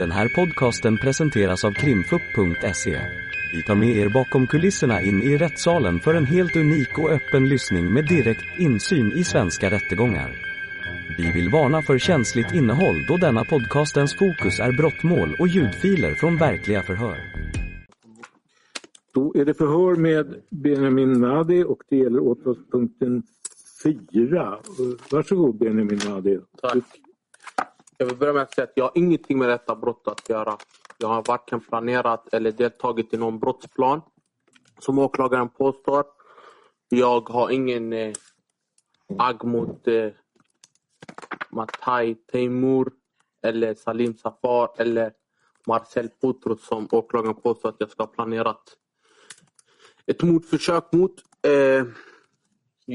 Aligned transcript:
Den 0.00 0.10
här 0.10 0.28
podcasten 0.28 0.96
presenteras 0.96 1.64
av 1.64 1.72
krimfupp.se. 1.72 3.00
Vi 3.52 3.62
tar 3.62 3.74
med 3.74 3.96
er 3.96 4.08
bakom 4.08 4.46
kulisserna 4.46 5.00
in 5.00 5.22
i 5.22 5.36
rättssalen 5.36 6.00
för 6.00 6.14
en 6.14 6.24
helt 6.24 6.56
unik 6.56 6.98
och 6.98 7.10
öppen 7.10 7.48
lyssning 7.48 7.92
med 7.92 8.08
direkt 8.08 8.58
insyn 8.58 9.12
i 9.12 9.24
svenska 9.24 9.70
rättegångar. 9.70 10.30
Vi 11.18 11.32
vill 11.32 11.50
varna 11.50 11.82
för 11.82 11.98
känsligt 11.98 12.54
innehåll 12.54 13.04
då 13.08 13.16
denna 13.16 13.44
podcastens 13.44 14.14
fokus 14.14 14.60
är 14.60 14.72
brottmål 14.72 15.36
och 15.38 15.48
ljudfiler 15.48 16.14
från 16.14 16.36
verkliga 16.36 16.82
förhör. 16.82 17.18
Då 19.14 19.32
är 19.34 19.44
det 19.44 19.54
förhör 19.54 19.96
med 19.96 20.34
Benjamin 20.50 21.12
Nadi 21.12 21.64
och 21.64 21.82
det 21.88 21.96
gäller 21.96 22.20
åtalspunkten 22.20 23.22
4. 23.82 24.58
Varsågod 25.10 25.58
Benjamin 25.58 26.00
Nadi. 26.08 26.38
Tack. 26.62 27.09
Jag 28.00 28.06
vill 28.06 28.16
börja 28.16 28.32
med 28.32 28.42
att 28.42 28.54
säga 28.54 28.64
att 28.64 28.72
jag 28.74 28.84
har 28.84 28.92
ingenting 28.94 29.38
med 29.38 29.48
detta 29.48 29.76
brott 29.76 30.08
att 30.08 30.28
göra. 30.28 30.58
Jag 30.98 31.08
har 31.08 31.24
varken 31.28 31.60
planerat 31.60 32.34
eller 32.34 32.52
deltagit 32.52 33.14
i 33.14 33.16
någon 33.16 33.38
brottsplan 33.38 34.00
som 34.78 34.98
åklagaren 34.98 35.48
påstår. 35.48 36.04
Jag 36.88 37.28
har 37.28 37.50
ingen 37.50 37.92
eh, 37.92 38.12
agg 39.18 39.44
mot 39.44 39.88
eh, 39.88 40.10
Matai 41.50 42.14
Teimur 42.14 42.92
eller 43.42 43.74
Salim 43.74 44.14
Safar 44.14 44.70
eller 44.76 45.12
Marcel 45.66 46.08
Potros 46.08 46.66
som 46.66 46.88
åklagaren 46.90 47.34
påstår 47.34 47.68
att 47.68 47.76
jag 47.78 47.90
ska 47.90 48.02
ha 48.02 48.08
planerat 48.08 48.76
ett 50.06 50.22
mordförsök 50.22 50.92
mot. 50.92 51.14
Eh, 51.42 51.84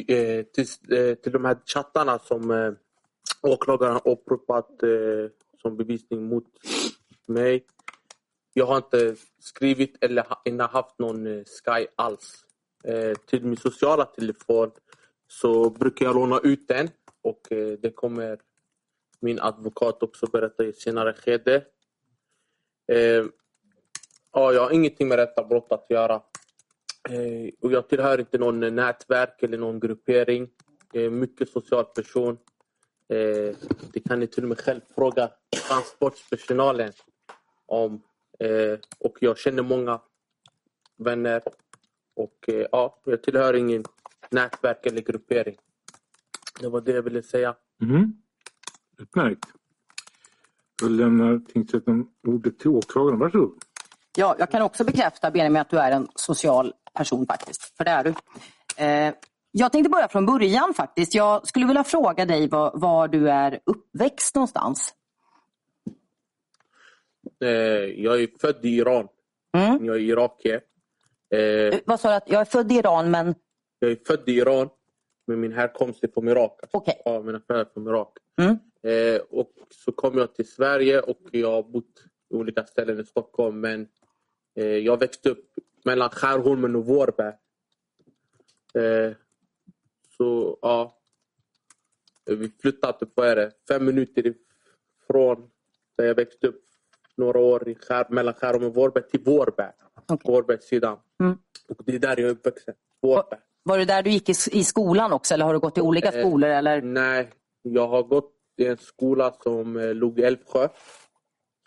eh 0.07 0.45
till, 0.45 0.65
eh, 0.97 1.15
till 1.15 1.31
de 1.31 1.45
här 1.45 1.57
chattarna 1.65 2.19
som 2.19 2.51
eh, 2.51 2.71
åklagaren 3.45 3.93
har 3.93 4.07
åberopat 4.07 4.83
eh, 4.83 5.31
som 5.61 5.77
bevisning 5.77 6.27
mot 6.27 6.47
mig. 7.25 7.65
Jag 8.53 8.65
har 8.65 8.77
inte 8.77 9.15
skrivit 9.39 10.03
eller 10.03 10.23
ha, 10.23 10.41
innehaft 10.45 10.99
någon 10.99 11.27
eh, 11.27 11.43
Sky 11.43 11.87
alls. 11.95 12.45
Eh, 12.83 13.13
till 13.25 13.45
min 13.45 13.57
sociala 13.57 14.05
telefon 14.05 14.71
så 15.27 15.69
brukar 15.69 16.05
jag 16.05 16.15
låna 16.15 16.39
ut 16.43 16.67
den 16.67 16.89
och 17.21 17.51
eh, 17.51 17.77
det 17.81 17.91
kommer 17.91 18.39
min 19.19 19.39
advokat 19.39 20.03
också 20.03 20.27
berätta 20.31 20.65
i 20.65 20.69
ett 20.69 20.79
senare 20.79 21.13
skede. 21.13 21.55
Eh, 22.91 23.25
ja, 24.33 24.53
jag 24.53 24.61
har 24.61 24.71
ingenting 24.71 25.07
med 25.07 25.19
detta 25.19 25.43
brott 25.43 25.71
att 25.71 25.85
göra. 25.89 26.21
Eh, 27.09 27.49
och 27.61 27.71
jag 27.71 27.89
tillhör 27.89 28.19
inte 28.19 28.37
någon 28.37 28.63
eh, 28.63 28.71
nätverk 28.71 29.43
eller 29.43 29.57
någon 29.57 29.79
gruppering. 29.79 30.49
Jag 30.91 31.03
är 31.03 31.07
en 31.07 31.19
mycket 31.19 31.49
social 31.49 31.85
person. 31.85 32.37
Eh, 33.09 33.55
det 33.93 33.99
kan 33.99 34.19
ni 34.19 34.27
till 34.27 34.43
och 34.43 34.49
med 34.49 34.59
själv 34.59 34.81
fråga 34.95 35.29
transportpersonalen 35.67 36.91
om. 37.65 38.01
Eh, 38.39 38.79
och 38.99 39.17
jag 39.19 39.37
känner 39.37 39.63
många 39.63 40.01
vänner. 40.97 41.41
Och 42.15 42.49
eh, 42.49 42.67
ja, 42.71 43.01
jag 43.05 43.23
tillhör 43.23 43.53
ingen 43.53 43.83
nätverk 44.29 44.85
eller 44.85 45.01
gruppering. 45.01 45.55
Det 46.61 46.69
var 46.69 46.81
det 46.81 46.91
jag 46.91 47.01
ville 47.01 47.23
säga. 47.23 47.55
Mm. 47.81 48.13
Utmärkt. 48.97 49.45
Då 50.81 50.87
lämnar 50.87 51.39
tingsrätten 51.39 52.07
ordet 52.27 52.59
till 52.59 52.69
åklagaren. 52.69 53.19
Varsågod. 53.19 53.63
Ja, 54.17 54.35
jag 54.39 54.51
kan 54.51 54.61
också 54.61 54.83
bekräfta 54.83 55.31
Benjamin 55.31 55.61
att 55.61 55.69
du 55.69 55.79
är 55.79 55.91
en 55.91 56.07
social 56.15 56.73
person 56.93 57.25
faktiskt. 57.25 57.77
För 57.77 57.83
det 57.83 57.91
är 57.91 58.03
du. 58.03 58.13
Eh, 58.83 59.13
jag 59.57 59.71
tänkte 59.71 59.89
börja 59.89 60.07
från 60.07 60.25
början 60.25 60.73
faktiskt. 60.73 61.15
Jag 61.15 61.47
skulle 61.47 61.65
vilja 61.65 61.83
fråga 61.83 62.25
dig 62.25 62.47
var, 62.49 62.71
var 62.73 63.07
du 63.07 63.29
är 63.29 63.59
uppväxt 63.65 64.35
någonstans. 64.35 64.93
Eh, 67.43 67.49
jag 68.03 68.21
är 68.21 68.27
född 68.41 68.65
i 68.65 68.69
Iran. 68.77 69.07
Mm. 69.57 69.85
Jag 69.85 69.95
är 69.95 69.99
irakier. 69.99 70.61
Eh, 71.33 71.39
Eh, 71.39 71.79
Vad 71.85 71.99
sa 71.99 72.09
du? 72.09 72.15
Att 72.15 72.29
jag 72.29 72.41
är 72.41 72.45
född 72.45 72.71
i 72.71 72.75
Iran 72.75 73.11
men 73.11 73.35
jag 73.79 73.91
är 73.91 73.97
född 74.07 74.29
i 74.29 74.31
Iran 74.31 74.69
men 75.27 75.39
min 75.39 75.53
härkomst 75.53 76.03
är 76.03 76.07
från 76.07 76.27
Irak. 76.27 76.59
Alltså, 76.61 76.77
Okej. 76.77 77.01
Ja, 77.05 77.21
mina 77.21 77.39
föräldrar 77.39 77.65
är 77.65 77.73
från 77.73 77.87
Irak. 77.87 78.17
Mm. 78.37 78.57
Eh, 78.83 79.21
och 79.29 79.51
så 79.69 79.91
kom 79.91 80.17
jag 80.17 80.35
till 80.35 80.47
Sverige 80.51 80.99
och 81.01 81.19
jag 81.31 81.51
har 81.51 81.63
bott 81.63 82.03
i 82.29 82.35
olika 82.35 82.63
ställen 82.65 82.99
i 82.99 83.05
Stockholm 83.05 83.59
men 83.59 83.87
jag 84.83 84.99
växte 84.99 85.29
upp 85.29 85.51
mellan 85.85 86.09
Skärholmen 86.09 86.75
och 86.75 86.85
Vårberg. 86.85 87.33
Så 90.17 90.57
ja, 90.61 90.97
vi 92.25 92.51
flyttade 92.61 92.99
typ, 92.99 93.09
vad 93.15 93.27
är 93.27 93.35
det, 93.35 93.51
fem 93.67 93.85
minuter 93.85 94.33
ifrån 95.03 95.49
där 95.97 96.05
jag 96.05 96.15
växte 96.15 96.47
upp 96.47 96.61
några 97.17 97.39
år 97.39 97.69
i 97.69 97.75
skär, 97.75 98.05
mellan 98.09 98.33
Skärholmen 98.33 98.69
och 98.69 98.75
Vårberg 98.75 99.07
till 99.09 99.19
Vårberg. 99.19 99.71
Okej. 100.07 100.33
Vårbergssidan. 100.33 100.97
Mm. 101.19 101.37
Och 101.69 101.85
det 101.85 101.95
är 101.95 101.99
där 101.99 102.19
jag 102.19 102.19
är 102.19 102.33
uppvuxen. 102.33 102.73
Vårberg. 103.01 103.39
var 103.63 103.77
det 103.77 103.85
där 103.85 104.03
du 104.03 104.09
gick 104.09 104.29
i, 104.29 104.33
i 104.51 104.63
skolan 104.63 105.13
också 105.13 105.33
eller 105.33 105.45
har 105.45 105.53
du 105.53 105.59
gått 105.59 105.77
i 105.77 105.81
olika 105.81 106.11
Eh, 106.11 106.19
skolor? 106.19 106.49
Eller? 106.49 106.81
Nej, 106.81 107.29
jag 107.61 107.87
har 107.87 108.03
gått 108.03 108.33
i 108.57 108.65
en 108.67 108.77
skola 108.77 109.33
som 109.43 109.77
eh, 109.77 109.93
låg 109.93 110.19
i 110.19 110.23
Älvsjö. 110.23 110.67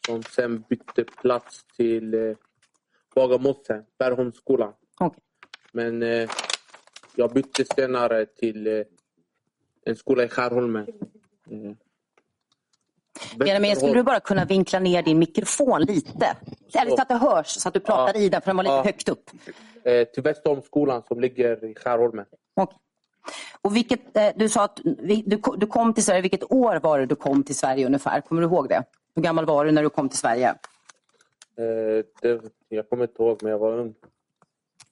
Som 0.06 0.22
sen 0.22 0.64
bytte 0.68 1.04
plats 1.04 1.64
till 1.76 2.14
eh, 2.14 2.36
Bagarmossen, 3.14 3.84
Bergholmsskolan. 3.98 4.72
Okej. 5.00 5.22
Men 5.72 6.02
eh, 6.02 6.30
jag 7.18 7.30
bytte 7.32 7.64
senare 7.74 8.26
till 8.26 8.66
eh, 8.66 8.82
en 9.84 9.96
skola 9.96 10.24
i 10.24 10.28
Skärholmen. 10.28 10.86
Benjamin, 13.36 13.76
skulle 13.76 13.92
du 13.94 14.02
bara 14.02 14.20
kunna 14.20 14.44
vinkla 14.44 14.78
ner 14.78 15.02
din 15.02 15.18
mikrofon 15.18 15.82
lite? 15.82 16.36
Eller 16.74 16.96
så 16.96 17.02
att 17.02 17.08
det 17.08 17.14
hörs, 17.14 17.46
så 17.46 17.68
att 17.68 17.74
du 17.74 17.80
pratar 17.80 18.14
Ja. 18.14 18.20
i 18.20 18.28
den 18.28 18.40
för 18.40 18.46
den 18.46 18.56
var 18.56 18.64
lite 18.64 18.74
Ja. 18.74 18.82
högt 18.82 19.08
upp. 19.08 19.30
eh, 19.82 20.04
till 20.04 20.22
Västerholmsskolan 20.22 21.02
som 21.08 21.20
ligger 21.20 21.64
i 21.64 21.74
Skärholmen. 21.74 22.24
Okej. 22.54 22.78
Och 23.62 23.76
vilket, 23.76 24.16
eh, 24.16 24.28
du 24.36 24.48
sa 24.48 24.64
att 24.64 24.80
du, 24.84 25.22
du 25.56 25.66
kom 25.66 25.94
till 25.94 26.04
Sverige. 26.04 26.20
Vilket 26.22 26.52
år 26.52 26.80
var 26.80 26.98
det 26.98 27.06
du 27.06 27.14
kom 27.16 27.42
till 27.42 27.56
Sverige 27.56 27.86
ungefär? 27.86 28.20
Kommer 28.20 28.42
du 28.42 28.48
ihåg 28.48 28.68
det? 28.68 28.84
Hur 29.14 29.22
gammal 29.22 29.44
var 29.46 29.64
du 29.64 29.70
när 29.72 29.82
du 29.82 29.90
kom 29.90 30.08
till 30.08 30.18
Sverige? 30.18 30.54
Det, 32.22 32.40
jag 32.68 32.88
kommer 32.88 33.04
inte 33.04 33.22
ihåg, 33.22 33.38
men 33.42 33.50
jag 33.52 33.58
var 33.58 33.78
ung. 33.78 33.94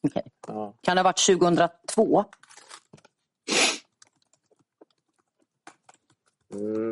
Okej. 0.03 0.23
Ja. 0.47 0.75
Kan 0.81 0.97
det 0.97 1.03
ha 1.03 1.05
varit 1.05 1.27
2002? 1.27 2.25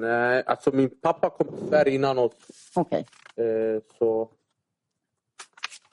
Nej, 0.01 0.43
alltså 0.47 0.71
min 0.71 1.01
pappa 1.01 1.31
kom 1.31 1.49
till 1.49 1.69
Sverige 1.69 1.95
innan 1.95 2.19
oss. 2.19 2.33
Okej. 2.75 3.07
Eh, 3.37 3.83
så... 3.99 4.31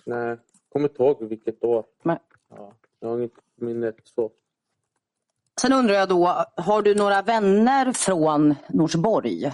Nej, 0.06 0.38
kommer 0.70 0.90
inte 0.90 1.04
ihåg 1.04 1.24
vilket 1.24 1.64
år. 1.64 1.86
Nej. 2.04 2.20
Ja, 2.50 2.74
jag 3.00 3.10
har 3.10 3.18
inget 3.18 3.32
minne 3.56 3.94
så. 4.04 4.32
Sen 5.62 5.74
undrar 5.74 5.96
jag 5.96 6.10
då, 6.10 6.46
har 6.56 6.82
du 6.82 6.96
några 6.96 7.22
vänner 7.22 7.94
från 7.94 8.56
Norsborg? 8.70 9.52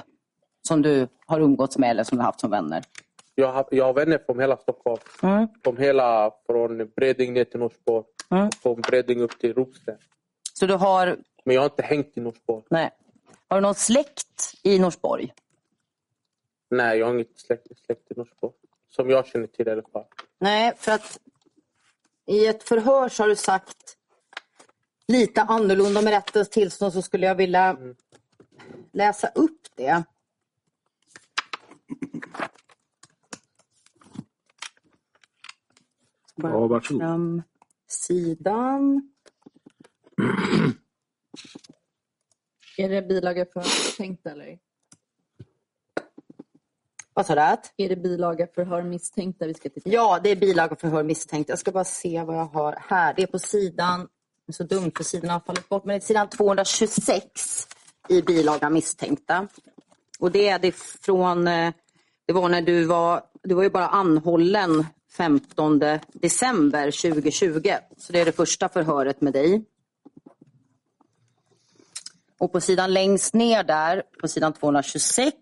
Som 0.67 0.81
du 0.81 1.07
har 1.25 1.39
umgåtts 1.39 1.77
med 1.77 1.89
eller 1.91 2.03
som 2.03 2.17
du 2.17 2.21
har 2.21 2.25
haft 2.25 2.39
som 2.39 2.51
vänner? 2.51 2.83
Jag 3.39 3.51
har, 3.53 3.65
jag 3.71 3.85
har 3.85 3.93
vänner 3.93 4.17
från 4.25 4.39
hela 4.39 4.57
Stockholm. 4.57 5.01
Mm. 5.23 5.47
Från 5.63 5.77
hela, 5.77 6.31
från 6.45 6.91
Bredäng 6.95 7.33
ner 7.33 7.43
till 7.43 7.59
Norsborg. 7.59 8.05
Mm. 8.31 8.51
Från 8.51 8.81
Bredäng 8.81 9.21
upp 9.21 9.39
till 9.39 9.53
Ropsten. 9.53 9.97
Så 10.53 10.65
du 10.65 10.73
har, 10.73 11.17
Men 11.45 11.55
jag 11.55 11.61
har 11.61 11.65
inte 11.65 11.83
hängt 11.83 12.17
i 12.17 12.21
Norsborg. 12.21 12.63
nej. 12.69 12.91
Har 13.49 13.57
du 13.57 13.61
någon 13.61 13.75
släkt 13.75 14.53
i 14.63 14.79
Norsborg? 14.79 15.33
Nej, 16.69 16.99
jag 16.99 17.05
har 17.05 17.13
inget 17.13 17.39
släkt, 17.39 17.67
släkt 17.85 18.11
i 18.11 18.13
Norsborg. 18.15 18.53
Som 18.89 19.09
jag 19.09 19.27
känner 19.27 19.47
till 19.47 19.67
i 19.67 19.71
alla 19.71 19.81
fall. 19.93 20.05
Nej, 20.39 20.73
för 20.77 20.91
att 20.91 21.19
i 22.27 22.45
ett 22.47 22.63
förhör 22.63 23.09
så 23.09 23.23
har 23.23 23.27
du 23.27 23.35
sagt 23.35 23.97
lite 25.07 25.41
annorlunda 25.41 26.01
med 26.01 26.13
rättens 26.13 26.49
tillstånd 26.49 26.93
så 26.93 27.01
skulle 27.01 27.25
jag 27.25 27.35
vilja 27.35 27.77
läsa 28.93 29.27
upp 29.27 29.61
det. 29.75 30.03
Bara 36.37 36.51
Ja, 36.53 36.67
varsågod. 36.67 37.01
fram 37.01 37.41
sidan. 37.87 39.11
Är 42.77 42.89
det 42.89 43.01
bilaga 43.01 43.45
för 43.53 43.59
misstänkta 43.59 44.31
eller? 44.31 44.59
Vad 47.13 47.25
sa 47.25 47.35
du? 47.35 47.41
Är 47.83 47.89
det 47.89 47.95
bilaga 47.95 48.47
förhör 48.55 48.83
misstänkta 48.83 49.45
vi 49.47 49.53
ska 49.53 49.69
titta 49.69 49.89
på? 49.89 49.95
Ja, 49.95 50.19
det 50.23 50.29
är 50.29 50.35
bilaga 50.35 50.75
förhör 50.75 51.03
misstänkt. 51.03 51.49
Jag 51.49 51.59
ska 51.59 51.71
bara 51.71 51.83
se 51.83 52.23
vad 52.23 52.35
jag 52.37 52.45
har 52.45 52.75
här. 52.79 53.13
Det 53.13 53.23
är 53.23 53.27
på 53.27 53.39
sidan, 53.39 53.99
det 54.45 54.51
är 54.51 54.53
så 54.53 54.63
dumt 54.63 54.91
för 54.97 55.03
sidan 55.03 55.29
har 55.29 55.39
fallit 55.39 55.69
bort, 55.69 55.85
men 55.85 55.93
det 55.93 55.97
är 55.97 56.07
sidan 56.07 56.29
226 56.29 57.67
i 58.09 58.21
bilaga 58.21 58.69
misstänkta. 58.69 59.47
Och 60.19 60.31
det 60.31 60.47
är 60.47 60.59
det 60.59 60.75
från, 60.75 61.47
eh, 61.47 61.73
det 62.25 62.33
var 62.33 62.49
när 62.49 62.61
du 62.61 62.85
var, 62.85 63.21
du 63.43 63.55
var 63.55 63.63
ju 63.63 63.69
bara 63.69 63.87
anhållen 63.87 64.85
15 65.17 65.79
december 66.13 66.91
2020. 66.91 67.71
Så 67.97 68.13
det 68.13 68.19
är 68.19 68.25
det 68.25 68.31
första 68.31 68.69
förhöret 68.69 69.21
med 69.21 69.33
dig. 69.33 69.65
Och 72.39 72.51
på 72.51 72.61
sidan 72.61 72.93
längst 72.93 73.33
ner 73.33 73.63
där, 73.63 74.03
på 74.21 74.27
sidan 74.27 74.53
226, 74.53 75.33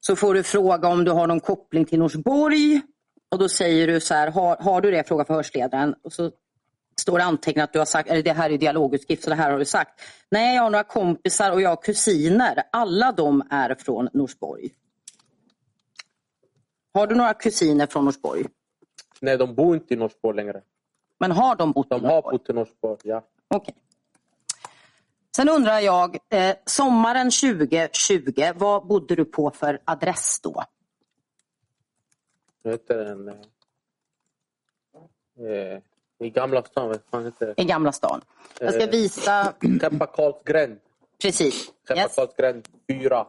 så 0.00 0.16
får 0.16 0.34
du 0.34 0.42
fråga 0.42 0.88
om 0.88 1.04
du 1.04 1.10
har 1.10 1.26
någon 1.26 1.40
koppling 1.40 1.84
till 1.84 1.98
Norsborg. 1.98 2.80
Och 3.30 3.38
då 3.38 3.48
säger 3.48 3.86
du 3.86 4.00
så 4.00 4.14
här, 4.14 4.30
har, 4.30 4.56
har 4.56 4.80
du 4.80 4.90
det? 4.90 5.08
Frågar 5.08 5.24
förhörsledaren. 5.24 5.94
Och 6.02 6.12
så 6.12 6.30
står 7.00 7.18
det 7.18 7.24
antecknat 7.24 7.64
att 7.64 7.72
du 7.72 7.78
har 7.78 7.86
sagt, 7.86 8.10
eller 8.10 8.22
det 8.22 8.32
här 8.32 8.50
är 8.50 8.58
dialogutskrift, 8.58 9.22
så 9.22 9.30
det 9.30 9.36
här 9.36 9.50
har 9.50 9.58
du 9.58 9.64
sagt. 9.64 10.00
Nej, 10.30 10.56
jag 10.56 10.62
har 10.62 10.70
några 10.70 10.84
kompisar 10.84 11.52
och 11.52 11.62
jag 11.62 11.68
har 11.68 11.82
kusiner. 11.82 12.62
Alla 12.72 13.12
de 13.12 13.42
är 13.50 13.74
från 13.74 14.08
Norsborg. 14.12 14.70
Har 16.94 17.06
du 17.06 17.14
några 17.14 17.34
kusiner 17.34 17.86
från 17.86 18.04
Norsborg? 18.04 18.44
Nej, 19.20 19.36
de 19.36 19.54
bor 19.54 19.74
inte 19.76 19.94
i 19.94 19.96
Norsborg 19.96 20.36
längre. 20.36 20.62
Men 21.18 21.30
har 21.32 21.56
de 21.56 21.72
bott 21.72 21.86
i 21.86 21.88
De 21.88 22.04
har 22.04 22.12
Norsborg? 22.12 22.38
bott 22.38 22.50
i 22.50 22.52
Norsborg, 22.52 22.98
ja. 23.04 23.22
Okej. 23.48 23.74
Sen 25.36 25.48
undrar 25.48 25.80
jag, 25.80 26.18
eh, 26.28 26.56
sommaren 26.66 27.30
2020, 27.30 28.52
vad 28.56 28.86
bodde 28.86 29.14
du 29.14 29.24
på 29.24 29.50
för 29.50 29.80
adress 29.84 30.40
då? 30.42 30.64
Det 32.62 32.70
heter 32.70 33.04
en... 33.04 33.28
Eh, 33.28 33.34
eh, 35.46 35.80
I 36.18 36.30
Gamla 36.30 36.62
stan, 36.62 36.88
vad 36.88 37.00
fan 37.10 37.24
heter 37.24 37.46
det? 37.46 37.62
I 37.62 37.64
Gamla 37.64 37.92
stan. 37.92 38.20
Jag 38.60 38.74
ska 38.74 38.82
Eh. 38.82 38.90
visa, 38.90 39.54
Skeppa 39.80 40.06
Karlsgränd. 40.06 40.78
precis. 41.22 41.72
Skeppa 41.88 42.00
Yes. 42.00 42.14
Karlsgränd 42.16 42.68
4. 42.88 43.26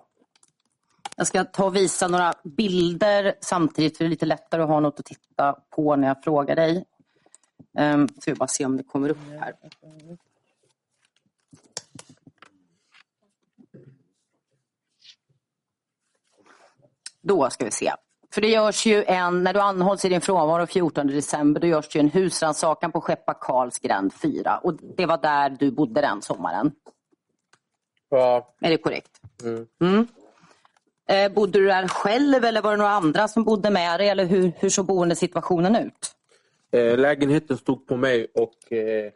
Jag 1.22 1.28
ska 1.28 1.44
ta 1.44 1.66
och 1.66 1.76
visa 1.76 2.08
några 2.08 2.34
bilder 2.44 3.34
samtidigt 3.42 3.98
för 3.98 4.04
det 4.04 4.08
är 4.08 4.10
lite 4.10 4.26
lättare 4.26 4.62
att 4.62 4.68
ha 4.68 4.80
något 4.80 5.00
att 5.00 5.06
titta 5.06 5.56
på 5.70 5.96
när 5.96 6.08
jag 6.08 6.24
frågar 6.24 6.56
dig. 6.56 6.86
Um, 7.80 8.08
ska 8.08 8.32
vi 8.32 8.36
bara 8.38 8.48
se 8.48 8.66
om 8.66 8.78
det 8.78 8.84
kommer 8.84 9.10
upp 9.10 9.18
här. 9.40 9.54
Då 17.22 17.50
ska 17.50 17.66
vi 17.66 17.72
se. 17.72 17.94
För 18.34 18.42
det 18.42 18.48
görs 18.48 18.86
ju 18.86 19.04
en, 19.04 19.44
när 19.44 19.54
du 19.54 19.60
anhålls 19.60 20.06
i 20.06 20.10
din 20.10 20.22
frånvaro 20.22 20.68
14 20.68 21.08
december, 21.08 21.62
då 21.62 21.68
görs 21.68 21.90
det 21.90 22.00
ju 22.00 22.04
en 22.04 22.10
husrannsakan 22.10 22.92
på 22.92 23.02
Skeppa 23.02 23.34
Karls 23.34 23.80
gränd 23.80 24.14
4. 24.14 24.58
Och 24.58 24.74
det 24.74 25.06
var 25.06 25.18
där 25.18 25.50
du 25.50 25.72
bodde 25.72 26.02
den 26.02 26.22
sommaren. 26.22 26.72
Ja, 28.10 28.54
Är 28.60 28.70
det 28.70 28.78
korrekt? 28.78 29.22
mm. 29.44 29.68
Mm. 29.82 30.08
Eh, 31.10 31.34
bodde 31.34 31.60
du 31.60 31.66
där 31.66 31.88
själv 31.88 32.46
eller 32.46 32.62
var 32.62 32.72
det 32.72 32.78
några 32.78 32.92
andra 32.92 33.28
som 33.28 33.44
bodde 33.44 33.70
med 33.70 34.00
dig? 34.00 34.10
Eller 34.10 34.26
hur, 34.26 34.52
hur 34.60 34.70
såg 34.70 34.86
boendesituationen 34.86 35.76
ut? 35.76 36.16
eh, 36.72 36.98
lägenheten 36.98 37.58
stod 37.58 37.88
på 37.88 37.98
mig 37.98 38.28
och 38.34 38.72
eh, 38.74 39.12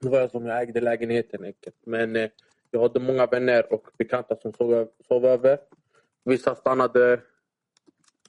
det 0.00 0.08
var 0.08 0.20
jag 0.20 0.30
som 0.30 0.46
jag 0.46 0.62
ägde 0.62 0.80
lägenheten. 0.80 1.44
enkelt. 1.44 1.76
Men 1.86 2.16
eh, 2.16 2.28
jag 2.70 2.80
hade 2.82 3.00
många 3.00 3.26
vänner 3.26 3.72
och 3.72 3.86
bekanta 3.98 4.36
som 4.36 4.52
sov, 4.52 4.88
sov 5.08 5.24
över. 5.24 5.58
Vissa 6.24 6.54
stannade 6.54 7.20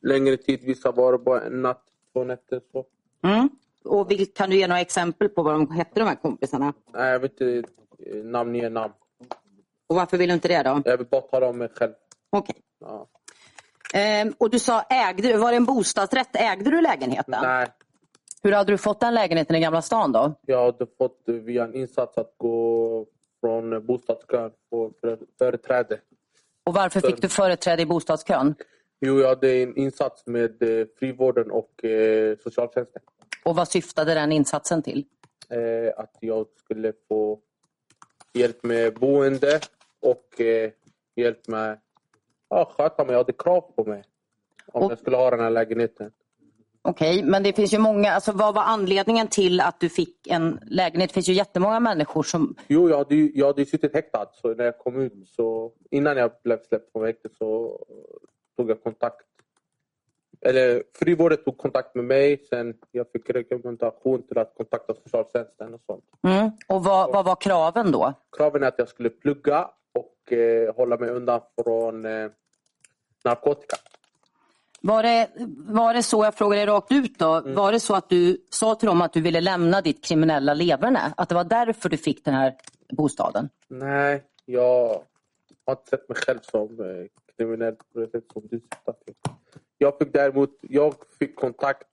längre 0.01 0.37
tid, 0.37 0.59
vissa 0.63 0.91
var 0.91 1.17
bara 1.17 1.41
en 1.41 1.61
natt, 1.61 1.83
två 2.13 2.23
nätter. 2.23 2.61
Så. 2.71 2.85
Mm. 3.23 3.49
Och 3.85 4.11
vil, 4.11 4.33
kan 4.33 4.49
du 4.49 4.55
ge 4.55 4.67
några 4.67 4.81
exempel 4.81 5.29
på 5.29 5.43
vad 5.43 5.53
de 5.53 5.71
hette 5.71 5.99
de 5.99 6.05
här 6.05 6.15
kompisarna? 6.15 6.73
Nej, 6.93 7.11
jag 7.11 7.19
vill 7.19 7.31
inte 7.31 7.69
namnge 8.23 8.69
namn. 8.69 8.93
Och 9.87 9.95
varför 9.95 10.17
vill 10.17 10.27
du 10.29 10.33
inte 10.33 10.47
det 10.47 10.63
då? 10.63 10.81
Jag 10.85 10.97
vill 10.97 11.07
bara 11.31 11.49
om 11.49 11.57
mig 11.57 11.69
själv. 11.75 11.93
Okej. 12.31 12.55
Ja. 12.79 13.07
Ehm, 13.93 14.33
och 14.37 14.49
du 14.49 14.59
sa 14.59 14.81
ägde 14.81 15.37
var 15.37 15.51
det 15.51 15.57
en 15.57 15.65
bostadsrätt? 15.65 16.29
Ägde 16.35 16.69
du 16.71 16.81
lägenheten? 16.81 17.35
Nej, 17.41 17.67
Hur 18.43 18.51
hade 18.51 18.73
du 18.73 18.77
fått 18.77 18.99
den 18.99 19.13
lägenheten 19.13 19.55
i 19.55 19.59
Gamla 19.59 19.81
stan 19.81 20.11
då? 20.11 20.33
jag 20.45 20.65
hade 20.65 20.85
fått 20.97 21.23
via 21.25 21.63
en 21.63 21.73
insats 21.75 22.17
att 22.17 22.33
gå 22.37 23.05
från 23.41 23.85
bostadskön 23.85 24.51
på 24.69 24.91
för- 25.01 25.19
företräde. 25.37 25.99
Och 26.65 26.73
varför 26.73 27.01
fick 27.01 27.21
du 27.21 27.29
företräde 27.29 27.81
i 27.81 27.85
bostadskön? 27.85 28.55
Jo, 29.05 29.19
jag 29.19 29.27
hade 29.27 29.51
en 29.63 29.77
insats 29.77 30.25
med 30.25 30.63
eh, 30.63 30.87
frivården 30.99 31.51
och 31.51 31.85
eh, 31.85 32.37
socialtjänsten. 32.43 33.01
Och 33.45 33.55
vad 33.55 33.67
syftade 33.67 34.13
den 34.13 34.31
insatsen 34.31 34.81
till? 34.83 35.05
Eh, 35.49 35.99
att 36.03 36.15
jag 36.19 36.45
skulle 36.57 36.93
få 37.07 37.39
hjälp 38.33 38.63
med 38.63 38.93
boende 38.93 39.59
och 40.01 40.41
eh, 40.41 40.71
hjälp 41.15 41.47
med 41.47 41.79
ja, 42.51 42.73
sköta 42.77 43.05
mig. 43.05 43.13
Jag 43.13 43.19
hade 43.19 43.33
krav 43.33 43.61
på 43.61 43.83
mig 43.85 44.03
om 44.73 44.83
Och- 44.83 44.91
jag 44.91 44.99
skulle 44.99 45.17
ha 45.17 45.29
den 45.29 45.39
här 45.39 45.49
lägenheten. 45.49 46.11
Okej, 46.83 47.23
men 47.23 47.43
det 47.43 47.53
finns 47.53 47.73
ju 47.73 47.77
många, 47.79 48.11
alltså 48.11 48.31
vad 48.31 48.55
var 48.55 48.61
anledningen 48.63 49.27
till 49.27 49.61
att 49.61 49.79
du 49.79 49.89
fick 49.89 50.27
en 50.27 50.59
lägenhet? 50.65 51.09
Det 51.09 51.13
finns 51.13 51.29
ju 51.29 51.33
jättemånga 51.33 51.79
människor 51.79 52.23
som, 52.23 52.55
Jo, 52.67 52.89
jag 52.89 52.97
hade, 52.97 53.15
jag 53.15 53.45
hade 53.47 53.65
suttit 53.65 53.93
häktad. 53.93 54.29
Så 54.33 54.53
när 54.55 54.65
jag 54.65 54.77
kom 54.77 55.01
ut, 55.01 55.13
så 55.27 55.71
innan 55.91 56.17
jag 56.17 56.31
blev 56.43 56.59
släppt 56.63 56.91
från 56.91 57.05
häktet 57.05 57.31
så 57.37 57.79
tog 58.57 58.69
jag 58.69 58.83
kontakt. 58.83 59.25
Eller 60.41 60.83
frivården 60.99 61.37
tog 61.37 61.57
kontakt 61.57 61.95
med 61.95 62.05
mig. 62.05 62.37
Sen 62.49 62.73
jag 62.91 63.11
fick 63.11 63.29
rekommendation 63.29 64.27
till 64.27 64.37
att 64.37 64.53
kontakta 64.57 64.93
socialtjänsten 64.93 65.73
och 65.73 65.81
sånt. 65.85 66.03
mm. 66.23 66.51
och 66.67 66.83
vad, 66.83 67.13
vad 67.13 67.25
var 67.25 67.35
kraven 67.35 67.91
då? 67.91 68.13
Kraven 68.37 68.63
är 68.63 68.67
att 68.67 68.75
jag 68.79 68.89
skulle 68.89 69.09
plugga 69.09 69.69
och 69.93 70.33
eh, 70.33 70.75
hålla 70.75 70.97
mig 70.97 71.09
undan 71.09 71.41
från 71.63 72.05
eh, 72.05 72.29
narkotika. 73.23 73.75
Var 74.83 75.03
det, 75.03 75.29
var 75.57 75.93
det 75.93 76.03
så, 76.03 76.23
jag 76.23 76.35
frågar 76.35 76.57
dig 76.57 76.65
rakt 76.65 76.91
ut 76.91 77.19
då, 77.19 77.33
Mm. 77.33 77.55
var 77.55 77.71
det 77.71 77.79
så 77.79 77.95
att 77.95 78.09
du 78.09 78.37
sa 78.49 78.75
till 78.75 78.87
dem 78.87 79.01
att 79.01 79.13
du 79.13 79.21
ville 79.21 79.41
lämna 79.41 79.81
ditt 79.81 80.03
kriminella 80.03 80.53
leverne? 80.53 81.13
Att 81.17 81.29
det 81.29 81.35
var 81.35 81.43
därför 81.43 81.89
du 81.89 81.97
fick 81.97 82.25
den 82.25 82.33
här 82.33 82.55
bostaden? 82.89 83.49
Nej, 83.67 84.23
jag 84.45 85.03
har 85.65 85.73
inte 85.73 85.89
sett 85.89 86.09
mig 86.09 86.15
själv 86.15 86.39
som 86.41 86.79
eh, 86.79 87.05
kriminell 87.37 87.75
på 87.93 87.99
det 87.99 88.07
sätt 88.11 88.23
som 88.33 88.41
du 88.47 88.59
syftar 88.59 88.93
till. 89.05 89.13
Jag 89.77 89.97
fick 89.97 90.13
däremot 90.13 90.49
jag 90.61 90.93
fick 91.19 91.35
kontakt 91.35 91.87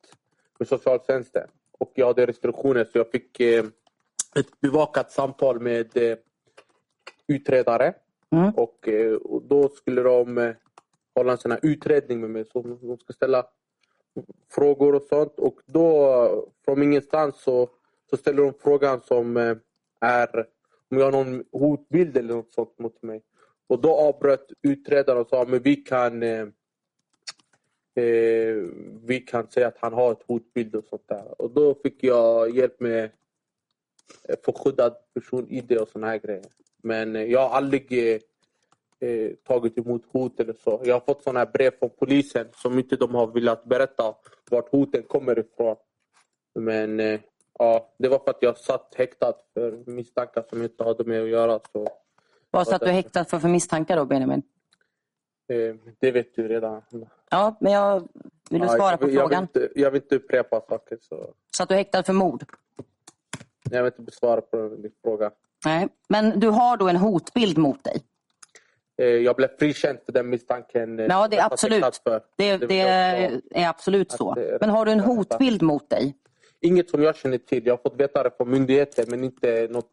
med 0.58 0.68
socialtjänsten 0.68 1.48
och 1.78 1.92
jag 1.94 2.06
hade 2.06 2.26
restriktioner 2.26 2.84
så 2.92 2.98
jag 2.98 3.10
fick 3.10 3.40
eh, 3.40 3.64
ett 4.36 4.60
bevakat 4.60 5.12
samtal 5.12 5.60
med 5.60 5.96
eh, 5.96 6.16
utredare. 7.26 7.94
Mm. 8.30 8.50
Och, 8.50 8.88
eh, 8.88 9.12
och 9.12 9.42
då 9.42 9.68
skulle 9.68 10.02
de 10.02 10.38
eh, 10.38 10.54
hålla 11.18 11.32
en 11.32 11.38
sån 11.38 11.50
här 11.50 11.60
utredning 11.62 12.20
med 12.20 12.30
mig. 12.30 12.44
Så 12.44 12.62
de 12.62 12.98
ska 12.98 13.12
ställa 13.12 13.46
frågor 14.50 14.94
och 14.94 15.02
sånt. 15.02 15.38
Och 15.38 15.60
då 15.66 16.50
från 16.64 16.82
ingenstans 16.82 17.42
så, 17.42 17.70
så 18.10 18.16
ställer 18.16 18.42
de 18.42 18.52
frågan 18.60 19.00
som 19.00 19.36
eh, 19.36 19.56
är 20.00 20.46
om 20.90 20.98
jag 20.98 21.04
har 21.04 21.12
någon 21.12 21.44
hotbild 21.52 22.16
eller 22.16 22.34
något 22.34 22.52
sånt 22.52 22.78
mot 22.78 23.02
mig. 23.02 23.22
Och 23.66 23.80
då 23.80 23.94
avbröt 23.94 24.52
utredaren 24.62 25.20
och 25.20 25.28
sa 25.28 25.44
men 25.48 25.62
vi 25.62 25.76
kan 25.76 26.22
eh, 26.22 26.46
eh, 27.94 28.54
vi 29.02 29.24
kan 29.26 29.50
säga 29.50 29.68
att 29.68 29.78
han 29.78 29.92
har 29.92 30.12
ett 30.12 30.24
hotbild 30.26 30.74
och 30.74 30.84
sånt 30.84 31.08
där. 31.08 31.42
Och 31.42 31.50
då 31.50 31.74
fick 31.74 32.04
jag 32.04 32.56
hjälp 32.56 32.80
med 32.80 33.10
förskyddad 34.26 34.44
få 34.44 34.52
skyddad 34.52 34.96
person-id 35.14 35.72
och 35.78 35.88
såna 35.88 36.06
här 36.06 36.18
grejer. 36.18 36.44
Men 36.82 37.16
eh, 37.16 37.22
jag 37.22 37.48
har 37.48 37.56
aldrig 37.56 38.20
eh, 39.00 39.30
tagit 39.46 39.78
emot 39.78 40.02
hot 40.12 40.40
eller 40.40 40.54
så. 40.64 40.80
Jag 40.84 40.94
har 40.94 41.00
fått 41.00 41.26
här 41.26 41.46
brev 41.46 41.70
från 41.78 41.90
polisen 41.98 42.46
som 42.54 42.78
inte 42.78 42.96
de 42.96 43.14
har 43.14 43.26
velat 43.26 43.64
berätta 43.64 44.14
vart 44.50 44.68
hoten 44.68 45.02
kommer 45.02 45.38
ifrån. 45.38 45.76
Men 46.54 47.00
eh, 47.00 47.20
ja, 47.58 47.94
det 47.98 48.08
var 48.08 48.18
för 48.18 48.30
att 48.30 48.42
jag 48.42 48.58
satt 48.58 48.94
häktad 48.96 49.34
för 49.54 49.82
misstankar 49.86 50.44
som 50.50 50.62
inte 50.62 50.84
hade 50.84 51.04
med 51.04 51.22
att 51.22 51.28
göra. 51.28 51.60
Så, 51.72 51.88
Vad 52.50 52.66
satt 52.68 52.80
du 52.82 52.90
häktad 52.90 53.24
för 53.24 53.38
för 53.38 53.48
misstankar 53.48 53.96
då 53.96 54.04
Benjamin? 54.04 54.42
eh, 55.48 55.74
det 55.98 56.10
vet 56.10 56.34
du 56.36 56.48
redan. 56.48 56.82
Ja, 57.30 57.56
men 57.60 57.72
jag 57.72 58.08
vill 58.50 58.60
du 58.60 58.66
Ja, 58.66 58.72
svara 58.76 58.90
jag, 58.90 59.00
på 59.00 59.04
jag, 59.06 59.10
vill 59.10 59.18
frågan? 59.20 59.42
inte, 59.42 59.68
jag 59.74 59.90
vill 59.90 60.02
inte 60.02 60.16
upprepa 60.16 60.60
saker. 60.60 60.98
Så 61.00 61.34
Satt 61.56 61.68
du 61.68 61.74
häktad 61.74 62.02
för 62.02 62.12
mord? 62.12 62.44
jag 63.70 63.82
vill 63.82 63.92
inte 63.92 64.02
besvara 64.02 64.40
på 64.40 64.68
din 64.68 64.92
fråga. 65.02 65.30
Nej, 65.64 65.88
men 66.08 66.40
du 66.40 66.48
har 66.48 66.76
då 66.76 66.88
en 66.88 66.96
hotbild 66.96 67.58
mot 67.58 67.84
dig? 67.84 68.02
Eh, 68.98 69.06
jag 69.06 69.36
blev 69.36 69.48
frikänd 69.58 69.98
för 70.06 70.12
den 70.12 70.28
misstanken. 70.30 70.98
eh, 70.98 71.06
Ja, 71.06 71.28
det 71.28 71.36
är 71.36 71.44
absolut. 71.44 71.96
För. 72.04 72.22
Det, 72.36 72.56
det 72.56 72.80
är 72.80 73.68
absolut 73.68 74.12
så. 74.12 74.34
Är- 74.36 74.58
Men 74.60 74.70
har 74.70 74.84
du 74.84 74.92
en 74.92 75.00
hotbild 75.00 75.62
mot 75.62 75.90
dig? 75.90 76.16
Inget 76.60 76.90
som 76.90 77.02
jag 77.02 77.16
känner 77.16 77.38
till. 77.38 77.66
Jag 77.66 77.72
har 77.72 77.82
fått 77.82 78.00
veta 78.00 78.22
det 78.22 78.30
från 78.36 78.50
myndigheter 78.50 79.04
men 79.08 79.24
inte 79.24 79.68
något, 79.70 79.92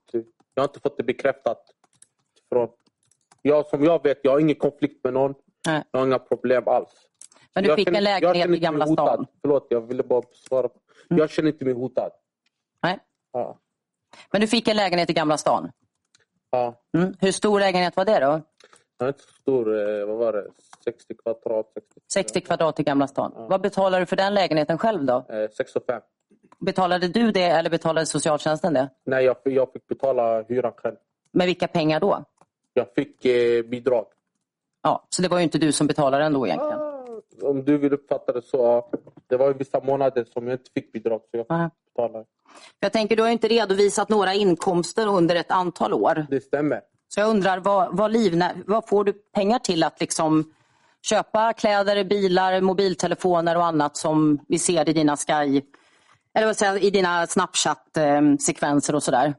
jag 0.54 0.64
har 0.64 0.68
inte 0.68 0.80
fått 0.80 0.98
det 0.98 1.04
bekräftat. 1.04 1.62
Från, 2.52 2.70
jag, 3.42 3.66
som 3.66 3.84
jag 3.84 4.04
vet, 4.04 4.20
jag 4.24 4.32
har 4.32 4.40
ingen 4.40 4.56
konflikt 4.56 5.04
med 5.04 5.14
någon. 5.14 5.34
Nej. 5.68 5.84
Jag 5.92 6.00
har 6.00 6.08
inga 6.08 6.20
problem 6.20 6.64
alls. 6.68 6.90
Men 7.56 7.64
du 7.64 7.70
jag 7.70 7.76
fick 7.78 7.88
känner- 7.88 7.98
en 7.98 8.04
lägenhet 8.04 8.50
i 8.50 8.60
Gamla 8.60 8.88
stan? 8.88 9.14
Mm. 9.16 9.26
Förlåt, 9.42 9.68
jag 9.70 9.82
ville 9.82 10.04
bara 10.04 10.22
svara. 10.34 10.70
Jag 11.10 11.30
känner 11.30 11.52
inte 11.52 11.66
mig 11.66 11.74
hotad. 11.74 12.12
Nej. 12.84 13.00
Ja. 13.34 13.60
Men 14.32 14.42
du 14.42 14.48
fick 14.48 14.68
en 14.68 14.76
lägenhet 14.78 15.10
i 15.10 15.14
Gamla 15.14 15.38
stan? 15.38 15.72
Ja. 16.52 16.82
Mm. 16.98 17.14
Hur 17.22 17.32
stor 17.32 17.60
lägenhet 17.60 17.96
var 17.98 18.06
det 18.06 18.20
då? 18.20 18.42
Den 18.98 19.06
är 19.08 19.10
inte 19.10 19.24
så 19.24 19.30
stor. 19.42 19.80
eh, 20.00 20.06
Vad 20.06 20.18
var 20.18 20.34
det? 20.34 20.46
60 20.84 21.14
kvadrat? 21.24 21.72
60, 21.74 22.00
60 22.14 22.42
kvadrat 22.42 22.80
i 22.80 22.84
Gamla 22.84 23.08
stan. 23.08 23.32
Ja. 23.36 23.48
Vad 23.50 23.62
betalade 23.62 24.02
du 24.02 24.06
för 24.06 24.16
den 24.16 24.34
lägenheten 24.34 24.78
själv 24.78 25.06
då? 25.06 25.26
Eh, 25.30 25.50
6 25.58 25.76
och 25.76 25.86
5. 25.86 26.02
Betalade 26.60 27.08
du 27.08 27.32
det 27.32 27.44
eller 27.44 27.70
betalade 27.70 28.06
socialtjänsten 28.06 28.74
det? 28.74 28.90
Nej, 29.06 29.26
jag, 29.26 29.36
jag 29.44 29.72
fick 29.74 29.88
betala 29.88 30.42
hyran 30.44 30.74
själv. 30.78 30.96
Med 31.32 31.46
vilka 31.48 31.68
pengar 31.68 32.00
då? 32.00 32.24
Jag 32.74 32.88
fick 32.96 33.26
eh, 33.26 33.64
bidrag. 33.64 34.06
Ja, 34.82 35.06
så 35.10 35.22
det 35.22 35.28
var 35.28 35.38
ju 35.38 35.44
inte 35.44 35.58
du 35.58 35.72
som 35.72 35.88
betalade 35.88 36.24
den 36.24 36.34
då 36.34 36.48
egentligen? 36.48 36.80
Om 37.42 37.64
du 37.66 37.78
vill 37.78 37.94
uppfatta 37.94 38.32
det 38.34 38.42
så, 38.42 38.90
det 39.28 39.38
var 39.38 39.48
ju 39.48 39.54
vissa 39.54 39.80
månader 39.84 40.24
som 40.34 40.48
jag 40.48 40.54
inte 40.54 40.72
fick 40.74 40.92
bidrag 40.92 41.22
så 41.32 41.38
jag 41.38 41.72
betalade. 41.96 42.26
Jag 42.80 42.94
tänker, 42.94 43.16
du 43.16 43.22
har 43.24 43.30
inte 43.30 43.48
redovisat 43.48 44.10
några 44.10 44.34
inkomster 44.34 45.08
under 45.08 45.36
ett 45.36 45.52
antal 45.52 45.94
år. 45.94 46.26
Det 46.30 46.42
stämmer. 46.42 46.82
Så 47.08 47.20
jag 47.20 47.30
undrar, 47.30 47.60
vad, 47.60 47.98
vad, 47.98 48.12
livnä, 48.12 48.56
vad 48.66 48.88
får 48.88 49.04
du 49.04 49.14
pengar 49.14 49.60
till 49.60 49.84
att 49.84 50.00
liksom 50.00 50.52
köpa 51.02 51.54
kläder, 51.54 52.04
bilar, 52.04 52.62
mobiltelefoner 52.62 53.58
och 53.58 53.66
annat 53.66 53.98
som 53.98 54.40
vi 54.48 54.60
ser 54.60 54.90
i 54.90 54.94
dina 54.94 55.18
Sky, 55.18 55.62
eller 56.34 56.46
vad 56.46 56.58
säger, 56.58 56.84
i 56.84 56.90
dina 56.90 57.28
Snapchat-sekvenser 57.28 58.96
och 58.96 59.04
sådär? 59.04 59.34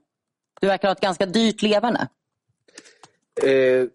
Du 0.61 0.67
verkar 0.67 0.89
ha 0.89 0.93
ett 0.93 1.01
ganska 1.01 1.27
dyrt 1.27 1.63
leverne. 1.63 2.09
Eh, 3.43 3.87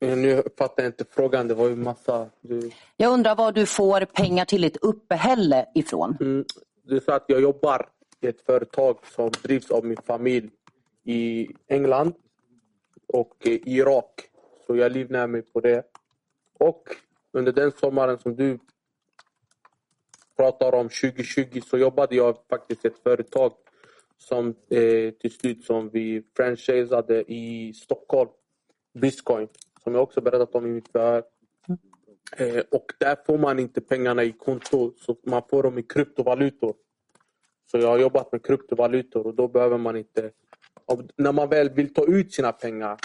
nu 0.00 0.36
uppfattar 0.36 0.82
jag 0.82 0.90
inte 0.90 1.04
frågan. 1.10 1.48
Det 1.48 1.54
var 1.54 1.68
ju 1.68 1.76
massa... 1.76 2.28
Du, 2.40 2.70
Jag 2.96 3.12
undrar 3.12 3.34
var 3.36 3.52
du 3.52 3.66
får 3.66 4.00
pengar 4.04 4.44
till 4.44 4.62
ditt 4.62 4.76
uppehälle 4.76 5.66
ifrån? 5.74 6.16
mm, 6.20 6.44
du 6.84 7.00
sa 7.00 7.14
att 7.14 7.24
jag 7.26 7.40
jobbar 7.40 7.88
i 8.20 8.26
ett 8.26 8.40
företag 8.46 8.98
som 9.14 9.30
drivs 9.42 9.70
av 9.70 9.84
min 9.84 9.96
familj 10.06 10.50
i 11.04 11.48
England 11.68 12.14
och 13.12 13.46
eh, 13.46 13.58
Irak. 13.64 14.30
Så 14.66 14.76
jag 14.76 14.92
livnär 14.92 15.26
mig 15.26 15.42
på 15.42 15.60
det. 15.60 15.86
Och 16.58 16.96
under 17.32 17.52
den 17.52 17.72
sommaren 17.72 18.18
som 18.18 18.36
du 18.36 18.58
pratar 20.36 20.74
om 20.74 20.88
2020 20.88 21.60
så 21.66 21.78
jobbade 21.78 22.16
jag 22.16 22.36
faktiskt 22.50 22.84
i 22.84 22.88
ett 22.88 22.98
företag 23.02 23.52
som 24.16 24.48
eh, 24.48 25.10
till 25.10 25.32
slut 25.32 25.64
som 25.64 25.88
vi 25.88 26.22
franchisade 26.36 27.32
i 27.32 27.72
Stockholm. 27.72 28.30
Biscoin 28.92 29.48
som 29.82 29.94
jag 29.94 30.02
också 30.02 30.20
berättat 30.20 30.54
om 30.54 30.66
i 30.66 30.70
mitt 30.70 30.88
förhör. 30.88 31.22
Eh, 32.36 32.62
och 32.70 32.92
där 32.98 33.16
får 33.26 33.38
man 33.38 33.58
inte 33.58 33.80
pengarna 33.80 34.24
i 34.24 34.32
konto, 34.32 34.92
så 34.96 35.16
man 35.22 35.42
får 35.50 35.62
dem 35.62 35.78
i 35.78 35.82
kryptovalutor. 35.82 36.74
Så 37.70 37.78
jag 37.78 37.88
har 37.88 37.98
jobbat 37.98 38.32
med 38.32 38.46
kryptovalutor 38.46 39.26
och 39.26 39.34
då 39.34 39.48
behöver 39.48 39.78
man 39.78 39.96
inte... 39.96 40.30
Och 40.86 41.02
när 41.16 41.32
man 41.32 41.48
väl 41.48 41.70
vill 41.70 41.94
ta 41.94 42.04
ut 42.04 42.34
sina 42.34 42.52
pengar, 42.52 42.98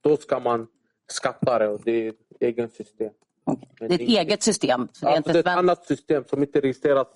då 0.00 0.16
ska 0.16 0.40
man 0.40 0.66
skatta 1.06 1.58
det 1.58 1.68
och 1.68 1.80
det 1.84 2.06
är 2.06 2.08
ett 2.08 2.16
eget 2.40 2.74
system. 2.74 3.12
Det 3.78 3.84
är 3.84 3.92
ett 3.92 4.00
eget 4.00 4.42
system. 4.42 4.88
Så 4.92 5.06
det 5.06 5.12
är, 5.12 5.16
inte 5.16 5.32
det 5.32 5.38
är 5.38 5.40
ett 5.40 5.46
annat 5.46 5.86
system 5.86 6.24
som 6.30 6.42
inte 6.42 6.60
registreras 6.60 7.06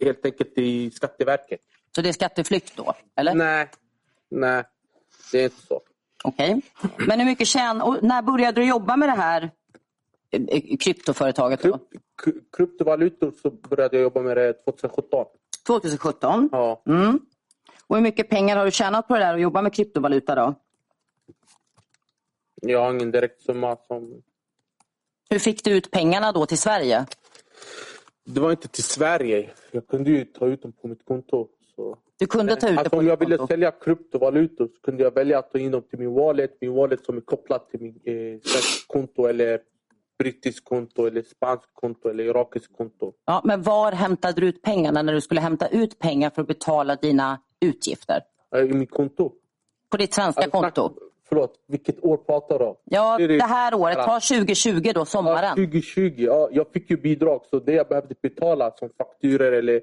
helt 0.00 0.24
enkelt 0.24 0.58
i 0.58 0.90
Skatteverket. 0.90 1.60
så 1.94 2.02
det 2.02 2.08
är 2.08 2.12
skatteflykt 2.12 2.76
då? 2.76 2.94
Eller? 3.16 3.34
Nej, 3.34 3.68
nej, 4.30 4.64
det 5.32 5.38
är 5.38 5.44
inte 5.44 5.66
så. 5.66 5.80
Okej. 6.24 6.60
Men 7.06 7.18
hur 7.18 7.26
mycket 7.26 7.48
tjän... 7.48 7.82
när 8.02 8.22
började 8.22 8.60
du 8.60 8.68
jobba 8.68 8.96
med 8.96 9.08
det 9.08 9.12
här 9.12 9.50
eh, 10.30 10.42
eh, 10.48 10.76
kryptoföretaget? 10.76 11.62
Då? 11.62 11.78
Kryptovalutor 12.56 13.32
så 13.42 13.50
började 13.50 13.96
jag 13.96 14.02
jobba 14.02 14.20
med 14.20 14.36
det 14.36 14.52
2017. 14.52 15.26
2017. 15.66 16.48
Ja. 16.52 16.82
Mm. 16.86 17.20
Och 17.86 17.96
hur 17.96 18.02
mycket 18.02 18.28
pengar 18.28 18.56
har 18.56 18.64
du 18.64 18.70
tjänat 18.70 19.08
på 19.08 19.14
det 19.14 19.20
där 19.20 19.34
och 19.34 19.40
jobba 19.40 19.62
med 19.62 19.72
kryptovaluta 19.74 20.34
då? 20.34 20.54
Jag 22.62 22.80
har 22.84 22.90
ingen 22.94 23.10
direkt 23.10 23.42
summa 23.42 23.76
som... 23.86 24.22
Hur 25.30 25.38
fick 25.38 25.64
du 25.64 25.70
ut 25.70 25.90
pengarna 25.90 26.32
då 26.32 26.46
till 26.46 26.58
Sverige? 26.58 27.06
Det 28.26 28.40
var 28.40 28.50
inte 28.50 28.68
till 28.68 28.84
Sverige. 28.84 29.50
Jag 29.70 29.86
kunde 29.86 30.10
ju 30.10 30.24
ta 30.24 30.46
ut 30.46 30.62
dem 30.62 30.72
på 30.72 30.88
mitt 30.88 31.04
konto. 31.04 31.48
Så. 31.76 31.98
Du 32.18 32.26
kunde 32.26 32.56
ta 32.56 32.68
ut 32.68 32.74
det 32.74 32.78
Alltså, 32.78 32.90
på 32.90 32.96
om 32.96 33.06
jag 33.06 33.16
ville 33.20 33.36
konto. 33.36 33.52
sälja 33.52 33.70
kryptovalutor 33.70 34.66
så 34.66 34.80
kunde 34.80 35.02
jag 35.02 35.14
välja 35.14 35.38
att 35.38 35.52
ta 35.52 35.58
in 35.58 35.70
dem 35.70 35.82
till 35.82 35.98
min 35.98 36.14
wallet. 36.14 36.56
Min 36.60 36.72
wallet 36.74 37.04
som 37.04 37.16
är 37.16 37.20
kopplad 37.20 37.68
till 37.70 37.80
min 37.80 38.00
eh, 38.04 38.40
konto 38.86 39.26
eller 39.26 39.60
brittisk 40.18 40.64
konto 40.64 41.06
eller 41.06 41.22
spansk 41.22 41.68
konto 41.74 42.08
eller 42.08 42.24
irakisk 42.24 42.76
konto. 42.76 43.12
Ja, 43.24 43.40
men 43.44 43.62
var 43.62 43.92
hämtade 43.92 44.40
du 44.40 44.46
ut 44.48 44.62
pengarna 44.62 45.02
när 45.02 45.12
du 45.12 45.20
skulle 45.20 45.40
hämta 45.40 45.68
ut 45.68 45.98
pengar 45.98 46.30
för 46.30 46.42
att 46.42 46.48
betala 46.48 46.96
dina 46.96 47.40
utgifter? 47.64 48.22
I 48.56 48.62
mitt 48.74 48.90
konto. 48.90 49.32
På 49.90 49.96
ditt 49.96 50.14
svenska 50.14 50.42
Alltså, 50.42 50.60
konto? 50.60 50.92
Förlåt, 51.28 51.54
vilket 51.68 52.04
år 52.04 52.16
pratar 52.16 52.58
du 52.58 52.64
om? 52.64 52.76
Ja, 52.84 53.18
det- 53.18 53.42
här 53.42 53.74
året. 53.74 53.96
Ta 53.96 54.20
2020 54.20 54.80
då, 54.94 55.00
Ja, 55.00 55.04
sommaren. 55.04 55.54
2020, 55.56 56.14
ja, 56.16 56.48
jag 56.52 56.66
fick 56.72 56.90
ju 56.90 56.96
bidrag 56.96 57.40
så 57.50 57.58
det 57.58 57.72
jag 57.72 57.88
behövde 57.88 58.14
betala 58.22 58.70
som 58.70 58.88
fakturer 58.98 59.52
eller 59.52 59.74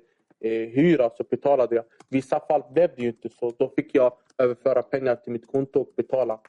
eh, 0.44 0.52
hyra 0.52 1.10
så 1.18 1.24
betalade 1.30 1.76
jag. 1.76 1.84
Vissa 2.10 2.40
fall 2.40 2.64
blev 2.74 2.90
det 2.96 3.02
ju 3.02 3.08
inte 3.08 3.30
så. 3.40 3.54
Då 3.60 3.72
fick 3.76 3.96
jag 3.96 4.14
överföra 4.38 4.82
pengar 4.84 5.16
till 5.16 5.32
mitt 5.34 5.48
konto 5.52 5.80
och 5.80 5.90
betala. 5.98 6.40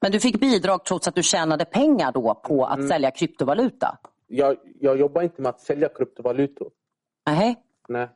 Men 0.00 0.12
du 0.12 0.20
fick 0.20 0.40
bidrag 0.40 0.84
trots 0.84 1.08
att 1.08 1.14
du 1.14 1.22
tjänade 1.22 1.64
pengar 1.64 2.12
då 2.12 2.34
på 2.44 2.64
att 2.64 2.76
Mm. 2.76 2.88
sälja 2.88 3.10
kryptovaluta? 3.10 3.98
Jag, 4.26 4.56
jag 4.80 4.98
jobbar 4.98 5.22
inte 5.22 5.42
med 5.42 5.48
att 5.50 5.60
sälja 5.60 5.88
kryptovalutor. 5.88 6.70
Nej, 7.26 7.56
Nej. 7.88 8.08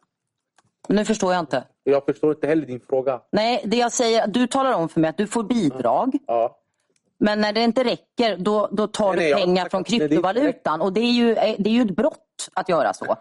nu 0.88 1.04
förstår 1.04 1.32
jag 1.32 1.40
inte. 1.40 1.64
Jag 1.84 2.04
förstår 2.04 2.30
inte 2.34 2.46
heller 2.46 2.66
din 2.66 2.80
fråga. 2.80 3.20
Nej, 3.32 3.62
det 3.66 3.76
jag 3.76 3.92
säger, 3.92 4.26
du 4.26 4.46
talar 4.46 4.72
om 4.72 4.88
för 4.88 5.00
mig 5.00 5.10
att 5.10 5.16
du 5.16 5.26
får 5.26 5.42
bidrag. 5.42 6.18
Ja. 6.26 6.58
Men 7.18 7.40
när 7.40 7.52
det 7.52 7.60
inte 7.60 7.84
räcker, 7.84 8.36
då, 8.36 8.68
då 8.72 8.86
tar 8.86 9.14
Nej, 9.16 9.24
du 9.24 9.30
jag 9.30 9.40
pengar 9.40 9.68
från 9.68 9.78
när 9.88 9.98
det 9.98 10.08
kryptovalutan. 10.08 10.80
Och 10.80 10.92
det 10.92 11.00
är, 11.00 11.12
ju, 11.12 11.34
det 11.34 11.68
är 11.70 11.74
ju 11.74 11.82
ett 11.82 11.96
brott 11.96 12.48
att 12.54 12.68
göra 12.68 12.92
så. 12.92 13.16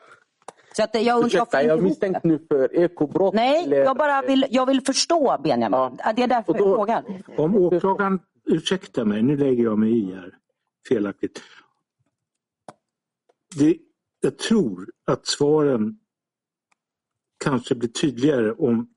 så 0.74 0.84
att 0.84 0.90
jag, 0.96 1.04
jag, 1.04 1.26
Ursäkta, 1.26 1.64
jag 1.64 1.72
är 1.72 1.78
ihop 1.78 1.84
misstänkt 1.84 2.24
nu 2.24 2.46
för 2.48 2.76
ekobrott. 2.76 3.34
Nej, 3.34 3.64
eller- 3.64 3.78
jag 3.78 3.98
bara 3.98 4.22
vill, 4.22 4.46
jag 4.50 4.66
vill 4.66 4.82
förstå 4.82 5.38
Benjamin. 5.44 5.98
Ja. 6.04 6.14
Det 6.16 6.24
är 6.24 6.28
därför 6.28 6.54
då- 6.54 6.60
jag 6.60 6.76
frågar. 6.76 7.04
Om 7.38 7.56
åklagaren, 7.56 8.20
ursäkta 8.46 9.06
mig, 9.06 9.22
nu 9.22 9.38
lägger 9.38 9.64
jag 9.64 9.78
mig 9.80 9.98
i 10.10 10.14
här 10.14 10.34
felaktigt. 10.90 11.42
Det, 13.60 13.78
jag 14.22 14.38
tror 14.38 14.90
att 15.06 15.28
svaren 15.28 15.98
kanske 17.44 17.76
blir 17.76 17.90
tydligare 17.90 18.52
om 18.52 18.90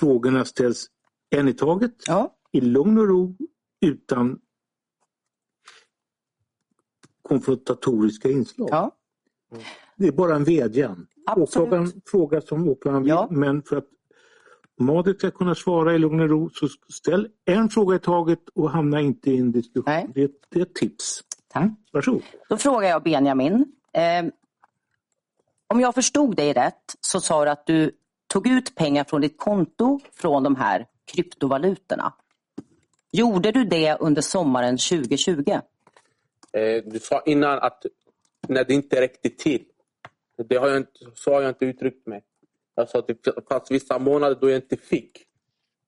frågorna 0.00 0.44
ställs 0.44 0.86
en 1.30 1.48
i 1.48 1.52
taget, 1.52 1.92
Ja. 2.06 2.34
i 2.52 2.60
lugn 2.60 2.98
och 2.98 3.08
ro, 3.08 3.36
utan 3.80 4.38
konfrontatoriska 7.22 8.30
inslag. 8.30 8.68
Ja. 8.70 8.90
Det 9.96 10.06
är 10.08 10.12
bara 10.12 10.36
en 10.36 10.44
vädjan. 10.44 11.06
Absolut. 11.26 11.48
Åklagaren 11.68 11.92
frågar 12.06 12.40
som 12.40 12.68
åklagaren 12.68 13.02
vill, 13.02 13.10
Ja. 13.10 13.28
men 13.30 13.62
för 13.62 13.76
att 13.76 13.86
Madrid 14.78 15.16
ska 15.18 15.30
kunna 15.30 15.54
svara 15.54 15.94
i 15.94 15.98
lugn 15.98 16.20
och 16.20 16.28
ro 16.28 16.50
så 16.50 16.68
ställ 16.88 17.28
en 17.44 17.68
fråga 17.68 17.96
i 17.96 17.98
taget 17.98 18.48
och 18.54 18.70
hamna 18.70 19.00
inte 19.00 19.30
i 19.30 19.38
en 19.38 19.52
diskussion. 19.52 20.12
Det, 20.14 20.30
det 20.48 20.58
är 20.58 20.62
ett 20.62 20.74
tips. 20.74 21.20
Tack. 21.48 21.70
Varsågod. 21.92 22.22
Då 22.48 22.56
frågar 22.56 22.88
jag 22.88 23.02
Benjamin. 23.02 23.72
Eh, 23.92 24.32
om 25.68 25.80
jag 25.80 25.94
förstod 25.94 26.36
dig 26.36 26.52
rätt 26.52 26.96
så 27.00 27.20
sa 27.20 27.44
du 27.44 27.50
att 27.50 27.66
du 27.66 27.90
tog 28.26 28.46
ut 28.46 28.74
pengar 28.74 29.04
från 29.04 29.20
ditt 29.20 29.38
konto 29.38 30.00
från 30.12 30.42
de 30.42 30.56
här 30.56 30.86
kryptovalutorna. 31.04 32.12
Gjorde 33.12 33.52
du 33.52 33.64
det 33.64 33.96
under 34.00 34.22
sommaren 34.22 34.78
2020? 34.78 35.50
Eh, 36.52 36.82
du 36.84 36.98
sa 36.98 37.22
innan 37.26 37.58
att 37.58 37.86
när 38.48 38.64
det 38.64 38.74
inte 38.74 39.00
räckte 39.00 39.30
till. 39.30 39.64
Det 40.48 40.56
har 40.56 40.68
jag 40.68 40.76
inte, 40.76 40.90
så 41.14 41.32
har 41.32 41.42
jag 41.42 41.50
inte 41.50 41.64
uttryckt 41.64 42.06
mig. 42.06 42.22
Jag 42.74 42.88
sa 42.88 42.98
att 42.98 43.06
det 43.06 43.48
fanns 43.48 43.70
vissa 43.70 43.98
månader 43.98 44.38
då 44.40 44.50
jag 44.50 44.56
inte 44.56 44.76
fick. 44.76 45.26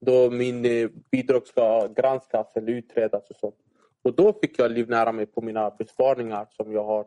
Då 0.00 0.30
min 0.30 0.64
eh, 0.64 0.88
bidrag 1.10 1.46
ska 1.46 1.86
granskas 1.86 2.56
eller 2.56 2.72
utredas 2.72 3.30
och 3.30 3.36
sånt. 3.36 3.56
Och 4.02 4.14
då 4.14 4.32
fick 4.32 4.58
jag 4.58 4.70
livnära 4.70 5.12
mig 5.12 5.26
på 5.26 5.40
mina 5.40 5.70
besparingar 5.70 6.46
som 6.50 6.72
jag 6.72 6.84
har 6.84 7.06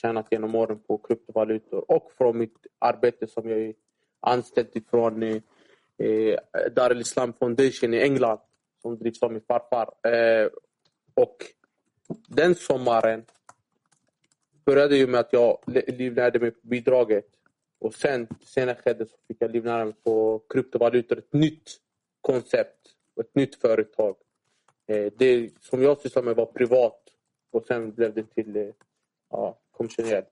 tjänat 0.00 0.26
genom 0.30 0.54
åren 0.54 0.78
på 0.78 0.98
kryptovalutor 0.98 1.90
och 1.90 2.12
från 2.18 2.38
mitt 2.38 2.66
arbete 2.78 3.26
som 3.26 3.50
jag 3.50 3.58
är 3.60 3.74
anställd 4.20 4.68
ifrån 4.72 5.22
eh, 5.22 6.38
Dar 6.72 6.90
el 6.90 7.00
Islam 7.00 7.32
Foundation 7.32 7.94
i 7.94 8.00
England 8.00 8.38
som 8.82 8.98
drivs 8.98 9.22
av 9.22 9.32
min 9.32 9.40
farfar. 9.40 10.12
Eh, 10.12 10.48
och 11.14 11.36
den 12.28 12.54
sommaren 12.54 13.24
började 14.64 14.96
ju 14.96 15.06
med 15.06 15.20
att 15.20 15.32
jag 15.32 15.58
livnärde 15.86 16.38
mig 16.38 16.50
på 16.50 16.66
bidraget. 16.66 17.26
Och 17.78 17.94
sen, 17.94 18.28
senare 18.40 19.06
så 19.06 19.16
fick 19.28 19.36
jag 19.40 19.50
livnära 19.50 19.84
mig 19.84 19.94
på 20.04 20.42
kryptovalutor. 20.48 21.18
Ett 21.18 21.32
nytt 21.32 21.70
koncept 22.20 22.94
och 23.14 23.22
ett 23.22 23.34
nytt 23.34 23.54
företag. 23.54 24.16
Eh, 24.86 25.12
det 25.16 25.50
som 25.60 25.82
jag 25.82 25.98
sysslade 25.98 26.26
med 26.26 26.36
var 26.36 26.46
privat 26.46 27.02
och 27.50 27.64
sen 27.66 27.92
blev 27.92 28.14
det 28.14 28.34
till 28.34 28.56
eh, 28.56 28.68
ja, 29.30 29.58
kommersiellt. 29.78 30.26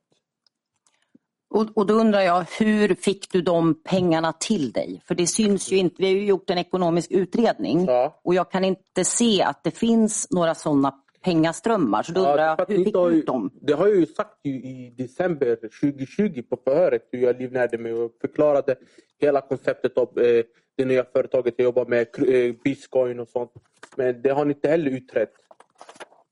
Och, 1.51 1.67
och 1.75 1.87
då 1.87 1.95
undrar 1.95 2.21
jag, 2.21 2.45
hur 2.59 2.95
fick 2.95 3.33
du 3.33 3.43
de 3.43 3.83
pengarna 3.83 4.33
till 4.33 4.73
dig? 4.73 5.03
För 5.07 5.15
det 5.15 5.27
syns 5.27 5.73
ju 5.73 5.77
inte. 5.77 5.95
Vi 5.99 6.07
har 6.07 6.15
ju 6.15 6.27
gjort 6.27 6.51
en 6.51 6.59
ekonomisk 6.59 7.11
utredning 7.11 7.85
Ja. 7.87 8.21
och 8.25 8.35
jag 8.35 8.51
kan 8.51 8.65
inte 8.65 9.05
se 9.05 9.43
att 9.43 9.65
det 9.65 9.71
finns 9.71 10.27
några 10.31 10.55
sådana 10.55 10.95
pengaströmmar. 11.23 12.03
Så 12.03 12.13
då 12.13 12.21
undrar 12.21 12.39
Ja, 12.39 12.55
jag, 12.59 12.77
hur 12.77 12.85
fick 12.85 12.95
du 12.95 13.23
dem? 13.23 13.51
Det 13.63 13.73
har 13.73 13.87
jag 13.87 13.97
ju 13.97 14.07
sagt 14.07 14.39
ju 14.45 14.53
i 14.53 14.95
december 14.99 15.57
2020 15.81 16.43
på 16.51 16.57
förhöret 16.65 17.09
hur 17.13 17.23
jag 17.23 17.39
livnärde 17.41 17.79
mig 17.79 17.93
och 17.93 18.13
förklarade 18.21 18.77
hela 19.21 19.41
konceptet 19.41 19.99
av 19.99 20.19
eh, 20.21 20.45
det 20.77 20.85
nya 20.85 21.05
företaget 21.05 21.55
jag 21.57 21.65
jobbar 21.65 21.87
med, 21.87 22.07
eh, 22.29 22.55
Bitcoin 22.65 23.21
och 23.21 23.29
sånt. 23.29 23.53
Men 23.97 24.23
det 24.23 24.31
har 24.31 24.45
ni 24.45 24.53
inte 24.55 24.69
heller 24.69 24.91
utrett. 24.91 25.33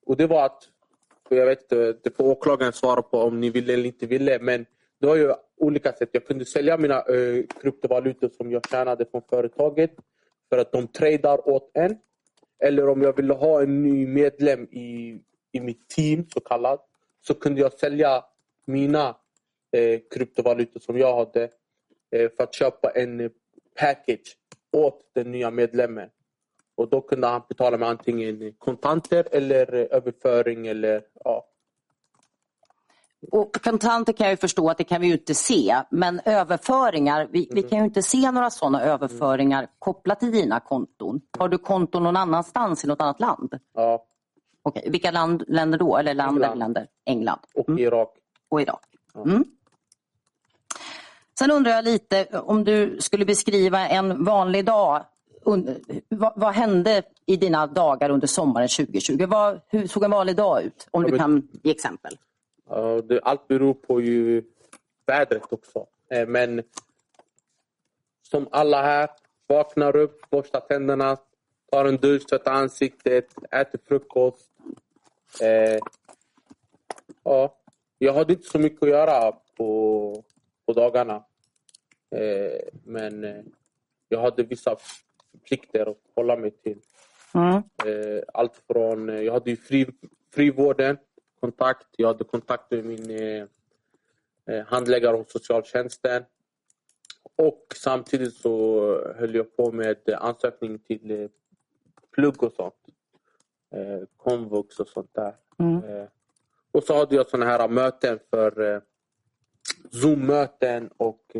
och 0.07 0.17
det 0.17 0.27
var 0.27 0.45
att, 0.47 0.63
jag 1.29 1.47
vet 1.47 1.63
inte, 1.63 1.93
det 2.03 2.17
får 2.17 2.25
åklagaren 2.25 2.73
svara 2.73 3.03
på 3.03 3.19
om 3.19 3.41
ni 3.41 3.51
ville 3.51 3.73
eller 3.73 3.87
inte 3.87 4.07
ville. 4.07 4.39
Men 4.39 4.67
det 5.01 5.07
var 5.07 5.17
ju 5.17 5.33
olika 5.57 5.93
sätt. 5.93 6.09
Jag 6.13 6.27
kunde 6.27 6.45
sälja 6.45 6.77
mina 6.77 6.97
eh, 6.97 7.45
kryptovalutor 7.61 8.29
som 8.29 8.53
jag 8.53 8.69
tjänade 8.71 9.05
från 9.11 9.23
företaget 9.31 9.91
för 10.49 10.59
att 10.59 10.73
de 10.73 10.89
tradar 10.89 11.49
åt 11.49 11.71
en. 11.75 11.97
Eller 12.63 12.89
om 12.89 13.03
jag 13.03 13.17
ville 13.17 13.35
ha 13.35 13.63
en 13.63 13.83
ny 13.83 14.07
medlem 14.07 14.63
i, 14.65 15.21
i 15.53 15.61
mitt 15.61 15.89
team, 15.89 16.27
så 16.35 16.41
kallat, 16.41 16.87
så 17.27 17.35
kunde 17.35 17.61
jag 17.61 17.73
sälja 17.73 18.25
mina 18.67 19.17
eh, 19.73 20.01
kryptovalutor 20.11 20.81
som 20.81 20.99
jag 20.99 21.17
hade 21.17 21.43
eh, 22.11 22.31
för 22.37 22.43
att 22.43 22.55
köpa 22.55 22.91
en 22.91 23.21
eh, 23.21 23.31
package 23.81 24.37
åt 24.73 25.01
den 25.15 25.31
nya 25.33 25.51
medlemmen. 25.51 26.09
Och 26.77 26.89
då 26.91 27.01
kunde 27.01 27.27
han 27.27 27.43
betala 27.49 27.77
med 27.79 27.89
antingen 27.89 28.53
kontanter 28.59 29.29
eller 29.33 29.75
eh, 29.75 29.87
överföring 29.97 30.67
eller 30.67 31.03
ja. 31.25 31.45
Och 33.33 33.63
kontanter 33.65 34.13
kan 34.13 34.25
jag 34.27 34.33
ju 34.33 34.37
förstå 34.37 34.69
att 34.71 34.79
det 34.79 34.85
kan 34.85 35.01
vi 35.01 35.07
ju 35.07 35.13
inte 35.13 35.35
se, 35.35 35.77
men 35.91 36.21
överföringar, 36.25 37.29
vi, 37.31 37.49
vi 37.53 37.63
kan 37.63 37.79
ju 37.79 37.85
inte 37.85 38.03
se 38.03 38.31
några 38.31 38.51
sådana 38.51 38.83
överföringar 38.83 39.67
kopplat 39.79 40.21
till 40.21 40.33
dina 40.33 40.61
konton. 40.61 41.21
Har 41.39 41.49
du 41.49 41.59
konton 41.59 42.03
någon 42.03 42.17
annanstans 42.17 42.85
i 42.85 42.87
något 42.87 43.01
annat 43.01 43.21
land? 43.21 43.59
ja. 43.75 44.05
Okej, 44.67 44.89
Vilka 44.91 45.11
land, 45.11 45.45
länder 45.49 45.79
då? 45.79 45.97
Eller 45.97 46.15
land, 46.15 46.37
England. 46.37 46.59
länder? 46.59 46.87
England 47.07 47.39
Och 47.55 47.69
Mm. 47.69 47.79
Irak. 47.85 48.11
och 48.49 48.63
Irak. 48.63 48.85
Mm. 49.25 49.45
Sen 51.39 51.51
undrar 51.51 51.73
jag 51.73 51.85
lite 51.85 52.27
om 52.33 52.65
du 52.65 52.97
skulle 53.01 53.25
beskriva 53.25 53.89
en 53.89 54.25
vanlig 54.25 54.65
dag. 54.65 55.05
Un, 55.47 55.85
vad, 56.09 56.33
vad 56.37 56.55
hände 56.55 57.03
i 57.27 57.37
dina 57.37 57.67
dagar 57.67 58.11
under 58.11 58.27
sommaren 58.27 58.69
2020? 58.69 59.27
Vad, 59.27 59.61
hur 59.69 59.87
såg 59.87 60.05
en 60.05 60.11
vanlig 60.11 60.37
dag 60.37 60.63
ut? 60.63 60.89
Om 60.91 61.03
du 61.03 61.19
kan 61.19 61.49
ge 61.63 61.71
exempel. 61.71 62.19
Allt 63.23 63.49
beror 63.49 63.75
på 63.75 64.01
ju 64.01 64.43
vädret 65.07 65.53
också. 65.53 65.87
Eh, 66.11 66.29
Men 66.29 66.63
som 68.23 68.49
alla 68.51 68.83
här, 68.83 69.11
vaknar 69.47 69.97
upp, 69.97 70.31
borstar 70.31 70.61
tänderna, 70.61 71.17
tar 71.71 71.85
en 71.85 71.97
dusch, 71.97 72.29
tvättar 72.29 72.53
ansiktet, 72.53 73.27
äter 73.51 73.81
frukost. 73.89 74.51
Eh, 75.41 75.79
ja, 77.25 77.59
jag 77.99 78.15
hade 78.15 78.33
inte 78.33 78.49
så 78.49 78.59
mycket 78.59 78.83
att 78.83 78.89
göra 78.89 79.33
på, 79.57 80.25
på 80.67 80.73
dagarna. 80.73 81.25
Eh, 82.11 82.61
men 82.85 83.45
jag 84.09 84.21
hade 84.21 84.43
vissa 84.43 84.77
plikter 85.45 85.91
att 85.91 85.99
hålla 86.15 86.37
mig 86.37 86.51
till. 86.51 86.79
Mm. 87.35 87.55
Eh, 87.57 88.23
allt 88.35 88.63
från, 88.67 89.09
eh, 89.09 89.23
jag 89.23 89.33
hade 89.33 89.51
ju 89.51 89.57
fri, 89.57 89.87
frivården, 90.35 90.99
kontakt. 91.41 91.87
Jag 91.97 92.09
hade 92.09 92.25
kontakt 92.25 92.71
med 92.71 92.85
min 92.85 93.11
eh, 94.47 94.67
handläggare 94.67 95.17
hos 95.17 95.33
socialtjänsten. 95.33 96.25
Och 97.37 97.67
samtidigt 97.75 98.35
så 98.35 98.81
höll 99.17 99.35
jag 99.35 99.57
på 99.57 99.73
med 99.73 99.97
ansökning 100.19 100.79
till 100.79 101.29
plugg 102.11 102.43
och 102.43 102.53
sånt. 102.53 102.75
Komvux 104.17 104.81
och 104.81 104.89
sånt 104.89 105.15
där. 105.15 105.35
Mm. 105.59 106.07
Och 106.73 106.83
så 106.83 106.97
hade 106.97 107.17
jag 107.17 107.29
såna 107.29 107.47
här 107.47 107.69
möten 107.69 108.19
för 108.31 108.83
Zoom-möten 109.91 110.91
och 110.97 111.37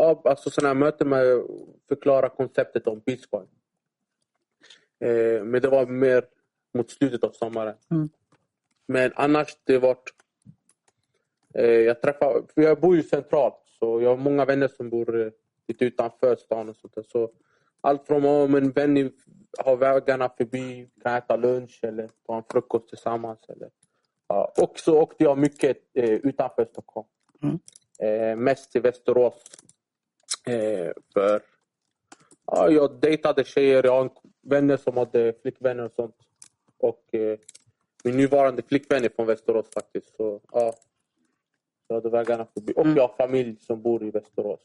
ja, 0.00 0.22
alltså 0.24 0.66
här 0.66 0.74
möten 0.74 1.08
med 1.08 1.42
förklara 1.88 2.28
konceptet 2.28 2.86
om 2.86 3.00
bitcoin. 3.06 3.48
Eh, 5.00 5.44
men 5.44 5.62
det 5.62 5.68
var 5.68 5.86
mer 5.86 6.24
mot 6.74 6.90
slutet 6.90 7.24
av 7.24 7.30
sommaren. 7.30 7.74
Mm. 7.90 8.08
Men 8.86 9.12
annars 9.14 9.56
det 9.64 9.78
varit... 9.78 10.14
Eh, 11.54 11.64
jag 11.64 12.02
träffar, 12.02 12.42
för 12.54 12.62
jag 12.62 12.80
bor 12.80 12.96
ju 12.96 13.02
centralt 13.02 13.62
så 13.78 14.00
jag 14.00 14.10
har 14.10 14.16
många 14.16 14.44
vänner 14.44 14.68
som 14.68 14.90
bor 14.90 15.20
eh, 15.20 15.32
lite 15.68 15.84
utanför 15.84 16.36
stan 16.36 16.68
och 16.68 16.76
sånt 16.76 16.94
där. 16.94 17.02
Så 17.02 17.30
allt 17.80 18.06
från 18.06 18.24
om 18.24 18.54
en 18.54 18.70
vän 18.70 19.12
har 19.58 19.76
vägarna 19.76 20.28
förbi, 20.28 20.88
kan 21.02 21.16
äta 21.16 21.36
lunch 21.36 21.80
eller 21.82 22.10
ta 22.26 22.36
en 22.36 22.44
frukost 22.50 22.88
tillsammans. 22.88 23.48
Eller, 23.48 23.70
ja. 24.28 24.52
Och 24.62 24.78
så 24.78 25.00
åkte 25.00 25.24
jag 25.24 25.38
mycket 25.38 25.78
eh, 25.94 26.10
utanför 26.10 26.64
Stockholm. 26.64 27.06
Mm. 27.42 27.58
Eh, 28.02 28.36
mest 28.36 28.72
till 28.72 28.82
Västerås. 28.82 29.42
Eh, 30.46 30.92
för 31.14 31.40
ja, 32.46 32.70
jag 32.70 33.00
dejtade 33.00 33.44
tjejer, 33.44 33.84
jag 33.84 33.92
har 33.92 34.10
vänner 34.42 34.76
som 34.76 34.96
hade 34.96 35.32
flickvänner 35.42 35.84
och 35.84 35.92
sånt. 35.92 36.16
Och 36.78 37.14
eh, 37.14 37.38
min 38.04 38.16
nuvarande 38.16 38.62
flickvän 38.62 39.04
är 39.04 39.08
från 39.08 39.26
Västerås 39.26 39.66
faktiskt. 39.74 40.16
Så, 40.16 40.40
ja, 40.52 40.72
jag 41.88 41.94
hade 41.94 42.10
vägarna 42.10 42.46
förbi. 42.54 42.72
Och 42.76 42.84
Mm. 42.84 42.96
jag 42.96 43.08
har 43.08 43.14
familj 43.16 43.56
som 43.60 43.82
bor 43.82 44.02
i 44.04 44.10
Västerås. 44.10 44.60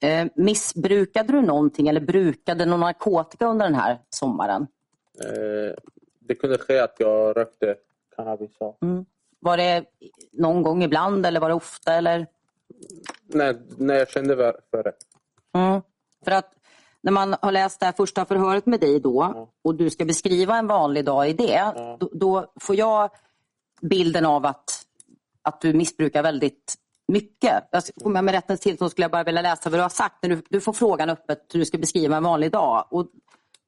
Eh, 0.00 0.26
missbrukade 0.34 1.32
du 1.32 1.42
någonting 1.42 1.88
eller 1.88 2.00
brukade 2.00 2.64
du 2.64 2.70
någon 2.70 2.80
narkotika 2.80 3.46
under 3.46 3.66
den 3.66 3.74
här 3.74 3.98
sommaren? 4.10 4.66
Eh, 5.24 5.74
det 6.20 6.34
kunde 6.34 6.58
ske 6.58 6.78
att 6.78 6.94
jag 6.98 7.36
rökte 7.36 7.76
cannabis. 8.16 8.50
Ja. 8.58 8.76
Var 9.40 9.56
det 9.56 9.84
någon 10.32 10.62
gång 10.62 10.82
ibland 10.82 11.26
eller 11.26 11.40
var 11.40 11.48
det 11.48 11.54
ofta? 11.54 11.94
Eller? 11.94 12.26
När, 13.26 13.56
när 13.78 13.94
jag 13.94 14.10
kände 14.10 14.36
för 14.70 14.82
det. 14.82 14.92
Mm. 15.54 15.82
För 16.24 16.30
att 16.30 16.52
när 17.00 17.12
man 17.12 17.36
har 17.42 17.52
läst 17.52 17.80
det 17.80 17.86
här 17.86 17.92
första 17.92 18.24
förhöret 18.24 18.66
med 18.66 18.80
dig 18.80 19.00
då 19.00 19.32
Ja. 19.34 19.48
och 19.64 19.74
du 19.74 19.90
ska 19.90 20.04
beskriva 20.04 20.56
en 20.56 20.66
vanlig 20.66 21.04
dag 21.04 21.28
i 21.28 21.32
det, 21.32 21.72
då, 22.00 22.10
då 22.12 22.52
får 22.60 22.76
jag 22.76 23.10
bilden 23.80 24.26
av 24.26 24.46
att, 24.46 24.86
att 25.42 25.60
du 25.60 25.72
missbrukar 25.72 26.22
väldigt 26.22 26.74
mycket. 27.08 27.68
Jag, 27.70 27.82
om 28.04 28.14
jag 28.14 28.24
med 28.24 28.34
rättens 28.34 28.60
tillstånd 28.60 28.90
skulle 28.90 29.04
jag 29.04 29.10
bara 29.10 29.24
vilja 29.24 29.42
läsa 29.42 29.70
vad 29.70 29.78
du 29.78 29.82
har 29.82 29.88
sagt. 29.88 30.22
När 30.22 30.30
du, 30.30 30.42
du 30.50 30.60
får 30.60 30.72
frågan 30.72 31.10
öppet 31.10 31.50
hur 31.52 31.58
du 31.58 31.66
ska 31.66 31.78
beskriva 31.78 32.16
en 32.16 32.22
vanlig 32.22 32.52
dag. 32.52 32.86
Och 32.90 33.06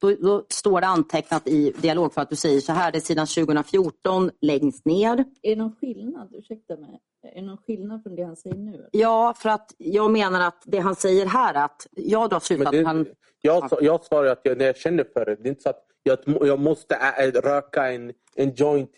då, 0.00 0.10
då 0.10 0.44
står 0.48 0.80
det 0.80 0.86
antecknat 0.86 1.48
i 1.48 1.70
dialog 1.70 2.14
för 2.14 2.20
att 2.20 2.30
du 2.30 2.36
säger 2.36 2.60
så 2.60 2.72
här, 2.72 2.92
det 2.92 2.98
är 2.98 3.00
sidan 3.00 3.26
2014 3.26 4.30
längst 4.40 4.84
ner. 4.84 5.24
Är 5.42 5.50
det 5.50 5.56
någon 5.56 5.76
skillnad, 5.80 6.34
ursäkta 6.34 6.76
mig, 6.76 7.00
är 7.22 7.40
det 7.40 7.46
någon 7.46 7.58
skillnad 7.58 8.02
från 8.02 8.16
det 8.16 8.22
han 8.22 8.36
säger 8.36 8.56
nu? 8.56 8.88
Ja, 8.92 9.34
för 9.36 9.48
att 9.48 9.74
jag 9.78 10.10
menar 10.10 10.40
att 10.40 10.62
det 10.64 10.78
han 10.78 10.94
säger 10.94 11.26
här 11.26 11.54
att 11.54 11.86
jag 11.90 12.30
drar 12.30 12.36
Men 12.36 12.40
slutsatsen 12.40 12.80
att 12.80 12.86
han... 12.86 13.06
jag, 13.40 13.68
jag 13.80 14.04
svarar 14.04 14.30
att 14.30 14.40
jag, 14.42 14.58
när 14.58 14.66
jag 14.66 14.76
känner 14.76 15.04
för 15.04 15.24
det. 15.24 15.36
Det 15.36 15.48
är 15.48 15.50
inte 15.50 15.62
så 15.62 15.68
att 15.68 15.84
jag, 16.02 16.18
jag 16.26 16.60
måste 16.60 16.94
ä, 16.94 17.30
röka 17.30 17.92
en, 17.92 18.12
en 18.34 18.54
joint 18.54 18.90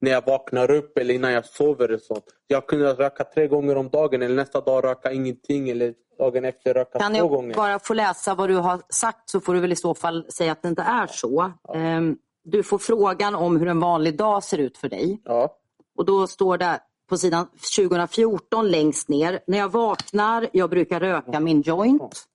när 0.00 0.10
jag 0.10 0.26
vaknar 0.26 0.70
upp 0.70 0.98
eller 0.98 1.14
innan 1.14 1.32
jag 1.32 1.46
sover. 1.46 1.92
Och 1.92 2.00
sånt. 2.00 2.24
Jag 2.46 2.66
kunde 2.66 2.92
röka 2.94 3.24
tre 3.24 3.46
gånger 3.48 3.76
om 3.76 3.88
dagen 3.88 4.22
eller 4.22 4.34
nästa 4.34 4.60
dag 4.60 4.84
röka 4.84 5.12
ingenting 5.12 5.70
eller 5.70 5.94
dagen 6.18 6.44
efter 6.44 6.74
röka 6.74 6.98
Kan 6.98 7.12
två 7.12 7.18
jag 7.18 7.28
gånger. 7.28 7.54
bara 7.54 7.78
få 7.78 7.94
läsa 7.94 8.34
vad 8.34 8.48
du 8.48 8.56
har 8.56 8.82
sagt 8.88 9.30
så 9.30 9.40
får 9.40 9.54
du 9.54 9.60
väl 9.60 9.72
i 9.72 9.76
så 9.76 9.94
fall 9.94 10.26
säga 10.32 10.52
att 10.52 10.62
det 10.62 10.68
inte 10.68 10.82
är 10.82 11.06
så. 11.06 11.52
Ehm, 11.74 12.16
Du 12.44 12.62
får 12.62 12.78
frågan 12.78 13.34
om 13.34 13.56
hur 13.56 13.68
en 13.68 13.80
vanlig 13.80 14.16
dag 14.16 14.44
ser 14.44 14.58
ut 14.58 14.78
för 14.78 14.88
dig. 14.88 15.20
Ja. 15.24 15.56
Och 15.98 16.04
då 16.04 16.26
står 16.26 16.58
det 16.58 16.80
på 17.08 17.16
sidan 17.18 17.46
2014 17.76 18.68
längst 18.70 19.08
ner. 19.08 19.40
När 19.46 19.58
jag 19.58 19.68
vaknar, 19.72 20.48
jag 20.52 20.70
brukar 20.70 21.00
röka 21.00 21.40
min 21.40 21.62
joint. 21.62 22.26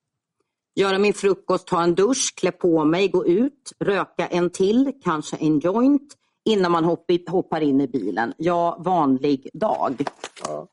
Göra 0.75 0.97
min 0.99 1.13
frukost, 1.13 1.67
ta 1.67 1.81
en 1.83 1.95
dusch, 1.95 2.33
klä 2.37 2.51
på 2.51 2.85
mig, 2.85 3.07
gå 3.07 3.25
ut, 3.25 3.71
röka 3.79 4.27
en 4.27 4.49
till, 4.49 4.91
kanske 5.03 5.35
en 5.37 5.59
joint 5.59 6.13
innan 6.45 6.71
man 6.71 6.85
hopp- 6.85 7.29
hoppar 7.29 7.61
in 7.61 7.81
i 7.81 7.87
bilen. 7.87 8.33
Ja, 8.37 8.77
vanlig 8.79 9.49
dag. 9.53 10.07
Ja. 10.47 10.67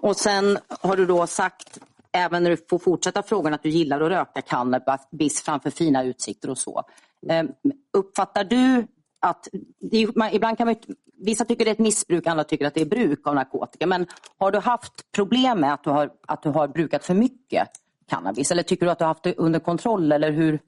Och 0.00 0.16
sen 0.16 0.58
har 0.68 0.96
du 0.96 1.06
då 1.06 1.26
sagt, 1.26 1.78
även 2.12 2.42
när 2.42 2.50
du 2.50 2.56
får 2.70 2.78
fortsätta 2.78 3.22
frågan, 3.22 3.54
att 3.54 3.62
du 3.62 3.68
gillar 3.68 4.00
att 4.00 4.10
röka 4.10 4.42
cannabis 4.42 5.42
framför 5.42 5.70
fina 5.70 6.04
utsikter 6.04 6.50
och 6.50 6.58
så. 6.58 6.82
Eh, 7.28 7.44
Uppfattar 7.92 8.44
du 8.44 8.86
att, 9.20 9.48
det 9.80 10.16
man, 10.16 10.28
ibland 10.32 10.58
kan 10.58 10.66
man, 10.66 10.76
vissa 11.18 11.44
tycker 11.44 11.64
det 11.64 11.70
är 11.70 11.72
ett 11.72 11.78
missbruk, 11.78 12.26
andra 12.26 12.44
tycker 12.44 12.66
att 12.66 12.74
det 12.74 12.80
är 12.80 12.86
bruk 12.86 13.26
av 13.26 13.34
narkotika. 13.34 13.86
Men 13.86 14.06
har 14.38 14.50
du 14.50 14.58
haft 14.58 15.12
problem 15.12 15.60
med 15.60 15.72
att 15.74 15.84
du 15.84 15.90
har, 15.90 16.10
att 16.26 16.42
du 16.42 16.48
har 16.48 16.68
brukat 16.68 17.04
för 17.04 17.14
mycket 17.14 17.68
cannabis? 18.08 18.50
Eller 18.50 18.62
tycker 18.62 18.86
du 18.86 18.92
att 18.92 18.98
du 18.98 19.04
har 19.04 19.08
haft 19.08 19.22
det 19.22 19.34
under 19.36 19.60
kontroll? 19.60 20.12
Eller 20.12 20.30
hur? 20.30 20.58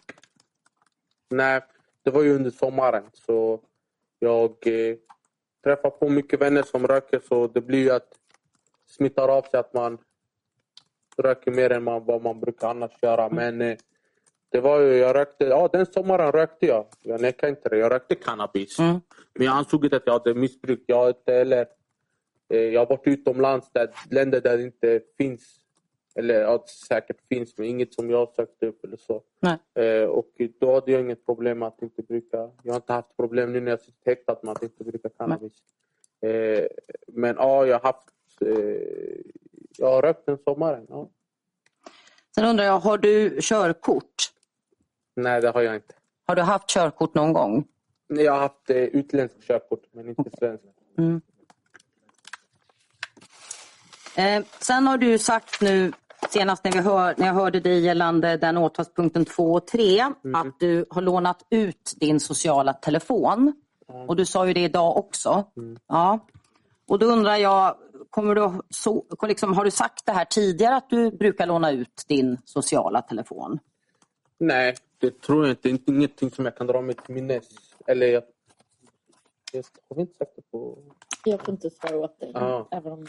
Nej, 1.30 1.60
det 2.04 2.10
var 2.10 2.22
ju 2.22 2.34
under 2.34 2.50
sommaren. 2.50 3.04
Så 3.26 3.60
jag 4.24 4.50
eh, 4.50 4.96
träffar 5.64 5.90
på 5.90 6.08
mycket 6.08 6.40
vänner 6.40 6.62
som 6.62 6.86
röker 6.86 7.20
så 7.28 7.46
det 7.46 7.60
blir 7.60 7.78
ju 7.78 7.90
att 7.90 8.08
smittar 8.86 9.28
av 9.28 9.42
sig 9.42 9.60
att 9.60 9.74
man 9.74 9.98
röker 11.16 11.50
mer 11.50 11.72
än 11.72 11.84
man, 11.84 12.04
vad 12.04 12.22
man 12.22 12.40
brukar 12.40 12.68
annars 12.68 12.92
göra. 13.02 13.28
Men 13.28 13.60
eh, 13.60 13.76
det 14.52 14.60
var 14.60 14.80
ju, 14.80 14.96
jag 14.96 15.16
rökte, 15.16 15.44
ja 15.44 15.68
den 15.72 15.86
sommaren 15.86 16.32
rökte 16.32 16.66
jag. 16.66 16.86
Jag 17.00 17.20
nekar 17.20 17.48
inte 17.48 17.68
det. 17.68 17.76
Jag 17.78 17.92
rökte 17.92 18.14
cannabis. 18.14 18.78
Mm. 18.78 19.00
Men 19.34 19.46
jag 19.46 19.56
ansåg 19.56 19.84
inte 19.84 19.96
att 19.96 20.06
jag 20.06 20.12
hade 20.12 20.34
missbruk. 20.34 20.82
Jag, 20.86 21.08
inte, 21.08 21.34
eller, 21.34 21.66
eh, 22.48 22.58
jag 22.60 22.80
har 22.80 22.86
varit 22.86 23.06
utomlands, 23.06 23.72
där, 23.72 23.90
länder 24.10 24.40
där 24.40 24.56
det 24.56 24.62
inte 24.62 25.00
finns 25.18 25.63
Eller 26.14 26.40
ja, 26.40 26.64
säkert 26.88 27.20
finns, 27.28 27.58
men 27.58 27.66
inget 27.66 27.94
som 27.94 28.10
jag 28.10 28.18
har 28.18 28.32
sökt 28.36 28.62
upp 28.62 28.84
eller 28.84 28.96
så. 28.96 29.22
Nej. 29.40 29.86
Eh, 29.86 30.04
och 30.04 30.40
då 30.60 30.74
hade 30.74 30.92
jag 30.92 31.00
inget 31.00 31.26
problem 31.26 31.62
att 31.62 31.82
inte 31.82 32.02
bruka. 32.02 32.50
Jag 32.62 32.72
har 32.72 32.76
inte 32.76 32.92
haft 32.92 33.16
problem 33.16 33.52
nu 33.52 33.60
när 33.60 33.70
jag 33.70 33.80
sitter 33.80 34.10
häktad 34.10 34.36
med 34.42 34.52
att 34.52 34.62
inte 34.62 34.84
bruka 34.84 35.08
cannabis. 35.08 35.52
Eh, 36.20 36.66
men 37.06 37.36
ja, 37.38 37.66
jag 37.66 37.78
har 37.78 37.82
haft... 37.82 38.08
Eh, 38.40 39.24
jag 39.78 39.92
har 39.92 40.02
rökt 40.02 40.26
den 40.26 40.38
sommaren. 40.38 40.86
Ja. 40.88 41.08
Sen 42.34 42.44
undrar 42.44 42.64
jag, 42.64 42.78
har 42.78 42.98
du 42.98 43.38
körkort? 43.40 44.32
Nej, 45.16 45.40
det 45.40 45.50
har 45.50 45.62
jag 45.62 45.74
inte. 45.74 45.94
Har 46.26 46.36
du 46.36 46.42
haft 46.42 46.68
körkort 46.68 47.14
någon 47.14 47.32
gång? 47.32 47.64
Jag 48.06 48.32
har 48.32 48.40
haft 48.40 48.70
eh, 48.70 48.76
utländskt 48.76 49.42
körkort, 49.42 49.82
men 49.92 50.08
inte 50.08 50.30
svenskt. 50.38 50.64
Mm. 50.98 51.20
Eh, 54.16 54.44
sen 54.60 54.86
har 54.86 54.98
du 54.98 55.18
sagt 55.18 55.60
nu 55.60 55.92
senast 56.30 56.64
när, 56.64 56.72
vi 56.72 56.78
hör, 56.78 57.14
när 57.16 57.26
jag 57.26 57.34
hörde 57.34 57.60
dig 57.60 57.80
gällande 57.80 58.36
den 58.36 58.56
åtalspunkten 58.56 59.24
2 59.24 59.52
och 59.52 59.66
3 59.66 60.00
att 60.34 60.60
du 60.60 60.86
har 60.90 61.02
lånat 61.02 61.46
ut 61.50 61.94
din 61.96 62.20
sociala 62.20 62.72
telefon. 62.72 63.52
Och 63.86 64.16
du 64.16 64.26
sa 64.26 64.46
ju 64.46 64.52
det 64.52 64.64
idag 64.64 64.96
också. 64.96 65.44
Ja. 65.86 66.26
Och 66.88 66.98
då 66.98 67.06
undrar 67.06 67.36
jag, 67.36 67.76
kommer 68.10 68.34
du, 68.34 68.52
så, 68.70 69.04
liksom, 69.22 69.52
har 69.52 69.64
du 69.64 69.70
sagt 69.70 70.06
det 70.06 70.12
här 70.12 70.24
tidigare 70.24 70.76
att 70.76 70.90
du 70.90 71.10
brukar 71.10 71.46
låna 71.46 71.70
ut 71.70 72.04
din 72.08 72.38
sociala 72.44 73.02
telefon? 73.02 73.58
Nej, 74.38 74.74
det 74.98 75.20
tror 75.20 75.44
jag 75.44 75.52
inte. 75.52 75.68
inte 75.68 75.90
ingenting 75.90 76.30
som 76.30 76.44
jag 76.44 76.56
kan 76.56 76.66
dra 76.66 76.80
mig 76.80 76.94
till 76.94 77.14
minnes. 77.14 77.44
Eller 77.86 78.06
jag... 78.06 78.22
jag 79.52 79.64
har 79.88 79.96
vi 79.96 80.02
inte 80.02 80.14
sagt 80.14 80.32
det 80.36 80.42
på... 80.50 80.78
Jag 81.24 81.44
får 81.44 81.54
inte 81.54 81.70
svara 81.70 81.96
åt 81.96 82.20
dig. 82.20 82.30
Ja. 82.34 82.68
Även 82.70 82.92
om... 82.92 83.06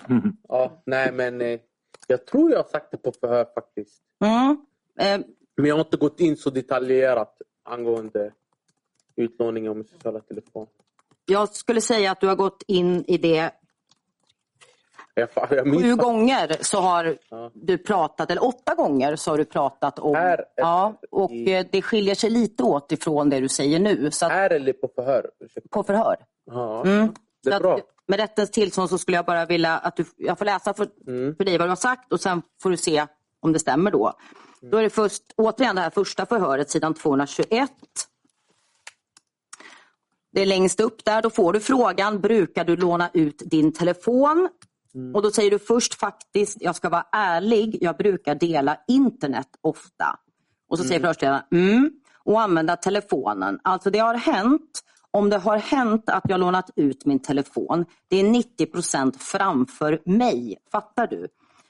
Ja, 0.48 0.82
nej, 0.86 1.12
men 1.12 1.42
eh, 1.42 1.60
jag 2.08 2.26
tror 2.26 2.52
jag 2.52 2.58
har 2.58 2.70
sagt 2.70 2.92
det 2.92 2.98
på 2.98 3.12
förhör 3.20 3.46
faktiskt. 3.56 4.02
Mm. 4.26 4.58
Eh, 5.00 5.26
Men 5.58 5.66
jag 5.66 5.76
har 5.76 5.82
inte 5.82 5.98
gått 5.98 6.20
in 6.20 6.38
så 6.38 6.50
detaljerat 6.50 7.42
angående 7.64 8.32
utlåning 9.16 9.70
av 9.70 9.76
min 9.76 9.86
sociala 9.86 10.20
telefon. 10.20 10.68
jag 11.26 11.50
skulle 11.50 11.82
säga 11.82 12.12
att 12.12 12.22
du 12.22 12.28
har 12.28 12.36
gått 12.36 12.64
in 12.68 13.04
i 13.08 13.18
det 13.18 13.52
Jag, 15.18 15.30
fa- 15.30 15.56
jag 15.56 15.68
minns 15.68 15.84
Sju 15.84 15.96
gånger 15.96 16.58
så 16.62 16.78
har 16.80 17.18
Ja. 17.30 17.52
du 17.54 17.78
pratat, 17.78 18.32
eller 18.32 18.44
åtta 18.44 18.76
gånger 18.76 19.16
så 19.16 19.32
har 19.32 19.38
du 19.38 19.46
pratat 19.46 20.00
om... 20.00 20.16
Här- 20.16 20.46
ja, 20.56 20.94
och 21.12 21.32
i- 21.32 21.54
eh, 21.54 21.66
det 21.72 21.82
skiljer 21.82 22.16
sig 22.16 22.30
lite 22.30 22.64
åt 22.64 22.92
ifrån 22.92 23.30
det 23.30 23.40
du 23.40 23.50
säger 23.50 23.80
nu. 23.80 24.12
Så 24.12 24.26
att, 24.26 24.32
Här 24.32 24.50
eller 24.50 24.74
på 24.74 24.88
förhör? 24.96 25.32
Ursäkta. 25.40 25.70
på 25.72 25.84
förhör. 25.84 26.16
Ja, 26.46 26.82
Mm. 26.86 27.14
Så 27.52 27.82
med 28.08 28.20
rättens 28.20 28.52
tillstånd 28.52 28.90
så 28.90 28.98
skulle 28.98 29.18
jag 29.18 29.26
bara 29.26 29.46
vilja 29.46 29.78
att 29.78 29.96
du, 29.96 30.06
jag 30.18 30.38
får 30.38 30.46
läsa 30.46 30.74
för, 30.74 30.88
Mm. 31.08 31.36
för 31.36 31.44
dig 31.46 31.58
vad 31.58 31.68
du 31.68 31.72
har 31.72 31.76
sagt 31.76 32.14
och 32.14 32.22
sen 32.22 32.42
får 32.62 32.70
du 32.70 32.78
se 32.78 33.08
om 33.42 33.54
det 33.54 33.60
stämmer 33.60 33.92
då. 33.92 34.14
Mm. 34.62 34.72
Då 34.72 34.78
är 34.78 34.84
det 34.84 34.90
först, 34.90 35.24
återigen 35.38 35.76
det 35.76 35.82
här 35.82 35.90
första 35.90 36.26
förhöret, 36.26 36.70
sidan 36.70 36.94
221. 36.94 37.72
Det 40.32 40.42
är 40.42 40.46
längst 40.46 40.80
upp 40.80 41.06
där, 41.06 41.22
då 41.22 41.30
får 41.30 41.54
du 41.54 41.60
frågan, 41.60 42.22
brukar 42.22 42.66
du 42.66 42.76
låna 42.78 43.10
ut 43.14 43.42
din 43.46 43.74
telefon? 43.74 44.50
Mm. 44.96 45.16
Och 45.16 45.22
då 45.22 45.32
säger 45.32 45.52
du 45.52 45.60
först 45.60 46.00
faktiskt, 46.00 46.58
jag 46.62 46.76
ska 46.76 46.90
vara 46.90 47.06
ärlig, 47.12 47.78
jag 47.82 47.98
brukar 47.98 48.36
dela 48.36 48.78
internet 48.88 49.48
ofta. 49.62 50.20
Och 50.70 50.78
så 50.78 50.84
säger 50.84 51.00
förhörsledaren, 51.00 51.42
mm, 51.52 51.92
och 52.24 52.42
använda 52.42 52.76
telefonen. 52.76 53.60
Alltså 53.64 53.90
det 53.90 54.00
har 54.00 54.14
hänt, 54.14 54.82
om 55.16 55.30
det 55.30 55.38
har 55.38 55.58
hänt 55.58 56.10
att 56.10 56.24
jag 56.30 56.40
lånat 56.40 56.70
ut 56.76 57.06
min 57.06 57.20
telefon, 57.20 57.86
det 58.08 58.20
är 58.20 58.24
90% 58.24 59.18
framför 59.20 60.02
mig. 60.06 60.58
Fattar 60.72 61.08
du? 61.08 61.28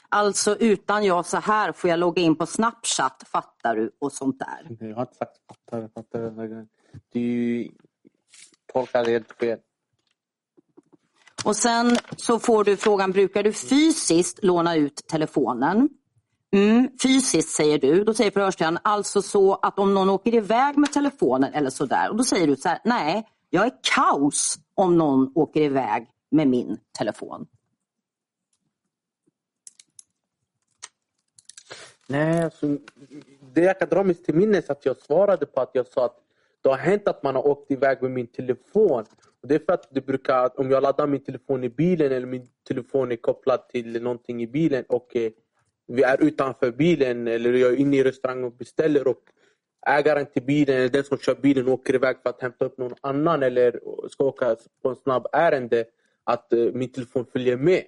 Alltså 0.10 0.56
utan 0.56 1.04
jag 1.04 1.26
så 1.26 1.38
här 1.38 1.72
får 1.72 1.90
jag 1.90 2.00
logga 2.00 2.22
in 2.22 2.36
på 2.36 2.46
Snapchat, 2.46 3.24
fattar 3.32 3.76
du? 3.76 3.92
Och 4.00 4.12
sånt 4.12 4.40
där. 4.40 4.88
Jag 4.88 4.96
har 4.96 5.02
inte 5.02 5.16
sagt 5.16 5.38
fattar, 5.48 5.88
fattar. 5.88 6.68
Du 7.14 7.70
tolkar 8.74 9.06
det 9.06 9.12
helt 9.12 9.32
fel. 9.32 9.60
Och 11.46 11.56
sen 11.56 11.98
så 12.18 12.40
får 12.40 12.64
du 12.64 12.78
frågan, 12.78 13.12
brukar 13.12 13.44
du 13.44 13.54
fysiskt 13.54 14.44
låna 14.44 14.76
ut 14.76 15.08
telefonen? 15.08 15.90
Mm, 16.54 16.90
fysiskt 17.04 17.50
säger 17.50 17.80
du. 17.80 18.04
Då 18.04 18.14
säger 18.14 18.32
förhörsledaren 18.32 18.80
alltså 18.84 19.22
så 19.22 19.54
att 19.54 19.80
om 19.80 19.94
någon 19.94 20.10
åker 20.10 20.34
iväg 20.34 20.78
med 20.78 20.94
telefonen 20.94 21.54
eller 21.54 21.70
sådär. 21.70 22.10
Och 22.10 22.16
då 22.16 22.24
säger 22.24 22.48
du 22.48 22.56
så 22.56 22.70
här, 22.70 22.80
nej, 22.84 23.28
jag 23.56 23.66
är 23.66 23.74
kaos 23.96 24.60
om 24.74 24.98
någon 24.98 25.32
åker 25.36 25.62
iväg 25.62 26.08
med 26.32 26.48
min 26.48 26.78
telefon. 26.98 27.48
Nej, 32.08 32.44
alltså, 32.44 32.78
det 33.54 33.62
jag 33.62 33.80
kan 33.80 33.90
dra 33.90 34.04
mig 34.04 34.16
till 34.16 34.36
minnes 34.36 34.70
att 34.70 34.86
jag 34.86 34.98
svarade 34.98 35.46
på 35.46 35.62
att 35.62 35.72
jag 35.74 35.88
sa 35.88 36.06
att 36.06 36.18
det 36.62 36.70
har 36.70 36.78
hänt 36.78 37.08
att 37.08 37.24
man 37.24 37.36
har 37.36 37.48
åkt 37.48 37.72
iväg 37.72 38.02
med 38.02 38.12
min 38.12 38.28
telefon. 38.28 39.06
Och 39.42 39.48
det 39.48 39.56
är 39.56 39.60
för 39.60 39.74
att 39.74 39.88
det 39.92 40.02
brukar, 40.02 40.60
om 40.60 40.72
jag 40.72 40.84
laddar 40.84 41.08
min 41.08 41.24
telefon 41.24 41.64
i 41.64 41.70
bilen 41.70 42.12
eller 42.12 42.28
min 42.28 42.48
telefon 42.68 43.12
är 43.12 43.16
kopplad 43.16 43.70
till 43.70 44.02
någonting 44.04 44.44
i 44.44 44.48
bilen 44.48 44.84
och 44.88 45.16
eh, 45.16 45.32
vi 45.88 46.04
är 46.04 46.24
utanför 46.24 46.72
bilen 46.72 47.28
eller 47.28 47.54
jag 47.54 47.74
är 47.74 47.78
inne 47.78 47.98
i 47.98 48.04
restaurang 48.04 48.44
och 48.44 48.52
beställer 48.52 49.08
och 49.08 49.24
ägaren 49.86 50.26
till 50.26 50.44
bilen 50.44 50.76
eller 50.76 50.90
den 50.90 51.04
som 51.04 51.18
kör 51.18 51.36
bilen 51.36 51.68
åker 51.68 51.96
iväg 51.96 52.16
för 52.24 52.30
att 52.30 52.42
hämta 52.42 52.66
upp 52.66 52.78
någon 52.78 52.96
annan 53.02 53.44
eller 53.44 53.80
ska 54.10 54.24
åka 54.24 54.56
på 54.84 54.90
en 54.90 54.96
snabb 54.96 55.28
ärende 55.32 55.86
att 56.24 56.54
eh, 56.54 56.60
min 56.60 56.92
telefon 56.92 57.26
följer 57.26 57.58
med. 57.58 57.84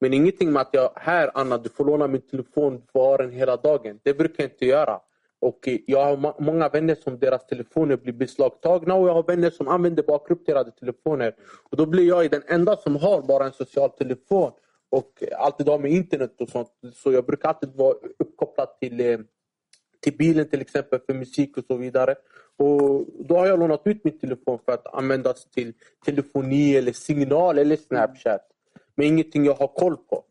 Men 0.00 0.14
ingenting 0.14 0.52
med 0.52 0.62
att 0.62 0.68
jag, 0.72 0.90
här 0.94 1.30
Anna, 1.34 1.58
du 1.58 1.68
får 1.68 1.84
låna 1.84 2.06
min 2.06 2.20
telefon, 2.20 2.76
du 2.76 2.82
får 2.92 3.00
ha 3.00 3.16
den 3.16 3.32
hela 3.32 3.56
dagen. 3.56 4.00
Det 4.02 4.14
brukar 4.14 4.44
jag 4.44 4.50
inte 4.52 4.66
göra. 4.66 5.00
Och 5.40 5.68
eh, 5.68 5.78
jag 5.86 6.04
har 6.04 6.42
många 6.42 6.68
vänner 6.68 6.94
som 6.94 7.18
deras 7.18 7.46
telefoner 7.46 7.96
blir 7.96 8.12
beslagtagna 8.12 8.94
och 8.94 9.08
jag 9.08 9.14
har 9.14 9.22
vänner 9.22 9.50
som 9.50 9.68
använder 9.68 10.02
bara 10.02 10.18
krypterade 10.18 10.70
telefoner. 10.70 11.34
Och 11.70 11.76
då 11.76 11.86
blir 11.86 12.08
jag 12.08 12.30
den 12.30 12.42
enda 12.46 12.76
som 12.76 12.96
har 12.96 13.22
bara 13.22 13.44
en 13.44 13.52
social 13.52 13.90
telefon 13.90 14.52
och 14.88 15.22
eh, 15.22 15.40
alltid 15.40 15.68
har 15.68 15.78
med 15.78 15.90
internet 15.90 16.40
och 16.40 16.48
sånt. 16.48 16.68
Så 16.94 17.12
jag 17.12 17.26
brukar 17.26 17.48
alltid 17.48 17.72
vara 17.74 17.94
uppkopplad 18.18 18.68
till, 18.80 19.00
eh, 19.00 19.18
till 20.06 20.16
bilen 20.16 20.48
till 20.48 20.60
exempel 20.60 21.00
för 21.06 21.14
musik 21.14 21.56
och 21.56 21.64
så 21.68 21.76
vidare. 21.76 22.14
Och 22.58 23.04
då 23.28 23.36
har 23.38 23.46
jag 23.46 23.58
lånat 23.58 23.82
ut 23.84 24.04
min 24.04 24.18
telefon 24.18 24.58
för 24.64 24.72
att 24.72 24.94
användas 24.94 25.44
till 25.44 25.72
telefoni 26.04 26.76
eller 26.76 26.92
signal 26.92 27.58
eller 27.58 27.76
Snapchat. 27.76 28.40
Men 28.94 29.06
ingenting 29.06 29.44
jag 29.44 29.54
har 29.54 29.66
koll 29.66 29.96
på. 29.96 30.24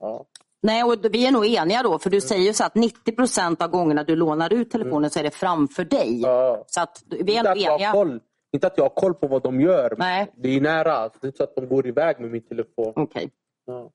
Ja. 0.00 0.26
Nej, 0.62 0.84
och 0.84 0.94
vi 1.10 1.26
är 1.26 1.32
nog 1.32 1.46
eniga 1.46 1.82
då, 1.82 1.98
för 1.98 2.10
du 2.10 2.20
säger 2.20 2.42
ju 2.42 2.52
så 2.52 2.64
att 2.64 2.74
90% 2.74 3.62
av 3.62 3.70
gångerna 3.70 4.04
du 4.04 4.16
lånar 4.16 4.52
ut 4.52 4.70
telefonen 4.70 5.10
så 5.10 5.18
är 5.18 5.22
det 5.22 5.30
framför 5.30 5.84
dig. 5.84 6.20
Ja. 6.20 6.64
Så 6.66 6.80
att 6.80 7.02
vi 7.08 7.36
är 7.36 7.42
nog 7.42 7.58
eniga. 7.58 7.92
koll, 7.92 8.20
inte 8.52 8.66
att 8.66 8.74
jag 8.76 8.84
har 8.84 8.94
koll 8.94 9.14
på 9.14 9.26
vad 9.26 9.42
de 9.42 9.60
gör. 9.60 9.94
Nej. 9.98 10.32
Det 10.36 10.56
är 10.56 10.60
nära. 10.60 11.08
Det 11.08 11.18
är 11.22 11.26
inte 11.26 11.36
så 11.36 11.44
att 11.44 11.56
de 11.56 11.68
går 11.68 11.86
iväg 11.86 12.20
med 12.20 12.30
min 12.30 12.42
telefon. 12.42 12.92
Okej. 12.96 13.30
Ja. 13.66 13.90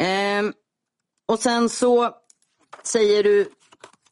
Ehm, 0.00 0.52
och 1.28 1.38
sen 1.38 1.68
så 1.68 2.14
säger 2.82 3.22
du 3.22 3.48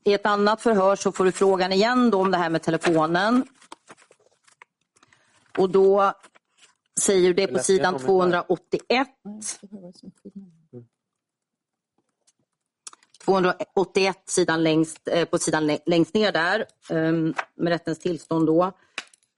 i 0.07 0.13
ett 0.15 0.27
annat 0.27 0.61
förhör 0.63 0.97
så 0.97 1.13
får 1.13 1.25
du 1.25 1.33
frågan 1.33 1.73
igen 1.73 2.15
om 2.15 2.31
det 2.31 2.37
här 2.39 2.51
med 2.51 2.63
telefonen. 2.63 3.45
Och 5.59 5.71
då 5.71 6.13
säger 7.01 7.29
du 7.29 7.35
det 7.35 7.47
på 7.47 7.59
sidan 7.59 7.95
igenom 7.95 8.31
det 8.31 8.37
här. 8.37 8.43
281. 8.43 9.09
Det 9.61 9.69
var 9.71 9.81
vad 9.83 9.97
som 9.97 10.09
är 10.09 10.31
skillnaden. 10.31 10.89
281 13.25 14.17
sidan 14.27 14.63
längst, 14.63 15.09
eh, 15.09 15.25
på 15.25 15.39
sidan 15.39 15.67
lä- 15.67 15.79
längst 15.87 16.15
ner 16.15 16.33
där 16.33 16.65
ehm, 16.91 17.35
med 17.55 17.69
rättens 17.73 17.99
tillstånd 17.99 18.47
då. 18.47 18.73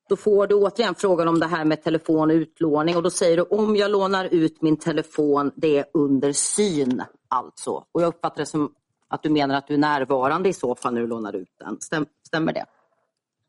Då 0.08 0.16
får 0.16 0.46
du 0.46 0.54
återigen 0.54 0.94
frågan 0.94 1.28
om 1.28 1.40
det 1.40 1.46
här 1.46 1.64
med 1.64 1.82
telefon 1.84 2.30
och 2.30 2.34
utlåning 2.34 2.96
och 2.96 3.02
då 3.02 3.10
säger 3.10 3.36
du 3.36 3.42
om 3.42 3.76
jag 3.76 3.90
lånar 3.90 4.24
ut 4.24 4.62
min 4.62 4.76
telefon, 4.76 5.52
det 5.56 5.78
är 5.78 5.84
under 5.94 6.32
syn 6.32 7.02
alltså. 7.28 7.84
Och 7.92 8.02
jag 8.02 8.08
uppfattar 8.08 8.36
det 8.36 8.46
som 8.46 8.74
att 9.08 9.22
du 9.22 9.30
menar 9.30 9.54
att 9.54 9.66
du 9.66 9.74
är 9.74 9.78
närvarande 9.78 10.48
i 10.48 10.52
så 10.52 10.74
fall 10.74 10.94
när 10.94 11.00
du 11.00 11.06
lånar 11.06 11.36
ut 11.36 11.52
den. 11.58 11.80
Stäm, 11.80 12.06
stämmer 12.26 12.52
det? 12.52 12.66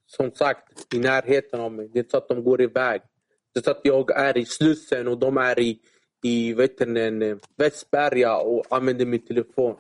Som 0.06 0.32
sagt, 0.32 0.94
i 0.94 1.00
närheten 1.00 1.60
av 1.60 1.72
mig. 1.72 1.90
Det 1.94 2.00
är 2.00 2.02
inte 2.02 2.12
så 2.12 2.18
att 2.18 2.28
de 2.28 2.44
går 2.44 2.62
iväg. 2.62 3.02
Det 3.54 3.60
är 3.60 3.64
så 3.64 3.72
att 3.72 3.82
jag 3.84 4.12
är 4.12 4.38
i 4.38 4.46
Slussen 4.46 5.08
och 5.08 5.18
de 5.18 5.38
är 5.38 5.60
i, 5.60 5.80
i 6.24 6.56
en, 6.80 7.22
eh, 7.22 7.38
Västberga 7.58 8.38
och 8.38 8.66
använder 8.70 9.06
min 9.06 9.26
telefon. 9.26 9.76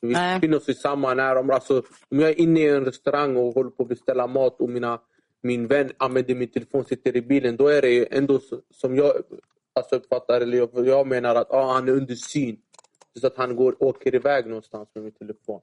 Vi 0.00 0.14
befinner 0.14 0.56
oss 0.56 0.68
i 0.68 0.74
samma 0.74 1.14
närområde. 1.14 1.54
Alltså, 1.54 1.82
om 2.08 2.20
jag 2.20 2.30
är 2.30 2.40
inne 2.40 2.60
i 2.60 2.68
en 2.68 2.84
restaurang 2.84 3.36
och 3.36 3.54
håller 3.54 3.70
på 3.70 3.82
att 3.82 3.88
beställa 3.88 4.26
mat 4.26 4.60
och 4.60 4.70
mina, 4.70 5.00
min 5.42 5.66
vän 5.66 5.92
använder 5.96 6.34
min 6.34 6.48
telefon 6.48 6.84
sitter 6.84 7.16
i 7.16 7.22
bilen, 7.22 7.56
då 7.56 7.68
är 7.68 7.82
det 7.82 8.16
ändå 8.16 8.40
som 8.70 8.96
jag 8.96 9.12
alltså 9.72 9.96
uppfattar, 9.96 10.40
eller 10.40 10.58
jag, 10.58 10.86
jag 10.86 11.06
menar 11.06 11.34
att 11.34 11.50
ah, 11.50 11.72
han 11.72 11.88
är 11.88 11.92
under 11.92 12.14
syn. 12.14 12.56
Så 13.20 13.26
att 13.26 13.36
han 13.36 13.56
går, 13.56 13.82
åker 13.82 14.14
iväg 14.14 14.46
någonstans 14.46 14.88
med 14.94 15.04
min 15.04 15.12
telefon. 15.12 15.60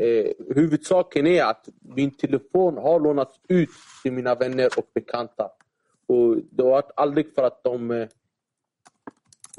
Eh, 0.00 0.32
huvudsaken 0.54 1.26
är 1.26 1.44
att 1.44 1.68
min 1.80 2.10
telefon 2.10 2.76
har 2.76 3.00
lånats 3.00 3.40
ut 3.48 3.70
till 4.02 4.12
mina 4.12 4.34
vänner 4.34 4.68
och 4.78 4.86
bekanta. 4.94 5.50
Och 6.06 6.36
det 6.50 6.62
har 6.62 6.84
aldrig 6.96 7.34
för 7.34 7.42
att 7.42 7.64
de... 7.64 7.90
Eh, 7.90 8.08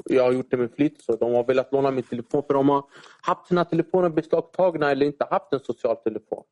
Jag 0.04 0.24
har 0.24 0.32
gjort 0.32 0.50
det 0.50 0.56
med 0.56 0.70
flit. 0.70 1.02
Så 1.02 1.16
de 1.16 1.34
har 1.34 1.44
velat 1.44 1.72
låna 1.72 1.90
min 1.90 2.02
telefon 2.04 2.42
för 2.46 2.54
de 2.54 2.68
har 2.68 2.84
haft 3.22 3.48
sina 3.48 3.64
telefoner 3.64 4.08
beslagtagna 4.08 4.90
eller 4.90 5.06
inte 5.06 5.26
haft 5.30 5.52
en 5.52 5.60
social 5.60 5.96
telefon. 5.96 6.44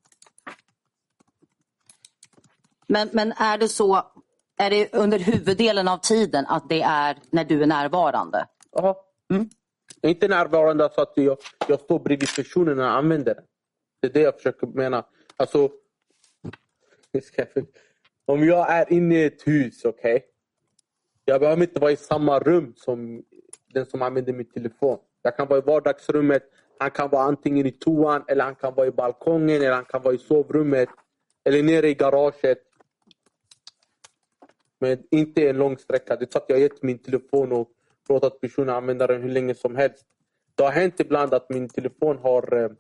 Men, 2.88 3.09
men 3.12 3.33
är 3.33 3.59
det 3.59 3.68
så, 3.68 4.02
är 4.59 4.70
det 4.70 4.94
under 4.94 5.18
huvuddelen 5.18 5.88
av 5.88 5.98
tiden 5.98 6.46
att 6.46 6.68
det 6.68 6.83
är 6.83 7.16
när 7.31 7.44
du 7.44 7.62
är 7.62 7.66
närvarande? 7.66 8.46
Jaha. 8.72 8.94
Mm. 9.31 9.48
Jag 10.06 10.10
är 10.10 10.14
inte 10.14 10.28
närvarande 10.28 10.90
så 10.94 11.00
att 11.00 11.12
jag, 11.14 11.38
jag 11.68 11.80
står 11.80 11.98
bredvid 11.98 12.28
personen 12.36 12.76
när 12.76 12.84
jag 12.84 12.92
använder 12.92 13.34
den. 13.34 13.44
Det 14.00 14.06
är 14.06 14.12
det 14.12 14.20
jag 14.20 14.36
försöker 14.36 14.66
mena. 14.66 15.06
Alltså, 15.36 15.70
om 18.24 18.44
jag 18.44 18.70
är 18.70 18.92
inne 18.92 19.14
i 19.14 19.24
ett 19.24 19.46
hus, 19.46 19.84
okej? 19.84 20.24
Jag 21.24 21.40
behöver 21.40 21.62
inte 21.62 21.80
vara 21.80 21.92
i 21.92 21.96
samma 21.96 22.38
rum 22.38 22.74
som 22.76 23.22
den 23.74 23.86
som 23.86 24.02
använder 24.02 24.32
min 24.32 24.50
telefon. 24.50 24.98
Jag 25.22 25.36
kan 25.36 25.48
vara 25.48 25.58
i 25.58 25.62
vardagsrummet, 25.62 26.42
han 26.78 26.90
kan 26.90 27.10
vara 27.10 27.22
antingen 27.22 27.66
i 27.66 27.72
toan, 27.72 28.24
eller 28.28 28.44
han 28.44 28.54
kan 28.54 28.74
vara 28.74 28.86
i 28.86 28.92
balkongen, 28.92 29.62
eller 29.62 29.72
han 29.72 29.84
kan 29.84 30.02
vara 30.02 30.14
i 30.14 30.18
sovrummet, 30.18 30.88
eller 31.44 31.62
nere 31.62 31.88
i 31.88 31.94
garaget. 31.94 32.62
Men 34.78 35.02
inte 35.10 35.48
en 35.48 35.58
lång 35.58 35.78
sträcka. 35.78 36.16
Det 36.16 36.24
är 36.24 36.32
så 36.32 36.38
att 36.38 36.44
jag 36.48 36.56
har 36.56 36.60
gett 36.60 36.82
min 36.82 36.98
telefon 36.98 37.52
och 37.52 37.75
låtit 38.08 38.40
personen 38.40 38.74
använda 38.74 39.06
den 39.06 39.22
hur 39.22 39.30
länge 39.30 39.54
som 39.54 39.76
helst. 39.76 40.06
Det 40.54 40.62
har 40.62 40.70
hänt 40.70 41.00
ibland 41.00 41.34
att 41.34 41.50
min 41.50 41.68
telefon 41.68 42.18
har 42.18 42.56
eh, 42.56 42.70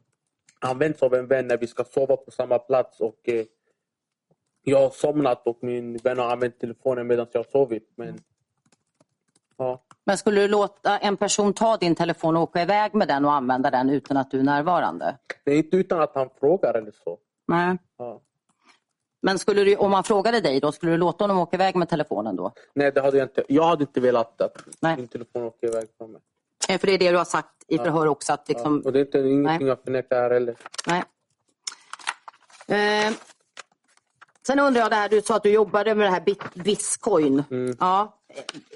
använts 0.60 1.02
av 1.02 1.14
en 1.14 1.26
vän 1.26 1.46
när 1.46 1.58
vi 1.58 1.66
ska 1.66 1.84
sova 1.84 2.16
på 2.16 2.30
samma 2.30 2.58
plats 2.58 3.00
och 3.00 3.28
eh, 3.28 3.44
jag 4.62 4.78
har 4.78 4.90
somnat 4.90 5.46
och 5.46 5.58
min 5.62 5.96
vän 5.96 6.18
har 6.18 6.32
använt 6.32 6.60
telefonen 6.60 7.06
medan 7.06 7.26
jag 7.32 7.38
har 7.38 7.50
sovit. 7.50 7.92
Men, 7.96 8.18
ja. 9.56 9.82
Men 10.04 10.18
skulle 10.18 10.40
du 10.40 10.48
låta 10.48 10.98
en 10.98 11.16
person 11.16 11.52
ta 11.52 11.76
din 11.76 11.94
telefon 11.94 12.36
och 12.36 12.42
åka 12.42 12.62
iväg 12.62 12.94
med 12.94 13.08
den 13.08 13.24
och 13.24 13.32
använda 13.32 13.70
den 13.70 13.90
utan 13.90 14.16
att 14.16 14.30
du 14.30 14.38
är 14.38 14.44
närvarande? 14.44 15.18
Det 15.44 15.50
är 15.52 15.58
inte 15.58 15.76
utan 15.76 16.00
att 16.00 16.14
han 16.14 16.30
frågar 16.40 16.74
eller 16.74 16.92
så. 17.04 17.18
Nej. 17.48 17.78
Ja. 17.98 18.22
Men 19.26 19.38
skulle 19.38 19.64
du, 19.64 19.76
om 19.76 19.90
man 19.90 20.04
frågade 20.04 20.40
dig 20.40 20.60
då, 20.60 20.72
skulle 20.72 20.92
du 20.92 20.98
låta 20.98 21.24
honom 21.24 21.38
åka 21.38 21.56
iväg 21.56 21.76
med 21.76 21.88
telefonen 21.88 22.36
då? 22.36 22.52
Nej, 22.74 22.92
det 22.92 23.00
hade 23.00 23.18
jag 23.18 23.24
inte. 23.24 23.44
Jag 23.48 23.64
hade 23.64 23.82
inte 23.82 24.00
velat 24.00 24.40
att 24.40 24.56
Nej. 24.80 24.96
min 24.96 25.08
telefon 25.08 25.42
åker 25.42 25.66
iväg 25.66 25.88
från 25.98 26.12
mig. 26.12 26.20
För 26.78 26.86
det 26.86 26.92
är 26.92 26.98
det 26.98 27.10
du 27.10 27.16
har 27.16 27.24
sagt 27.24 27.48
i 27.68 27.78
förhör 27.78 28.06
också. 28.06 28.32
Att 28.32 28.48
liksom, 28.48 28.80
Ja. 28.84 28.88
Och 28.88 28.92
det 28.92 28.98
är 28.98 29.04
inte, 29.04 29.18
ingenting 29.18 29.68
jag 29.68 29.82
förnekar 29.84 30.16
här 30.22 30.30
heller. 30.30 30.56
Nej. 30.86 31.02
Eh, 33.06 33.12
sen 34.46 34.58
undrar 34.58 34.80
jag, 34.80 34.90
det 34.90 34.96
här, 34.96 35.08
du 35.08 35.22
sa 35.22 35.36
att 35.36 35.42
du 35.42 35.50
jobbade 35.50 35.94
med 35.94 36.06
det 36.06 36.10
här 36.10 36.20
bit, 36.20 36.54
Bitcoin. 36.54 37.44
Mm. 37.50 37.76
Ja. 37.80 38.18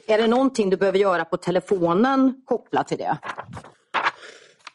Är 0.07 0.19
det 0.19 0.27
någonting 0.27 0.71
du 0.71 0.77
behöver 0.77 0.99
göra 0.99 1.25
på 1.25 1.37
telefonen 1.37 2.43
kopplat 2.45 2.89
till 2.89 2.99
det? 2.99 3.19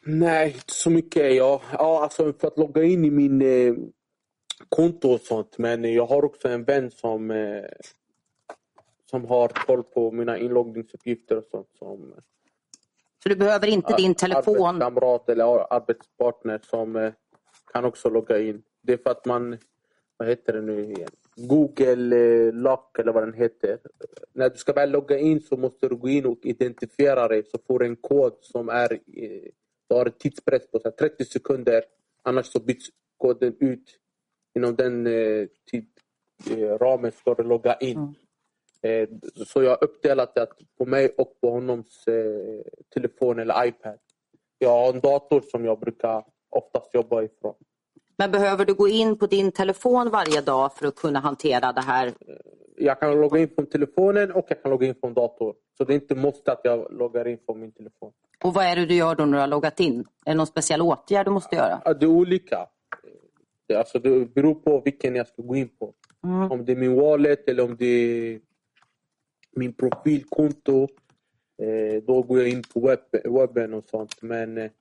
Nej, 0.06 0.48
inte 0.48 0.74
så 0.74 0.90
mycket. 0.90 1.36
Ja, 1.36 1.62
ja, 1.72 2.04
alltså 2.04 2.34
för 2.34 2.48
att 2.48 2.58
logga 2.58 2.84
in 2.84 3.06
i 3.06 3.12
min 3.12 3.42
eh, 3.42 3.74
konto 4.76 5.10
och 5.10 5.22
sånt. 5.22 5.58
Men 5.58 5.94
jag 5.94 6.06
har 6.06 6.26
också 6.26 6.48
en 6.48 6.64
vän 6.64 6.92
som, 6.92 7.32
eh, 7.32 7.64
som 9.10 9.26
har 9.26 9.48
koll 9.48 9.84
på 9.84 10.12
mina 10.12 10.38
inloggningsuppgifter 10.38 11.38
och 11.38 11.46
sånt. 11.52 11.68
Som 11.80 12.14
Så 13.24 13.30
du 13.30 13.36
behöver 13.36 13.68
inte 13.68 13.96
din 13.96 14.16
telefon? 14.16 14.66
arbetskamrat 14.66 15.30
eller 15.30 15.74
arbetspartner 15.74 16.60
som 16.64 16.96
eh, 16.96 17.14
kan 17.74 17.86
också 17.86 18.10
logga 18.10 18.40
in. 18.40 18.64
Det 18.82 18.94
är 18.94 18.98
för 18.98 19.10
att 19.10 19.26
man, 19.26 19.58
vad 20.18 20.28
heter 20.28 20.54
det 20.54 20.62
nu 20.62 20.84
igen? 20.84 21.10
Google 21.36 22.16
eh, 22.16 22.54
Lock 22.54 23.00
eller 23.00 23.14
vad 23.14 23.24
den 23.24 23.34
heter. 23.34 23.80
När 24.34 24.50
du 24.50 24.58
ska 24.58 24.74
väl 24.74 24.92
logga 24.92 25.18
in 25.20 25.42
så 25.42 25.58
måste 25.58 25.88
du 25.88 25.96
gå 25.96 26.10
in 26.10 26.26
och 26.26 26.40
identifiera 26.44 27.28
dig 27.28 27.44
så 27.44 27.58
får 27.68 27.80
du 27.80 27.86
en 27.86 27.96
kod 27.96 28.34
som 28.42 28.70
är 28.70 28.94
eh, 28.94 29.50
du 29.90 29.96
har 29.96 30.10
tidspress 30.10 30.72
på 30.72 30.80
så 30.80 30.84
här 30.84 30.92
30 30.92 31.26
sekunder. 31.26 31.84
Annars 32.24 32.46
så 32.46 32.60
byts 32.60 32.90
koden 33.18 33.56
ut. 33.60 34.00
Inom 34.56 34.76
den 34.76 35.08
eh, 35.08 35.48
tidramen 35.72 37.12
ska 37.12 37.34
du 37.34 37.44
logga 37.44 37.76
in. 37.76 38.16
Eh, 38.82 39.10
så 39.48 39.64
jag 39.64 39.70
har 39.70 39.84
uppdelat 39.84 40.36
det 40.36 40.48
på 40.78 40.86
mig 40.86 41.10
och 41.18 41.42
på 41.42 41.50
honoms 41.50 42.08
eh, 42.08 42.62
telefon 42.94 43.40
eller 43.40 43.66
iPad. 43.66 43.98
Jag 44.58 44.70
har 44.70 44.94
en 44.94 45.00
dator 45.00 45.42
som 45.42 45.66
jag 45.66 45.80
brukar 45.80 46.24
oftast 46.50 46.94
jobba 46.94 47.24
ifrån. 47.24 47.54
Men 48.18 48.32
behöver 48.32 48.66
du 48.66 48.74
gå 48.74 48.88
in 48.88 49.18
på 49.18 49.28
din 49.28 49.52
telefon 49.52 50.10
varje 50.10 50.42
dag 50.42 50.74
för 50.74 50.88
att 50.88 50.96
kunna 50.96 51.20
hantera 51.20 51.72
det 51.72 51.82
här? 51.82 52.14
Jag 52.78 53.00
kan 53.00 53.22
logga 53.22 53.40
in 53.40 53.50
från 53.56 53.66
telefonen 53.66 54.32
och 54.32 54.46
jag 54.48 54.62
kan 54.62 54.72
logga 54.72 54.88
in 54.88 54.96
från 54.96 55.14
dator. 55.14 55.56
Så 55.78 55.84
det 55.84 55.94
är 55.94 55.96
inte 55.96 56.16
måste 56.16 56.52
att 56.52 56.62
jag 56.64 56.94
loggar 56.94 57.28
in 57.28 57.38
från 57.46 57.60
min 57.60 57.72
telefon. 57.72 58.12
Och 58.44 58.54
vad 58.54 58.66
är 58.66 58.76
det 58.76 58.86
du 58.86 58.96
gör 58.96 59.16
då 59.16 59.26
när 59.26 59.34
du 59.34 59.40
har 59.40 59.48
loggat 59.48 59.80
in? 59.80 60.00
Är 60.26 60.32
det 60.32 60.38
någon 60.38 60.48
speciell 60.48 60.82
åtgärd 60.82 61.26
du 61.26 61.32
måste 61.32 61.56
göra? 61.56 61.94
Det 61.94 62.06
är 62.06 62.10
olika. 62.10 62.68
Alltså, 63.74 64.00
det 64.00 64.34
beror 64.34 64.56
på 64.56 64.82
vilken 64.86 65.16
jag 65.16 65.28
ska 65.28 65.42
gå 65.42 65.56
in 65.56 65.70
på. 65.80 65.94
Mm. 66.24 66.52
Om 66.52 66.66
det 66.66 66.72
är 66.72 66.76
min 66.76 66.96
wallet 66.96 67.50
eller 67.50 67.64
om 67.64 67.76
det 67.76 67.86
är 67.86 68.40
min 69.56 69.74
profilkonto. 69.74 70.88
Eh, 71.62 72.04
då 72.04 72.22
går 72.22 72.40
jag 72.40 72.50
in 72.50 72.64
på 72.74 72.80
webb, 72.80 73.00
webben 73.24 73.74
och 73.74 73.84
sånt. 73.84 74.22
Men 74.22 74.58
eh, 74.58 74.72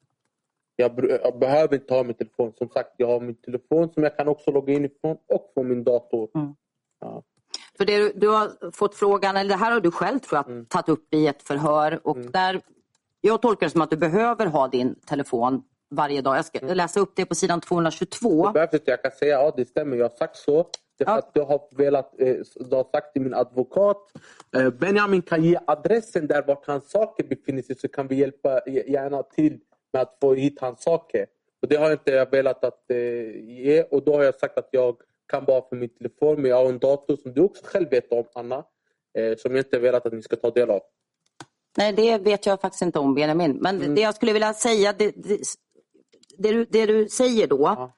jag, 0.77 1.05
jag 1.23 1.39
behöver 1.39 1.75
inte 1.75 1.95
ha 1.95 2.03
min 2.03 2.15
telefon. 2.15 2.53
Som 2.59 2.69
sagt, 2.69 2.91
jag 2.97 3.07
har 3.07 3.21
min 3.21 3.35
telefon 3.35 3.93
som 3.93 4.03
jag 4.03 4.17
kan 4.17 4.29
också 4.29 4.51
logga 4.51 4.73
in 4.75 4.85
ifrån 4.85 5.17
och 5.29 5.51
från 5.55 5.69
min 5.69 5.85
dator. 5.85 6.29
Mm. 6.35 6.55
Ja. 7.01 7.23
För 7.77 7.85
det, 7.85 8.21
du- 8.21 8.29
har 8.29 8.71
fått 8.73 8.95
frågan, 8.95 9.37
eller 9.37 9.51
det 9.51 9.57
här 9.57 9.73
har 9.73 9.81
du 9.81 9.91
själv 9.91 10.19
tror 10.19 10.43
jag 10.47 10.69
tagit 10.69 10.89
upp 10.89 11.15
i 11.15 11.27
ett 11.27 11.43
förhör. 11.43 12.01
Och 12.07 12.19
där, 12.19 12.61
jag 13.21 13.43
tolkar 13.43 13.67
det 13.67 13.71
som 13.71 13.81
att 13.81 13.91
du 13.91 13.97
behöver 13.97 14.47
ha 14.47 14.69
din 14.69 14.95
telefon 14.95 15.63
varje 15.95 16.21
dag. 16.23 16.37
Jag 16.37 16.45
ska 16.45 16.59
läsa 16.61 17.01
upp 17.01 17.13
det 17.17 17.27
på 17.27 17.35
sidan 17.35 17.61
222. 17.61 18.47
Det 18.47 18.53
behövs 18.53 18.73
inte. 18.75 18.91
Jag 18.91 19.03
kan 19.03 19.13
säga 19.13 19.41
ja, 19.41 19.53
det 19.57 19.65
stämmer. 19.65 19.97
Jag 19.97 20.05
har 20.09 20.17
sagt 20.17 20.37
så. 20.37 20.67
Det 20.99 21.05
Ja. 21.07 21.19
att 21.19 21.31
jag 21.33 21.45
har 21.45 21.61
velat, 21.77 22.21
eh, 22.21 22.29
jag 22.71 22.77
har 22.77 22.91
sagt 22.93 23.13
till 23.13 23.23
min 23.23 23.35
advokat 23.35 23.97
eh, 24.57 24.71
Benjamin 24.71 25.23
kan 25.23 25.45
ge 25.45 25.59
adressen 25.67 26.27
där 26.27 26.43
vart 26.47 26.67
hans 26.67 26.91
saker 26.91 27.25
befinner 27.25 27.63
sig 27.63 27.77
så 27.79 27.89
kan 27.89 28.09
vi 28.09 28.15
hjälpa 28.15 28.61
g- 28.67 28.85
gärna 28.93 29.23
till 29.23 29.59
med 29.93 30.03
att 30.03 30.17
få 30.21 30.35
hit 30.35 30.59
hans 30.61 30.83
saker. 30.83 31.27
Och 31.63 31.69
det 31.69 31.77
har 31.77 31.85
jag 31.85 31.93
inte 31.93 32.25
velat 32.25 32.65
att 32.65 32.91
eh, 32.91 32.97
ge 33.41 33.83
och 33.91 34.05
då 34.05 34.17
har 34.17 34.23
jag 34.25 34.35
sagt 34.35 34.59
att 34.59 34.69
jag 34.71 34.97
kan 35.29 35.45
bara 35.45 35.69
för 35.69 35.77
min 35.77 35.89
telefon 35.89 36.43
men 36.43 36.51
jag 36.51 36.57
har 36.57 36.69
en 36.69 36.79
dator 36.79 37.17
som 37.17 37.33
du 37.35 37.41
också 37.41 37.63
själv 37.67 37.91
vet 37.91 38.13
om 38.13 38.25
Anna. 38.35 38.65
Eh, 39.19 39.37
som 39.37 39.55
jag 39.55 39.61
inte 39.61 39.79
velat 39.79 40.07
att 40.07 40.13
ni 40.13 40.23
ska 40.23 40.37
ta 40.37 40.51
del 40.51 40.71
av. 40.71 40.81
Nej, 41.79 41.93
det 41.93 42.19
vet 42.19 42.47
jag 42.47 42.61
faktiskt 42.61 42.83
inte 42.83 42.99
om 42.99 43.15
Benjamin. 43.15 43.59
Men 43.61 43.95
det 43.95 44.01
jag 44.01 44.15
skulle 44.15 44.33
vilja 44.33 44.55
säga, 44.55 44.95
det, 44.99 45.13
det, 45.17 45.39
det, 46.39 46.53
du, 46.53 46.65
det 46.65 46.87
du 46.87 47.09
säger 47.09 47.47
då, 47.47 47.93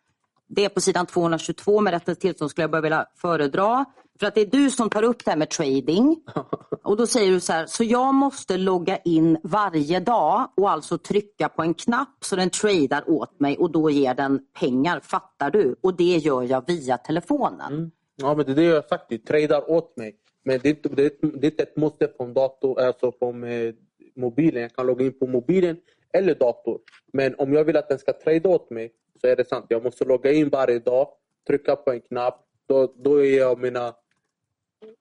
det 0.49 0.64
är 0.64 0.68
på 0.68 0.81
sidan 0.81 1.07
222 1.07 1.81
med 1.81 1.92
rättens 1.92 2.18
tillstånd 2.18 2.51
skulle 2.51 2.62
jag 2.62 2.70
bara 2.70 2.81
vilja 2.81 3.07
föredra. 3.16 3.85
För 4.20 4.27
att 4.27 4.35
det 4.35 4.40
är 4.40 4.46
du 4.46 4.70
som 4.70 4.90
tar 4.90 5.03
upp 5.03 5.25
det 5.25 5.31
här 5.31 5.38
med 5.38 5.51
trading. 5.51 6.16
Och 6.83 6.96
då 6.96 7.07
säger 7.07 7.33
du 7.33 7.40
så 7.40 7.53
här, 7.53 7.66
så 7.66 7.85
jag 7.85 8.14
måste 8.14 8.57
logga 8.57 8.96
in 8.96 9.38
varje 9.42 10.01
dag 10.01 10.53
och 10.57 10.70
alltså 10.70 10.99
trycka 10.99 11.49
på 11.49 11.62
en 11.62 11.75
knapp 11.75 12.18
så 12.20 12.37
den 12.37 12.51
tradar 12.51 13.11
åt 13.11 13.40
mig 13.40 13.57
och 13.59 13.70
då 13.70 13.90
ger 13.90 14.14
den 14.14 14.40
pengar, 14.61 15.01
fattar 15.01 15.51
du? 15.51 15.77
Och 15.81 15.96
det 15.96 16.16
gör 16.16 16.42
jag 16.42 16.66
via 16.66 16.99
telefonen. 16.99 17.90
Ja, 18.16 18.35
men 18.35 18.46
det 18.46 18.53
är 18.53 18.57
det 18.57 18.62
jag 18.62 18.75
har 18.75 18.88
sagt. 18.88 19.05
Du 19.09 19.18
tradar 19.18 19.70
åt 19.70 19.96
mig. 19.96 20.16
Men 20.44 20.61
det 20.62 20.83
det 20.83 20.96
det 20.96 21.46
är 21.46 21.51
inte 21.51 21.62
ett 21.62 21.77
måste 21.77 22.07
på 22.07 22.25
en 22.25 22.35
dator, 22.35 22.81
alltså 22.81 23.12
på 23.12 23.27
eh, 23.27 23.75
mobilen. 24.16 24.62
Jag 24.62 24.75
kan 24.75 24.87
logga 24.87 25.05
in 25.05 25.18
på 25.18 25.27
mobilen 25.27 25.77
eller 26.12 26.35
dator. 26.35 26.81
Men 27.12 27.35
om 27.35 27.53
jag 27.53 27.64
vill 27.64 27.77
att 27.77 27.88
den 27.88 27.99
ska 27.99 28.12
trada 28.12 28.49
åt 28.49 28.71
mig 28.71 28.92
så 29.21 29.27
är 29.27 29.37
det 29.37 29.49
sant. 29.49 29.66
Jag 29.69 29.85
måste 29.85 30.05
logga 30.05 30.33
in 30.33 30.49
varje 30.49 30.79
dag, 30.79 31.09
trycka 31.47 31.77
på 31.77 31.92
en 31.92 32.01
knapp. 32.01 32.47
Då, 32.66 32.95
då 32.97 33.25
ger 33.25 33.38
jag 33.38 33.59
mina... 33.59 33.95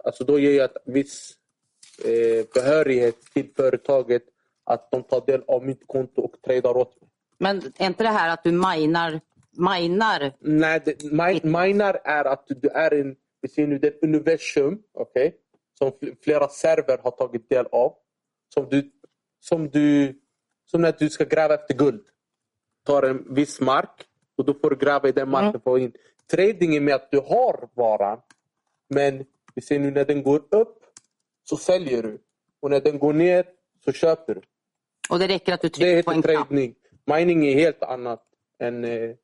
Alltså 0.04 0.24
då 0.24 0.40
ger 0.40 0.58
jag 0.58 0.70
viss 0.86 1.34
eh, 2.06 2.46
behörighet 2.54 3.22
till 3.34 3.50
företaget 3.56 4.24
att 4.64 4.92
de 4.92 5.04
tar 5.04 5.26
del 5.26 5.44
av 5.48 5.66
mitt 5.66 5.88
konto 5.88 6.22
och 6.22 6.42
tradar 6.42 6.78
åt 6.78 7.02
mig. 7.02 7.10
Men 7.38 7.62
är 7.78 7.88
inte 7.88 8.04
det 8.04 8.10
här 8.10 8.34
att 8.34 8.44
du 8.44 8.52
minar, 8.52 9.22
minar 9.52 10.34
Nej, 10.40 10.82
det, 10.86 11.04
min, 11.04 11.52
minar 11.52 12.00
är 12.04 12.26
att 12.26 12.46
du 12.48 12.70
är 12.70 12.94
en, 12.94 13.16
vi 13.42 13.50
ser 13.50 13.68
nu, 13.68 13.80
det 13.80 13.88
är 13.88 13.92
ett 13.92 14.04
universum 14.04 14.82
okay, 14.94 15.32
som 15.78 15.90
fl- 15.90 16.16
flera 16.22 16.48
server 16.48 16.98
har 17.04 17.12
tagit 17.12 17.50
del 17.50 17.66
av. 17.72 17.94
Som 18.54 18.68
du, 18.70 18.92
som 19.40 19.70
du, 19.70 20.20
som 20.66 20.82
när 20.82 20.96
du 21.00 21.10
ska 21.10 21.24
gräva 21.24 21.54
efter 21.54 21.74
guld. 21.74 22.06
Tar 22.86 23.04
en 23.04 23.34
viss 23.34 23.62
mark 23.62 24.06
och 24.38 24.46
då 24.46 24.54
får 24.54 24.70
du 24.70 24.76
gräva 24.76 25.08
i 25.10 25.12
den 25.12 25.30
marken 25.30 25.52
för 25.52 25.60
få 25.60 25.80
in. 25.80 25.92
Trading 26.32 26.76
är 26.76 26.80
med 26.82 26.96
att 26.96 27.12
du 27.12 27.18
har 27.20 27.70
varan 27.74 28.20
men 28.90 29.26
vi 29.56 29.62
ser 29.62 29.80
nu 29.80 29.92
när 29.92 30.06
den 30.06 30.24
går 30.24 30.42
upp 30.50 30.84
så 31.44 31.58
säljer 31.58 32.04
du 32.04 32.18
och 32.60 32.70
när 32.70 32.80
den 32.82 33.00
går 33.00 33.14
ner 33.14 33.46
så 33.86 33.92
köper 33.92 34.36
du. 34.36 34.42
och 35.10 35.20
det 35.20 35.28
räcker 35.28 35.54
att 35.54 35.62
du 35.62 35.68
Det 35.68 35.74
trycker 35.74 36.04
på 36.04 36.12
en 36.12 36.18
heter 36.18 36.34
knapp. 36.34 36.48
trading. 36.48 36.76
Mining 37.06 37.46
är 37.48 37.54
helt 37.54 37.84
annat 37.84 38.24
än... 38.60 38.84
eh, 38.86 39.16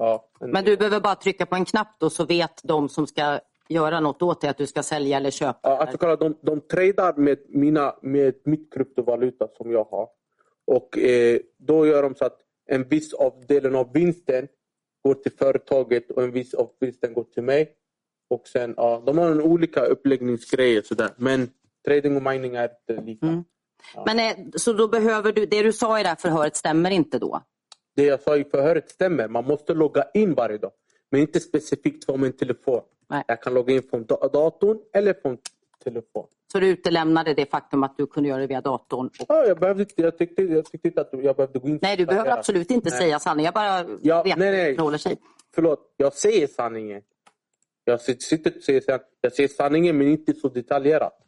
Ja, 0.00 0.28
än- 0.40 0.50
Men 0.50 0.64
du 0.64 0.76
behöver 0.76 1.00
bara 1.00 1.14
trycka 1.14 1.46
på 1.46 1.54
en 1.54 1.64
knapp 1.64 1.88
då 1.98 2.10
så 2.10 2.24
vet 2.24 2.60
de 2.64 2.88
som 2.88 3.06
ska 3.06 3.40
göra 3.68 4.00
något 4.00 4.22
åt 4.22 4.40
det? 4.40 4.48
Att 4.50 4.56
du 4.58 4.66
ska 4.66 4.82
sälja 4.82 5.16
eller 5.16 5.30
köpa? 5.30 5.58
Ja, 5.62 5.78
alltså, 5.78 5.98
kolla, 5.98 6.16
de, 6.16 6.38
de 6.42 6.60
tradar 6.60 7.14
med, 7.16 7.38
mina, 7.48 7.94
med 8.02 8.34
mitt 8.44 8.72
kryptovaluta 8.74 9.48
som 9.56 9.70
jag 9.72 9.84
har. 9.84 10.08
Och 10.68 10.98
eh, 10.98 11.40
Då 11.58 11.86
gör 11.86 12.02
de 12.02 12.14
så 12.14 12.24
att 12.24 12.40
en 12.66 12.88
viss 12.88 13.14
av 13.14 13.44
delen 13.48 13.74
av 13.76 13.92
vinsten 13.92 14.48
går 15.04 15.14
till 15.14 15.32
företaget 15.32 16.10
och 16.10 16.22
en 16.22 16.32
viss 16.32 16.54
av 16.54 16.70
vinsten 16.80 17.12
går 17.14 17.24
till 17.24 17.42
mig. 17.42 17.74
Och 18.30 18.48
sen, 18.48 18.74
ja, 18.76 19.02
De 19.06 19.18
har 19.18 19.30
en 19.30 19.40
olika 19.42 19.80
uppläggningsgrejer. 19.84 20.82
Sådär. 20.82 21.10
Men 21.16 21.50
trading 21.86 22.16
och 22.16 22.22
mining 22.22 22.54
är 22.56 22.68
inte 22.88 23.02
lika. 23.04 23.26
Mm. 23.26 23.44
Men, 24.06 24.18
eh, 24.18 24.36
så 24.56 24.72
då 24.72 24.88
behöver 24.88 25.32
du, 25.32 25.46
det 25.46 25.62
du 25.62 25.72
sa 25.72 26.00
i 26.00 26.02
det 26.02 26.08
här 26.08 26.16
förhöret 26.16 26.56
stämmer 26.56 26.90
inte 26.90 27.18
då? 27.18 27.42
Det 27.96 28.04
jag 28.04 28.22
sa 28.22 28.36
i 28.36 28.44
förhöret 28.44 28.90
stämmer. 28.90 29.28
Man 29.28 29.44
måste 29.44 29.74
logga 29.74 30.04
in 30.14 30.34
varje 30.34 30.58
dag. 30.58 30.72
Men 31.10 31.20
inte 31.20 31.40
specifikt 31.40 32.04
från 32.04 32.20
min 32.20 32.32
telefon. 32.32 32.80
Nej. 33.10 33.24
Jag 33.26 33.42
kan 33.42 33.54
logga 33.54 33.74
in 33.74 33.82
från 33.82 34.04
da- 34.04 34.28
datorn 34.28 34.78
eller 34.92 35.14
från 35.22 35.38
telefon. 35.84 36.26
Så 36.52 36.60
du 36.60 36.66
utelämnade 36.68 37.34
det 37.34 37.50
faktum 37.50 37.82
att 37.82 37.96
du 37.96 38.06
kunde 38.06 38.28
göra 38.28 38.40
det 38.40 38.46
via 38.46 38.60
datorn? 38.60 39.06
Och... 39.06 39.26
Ja, 39.28 39.44
jag, 39.46 39.58
behövde, 39.58 39.86
jag, 39.96 40.18
tyckte, 40.18 40.42
jag 40.42 40.64
tyckte 40.64 40.88
inte 40.88 41.00
att 41.00 41.08
jag 41.12 41.36
behövde 41.36 41.58
gå 41.58 41.68
in 41.68 41.78
Nej, 41.82 41.96
du 41.96 42.06
behöver 42.06 42.30
absolut 42.30 42.70
inte 42.70 42.90
Nej. 42.90 42.98
säga 42.98 43.18
sanningen. 43.18 43.44
Jag 43.44 43.54
bara 43.54 43.98
Ja, 44.02 44.22
vet 44.22 44.36
nej, 44.38 44.48
hur 44.50 44.56
nej. 44.56 44.70
det 44.70 44.74
förhåller 44.76 44.98
sig. 44.98 45.16
Förlåt, 45.54 45.94
jag 45.96 46.14
säger 46.14 46.46
sanningen. 46.46 47.02
Jag 47.84 48.00
sitter 48.00 48.56
och 48.56 48.62
säger 48.62 48.80
sanningen. 48.80 49.06
Jag 49.20 49.32
säger 49.32 49.48
sanningen 49.48 49.98
men 49.98 50.08
inte 50.08 50.34
så 50.34 50.48
detaljerat. 50.48 51.18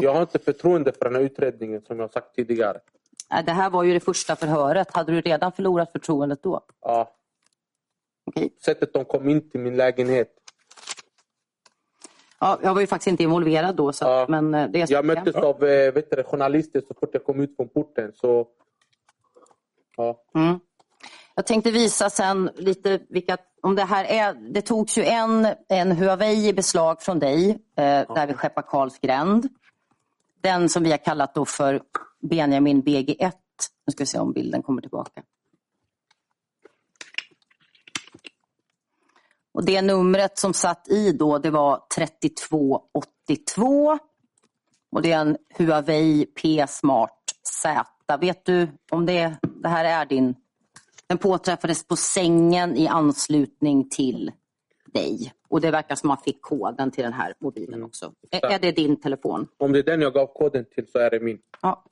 Jag 0.00 0.14
har 0.14 0.22
inte 0.22 0.38
förtroende 0.38 0.92
för 0.92 1.04
den 1.04 1.14
här 1.14 1.22
utredningen 1.22 1.82
som 1.82 1.98
jag 2.00 2.12
sagt 2.12 2.34
tidigare. 2.34 2.80
Det 3.46 3.52
här 3.52 3.70
var 3.70 3.82
ju 3.84 3.92
det 3.92 4.00
första 4.00 4.36
förhöret. 4.36 4.88
Hade 4.94 5.12
du 5.12 5.20
redan 5.20 5.52
förlorat 5.52 5.92
förtroendet 5.92 6.42
då? 6.42 6.60
Ja, 6.80 7.14
Okej. 8.26 8.54
sättet 8.64 8.92
de 8.92 9.04
kom 9.04 9.28
in 9.28 9.50
till 9.50 9.60
min 9.60 9.76
lägenhet. 9.76 10.34
Ja, 12.40 12.58
jag 12.62 12.74
var 12.74 12.80
ju 12.80 12.86
faktiskt 12.86 13.06
inte 13.06 13.22
involverad 13.22 13.76
då. 13.76 13.92
Så, 13.92 14.04
Ja. 14.04 14.26
men 14.28 14.54
eh, 14.54 14.68
det 14.70 14.80
är 14.80 14.92
Jag 14.92 15.04
möttes 15.04 15.34
av 15.34 15.64
eh, 15.64 15.92
vet 15.92 16.10
du, 16.10 16.22
journalister 16.22 16.82
så 16.88 16.94
fort 16.94 17.10
jag 17.12 17.24
kom 17.24 17.40
ut 17.40 17.56
från 17.56 17.68
porten. 17.68 18.12
Så, 18.14 18.46
ja. 19.96 20.22
Mm. 20.34 20.60
Jag 21.34 21.46
tänkte 21.46 21.70
visa 21.70 22.10
sen 22.10 22.50
lite 22.56 23.00
vilka, 23.08 23.36
om 23.62 23.74
det 23.74 23.84
här 23.84 24.04
är, 24.04 24.34
det 24.34 24.62
togs 24.62 24.98
ju 24.98 25.04
en, 25.04 25.48
en 25.68 25.92
Huawei 25.92 26.48
i 26.48 26.52
beslag 26.52 27.02
från 27.02 27.18
dig 27.18 27.50
eh, 27.50 28.14
där 28.14 28.26
vid 28.26 28.36
Skeppa 28.36 28.62
Karlsgränd. 28.62 29.48
Den 30.40 30.68
som 30.68 30.82
vi 30.82 30.90
har 30.90 30.98
kallat 30.98 31.34
då 31.34 31.44
för 31.44 31.80
Benjamin 32.20 32.82
BG1. 32.82 33.32
Nu 33.86 33.90
ska 33.92 34.02
vi 34.02 34.06
se 34.06 34.18
om 34.18 34.32
bilden 34.32 34.62
kommer 34.62 34.82
tillbaka. 34.82 35.22
Och 39.52 39.64
det 39.64 39.82
numret 39.82 40.38
som 40.38 40.54
satt 40.54 40.88
i 40.88 41.12
då 41.12 41.38
det 41.38 41.50
var 41.50 41.82
3282 41.96 43.98
och 44.92 45.02
det 45.02 45.12
är 45.12 45.20
en 45.20 45.36
Huawei 45.58 46.26
P-Smart 46.26 47.18
Z. 47.62 47.84
Vet 48.20 48.44
du 48.44 48.68
om 48.90 49.06
det, 49.06 49.36
det 49.62 49.68
här 49.68 49.84
är 49.84 50.06
din? 50.06 50.34
Den 51.06 51.18
påträffades 51.18 51.86
på 51.86 51.96
sängen 51.96 52.76
i 52.76 52.88
anslutning 52.88 53.88
till 53.88 54.32
dig. 54.92 55.32
Och 55.48 55.60
det 55.60 55.70
verkar 55.70 55.94
som 55.94 56.08
man 56.08 56.18
fick 56.18 56.42
koden 56.42 56.90
till 56.90 57.04
den 57.04 57.12
här 57.12 57.34
mobilen 57.40 57.82
också. 57.82 58.12
Är, 58.30 58.46
är 58.46 58.58
det 58.58 58.72
din 58.72 59.00
telefon? 59.00 59.48
Om 59.58 59.72
det 59.72 59.78
är 59.78 59.82
den 59.82 60.00
jag 60.00 60.12
gav 60.12 60.26
koden 60.26 60.64
till 60.74 60.90
så 60.90 60.98
är 60.98 61.10
det 61.10 61.20
min. 61.20 61.38
Ja. 61.62 61.84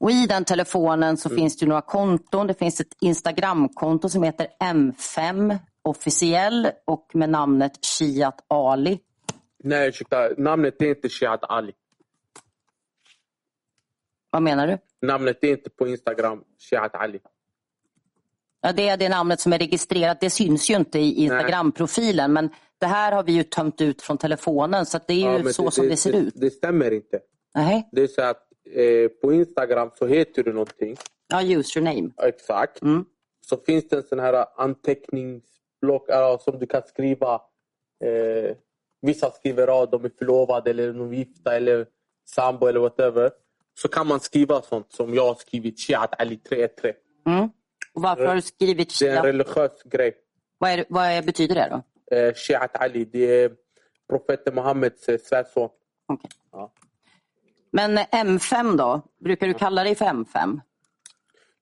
Och 0.00 0.10
I 0.10 0.26
den 0.26 0.44
telefonen 0.44 1.16
så 1.16 1.28
finns 1.28 1.56
det 1.56 1.66
några 1.66 1.82
konton. 1.82 2.46
Det 2.46 2.54
finns 2.54 2.80
ett 2.80 2.96
Instagramkonto 3.00 4.08
som 4.08 4.22
heter 4.22 4.46
M5 4.60 5.58
officiell 5.82 6.68
och 6.84 7.10
med 7.14 7.30
namnet 7.30 7.84
Shiat 7.84 8.44
Ali. 8.48 8.98
Nej, 9.64 9.88
ursäkta. 9.88 10.28
Namnet 10.38 10.82
är 10.82 10.86
inte 10.86 11.08
Shiad 11.08 11.38
Ali. 11.42 11.72
Vad 14.30 14.42
menar 14.42 14.66
du? 14.66 14.78
Namnet 15.06 15.44
är 15.44 15.48
inte 15.48 15.70
på 15.70 15.88
Instagram 15.88 16.44
Shiad 16.58 16.90
Ali. 16.94 17.18
Ja, 18.60 18.72
det 18.72 18.88
är 18.88 18.96
det 18.96 19.08
namnet 19.08 19.40
som 19.40 19.52
är 19.52 19.58
registrerat. 19.58 20.20
Det 20.20 20.30
syns 20.30 20.70
ju 20.70 20.76
inte 20.76 20.98
i 20.98 21.14
Instagram-profilen 21.14 22.32
men 22.32 22.50
det 22.78 22.86
här 22.86 23.12
har 23.12 23.22
vi 23.22 23.32
ju 23.32 23.42
tömt 23.42 23.80
ut 23.80 24.02
från 24.02 24.18
telefonen 24.18 24.86
så 24.86 25.00
det 25.06 25.14
är 25.14 25.38
ju 25.38 25.46
Ja, 25.46 25.52
så 25.52 25.70
som 25.70 25.88
det, 25.88 25.96
ser 25.96 26.16
ut. 26.16 26.34
Det 26.36 26.50
stämmer 26.50 26.90
inte. 26.90 27.20
Nej. 27.54 27.88
Det 27.92 28.02
är 28.02 28.06
så 28.06 28.22
att 28.22 28.49
eh, 28.70 29.08
på 29.08 29.32
Instagram 29.32 29.90
så 29.98 30.06
heter 30.06 30.42
du 30.42 30.52
någonting. 30.52 30.96
Ja, 31.28 31.42
username. 31.42 32.10
Exakt. 32.22 32.82
Mm. 32.82 33.04
Så 33.46 33.56
finns 33.56 33.88
det 33.88 33.96
en 33.96 34.02
sån 34.02 34.18
här 34.18 34.46
anteckningsblock 34.56 36.08
äh, 36.08 36.38
som 36.38 36.58
du 36.58 36.66
kan 36.66 36.82
skriva. 36.82 37.34
Eh, 38.04 38.56
vissa 39.02 39.30
skriver 39.30 39.82
att 39.82 39.90
de 39.90 40.04
är 40.04 40.10
förlovade 40.18 40.70
eller 40.70 40.92
de 40.92 41.12
är 41.12 41.14
gifta 41.14 41.56
eller 41.56 41.86
sambo 42.28 42.66
eller 42.66 42.80
whatever. 42.80 43.30
Så 43.74 43.88
kan 43.88 44.06
man 44.06 44.20
skriva 44.20 44.62
sånt 44.62 44.92
som 44.92 45.14
jag 45.14 45.26
har 45.26 45.34
skrivit 45.34 45.80
Shiat 45.80 46.20
Ali 46.20 46.36
313. 46.36 46.92
Mm. 47.26 47.44
Och 47.94 48.02
varför 48.02 48.26
har 48.26 48.34
du 48.34 48.42
skrivit 48.42 48.98
Det 48.98 49.06
är 49.06 49.10
en 49.10 49.14
Shiat? 49.14 49.24
religiös 49.24 49.82
grej. 49.84 50.14
Vad, 50.58 50.70
är, 50.70 50.84
vad 50.88 51.04
är, 51.04 51.22
betyder 51.22 51.54
det 51.54 51.68
då? 51.70 52.16
Eh, 52.16 52.34
Shiat 52.34 52.76
Ali, 52.76 53.04
det 53.04 53.42
är 53.44 53.52
profeten 54.08 54.54
Muhammeds 54.54 55.08
eh, 55.08 55.18
svärson. 55.18 55.68
Okej. 56.06 56.30
Ja. 56.52 56.72
Men 57.70 57.98
M5 57.98 58.76
då? 58.76 59.00
Brukar 59.18 59.46
du 59.46 59.54
kalla 59.54 59.84
dig 59.84 59.94
för 59.94 60.04
M5? 60.04 60.60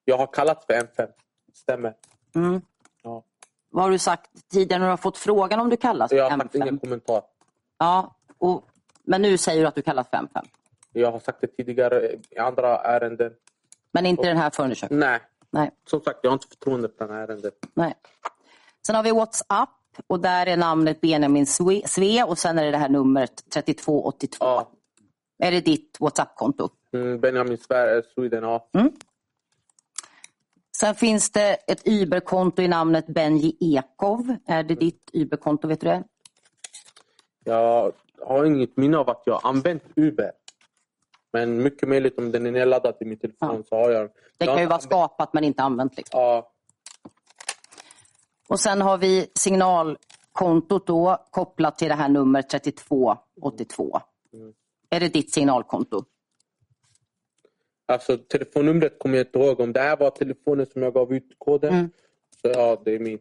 Jag 0.05 0.19
har 0.19 0.27
kallat 0.27 0.65
för 0.65 0.73
M5. 0.75 1.09
Stämmer. 1.55 1.95
Mm. 2.35 2.61
Ja. 3.03 3.23
Vad 3.71 3.85
har 3.85 3.91
du 3.91 3.99
sagt 3.99 4.31
tidigare 4.53 4.79
när 4.81 4.87
du 4.87 4.91
har 4.93 4.97
fått 4.97 5.19
frågan 5.19 5.61
om 5.61 5.69
du 5.71 5.77
kallas 5.77 6.09
för 6.09 6.17
Jag 6.17 6.31
har 6.31 6.39
sagt 6.39 6.55
M5? 6.55 6.63
ingen 6.63 6.79
kommentar. 6.79 7.23
Ja, 7.79 8.15
och, 8.39 8.65
men 9.03 9.23
nu 9.23 9.39
säger 9.39 9.63
du 9.63 9.69
att 9.69 9.75
du 9.75 9.83
kallas 9.83 10.09
för 10.11 10.17
M5. 10.17 10.45
Jag 10.93 11.13
har 11.13 11.19
sagt 11.19 11.41
det 11.41 11.47
tidigare 11.47 12.13
i 12.31 12.39
andra 12.39 12.79
ärenden. 12.79 13.33
Men 13.93 14.07
inte 14.07 14.23
i 14.23 14.27
den 14.29 14.37
här 14.37 14.51
förundersökningen? 14.51 15.01
Nej, 15.09 15.21
Nej. 15.51 15.71
som 15.87 16.01
sagt 16.01 16.19
jag 16.23 16.31
har 16.31 16.35
inte 16.35 16.49
förtroende 16.49 16.89
för 16.99 17.09
det 17.09 17.15
här 17.15 17.21
ärendet. 17.21 17.55
Nej. 17.75 17.95
Sen 18.87 18.97
har 18.97 19.03
vi 19.03 19.11
WhatsApp 19.11 19.69
och 20.07 20.21
där 20.21 20.47
är 20.47 20.57
namnet 20.57 21.01
Benjamin 21.01 21.47
Sve 21.47 22.23
och 22.23 22.39
sen 22.39 22.59
är 22.59 22.65
det 22.65 22.71
det 22.71 22.77
här 22.79 22.89
numret 22.89 23.51
3282. 23.53 24.37
Ja. 24.45 24.71
Är 25.39 25.51
det 25.51 25.61
ditt 25.61 25.97
WhatsApp-konto? 26.01 26.69
Mm, 26.93 27.21
Benjamin 27.21 27.59
Sverige, 27.59 28.03
Sweden, 28.15 28.43
ja. 28.45 28.69
Sen 30.81 30.95
finns 30.95 31.31
det 31.31 31.55
ett 31.55 31.83
Uber-konto 31.89 32.63
i 32.63 32.69
namnet 32.69 33.07
Benji 33.07 33.57
Ekov. 33.61 34.37
Är 34.47 34.63
det 34.63 34.75
ditt 34.75 35.11
Uber-konto? 35.13 35.69
Vet 35.69 35.81
du 35.81 35.87
det? 35.87 36.05
Jag 37.45 37.93
har 38.27 38.45
inget 38.45 38.77
minne 38.77 38.97
av 38.99 39.11
att 39.11 39.23
jag 39.27 39.35
har 39.35 39.49
använt 39.49 39.83
Uber. 39.97 40.33
Men 41.33 41.63
mycket 41.63 41.89
möjligt 41.89 42.19
om 42.19 42.33
den 42.33 42.47
är 42.47 42.51
nedladdad 42.51 42.95
i 43.01 43.05
min 43.05 43.19
telefon 43.19 43.57
Ja. 43.57 43.63
så 43.69 43.77
har 43.77 43.91
jag 43.91 44.11
Det 44.39 44.47
kan 44.47 44.61
ju 44.61 44.67
vara 44.67 44.81
skapat 44.81 45.33
men 45.33 45.45
inte 45.45 45.63
använt. 45.63 45.97
Liksom. 45.97 46.21
Ja, 46.21 46.53
Och 48.49 48.61
sen 48.61 48.81
har 48.81 48.99
vi 48.99 49.31
signalkontot 49.35 50.87
då 50.87 51.27
kopplat 51.31 51.79
till 51.79 51.89
det 51.89 51.95
här 51.95 52.09
nummer 52.09 52.43
3282. 52.43 54.01
Mm. 54.33 54.53
Är 54.91 55.01
det 55.01 55.09
ditt 55.09 55.33
signalkonto? 55.33 56.05
alltså 57.89 58.17
telefonnumret 58.17 58.99
kommer 58.99 59.17
jag 59.17 59.27
inte 59.27 59.39
ihåg. 59.39 59.61
Om 59.61 59.73
det 59.73 59.81
här 59.81 59.97
var 59.97 60.11
telefonen 60.11 60.67
som 60.67 60.83
jag 60.83 60.95
gav 60.95 61.13
ut 61.13 61.29
koden. 61.39 61.75
Mm. 61.75 61.91
Så 62.43 62.49
ja, 62.49 62.83
det 62.85 62.95
är 62.95 62.99
min. 62.99 63.19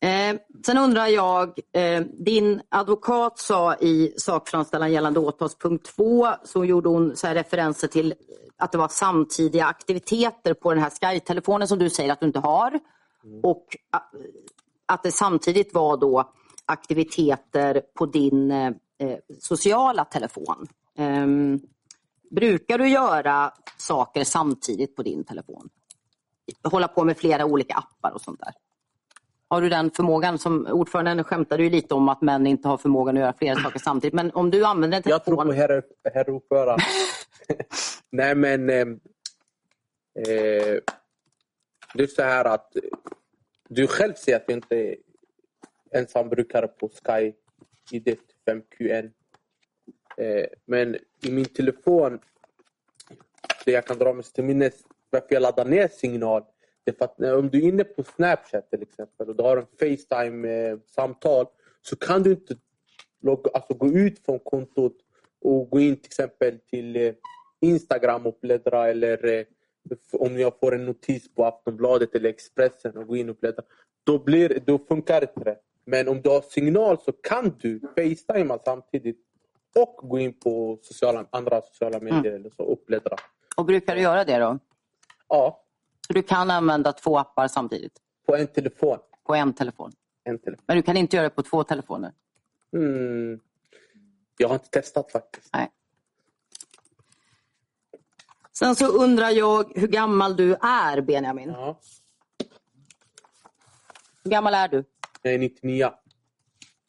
Eh, 0.00 0.36
sen 0.66 0.78
undrar 0.78 1.06
jag, 1.06 1.58
eh, 1.72 2.00
din 2.00 2.60
advokat 2.68 3.38
sa 3.38 3.74
i 3.74 4.14
sakframställan 4.16 4.92
gällande 4.92 5.20
åtalspunkt 5.20 5.96
2 5.96 6.26
så 6.44 6.64
gjorde 6.64 6.88
hon 6.88 7.16
så 7.16 7.28
referenser 7.28 7.88
till 7.88 8.14
att 8.56 8.72
det 8.72 8.78
var 8.78 8.88
samtidiga 8.88 9.66
aktiviteter 9.66 10.54
på 10.54 10.74
den 10.74 10.82
här 10.82 10.90
Sky-telefonen 10.90 11.68
som 11.68 11.78
du 11.78 11.90
säger 11.90 12.12
att 12.12 12.20
du 12.20 12.26
inte 12.26 12.38
har. 12.38 12.80
Och 13.42 13.66
eh, 13.94 14.00
att 14.86 15.02
det 15.02 15.12
samtidigt 15.12 15.74
var 15.74 15.96
då 15.96 16.32
aktiviteter 16.66 17.82
på 17.94 18.06
din 18.06 18.50
eh, 18.50 18.72
sociala 19.40 20.04
telefon. 20.04 20.66
Ehm, 20.98 21.60
brukar 22.30 22.78
du 22.78 22.88
göra 22.88 23.52
saker 23.76 24.24
samtidigt 24.24 24.96
på 24.96 25.02
din 25.02 25.24
telefon? 25.24 25.68
Hålla 26.62 26.88
på 26.88 27.04
med 27.04 27.16
flera 27.16 27.44
olika 27.44 27.74
appar 27.74 28.14
och 28.14 28.20
sånt 28.20 28.40
där? 28.40 28.52
Har 29.48 29.60
du 29.60 29.68
den 29.68 29.90
förmågan? 29.90 30.38
Som 30.38 30.66
ordföranden 30.66 31.24
skämtade 31.24 31.62
ju 31.62 31.70
lite 31.70 31.94
om 31.94 32.08
att 32.08 32.22
män 32.22 32.46
inte 32.46 32.68
har 32.68 32.76
förmågan 32.76 33.16
att 33.16 33.20
göra 33.20 33.32
flera 33.38 33.56
saker 33.56 33.78
samtidigt. 33.84 34.14
Men 34.14 34.30
om 34.30 34.50
du 34.50 34.64
använder 34.64 34.98
en 34.98 35.02
Jag 35.06 35.24
tror 35.24 35.36
telefon... 35.36 35.54
på 35.54 35.60
herr, 35.60 35.82
herr 36.14 36.30
ordförande. 36.30 36.84
Nej 38.10 38.34
men... 38.34 38.70
Eh, 38.70 38.86
eh, 40.28 40.78
det 41.94 42.02
är 42.02 42.06
så 42.06 42.22
här 42.22 42.44
att 42.44 42.76
du 43.68 43.86
själv 43.86 44.14
säger 44.14 44.38
att 44.38 44.44
jag 44.46 44.56
inte 44.56 44.96
ensambrukare 45.98 46.68
på 46.68 46.88
Sky 46.88 47.32
ID 47.90 48.16
5QN. 48.46 49.10
Eh, 50.16 50.46
men 50.64 50.96
i 51.22 51.30
min 51.30 51.44
telefon, 51.44 52.18
det 53.64 53.72
jag 53.72 53.86
kan 53.86 53.98
dra 53.98 54.12
mig 54.12 54.24
till 54.24 54.44
minnes 54.44 54.74
varför 55.10 55.34
jag 55.34 55.40
laddar 55.40 55.64
ner 55.64 55.88
signal, 55.88 56.42
Det 56.84 56.90
är 56.90 56.94
för 56.94 57.04
att 57.04 57.38
om 57.38 57.48
du 57.48 57.58
är 57.58 57.68
inne 57.68 57.84
på 57.84 58.02
Snapchat 58.02 58.70
till 58.70 58.82
exempel 58.82 59.28
och 59.28 59.36
du 59.36 59.42
har 59.42 59.56
en 59.56 59.66
Facetime-samtal 59.78 61.46
så 61.82 61.96
kan 61.96 62.22
du 62.22 62.30
inte 62.30 62.56
logga, 63.22 63.50
alltså 63.54 63.74
gå 63.74 63.88
ut 63.88 64.24
från 64.24 64.38
kontot 64.38 64.96
och 65.40 65.70
gå 65.70 65.80
in 65.80 65.96
till 65.96 66.06
exempel 66.06 66.58
till 66.58 66.96
eh, 66.96 67.14
Instagram 67.60 68.26
och 68.26 68.38
bläddra 68.40 68.88
eller 68.88 69.26
eh, 69.26 69.44
om 70.12 70.38
jag 70.38 70.58
får 70.60 70.74
en 70.74 70.84
notis 70.84 71.34
på 71.34 71.44
Aftonbladet 71.44 72.14
eller 72.14 72.28
Expressen 72.28 72.96
och 72.96 73.06
gå 73.06 73.16
in 73.16 73.30
och 73.30 73.36
bläddra. 73.36 73.62
Då, 74.04 74.18
blir, 74.18 74.62
då 74.66 74.78
funkar 74.78 75.22
inte 75.22 75.44
det. 75.44 75.58
Men 75.86 76.08
om 76.08 76.22
du 76.22 76.28
har 76.28 76.40
signal 76.40 76.98
så 77.04 77.12
kan 77.12 77.56
du 77.58 77.80
facetima 77.80 78.58
samtidigt 78.64 79.18
och 79.76 80.08
gå 80.08 80.18
in 80.18 80.32
på 80.40 80.78
sociala, 80.82 81.26
andra 81.30 81.62
sociala 81.62 82.00
medier 82.00 82.32
eller 82.32 82.50
så 82.50 82.62
och 82.62 82.78
bläddra. 82.86 83.16
Och 83.56 83.64
brukar 83.64 83.94
du 83.94 84.00
göra 84.00 84.24
det 84.24 84.38
då? 84.38 84.58
Ja, 85.28 85.62
Så 86.06 86.12
du 86.12 86.22
kan 86.22 86.50
använda 86.50 86.92
två 86.92 87.18
appar 87.18 87.48
samtidigt 87.48 88.00
på 88.26 88.36
en 88.36 88.46
telefon. 88.46 88.98
på 89.24 89.34
en 89.34 89.52
telefon. 89.52 89.92
En 90.24 90.38
telefon. 90.38 90.64
Men 90.66 90.76
du 90.76 90.82
kan 90.82 90.96
inte 90.96 91.16
göra 91.16 91.24
det 91.28 91.34
på 91.34 91.42
två 91.42 91.64
telefoner. 91.64 92.12
Mm. 92.72 93.40
Jag 94.38 94.48
har 94.48 94.54
inte 94.54 94.68
testat 94.70 95.12
faktiskt. 95.12 95.50
Nej. 95.54 95.70
Sen 98.52 98.76
så 98.76 98.86
undrar 98.86 99.30
jag 99.30 99.72
hur 99.78 99.88
gammal 99.88 100.36
du 100.36 100.54
är 100.54 101.00
Benjamin. 101.00 101.48
Ja. 101.48 101.80
Hur 104.24 104.30
gammal 104.30 104.54
är 104.54 104.68
du? 104.68 104.84
Är 105.26 105.38
99. 105.38 105.90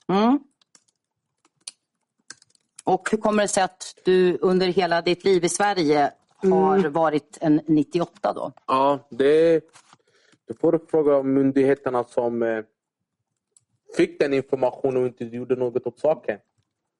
Mm. 0.07 0.39
Och 2.83 3.09
hur 3.11 3.17
kommer 3.17 3.43
det 3.43 3.47
sig 3.47 3.63
att 3.63 3.95
du 4.03 4.37
under 4.37 4.67
hela 4.67 5.01
ditt 5.01 5.23
liv 5.23 5.45
i 5.45 5.49
Sverige 5.49 6.11
har 6.37 6.89
varit 6.89 7.37
en 7.41 7.61
98 7.67 8.33
då? 8.33 8.51
Ja, 8.67 9.07
det, 9.09 9.63
det 10.47 10.59
får 10.59 10.71
du 10.71 10.79
fråga 10.89 11.23
myndigheterna 11.23 12.03
som 12.03 12.43
eh, 12.43 12.63
fick 13.97 14.19
den 14.19 14.33
informationen 14.33 15.01
och 15.01 15.07
inte 15.07 15.25
gjorde 15.25 15.55
något 15.55 15.87
åt 15.87 15.99
saken. 15.99 16.39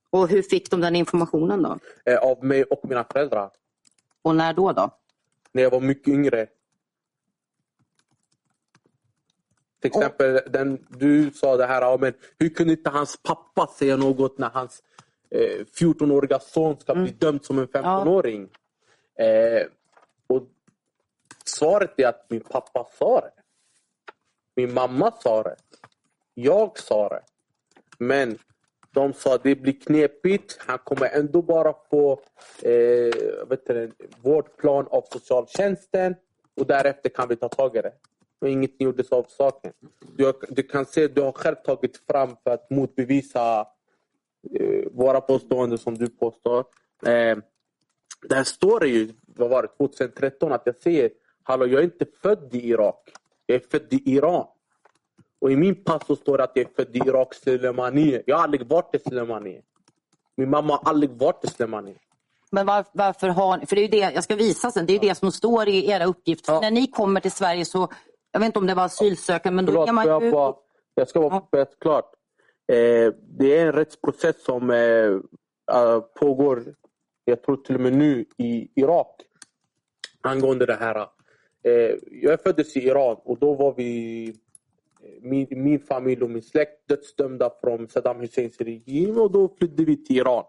Och 0.10 0.28
hur 0.28 0.42
fick 0.42 0.72
de 0.72 0.82
den 0.82 0.96
informationen 0.96 1.64
då? 1.64 1.78
Eh, 2.06 2.18
av 2.18 2.44
mig 2.44 2.64
och 2.64 2.90
mina 2.90 3.04
föräldrar. 3.04 3.50
Och 4.22 4.36
när 4.36 4.54
då? 4.54 4.72
då? 4.72 4.92
När 5.52 5.64
jag 5.64 5.70
var 5.70 5.82
mycket 5.82 6.08
yngre. 6.08 6.48
Till 9.82 9.88
exempel, 9.88 10.42
den, 10.48 10.86
du 10.90 11.32
sa 11.32 11.58
det 11.58 11.66
här, 11.66 11.82
ja, 11.82 11.98
men 12.02 12.14
hur 12.40 12.50
kunde 12.50 12.74
inte 12.74 12.90
hans 12.90 13.18
pappa 13.24 13.68
säga 13.68 13.98
något 13.98 14.38
när 14.38 14.50
hans 14.50 14.84
eh, 15.30 15.66
14-åriga 15.80 16.40
son 16.40 16.80
ska 16.80 16.96
bli 16.96 17.12
dömd 17.12 17.46
som 17.46 17.60
en 17.60 17.68
15-åring? 17.68 18.50
Eh, 19.20 19.68
och 20.28 20.44
svaret 21.46 21.94
är 21.98 22.08
att 22.08 22.26
min 22.30 22.42
pappa 22.42 22.88
sa 23.00 23.22
det. 23.22 23.32
Min 24.56 24.74
mamma 24.74 25.12
sa 25.12 25.44
det. 25.44 25.56
Jag 26.34 26.80
sa 26.80 27.10
det. 27.10 27.22
Men 27.98 28.38
de 28.92 29.14
sa 29.14 29.36
att 29.36 29.44
det 29.44 29.56
blir 29.56 29.80
knepigt. 29.80 30.58
Han 30.60 30.78
kommer 30.78 31.10
ändå 31.10 31.42
bara 31.42 31.74
få 31.90 32.12
eh, 32.62 33.48
vet 33.48 33.66
du, 33.66 33.92
vårdplan 34.22 34.88
av 34.88 35.06
socialtjänsten 35.12 36.16
och 36.60 36.68
därefter 36.68 37.10
kan 37.10 37.28
vi 37.28 37.36
ta 37.36 37.50
tag 37.50 37.76
i 37.76 37.82
det. 37.82 37.94
Och 38.42 38.50
inget 38.50 38.82
gjordes 38.82 39.12
av 39.12 39.26
saken. 39.30 39.74
Du, 40.16 40.34
du 40.50 40.64
kan 40.64 40.86
se 40.86 41.06
att 41.06 41.16
du 41.16 41.22
har 41.22 41.32
själv 41.32 41.56
tagit 41.56 41.98
fram 42.08 42.36
för 42.44 42.52
att 42.52 42.70
motbevisa 42.70 43.68
eh, 44.60 44.84
våra 44.92 45.22
påståenden 45.22 45.78
som 45.78 45.98
du 45.98 46.08
påstår. 46.10 46.60
Eh, 47.06 47.38
där 48.30 48.44
står 48.44 48.80
det 48.80 48.88
ju, 48.88 49.14
vad 49.22 49.50
var 49.50 49.62
det, 49.62 49.68
2013 49.68 50.52
att 50.52 50.62
jag 50.66 50.76
säger 50.76 51.10
Hallå, 51.44 51.68
jag 51.68 51.80
är 51.80 51.84
inte 51.84 52.06
född 52.22 52.56
i 52.56 52.70
Irak. 52.70 53.10
Jag 53.46 53.56
är 53.56 53.64
född 53.72 53.94
i 53.94 54.16
Iran. 54.16 54.46
Och 55.42 55.52
i 55.52 55.56
min 55.56 55.84
pass 55.84 56.08
så 56.08 56.16
står 56.16 56.38
det 56.38 56.44
att 56.44 56.52
jag 56.54 56.66
är 56.66 56.74
född 56.76 56.96
i 56.96 57.00
Irak, 57.00 57.34
Sulemanie. 57.34 58.24
Jag 58.26 58.36
har 58.36 58.44
aldrig 58.44 58.68
varit 58.68 58.96
i 58.96 59.00
Sulemanie. 59.00 59.62
Min 60.38 60.50
mamma 60.50 60.74
har 60.74 60.90
aldrig 60.90 61.12
varit 61.12 61.44
i 61.44 61.48
Sulemanie. 61.48 61.96
Men 62.52 62.66
var, 62.66 62.86
varför 62.92 63.28
har 63.28 63.58
ni, 63.58 63.66
för 63.66 63.76
det 63.76 63.82
är 63.82 63.84
ju 63.84 63.88
det 63.88 64.14
jag 64.14 64.24
ska 64.24 64.36
visa 64.36 64.72
sen, 64.72 64.86
det 64.86 64.96
är 64.96 65.00
det 65.00 65.16
som 65.16 65.32
står 65.32 65.68
i 65.68 65.90
era 65.90 66.06
uppgifter. 66.06 66.54
Ja. 66.54 66.62
När 66.62 66.72
ni 66.72 66.88
kommer 66.88 67.22
till 67.22 67.32
Sverige 67.32 67.66
så, 67.66 67.90
jag 68.32 68.40
vet 68.40 68.46
inte 68.46 68.60
om 68.60 68.68
det 68.68 68.74
var 68.74 68.86
asylsökande, 68.86 69.56
men 69.56 69.66
då 69.66 69.72
Förlåt, 69.72 69.86
kan 69.86 69.96
man 69.96 70.08
jag, 70.08 70.24
ju... 70.24 70.32
bara, 70.32 70.56
jag 70.96 71.08
ska 71.08 71.20
vara 71.20 71.42
helt 71.54 71.80
klart. 71.80 72.12
Eh, 72.68 73.14
det 73.40 73.58
är 73.58 73.68
en 73.68 73.74
rättsprocess 73.74 74.44
som 74.44 74.70
eh, 74.70 74.78
eh, 75.78 76.00
pågår, 76.20 76.76
jag 77.26 77.44
tror 77.44 77.58
till 77.58 77.76
och 77.76 77.82
med 77.82 77.94
nu, 77.94 78.26
i 78.38 78.72
Irak. 78.76 79.22
Angående 80.22 80.66
det 80.66 80.76
här. 80.76 81.08
Eh, 81.64 81.96
jag 82.12 82.42
föddes 82.42 82.78
i 82.78 82.80
Iran 82.80 83.18
och 83.24 83.40
då 83.40 83.54
var 83.54 83.74
vi, 83.78 84.28
eh, 84.30 85.22
min, 85.22 85.48
min 85.50 85.80
familj 85.80 86.24
och 86.24 86.30
min 86.30 86.44
släkt 86.44 86.88
dödsdömda 86.88 87.52
från 87.62 87.88
Saddam 87.88 88.20
Husseins 88.20 88.62
regim 88.62 89.18
och 89.18 89.32
då 89.32 89.56
flydde 89.58 89.86
vi 89.86 90.06
till 90.06 90.18
Iran. 90.18 90.44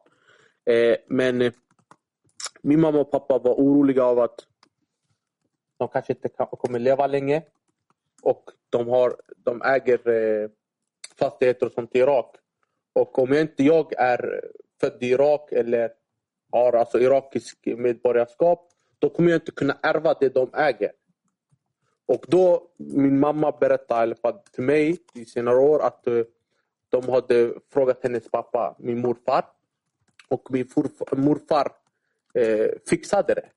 Eh, 0.70 0.96
men 1.08 1.42
eh, 1.42 1.52
min 2.62 2.80
mamma 2.80 3.00
och 3.00 3.10
pappa 3.10 3.38
var 3.38 3.54
oroliga 3.54 4.04
av 4.04 4.18
att 4.18 4.46
de 5.76 5.88
kanske 5.88 6.12
inte 6.12 6.28
kommer 6.28 6.78
leva 6.78 7.06
länge 7.06 7.42
och 8.22 8.50
de, 8.70 8.88
har, 8.88 9.16
de 9.36 9.62
äger 9.62 10.08
eh, 10.08 10.48
fastigheter 11.18 11.66
och 11.66 11.72
sånt 11.72 11.96
i 11.96 11.98
Irak. 11.98 12.36
Och 12.92 13.18
om 13.18 13.32
jag 13.32 13.40
inte 13.40 13.64
jag 13.64 13.92
är 13.92 14.44
född 14.80 15.02
i 15.02 15.06
Irak 15.06 15.52
eller 15.52 15.90
har 16.52 16.72
alltså 16.72 17.00
irakisk 17.00 17.58
medborgarskap 17.64 18.68
då 18.98 19.08
kommer 19.08 19.30
jag 19.30 19.36
inte 19.36 19.50
kunna 19.50 19.78
ärva 19.82 20.14
det 20.20 20.34
de 20.34 20.50
äger. 20.54 20.92
Och 22.06 22.24
då, 22.28 22.70
min 22.76 23.20
mamma 23.20 23.52
berättade 23.52 24.00
i 24.00 24.02
alla 24.02 24.14
fall 24.14 24.38
till 24.38 24.64
mig 24.64 24.98
i 25.14 25.24
senare 25.24 25.56
år 25.56 25.82
att 25.82 26.06
eh, 26.06 26.22
de 26.88 27.08
hade 27.08 27.54
frågat 27.72 27.98
hennes 28.02 28.30
pappa, 28.30 28.76
min 28.78 29.00
morfar. 29.00 29.44
Och 30.28 30.48
min 30.50 30.68
morfar 31.16 31.72
eh, 32.34 32.70
fixade 32.86 33.34
det. 33.34 33.48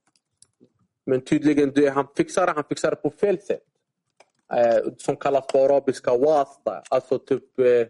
Men 1.06 1.22
tydligen, 1.22 1.72
det 1.76 1.90
han 1.90 2.08
fixade, 2.16 2.52
han 2.52 2.64
fixade 2.64 2.96
på 2.96 3.10
fel 3.10 3.42
sätt 3.42 3.71
som 4.98 5.16
kallas 5.16 5.48
på 5.48 5.60
arabiska 5.60 6.18
wasta. 6.18 6.84
Alltså 6.90 7.20
typ 7.20 7.60
eh, 7.60 7.88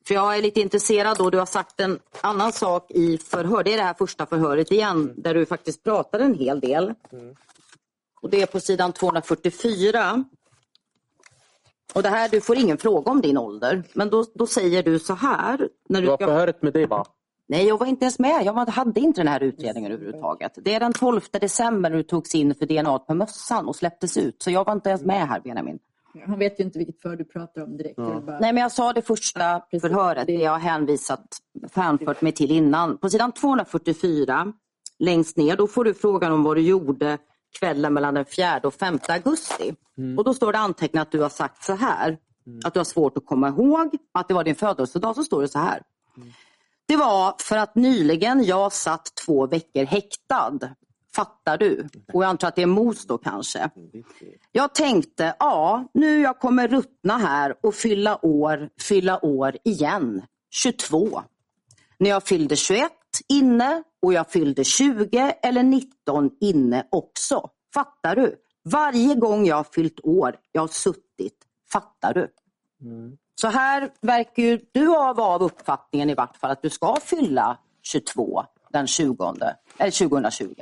För 0.07 0.13
jag 0.13 0.37
är 0.37 0.41
lite 0.41 0.61
intresserad 0.61 1.17
då, 1.17 1.29
du 1.29 1.37
har 1.37 1.45
sagt 1.45 1.79
en 1.79 1.99
annan 2.21 2.51
sak 2.51 2.91
i 2.91 3.17
förhör. 3.17 3.63
Det 3.63 3.73
är 3.73 3.77
det 3.77 3.83
här 3.83 3.93
första 3.93 4.25
förhöret 4.25 4.71
igen, 4.71 5.13
där 5.17 5.33
du 5.33 5.45
faktiskt 5.45 5.83
pratar 5.83 6.19
en 6.19 6.33
hel 6.33 6.59
del. 6.59 6.93
Och 8.21 8.29
Det 8.29 8.41
är 8.41 8.45
på 8.45 8.59
sidan 8.59 8.93
244. 8.93 10.23
Och 11.93 12.03
det 12.03 12.09
här, 12.09 12.29
du 12.29 12.41
får 12.41 12.57
ingen 12.57 12.77
fråga 12.77 13.11
om 13.11 13.21
din 13.21 13.37
ålder, 13.37 13.83
men 13.93 14.09
då, 14.09 14.25
då 14.33 14.47
säger 14.47 14.83
du 14.83 14.99
så 14.99 15.13
här. 15.13 15.69
När 15.89 16.01
du 16.01 16.07
var 16.07 16.17
ska... 16.17 16.25
förhöret 16.25 16.61
med 16.61 16.73
dig 16.73 16.85
va? 16.85 17.05
Nej, 17.49 17.67
jag 17.67 17.77
var 17.77 17.87
inte 17.87 18.05
ens 18.05 18.19
med. 18.19 18.45
Jag 18.45 18.53
hade 18.53 18.99
inte 18.99 19.21
den 19.21 19.27
här 19.27 19.43
utredningen 19.43 19.91
överhuvudtaget. 19.91 20.51
Det 20.55 20.73
är 20.73 20.79
den 20.79 20.93
12 20.93 21.21
december 21.31 21.89
när 21.89 21.97
du 21.97 22.03
togs 22.03 22.35
in 22.35 22.55
för 22.55 22.65
DNA 22.65 22.99
på 22.99 23.13
mössan 23.13 23.67
och 23.67 23.75
släpptes 23.75 24.17
ut. 24.17 24.43
Så 24.43 24.51
jag 24.51 24.65
var 24.65 24.73
inte 24.73 24.89
ens 24.89 25.03
med 25.03 25.27
här, 25.27 25.39
Benjamin. 25.39 25.79
Han 26.25 26.39
vet 26.39 26.59
ju 26.59 26.63
inte 26.63 26.77
vilket 26.77 27.01
för 27.01 27.15
du 27.15 27.23
pratar 27.23 27.63
om 27.63 27.77
direkt. 27.77 27.99
Vill 27.99 28.05
Bara... 28.05 28.39
Nej, 28.39 28.53
men 28.53 28.61
jag 28.61 28.71
sa 28.71 28.93
det 28.93 29.01
första 29.01 29.59
precis. 29.59 29.81
förhöret, 29.81 30.27
det 30.27 30.33
jag 30.33 30.51
har 30.51 30.59
hänvisat, 30.59 31.37
hänfört 31.73 32.21
mig 32.21 32.31
till 32.31 32.51
innan. 32.51 32.97
På 32.97 33.09
sidan 33.09 33.31
244, 33.31 34.53
längst 34.99 35.37
ner, 35.37 35.57
då 35.57 35.67
får 35.67 35.83
du 35.83 35.93
frågan 35.93 36.31
om 36.31 36.43
vad 36.43 36.57
du 36.57 36.61
gjorde 36.61 37.17
kvällen 37.59 37.93
mellan 37.93 38.13
den 38.13 38.25
4 38.25 38.59
och 38.63 38.73
5 38.73 38.99
augusti. 39.09 39.75
Och 40.17 40.23
då 40.23 40.33
står 40.33 40.51
det 40.51 40.59
antecknat 40.59 41.01
att 41.07 41.11
du 41.11 41.21
har 41.21 41.29
sagt 41.29 41.63
så 41.63 41.73
här, 41.73 42.17
att 42.65 42.73
du 42.73 42.79
har 42.79 42.85
svårt 42.85 43.17
att 43.17 43.25
komma 43.25 43.47
ihåg, 43.47 43.97
att 44.11 44.27
det 44.27 44.33
var 44.33 44.43
din 44.43 44.55
födelsedag, 44.55 45.15
så 45.15 45.23
står 45.23 45.41
det 45.41 45.47
så 45.47 45.59
här. 45.59 45.81
Det 46.87 46.95
var 46.95 47.35
för 47.39 47.57
att 47.57 47.75
nyligen 47.75 48.43
jag 48.43 48.73
satt 48.73 49.11
två 49.25 49.47
veckor 49.47 49.85
häktad. 49.85 50.59
Fattar 51.15 51.57
du? 51.57 51.87
Och 52.13 52.23
jag 52.23 52.29
antar 52.29 52.47
att 52.47 52.55
det 52.55 52.61
är 52.61 52.65
mos 52.65 53.07
då 53.07 53.17
kanske. 53.17 53.69
Jag 54.51 54.75
tänkte, 54.75 55.35
ja, 55.39 55.87
nu 55.93 56.21
jag 56.21 56.39
kommer 56.39 56.67
ruttna 56.67 57.17
här 57.17 57.55
och 57.63 57.75
fylla 57.75 58.25
år, 58.25 58.69
fylla 58.81 59.25
år 59.25 59.57
igen. 59.63 60.21
22. 60.49 61.21
När 61.97 62.09
jag 62.09 62.23
fyllde 62.23 62.55
21 62.55 62.91
inne 63.29 63.83
och 64.01 64.13
jag 64.13 64.31
fyllde 64.31 64.63
20 64.63 65.35
eller 65.43 65.63
19 65.63 66.31
inne 66.41 66.87
också. 66.91 67.49
Fattar 67.73 68.15
du? 68.15 68.35
Varje 68.63 69.15
gång 69.15 69.45
jag 69.45 69.55
har 69.55 69.67
fyllt 69.73 69.99
år, 70.03 70.35
jag 70.51 70.61
har 70.61 70.67
suttit. 70.67 71.37
Fattar 71.71 72.13
du? 72.13 72.27
Mm. 72.81 73.17
Så 73.41 73.47
här 73.47 73.89
verkar 74.01 74.43
ju 74.43 74.59
du 74.71 74.85
vara 74.85 75.21
av 75.21 75.43
uppfattningen 75.43 76.09
i 76.09 76.13
vart 76.13 76.37
fall 76.37 76.51
att 76.51 76.61
du 76.61 76.69
ska 76.69 76.95
fylla 77.01 77.57
22 77.81 78.43
den 78.69 78.87
20, 78.87 79.33
eller 79.77 80.09
2020. 80.09 80.53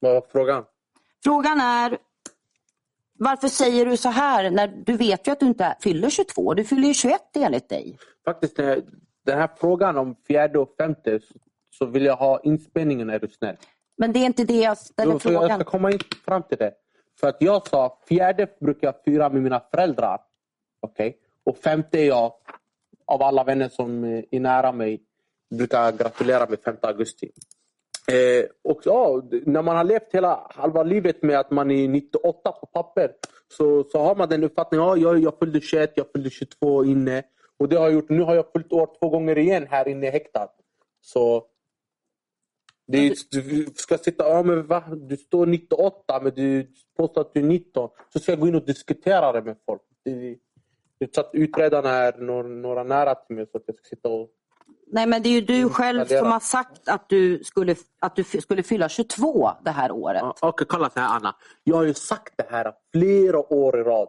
Vad 0.00 0.14
var 0.14 0.26
frågan? 0.32 0.64
Frågan 1.24 1.60
är, 1.60 1.98
varför 3.18 3.48
säger 3.48 3.86
du 3.86 3.96
så 3.96 4.08
här 4.08 4.50
när 4.50 4.68
du 4.68 4.96
vet 4.96 5.28
ju 5.28 5.32
att 5.32 5.40
du 5.40 5.46
inte 5.46 5.76
fyller 5.80 6.10
22? 6.10 6.54
Du 6.54 6.64
fyller 6.64 6.88
ju 6.88 6.94
21 6.94 7.20
enligt 7.36 7.68
dig. 7.68 7.98
Faktiskt 8.24 8.56
den 8.56 8.66
här, 8.66 8.82
den 9.24 9.38
här 9.38 9.50
frågan 9.56 9.98
om 9.98 10.16
fjärde 10.26 10.58
och 10.58 10.74
femte 10.78 11.20
så, 11.70 11.86
vill 11.86 12.04
jag 12.04 12.16
ha 12.16 12.40
inspelningen 12.40 13.10
är 13.10 13.18
du 13.18 13.28
snäll. 13.28 13.56
Men 13.96 14.12
det 14.12 14.18
är 14.18 14.26
inte 14.26 14.44
det 14.44 14.60
jag 14.60 14.78
ställer 14.78 15.12
Jo, 15.12 15.18
för 15.18 15.32
jag 15.32 15.42
frågan. 15.42 15.60
ska 15.60 15.70
komma 15.70 15.90
in 15.92 15.98
fram 16.24 16.42
till 16.42 16.58
det. 16.58 16.72
För 17.22 17.28
att 17.28 17.42
jag 17.42 17.68
sa 17.68 17.98
fjärde 18.08 18.46
brukar 18.60 18.88
jag 18.88 18.94
fira 19.04 19.28
med 19.28 19.42
mina 19.42 19.60
föräldrar. 19.70 20.20
Okay? 20.86 21.12
Och 21.44 21.56
femte 21.56 21.98
är 21.98 22.06
jag, 22.06 22.32
av 23.06 23.22
alla 23.22 23.44
vänner 23.44 23.68
som 23.68 24.04
är 24.30 24.40
nära 24.40 24.72
mig, 24.72 25.02
brukar 25.50 25.92
gratulera 25.92 26.46
mig 26.46 26.58
5 26.64 26.76
augusti. 26.80 27.30
Eh, 28.08 28.44
och 28.64 28.80
ja, 28.84 29.22
när 29.46 29.62
man 29.62 29.76
har 29.76 29.84
levt 29.84 30.12
hela 30.14 30.46
halva 30.50 30.82
livet 30.82 31.22
med 31.22 31.38
att 31.38 31.50
man 31.50 31.70
är 31.70 31.88
98 31.88 32.52
på 32.52 32.66
papper 32.66 33.12
så, 33.48 33.84
så 33.84 33.98
har 33.98 34.14
man 34.14 34.28
den 34.28 34.44
uppfattningen 34.44 34.86
ja, 34.86 34.96
jag, 34.96 35.18
jag 35.18 35.38
fyllde 35.38 35.60
21, 35.60 35.92
jag 35.94 36.06
fyllde 36.12 36.30
22 36.30 36.84
inne. 36.84 37.22
Och 37.58 37.68
det 37.68 37.76
har 37.76 37.84
jag 37.84 37.92
gjort. 37.92 38.08
Nu 38.08 38.22
har 38.22 38.34
jag 38.34 38.52
fyllt 38.52 38.72
år 38.72 38.88
två 38.98 39.08
gånger 39.08 39.38
igen 39.38 39.66
här 39.70 39.88
inne 39.88 40.10
häktad. 40.10 40.48
Så 41.00 41.44
det 42.86 42.98
är, 42.98 43.16
du 43.30 43.66
ska 43.74 43.98
sitta, 43.98 44.28
ja 44.28 44.42
men 44.42 44.66
va? 44.66 44.84
Du 44.96 45.16
står 45.16 45.46
98 45.46 46.20
men 46.22 46.34
du 46.34 46.66
påstår 46.96 47.20
att 47.20 47.34
du 47.34 47.40
är 47.40 47.44
19. 47.44 47.88
Så 48.12 48.18
ska 48.18 48.32
jag 48.32 48.40
gå 48.40 48.48
in 48.48 48.54
och 48.54 48.66
diskutera 48.66 49.32
det 49.32 49.42
med 49.42 49.56
folk. 49.66 49.82
Det, 50.04 50.36
det 50.98 51.18
att 51.18 51.30
utredarna 51.32 51.90
är 51.90 52.18
några, 52.18 52.48
några 52.48 52.82
nära 52.84 53.14
till 53.14 53.36
mig 53.36 53.46
så 53.52 53.58
att 53.58 53.64
jag 53.66 53.76
ska 53.76 53.84
sitta 53.84 54.08
och... 54.08 54.28
Nej 54.86 55.06
men 55.06 55.22
det 55.22 55.28
är 55.28 55.32
ju 55.32 55.40
du 55.40 55.68
själv 55.68 55.98
Radera. 55.98 56.18
som 56.18 56.32
har 56.32 56.40
sagt 56.40 56.88
att 56.88 57.08
du 57.08 57.44
skulle, 57.44 57.76
att 58.00 58.16
du 58.16 58.24
skulle 58.24 58.62
fylla 58.62 58.88
22 58.88 59.50
det 59.64 59.70
här 59.70 59.92
året. 59.92 60.22
Okej, 60.42 60.66
kolla 60.70 60.90
så 60.90 61.00
här 61.00 61.16
Anna. 61.16 61.36
Jag 61.64 61.76
har 61.76 61.84
ju 61.84 61.94
sagt 61.94 62.34
det 62.36 62.46
här 62.50 62.72
flera 62.92 63.52
år 63.52 63.80
i 63.80 63.82
rad. 63.82 64.08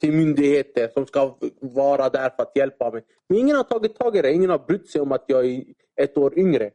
Till 0.00 0.12
myndigheter 0.12 0.90
som 0.94 1.06
ska 1.06 1.36
vara 1.60 2.08
där 2.08 2.30
för 2.36 2.42
att 2.42 2.52
hjälpa 2.56 2.90
mig. 2.90 3.02
Men 3.28 3.38
ingen 3.38 3.56
har 3.56 3.64
tagit 3.64 3.98
tag 3.98 4.16
i 4.16 4.22
det. 4.22 4.32
Ingen 4.32 4.50
har 4.50 4.58
brytt 4.58 4.90
sig 4.90 5.00
om 5.00 5.12
att 5.12 5.24
jag 5.26 5.46
är 5.46 5.64
ett 6.00 6.18
år 6.18 6.38
yngre. 6.38 6.70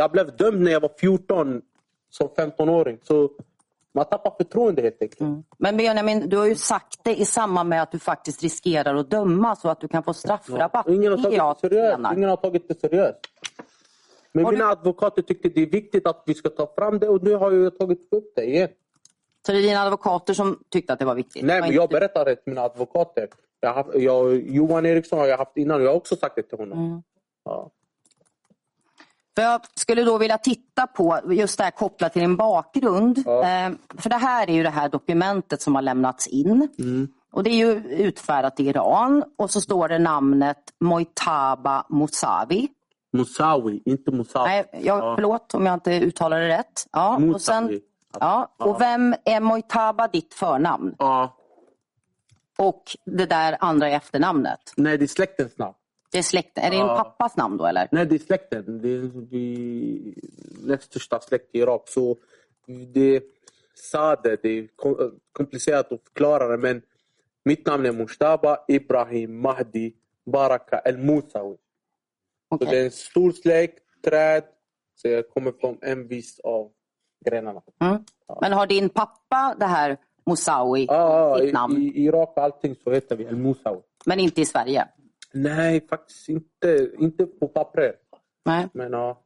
Jag 0.00 0.10
blev 0.10 0.36
dömd 0.36 0.60
när 0.60 0.72
jag 0.72 0.80
var 0.80 0.90
14 1.00 1.62
som 2.10 2.28
15-åring. 2.28 2.98
Så 3.02 3.30
man 3.94 4.04
tappar 4.04 4.30
förtroende 4.38 4.82
helt 4.82 5.02
enkelt. 5.02 5.20
Mm. 5.20 5.42
Men 5.58 5.76
Benjamin, 5.76 6.28
du 6.28 6.36
har 6.36 6.46
ju 6.46 6.54
sagt 6.54 7.00
det 7.04 7.20
i 7.20 7.24
samband 7.24 7.68
med 7.68 7.82
att 7.82 7.92
du 7.92 7.98
faktiskt 7.98 8.42
riskerar 8.42 8.94
att 8.94 9.10
dömas 9.10 9.60
så 9.60 9.68
att 9.68 9.80
du 9.80 9.88
kan 9.88 10.02
få 10.02 10.14
straffrabatt. 10.14 10.86
Och 10.86 10.94
Ingen 10.94 11.12
har 11.12 11.30
Det 11.30 11.36
tagit 11.38 11.60
det 11.62 11.68
seriöst. 11.68 12.00
Ingen 12.16 12.28
har 12.28 12.36
tagit 12.36 12.68
det 12.68 12.80
seriöst. 12.80 13.18
Men 14.32 14.44
Har 14.44 14.52
mina 14.52 14.64
du- 14.64 14.70
advokater 14.72 15.22
tyckte 15.22 15.48
det 15.48 15.62
är 15.62 15.66
viktigt 15.66 16.06
att 16.06 16.22
vi 16.26 16.34
ska 16.34 16.48
ta 16.48 16.72
fram 16.78 16.98
det 16.98 17.08
och 17.08 17.22
nu 17.22 17.34
har 17.34 17.52
jag 17.52 17.78
tagit 17.78 18.08
upp 18.12 18.32
det 18.36 18.44
igen. 18.44 18.68
Så 19.46 19.52
det 19.52 19.58
är 19.58 19.62
dina 19.62 19.80
advokater 19.80 20.34
som 20.34 20.58
tyckte 20.68 20.92
att 20.92 20.98
det 20.98 21.04
var 21.04 21.14
viktigt? 21.14 21.44
Nej, 21.44 21.60
var 21.60 21.66
men 21.68 21.76
jag 21.76 21.88
du. 21.90 21.92
berättar 21.92 22.24
det 22.24 22.34
till 22.36 22.50
mina 22.52 22.60
advokater. 22.62 23.28
Jag 23.60 23.68
har 23.68 23.74
haft, 23.84 23.94
jag, 23.94 24.42
Johan 24.48 24.86
Eriksson 24.86 25.18
har 25.18 25.26
jag 25.26 25.38
haft 25.38 25.56
innan 25.56 25.76
och 25.80 25.86
jag 25.86 25.90
har 25.90 25.96
också 25.96 26.16
sagt 26.16 26.36
det 26.36 26.42
till 26.42 26.58
honom. 26.58 26.78
Mm. 26.86 27.02
Ja. 27.44 27.70
För 29.40 29.44
jag 29.44 29.60
skulle 29.74 30.04
då 30.04 30.18
vilja 30.18 30.38
titta 30.38 30.86
på 30.86 31.20
just 31.30 31.58
det 31.58 31.64
här 31.64 31.70
kopplat 31.70 32.12
till 32.12 32.22
din 32.22 32.36
bakgrund. 32.36 33.22
Ja. 33.26 33.40
Eh, 33.42 33.72
för 33.98 34.10
det 34.10 34.16
här 34.16 34.50
är 34.50 34.54
ju 34.54 34.62
det 34.62 34.70
här 34.70 34.88
dokumentet 34.88 35.62
som 35.62 35.74
har 35.74 35.82
lämnats 35.82 36.26
in. 36.26 36.68
Mm. 36.78 37.08
Och 37.32 37.42
Det 37.42 37.50
är 37.50 37.54
ju 37.54 37.72
utfärdat 37.88 38.60
i 38.60 38.68
Iran 38.68 39.24
och 39.38 39.50
så 39.50 39.60
står 39.60 39.88
det 39.88 39.98
namnet 39.98 40.56
Mojtaba 40.80 41.86
Mousavi. 41.88 42.68
Musawi, 43.12 43.82
inte 43.84 44.10
Musawi. 44.10 44.48
Nej, 44.48 44.64
jag, 44.82 44.98
Ja. 44.98 45.14
förlåt 45.16 45.54
om 45.54 45.66
jag 45.66 45.74
inte 45.74 45.92
uttalar 46.00 46.40
det 46.40 46.48
rätt. 46.48 46.86
Ja, 46.92 47.20
och, 47.34 47.40
sen, 47.40 47.80
ja, 48.20 48.54
och 48.58 48.80
vem 48.80 49.14
är 49.24 49.40
Mojtaba 49.40 50.08
ditt 50.08 50.34
förnamn? 50.34 50.94
Ja. 50.98 51.36
Och 52.58 52.82
det 53.06 53.26
där 53.26 53.56
andra 53.60 53.88
efternamnet? 53.88 54.72
Nej, 54.76 54.98
det 54.98 55.04
är 55.04 55.06
släktens 55.06 55.58
namn. 55.58 55.74
Det 56.12 56.18
är 56.18 56.22
släkten. 56.22 56.64
Är 56.64 56.70
det 56.70 56.76
din 56.76 56.86
Ja. 56.86 56.96
pappas 57.04 57.36
namn 57.36 57.56
då 57.56 57.66
eller? 57.66 57.88
Nej, 57.92 58.06
det 58.06 58.14
är 58.14 58.18
släkten. 58.18 58.80
Det 58.82 58.88
är 58.88 59.10
vi 59.30 60.14
näst 60.62 60.82
största 60.82 61.20
släkt 61.20 61.54
i 61.54 61.58
Irak. 61.58 61.88
Så 61.88 62.16
det 62.94 63.22
Sade. 63.74 64.36
Det 64.42 64.48
är 64.58 64.68
kom- 64.76 65.18
komplicerat 65.32 65.92
att 65.92 66.02
förklara 66.04 66.48
det. 66.48 66.56
Men 66.58 66.82
mitt 67.44 67.66
namn 67.66 67.86
är 67.86 67.92
Mushtaba 67.92 68.58
Ibrahim 68.68 69.40
Mahdi 69.40 69.92
Baraka 70.26 70.78
El 70.78 70.98
Musawi. 70.98 71.56
Så 71.56 72.54
Okej. 72.54 72.68
det 72.70 72.78
är 72.80 72.84
en 72.84 72.90
stor 72.90 73.32
släkt, 73.32 73.78
träd. 74.04 74.42
Så 74.94 75.08
jag 75.08 75.28
kommer 75.30 75.52
från 75.52 75.78
en 75.82 76.08
viss 76.08 76.40
av 76.40 76.70
grenarna. 77.26 77.62
Mm. 77.80 78.04
Men 78.40 78.52
har 78.52 78.66
din 78.66 78.88
pappa 78.88 79.56
det 79.60 79.66
här 79.66 79.96
Moussaoui, 80.26 80.86
Ja, 80.88 81.38
ditt 81.38 81.48
i, 81.48 81.52
namn, 81.52 81.76
i 81.82 82.04
Irak 82.04 82.32
och 82.36 82.42
allting 82.42 82.74
så 82.84 82.90
heter 82.92 83.16
vi 83.16 83.24
El 83.24 83.36
Musawi. 83.36 83.80
men 84.06 84.20
inte 84.20 84.40
i 84.40 84.44
Sverige? 84.44 84.88
Nej, 85.32 85.86
faktiskt 85.88 86.28
inte. 86.28 86.90
Inte 86.98 87.26
på 87.26 87.48
pappret. 87.48 88.00
Nej. 88.44 88.68
Men 88.72 88.92
ja. 88.92 89.22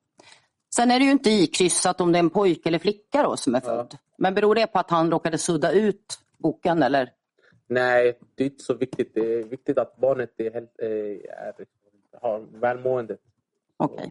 Sen 0.74 0.90
är 0.90 0.98
det 0.98 1.04
ju 1.04 1.10
inte 1.10 1.30
ikryssat 1.30 2.00
om 2.00 2.12
det 2.12 2.18
är 2.18 2.20
en 2.20 2.30
pojke 2.30 2.68
eller 2.68 2.78
flicka 2.78 3.22
då 3.22 3.36
som 3.36 3.54
är 3.54 3.60
född. 3.60 3.96
Men 4.18 4.34
beror 4.34 4.54
det 4.54 4.66
på 4.66 4.78
att 4.78 4.90
han 4.90 5.10
råkade 5.10 5.38
sudda 5.38 5.72
ut 5.72 6.18
boken 6.38 6.82
eller? 6.82 7.12
Nej, 7.66 8.18
det 8.34 8.44
är 8.44 8.46
inte 8.46 8.64
så 8.64 8.74
viktigt. 8.74 9.14
Det 9.14 9.20
är 9.34 9.42
viktigt 9.42 9.78
att 9.78 9.96
barnet 9.96 10.30
är, 10.36 10.52
helt- 10.52 10.80
eh, 10.82 10.88
är, 10.88 11.54
har 12.20 12.40
välmående. 12.60 13.16
Okej. 13.76 14.10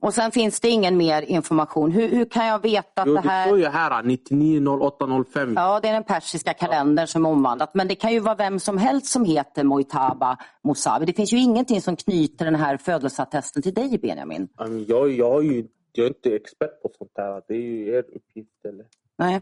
Och 0.00 0.14
sen 0.14 0.30
finns 0.32 0.60
det 0.60 0.68
ingen 0.68 0.96
mer 0.96 1.22
information. 1.22 1.90
Hur, 1.92 2.08
hur 2.08 2.24
kan 2.24 2.46
jag 2.46 2.62
veta 2.62 3.02
att 3.02 3.08
Jo, 3.08 3.14
det 3.14 3.20
det 3.20 3.28
här... 3.28 3.46
står 3.46 3.58
ju 3.58 3.66
här 3.66 4.02
990805. 4.02 5.52
Ja, 5.56 5.80
det 5.80 5.88
är 5.88 5.92
den 5.92 6.04
persiska 6.04 6.54
kalendern 6.54 7.06
som 7.06 7.26
är 7.26 7.30
omvandlat. 7.30 7.74
Men 7.74 7.88
det 7.88 7.94
kan 7.94 8.12
ju 8.12 8.20
vara 8.20 8.34
vem 8.34 8.60
som 8.60 8.78
helst 8.78 9.06
som 9.06 9.24
heter 9.24 9.64
Mojtaba 9.64 10.36
Mousavi. 10.64 11.06
Det 11.06 11.12
finns 11.12 11.32
ju 11.32 11.38
ingenting 11.38 11.80
som 11.80 11.96
knyter 11.96 12.44
den 12.44 12.54
här 12.54 12.76
födelseattesten 12.76 13.62
till 13.62 13.74
dig, 13.74 13.98
Benjamin. 13.98 14.48
Jag, 14.86 15.10
jag, 15.10 15.38
är 15.38 15.42
ju, 15.42 15.66
jag 15.92 16.04
är 16.04 16.08
inte 16.08 16.34
expert 16.34 16.82
på 16.82 16.90
sånt 16.98 17.12
här. 17.16 17.42
Det 17.48 17.54
är 17.54 17.58
ju 17.58 17.88
er 17.94 17.98
uppgift. 18.16 18.64
Eller? 18.68 18.86
Nej. 19.18 19.40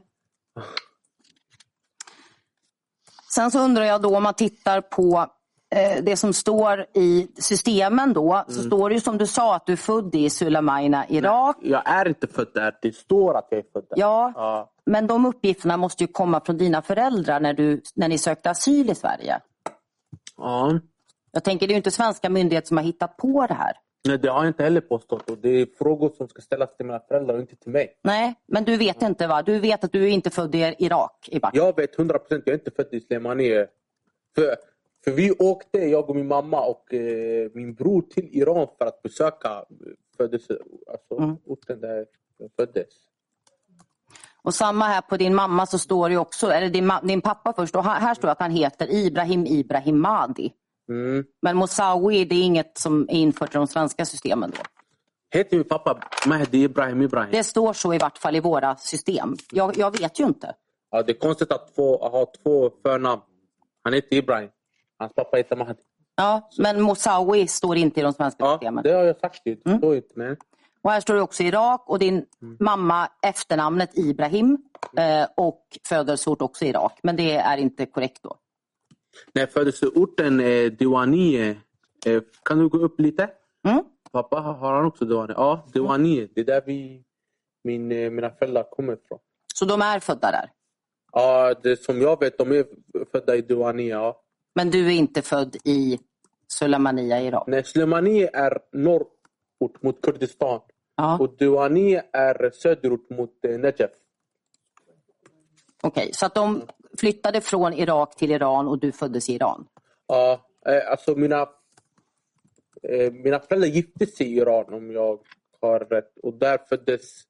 Sen 3.35 3.51
så 3.51 3.61
undrar 3.61 3.85
jag 3.85 4.03
då 4.03 4.17
om 4.17 4.23
man 4.23 4.35
tittar 4.35 4.81
på 4.81 5.27
det 6.03 6.17
som 6.17 6.33
står 6.33 6.87
i 6.95 7.29
systemen 7.39 8.13
då. 8.13 8.45
Så 8.49 8.63
står 8.63 8.89
det 8.89 8.95
ju 8.95 9.01
som 9.01 9.19
du 9.19 9.27
sa 9.27 9.55
att 9.57 9.67
du 9.67 9.73
är 9.73 9.77
född 9.77 10.15
i 10.15 10.31
Sulaimaina, 10.31 11.09
Irak. 11.09 11.57
Jag 11.63 11.83
är 11.89 12.09
inte 12.09 12.27
född 12.27 12.49
där. 12.55 12.75
Det 12.83 12.95
står 12.97 13.35
att 13.39 13.47
jag 13.51 13.59
är 13.59 13.65
född 13.73 13.85
där. 13.91 13.99
Ja, 13.99 14.33
Ja. 14.37 14.73
men 14.87 15.07
de 15.07 15.27
uppgifterna 15.27 15.77
måste 15.77 16.05
ju 16.05 16.09
komma 16.09 16.41
från 16.41 16.57
dina 16.59 16.83
föräldrar 16.83 17.41
när, 17.41 17.53
du, 17.55 17.83
när 17.95 18.09
ni 18.09 18.19
sökte 18.19 18.51
asyl 18.51 18.91
i 18.91 18.95
Sverige. 18.95 19.41
Ja. 20.37 20.81
Jag 21.33 21.45
tänker 21.45 21.67
det 21.67 21.71
är 21.71 21.75
ju 21.75 21.77
inte 21.77 21.91
svenska 21.91 22.31
myndigheter 22.31 22.69
som 22.69 22.77
har 22.77 22.85
hittat 22.85 23.17
på 23.17 23.47
det 23.47 23.55
här. 23.55 23.73
Nej, 24.09 24.19
det 24.19 24.29
har 24.29 24.39
jag 24.39 24.47
inte 24.51 24.63
heller 24.63 24.81
påstått. 24.81 25.31
Och 25.31 25.39
det 25.39 25.49
är 25.49 25.67
frågor 25.79 26.11
som 26.17 26.29
ska 26.29 26.43
ställas 26.43 26.77
till 26.77 26.87
mina 26.87 27.01
föräldrar 27.09 27.35
och 27.35 27.41
inte 27.41 27.57
till 27.57 27.73
mig. 27.73 27.89
Nej, 28.05 28.35
men 28.49 28.65
du 28.65 28.77
vet 28.77 29.03
inte 29.03 29.27
va? 29.27 29.43
Du 29.43 29.59
vet 29.59 29.85
att 29.85 29.93
du 29.93 30.05
är 30.05 30.09
inte 30.09 30.31
född 30.31 30.55
i 30.55 30.75
Irak 30.79 31.29
i. 31.33 31.41
Jag 31.53 31.77
vet 31.77 31.99
100 31.99 32.19
procent, 32.19 32.43
jag 32.47 32.55
är 32.55 32.59
inte 32.59 32.71
född 32.71 32.89
i 32.91 33.01
Slemanie. 33.01 33.67
För, 34.35 34.57
för 35.07 35.13
vi 35.15 35.31
åkte, 35.31 35.79
jag 35.79 36.11
och 36.11 36.17
min 36.17 36.27
mamma 36.27 36.61
och 36.61 36.95
eh, 36.95 37.51
min 37.55 37.75
bror 37.75 38.03
till 38.03 38.29
Iran 38.33 38.69
för 38.79 38.87
att 38.87 39.03
besöka 39.03 39.65
födelse, 40.17 40.59
alltså, 40.93 41.25
Mm. 41.25 41.37
orten 41.45 41.81
där 41.81 42.07
jag 42.39 42.51
föddes. 42.57 42.87
Och 44.43 44.55
samma 44.55 44.85
här 44.85 45.01
på 45.01 45.17
din 45.17 45.35
mamma 45.35 45.67
så 45.67 45.79
står 45.79 46.09
det 46.09 46.13
ju 46.13 46.19
också, 46.19 46.47
eller 46.51 46.69
din, 46.69 46.93
din 47.03 47.21
pappa 47.21 47.53
först, 47.53 47.77
och 47.77 47.85
här, 47.85 48.15
står 48.15 48.29
att 48.29 48.41
han 48.41 48.51
heter 48.51 48.95
Ibrahim 48.95 49.47
Ibrahim 49.47 50.01
Mahdi. 50.01 50.53
Mm. 50.89 51.25
Men 51.43 51.57
Mosawi 51.57 52.25
det 52.25 52.35
är 52.35 52.43
inget 52.43 52.79
som 52.79 53.03
är 53.03 53.15
infört 53.15 53.55
i 53.55 53.59
de 53.59 53.67
svenska 53.67 54.05
systemen 54.05 54.51
då. 54.51 54.63
Heter 55.31 55.57
min 55.57 55.69
pappa 55.69 55.99
Mehdi 56.27 56.63
Ibrahim 56.63 57.03
Ibrahim? 57.03 57.31
Det 57.33 57.45
står 57.45 57.73
så 57.73 57.95
i 57.95 57.99
vart 57.99 58.19
fall 58.19 58.37
i 58.37 58.41
våra 58.41 58.77
system. 58.77 59.37
Jag, 59.53 59.79
jag 59.79 59.99
vet 60.01 60.21
ju 60.21 60.25
inte. 60.25 60.55
Ja, 60.91 61.03
det 61.03 61.13
är 61.13 61.19
konstigt 61.19 61.53
att 61.53 61.71
få, 61.77 61.97
ha 62.09 62.27
två 62.43 62.71
förnamn. 62.83 63.23
Han 63.83 63.93
heter 63.93 64.17
Ibrahim. 64.17 64.49
Hans 64.99 65.13
pappa 65.15 65.37
heter 65.37 65.57
Mahdi. 65.57 65.81
Ja, 66.17 66.51
men 66.59 66.83
Mosawi 66.83 67.47
står 67.49 67.77
inte 67.77 68.01
i 68.01 68.03
de 68.03 68.13
svenska 68.13 68.45
Ja, 68.45 68.53
systemen. 68.59 68.85
det 68.85 68.93
har 68.93 69.05
jag 69.05 69.21
sagt. 69.21 69.41
Det 69.45 69.67
Mm. 69.67 69.79
står 69.79 69.97
inte. 69.97 70.13
Men... 70.15 70.37
Och 70.83 70.91
här 70.91 71.01
står 71.01 71.15
det 71.15 71.21
också 71.23 71.43
Irak 71.43 71.83
och 71.87 71.99
din 71.99 72.27
mamma 72.61 73.09
efternamnet 73.23 73.99
Ibrahim 73.99 74.59
eh, 74.99 75.27
och 75.37 75.63
födelseort 75.89 76.43
också 76.43 76.65
Irak. 76.65 76.99
Men 77.03 77.17
det 77.17 77.33
är 77.37 77.57
inte 77.59 77.87
korrekt 77.87 78.23
då. 78.23 78.37
Nej, 79.33 79.47
födelseorten 79.47 80.41
är 80.41 80.71
Diwani. 80.71 81.51
Eh, 82.07 82.23
Kan 82.45 82.59
du 82.59 82.69
gå 82.69 82.79
upp 82.79 83.01
lite? 83.01 83.31
Mm. 83.69 83.85
Pappa, 84.13 84.41
har 84.41 84.75
han 84.75 84.85
också 84.87 85.05
Diwani? 85.05 85.33
Ja, 85.37 85.67
Diwani. 85.73 86.29
Det 86.35 86.41
är 86.41 86.45
där 86.45 86.63
vi, 86.67 87.05
min, 87.65 87.93
eh, 87.93 88.11
mina 88.11 88.31
föräldrar 88.31 88.63
kommer 88.71 88.93
ifrån. 88.93 89.19
Så 89.55 89.65
de 89.65 89.83
är 89.83 90.01
födda 90.01 90.31
där. 90.31 90.51
Ja, 91.13 91.55
det 91.63 91.85
som 91.85 92.01
jag 92.03 92.21
vet, 92.21 92.39
de 92.39 92.53
är 92.53 92.65
födda 93.13 93.37
i 93.37 93.41
Diwani. 93.41 93.89
Ja. 93.89 94.23
Men 94.57 94.71
du 94.71 94.87
är 94.87 94.91
inte 94.91 95.23
född 95.23 95.57
i 95.65 95.99
Sulaymaniyah 96.49 97.23
i 97.23 97.27
Irak. 97.27 97.45
Nej, 97.47 97.65
Slemani 97.65 98.29
är 98.33 98.59
norrort 98.73 99.83
mot 99.83 100.03
Kurdistan. 100.03 100.61
Ja, 100.97 101.19
Och 101.19 101.37
Diwani 101.39 102.01
är 102.13 102.51
söderort 102.51 103.11
mot 103.11 103.45
eh, 103.45 103.59
Najaf. 103.59 103.91
Okej, 105.83 106.11
så 106.13 106.27
att 106.27 106.35
de 106.35 106.63
flyttade 106.99 107.41
från 107.41 107.73
Irak 107.73 108.17
till 108.17 108.31
Iran 108.31 108.69
och 108.69 108.79
du 108.79 108.93
föddes 108.93 109.29
i 109.29 109.35
Iran. 109.35 109.67
Ja, 110.07 110.41
eh, 110.67 110.91
alltså 110.91 111.15
mina, 111.15 111.41
eh, 112.83 113.13
mina 113.13 113.41
föräldrar 113.41 113.69
gifte 113.69 114.07
sig 114.07 114.27
i 114.27 114.37
Iran 114.37 114.75
om 114.75 114.91
jag 114.91 115.19
har 115.61 115.81
rätt. 115.81 116.19
Och 116.23 116.35
där 116.35 116.59
föddes... 116.69 117.23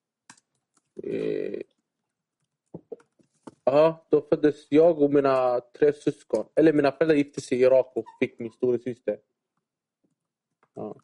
Ja, 3.70 4.06
då 4.10 4.20
föddes 4.20 4.66
jag 4.68 5.02
och 5.02 5.12
mina 5.12 5.60
tre 5.78 5.92
syskon. 5.92 6.46
Eller 6.54 6.72
mina 6.72 6.92
föräldrar 6.92 7.16
gifte 7.16 7.40
sig 7.40 7.58
i 7.58 7.62
Irak 7.62 7.92
och 7.94 8.04
fick 8.20 8.38
min 8.38 8.52
storasyster. 8.52 9.16
Ja. 10.74 10.94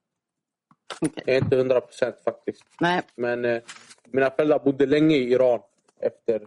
Okej. 1.00 1.22
Jag 1.26 1.36
är 1.36 1.40
inte 1.40 1.56
hundra 1.56 1.80
procent 1.80 2.16
faktiskt. 2.24 2.64
Nej, 2.80 3.02
Men 3.14 3.44
eh, 3.44 3.62
mina 4.04 4.30
föräldrar 4.30 4.58
bodde 4.58 4.86
länge 4.86 5.16
i 5.16 5.32
Iran 5.32 5.60
efter 6.00 6.46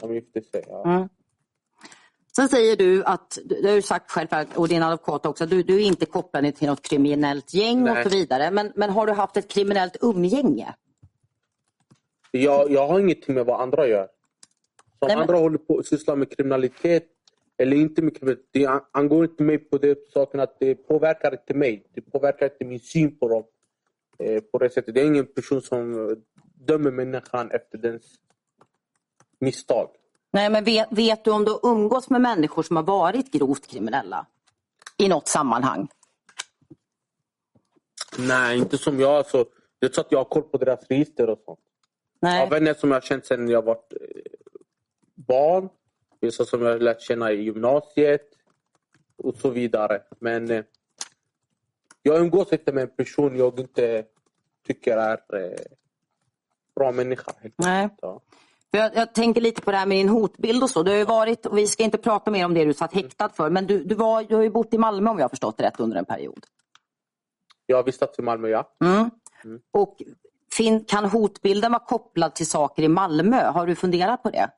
de 0.00 0.14
gifte 0.14 0.42
sig. 0.42 0.64
Ja. 0.68 0.84
Mm. 0.84 1.08
Sen 2.36 2.48
säger 2.48 2.76
du 2.76 3.04
att, 3.04 3.38
det 3.44 3.68
har 3.68 3.76
du 3.76 3.82
sagt 3.82 4.10
själv 4.10 4.28
och 4.54 4.68
din 4.68 4.82
advokat 4.82 5.26
också, 5.26 5.44
att 5.44 5.50
du, 5.50 5.62
du 5.62 5.76
är 5.76 5.86
inte 5.86 6.06
kopplad 6.06 6.56
till 6.56 6.68
något 6.68 6.82
kriminellt 6.82 7.54
gäng 7.54 7.84
Nej. 7.84 7.92
och 7.92 8.10
så 8.10 8.18
vidare. 8.18 8.50
Men, 8.50 8.72
men 8.76 8.90
har 8.90 9.06
du 9.06 9.12
haft 9.12 9.36
ett 9.36 9.48
kriminellt 9.48 9.96
umgänge? 10.00 10.74
Jag, 12.30 12.70
jag 12.70 12.86
har 12.86 13.00
ingenting 13.00 13.34
med 13.34 13.46
vad 13.46 13.60
andra 13.60 13.86
gör. 13.86 14.08
Som 14.98 15.08
men- 15.08 15.18
andra 15.18 15.36
håller 15.36 15.58
på 15.58 15.78
att 15.78 15.86
syssla 15.86 16.16
med 16.16 16.36
kriminalitet 16.36 17.06
eller 17.58 17.76
inte 17.76 18.02
med 18.02 18.16
kriminalitet. 18.16 18.48
Det 18.52 18.66
an- 18.66 18.80
angår 18.92 19.24
inte 19.24 19.42
mig 19.42 19.58
på 19.58 19.78
det 19.78 20.12
saken 20.12 20.40
att 20.40 20.56
det 20.60 20.74
påverkar 20.74 21.32
inte 21.32 21.54
mig. 21.54 21.86
Det 21.94 22.00
påverkar 22.00 22.46
inte 22.46 22.64
min 22.64 22.80
syn 22.80 23.18
på 23.18 23.28
dem. 23.28 23.44
Eh, 24.18 24.40
på 24.42 24.58
det 24.58 24.70
sättet. 24.70 24.94
Det 24.94 25.00
är 25.00 25.06
ingen 25.06 25.26
person 25.26 25.62
som 25.62 26.08
eh, 26.10 26.16
dömer 26.54 26.90
människan 26.90 27.50
efter 27.50 27.78
dens 27.78 28.04
misstag. 29.38 29.88
Nej, 30.32 30.50
men 30.50 30.64
vet, 30.64 30.88
vet 30.90 31.24
du 31.24 31.30
om 31.30 31.44
du 31.44 31.50
har 31.50 31.60
umgås 31.70 32.10
med 32.10 32.20
människor 32.20 32.62
som 32.62 32.76
har 32.76 32.82
varit 32.82 33.32
grovt 33.32 33.66
kriminella? 33.66 34.26
I 34.98 35.08
något 35.08 35.28
sammanhang? 35.28 35.88
Nej, 38.18 38.58
inte 38.58 38.78
som 38.78 39.00
jag. 39.00 39.10
Alltså, 39.10 39.44
det 39.78 39.86
är 39.86 39.90
så 39.92 40.00
att 40.00 40.12
jag 40.12 40.18
har 40.18 40.24
koll 40.24 40.42
på 40.42 40.58
deras 40.58 40.86
register 40.88 41.30
och 41.30 41.38
sånt. 41.44 41.58
Jag 42.20 42.28
har 42.28 42.36
Nej. 42.38 42.50
vänner 42.50 42.74
som 42.74 42.90
jag 42.90 42.96
har 42.96 43.00
känt 43.00 43.26
sedan 43.26 43.48
jag 43.48 43.62
var 43.62 43.74
eh, 43.74 43.78
barn. 45.16 45.68
Vissa 46.20 46.44
som 46.44 46.62
jag 46.62 46.72
har 46.72 46.78
lärt 46.78 47.00
känna 47.00 47.32
i 47.32 47.42
gymnasiet. 47.42 48.28
Och 49.16 49.36
så 49.36 49.50
vidare. 49.50 50.02
Men 50.18 50.50
eh, 50.50 50.64
jag 52.02 52.20
umgås 52.20 52.52
inte 52.52 52.72
med 52.72 52.82
en 52.82 52.96
person 52.96 53.36
jag 53.36 53.60
inte 53.60 54.04
tycker 54.66 54.96
är 54.96 55.20
eh, 55.32 55.58
bra 56.76 56.92
människa. 56.92 57.32
Nej. 57.56 57.88
Ja. 58.00 58.20
Jag, 58.70 58.96
jag 58.96 59.14
tänker 59.14 59.40
lite 59.40 59.62
på 59.62 59.70
det 59.70 59.76
här 59.76 59.86
med 59.86 59.96
din 59.96 60.08
hotbild 60.08 60.62
och 60.62 60.70
så. 60.70 60.82
Du 60.82 60.98
har 60.98 61.04
varit, 61.04 61.46
och 61.46 61.58
vi 61.58 61.66
ska 61.66 61.84
inte 61.84 61.98
prata 61.98 62.30
mer 62.30 62.44
om 62.44 62.54
det 62.54 62.64
du 62.64 62.74
satt 62.74 62.94
häktad 62.94 63.28
för, 63.28 63.50
men 63.50 63.66
du, 63.66 63.84
du, 63.84 63.94
var, 63.94 64.22
du 64.22 64.34
har 64.34 64.42
ju 64.42 64.50
bott 64.50 64.74
i 64.74 64.78
Malmö 64.78 65.10
om 65.10 65.18
jag 65.18 65.24
har 65.24 65.28
förstått 65.28 65.56
det 65.56 65.64
rätt 65.64 65.80
under 65.80 65.96
en 65.96 66.04
period. 66.04 66.46
Jag 67.66 67.76
har 67.76 67.84
vistats 67.84 68.18
i 68.18 68.22
Malmö, 68.22 68.48
ja. 68.48 68.76
Mm. 68.84 69.10
Och 69.70 70.02
fin, 70.52 70.84
kan 70.84 71.04
hotbilden 71.04 71.72
vara 71.72 71.82
kopplad 71.84 72.34
till 72.34 72.46
saker 72.46 72.82
i 72.82 72.88
Malmö? 72.88 73.44
Har 73.50 73.66
du 73.66 73.74
funderat 73.74 74.22
på 74.22 74.30
det? 74.30 74.50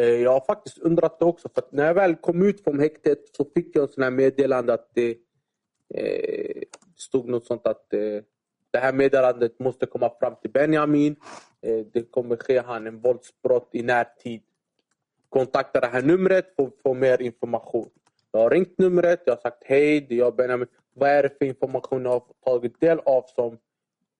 Eh, 0.00 0.22
jag 0.22 0.32
har 0.32 0.40
faktiskt 0.40 0.78
undrat 0.78 1.18
det 1.18 1.24
också. 1.24 1.48
För 1.54 1.62
att 1.62 1.72
när 1.72 1.86
jag 1.86 1.94
väl 1.94 2.16
kom 2.16 2.42
ut 2.42 2.64
från 2.64 2.80
häktet 2.80 3.18
så 3.36 3.44
fick 3.54 3.76
jag 3.76 3.88
en 3.96 4.02
här 4.02 4.10
meddelande 4.10 4.74
att 4.74 4.90
det 4.94 5.16
eh, 5.94 6.62
stod 6.96 7.28
något 7.28 7.44
sånt 7.44 7.66
att 7.66 7.92
eh, 7.92 8.22
det 8.70 8.78
här 8.78 8.92
meddelandet 8.92 9.58
måste 9.58 9.86
komma 9.86 10.10
fram 10.20 10.34
till 10.42 10.50
Benjamin. 10.50 11.16
Eh, 11.62 11.86
det 11.92 12.02
kommer 12.10 12.36
ske 12.36 12.60
han 12.60 12.86
en 12.86 13.00
våldsbrott 13.00 13.68
i 13.72 13.82
närtid. 13.82 14.42
Kontakta 15.28 15.80
det 15.80 15.86
här 15.86 16.02
numret 16.02 16.54
för 16.56 16.62
att 16.62 16.80
få 16.82 16.94
mer 16.94 17.22
information. 17.22 17.90
Jag 18.32 18.40
har 18.40 18.50
ringt 18.50 18.78
numret, 18.78 19.22
jag 19.26 19.32
har 19.32 19.40
sagt 19.40 19.64
hej, 19.64 20.06
det 20.08 20.14
är 20.14 20.18
jag 20.18 20.36
Benjamin. 20.36 20.68
Vad 20.94 21.10
är 21.10 21.22
det 21.22 21.38
för 21.38 21.44
information 21.44 22.04
jag 22.04 22.10
har 22.10 22.22
tagit 22.44 22.80
del 22.80 22.98
av 22.98 23.24
som 23.34 23.58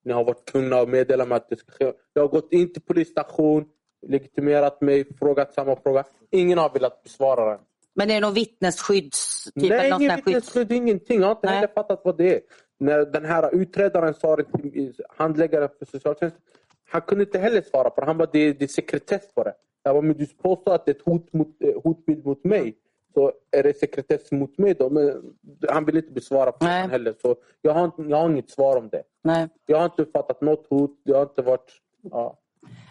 ni 0.04 0.12
har 0.12 0.24
varit 0.24 0.46
tvungna 0.46 0.76
att 0.76 0.88
meddela 0.88 1.24
mig 1.24 1.36
att 1.36 1.48
det 1.48 1.56
ska 1.56 1.72
ske? 1.72 1.92
Jag 2.12 2.22
har 2.22 2.28
gått 2.28 2.52
in 2.52 2.72
till 2.72 2.82
polisstation, 2.82 3.68
legitimerat 4.06 4.80
mig, 4.80 5.04
frågat 5.18 5.54
samma 5.54 5.76
fråga. 5.76 6.04
Ingen 6.30 6.58
har 6.58 6.70
velat 6.70 7.02
besvara 7.02 7.50
den. 7.50 7.60
Men 7.94 8.10
är 8.10 8.14
det 8.14 8.20
någon 8.20 8.34
vittnesskydds... 8.34 9.44
Typ, 9.44 9.70
Nej, 9.70 9.86
ingen 9.86 10.10
skydds... 10.10 10.26
vittnesskydd, 10.26 10.72
ingenting. 10.72 11.20
Jag 11.20 11.26
har 11.26 11.34
inte 11.34 11.46
Nej. 11.46 11.54
heller 11.54 11.72
fattat 11.74 12.00
vad 12.04 12.16
det 12.16 12.34
är. 12.34 12.40
När 12.78 12.98
den 13.04 13.24
här 13.24 13.54
utredaren 13.54 14.14
sa 14.14 14.36
det 14.36 14.44
till 14.44 14.94
handläggaren 15.08 15.68
för 15.78 15.86
socialtjänsten, 15.86 16.42
han 16.90 17.00
kunde 17.00 17.24
inte 17.24 17.38
heller 17.38 17.62
svara 17.62 17.90
på 17.90 18.00
det. 18.00 18.06
Han 18.06 18.18
bara, 18.18 18.28
det, 18.32 18.52
det 18.52 18.64
är 18.64 18.68
sekretess 18.68 19.34
på 19.34 19.42
det. 19.42 19.54
Jag 19.82 19.94
bara, 19.94 20.02
men 20.02 20.16
du 20.16 20.26
påstår 20.26 20.74
att 20.74 20.86
det 20.86 20.90
är 20.90 20.94
ett 20.94 21.04
hot 21.04 21.32
mot, 21.32 21.62
eh, 21.64 21.82
hotbild 21.84 22.26
mot 22.26 22.44
mig. 22.44 22.76
Så 23.14 23.32
är 23.50 23.62
det 23.62 23.78
sekretess 23.78 24.32
mot 24.32 24.58
mig 24.58 24.74
då? 24.74 24.90
Men 24.90 25.34
han 25.68 25.84
vill 25.84 25.96
inte 25.96 26.12
besvara 26.12 26.52
på 26.52 26.64
Nej. 26.64 26.82
det 26.82 26.92
heller. 26.92 27.14
Så 27.22 27.36
jag 27.62 27.72
har, 27.72 27.90
jag 27.96 28.16
har 28.16 28.30
inget 28.30 28.50
svar 28.50 28.76
om 28.76 28.88
det. 28.88 29.02
Nej. 29.24 29.48
Jag 29.66 29.78
har 29.78 29.84
inte 29.84 30.06
fattat 30.12 30.40
något 30.40 30.66
hot. 30.70 31.00
Jag 31.02 31.16
har 31.16 31.22
inte 31.22 31.42
varit... 31.42 31.72
Ja. 32.02 32.38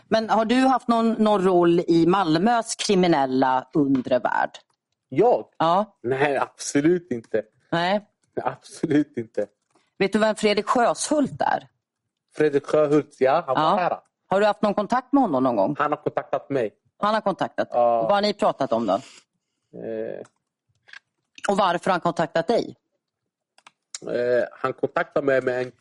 Men 0.10 0.30
har 0.30 0.46
du 0.46 0.56
haft 0.56 0.88
någon, 0.88 1.12
någon 1.14 1.44
roll 1.44 1.80
i 1.80 2.06
Malmös 2.08 2.76
kriminella 2.76 3.68
undre 3.74 4.20
värld? 4.20 4.50
Jag? 5.10 5.46
Ja. 5.58 5.98
Nej, 6.04 6.38
absolut 6.38 7.12
inte. 7.12 7.44
Nej. 7.72 8.06
Absolut 8.44 9.18
inte. 9.18 9.48
Vet 9.98 10.14
du 10.14 10.20
vem 10.20 10.36
Fredrik 10.36 10.66
Sjöshult 10.68 11.42
är? 11.42 11.68
Fredrik 12.36 12.66
Sjöhult, 12.66 13.16
ja, 13.20 13.44
han 13.48 13.56
var 13.56 13.64
Ja. 13.64 13.76
här. 13.76 14.00
Har 14.28 14.40
du 14.40 14.46
haft 14.46 14.62
någon 14.62 14.74
kontakt 14.74 15.14
med 15.14 15.24
honom 15.24 15.44
någon 15.44 15.56
gång? 15.56 15.76
Han 15.80 15.92
har 15.92 15.98
kontaktat 15.98 16.50
mig. 16.50 16.72
Han 17.02 17.14
har 17.14 17.22
kontaktat 17.22 17.68
Ja. 17.72 17.98
Och 18.00 18.04
Vad 18.04 18.12
har 18.14 18.22
ni 18.22 18.34
pratat 18.34 18.74
om 18.74 18.86
då? 18.86 18.94
Eh, 18.94 20.22
Och 21.50 21.58
varför 21.58 21.86
har 21.90 21.92
han 21.94 22.02
kontaktat 22.02 22.48
dig? 22.48 22.76
Eh, 24.08 24.44
han 24.52 24.74
kontaktade 24.74 25.26
mig 25.26 25.42
med 25.42 25.62
en... 25.62 25.72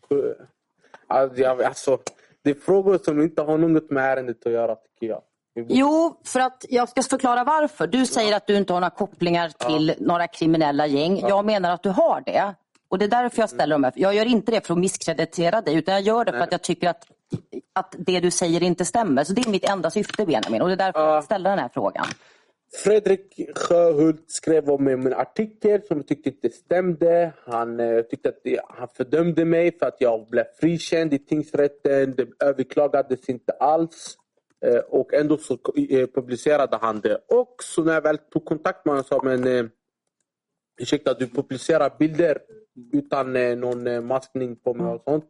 Alltså, 1.06 1.38
jag, 1.40 1.62
alltså, 1.62 1.98
det 2.44 2.50
är 2.50 2.54
frågor 2.54 2.98
som 3.04 3.20
inte 3.22 3.42
har 3.42 3.58
något 3.58 3.90
med 3.90 4.04
ärendet 4.12 4.46
att 4.46 4.52
göra 4.52 4.74
tycker 4.74 5.06
jag. 5.06 5.22
Jo, 5.68 6.20
för 6.24 6.40
att 6.40 6.64
jag 6.68 6.88
ska 6.88 7.02
förklara 7.02 7.44
varför. 7.44 7.86
Du 7.86 8.06
säger 8.06 8.36
att 8.36 8.46
du 8.46 8.56
inte 8.56 8.72
har 8.72 8.80
några 8.80 8.90
kopplingar 8.90 9.48
till 9.48 9.94
några 9.98 10.26
kriminella 10.26 10.86
gäng. 10.86 11.18
Jag 11.28 11.44
menar 11.44 11.70
att 11.70 11.82
du 11.82 11.88
har 11.90 12.22
det. 12.26 12.54
Och 12.88 12.98
det 12.98 13.04
är 13.04 13.08
därför 13.08 13.42
jag 13.42 13.50
ställer 13.50 13.74
de 13.74 13.84
här. 13.84 13.92
Jag 13.96 14.14
gör 14.14 14.26
inte 14.26 14.52
det 14.52 14.66
för 14.66 14.74
att 14.74 14.78
misskreditera 14.80 15.60
dig 15.60 15.74
utan 15.74 15.94
jag 15.94 16.02
gör 16.02 16.24
det 16.24 16.32
för 16.32 16.38
att 16.40 16.52
jag 16.52 16.62
tycker 16.62 16.88
att, 16.88 17.06
att 17.72 17.94
det 17.98 18.20
du 18.20 18.30
säger 18.30 18.62
inte 18.62 18.84
stämmer. 18.84 19.24
Så 19.24 19.32
det 19.32 19.46
är 19.46 19.50
mitt 19.50 19.68
enda 19.68 19.90
syfte 19.90 20.26
Benjamin 20.26 20.62
och 20.62 20.68
det 20.68 20.74
är 20.74 20.76
därför 20.76 21.00
Ja. 21.00 21.14
jag 21.14 21.24
ställer 21.24 21.50
den 21.50 21.58
här 21.58 21.70
frågan. 21.74 22.06
Fredrik 22.74 23.50
Sjöhult 23.56 24.30
skrev 24.30 24.70
om 24.70 24.84
mig 24.84 24.94
en 24.94 25.14
artikel 25.14 25.82
som 25.82 25.96
jag 25.96 26.06
tyckte 26.06 26.28
inte 26.28 26.50
stämde. 26.50 27.32
Han 27.44 27.80
eh, 27.80 28.02
tyckte 28.02 28.28
att 28.28 28.40
det, 28.44 28.60
han 28.68 28.88
fördömde 28.88 29.44
mig 29.44 29.78
för 29.78 29.86
att 29.86 29.96
jag 29.98 30.26
blev 30.30 30.44
frikänd 30.60 31.14
i 31.14 31.18
tingsrätten. 31.18 32.14
Det 32.16 32.44
överklagades 32.44 33.28
inte 33.28 33.52
alls. 33.52 34.16
Eh, 34.64 34.78
och 34.78 35.14
ändå 35.14 35.36
så 35.36 35.54
eh, 35.90 36.06
publicerade 36.06 36.76
han 36.76 37.00
det. 37.00 37.20
Och 37.28 37.54
så 37.62 37.84
när 37.84 37.94
jag 37.94 38.02
väl 38.02 38.18
tog 38.18 38.44
kontakt 38.44 38.84
med 38.84 38.92
honom 38.92 39.04
sa 39.04 39.20
men 39.24 39.46
eh, 39.46 39.64
ursäkta 40.80 41.14
du 41.14 41.26
publicerar 41.26 41.92
bilder 41.98 42.38
utan 42.92 43.36
eh, 43.36 43.56
någon 43.56 43.86
eh, 43.86 44.00
maskning 44.00 44.56
på 44.56 44.74
mig 44.74 44.86
och 44.86 45.02
sånt. 45.04 45.24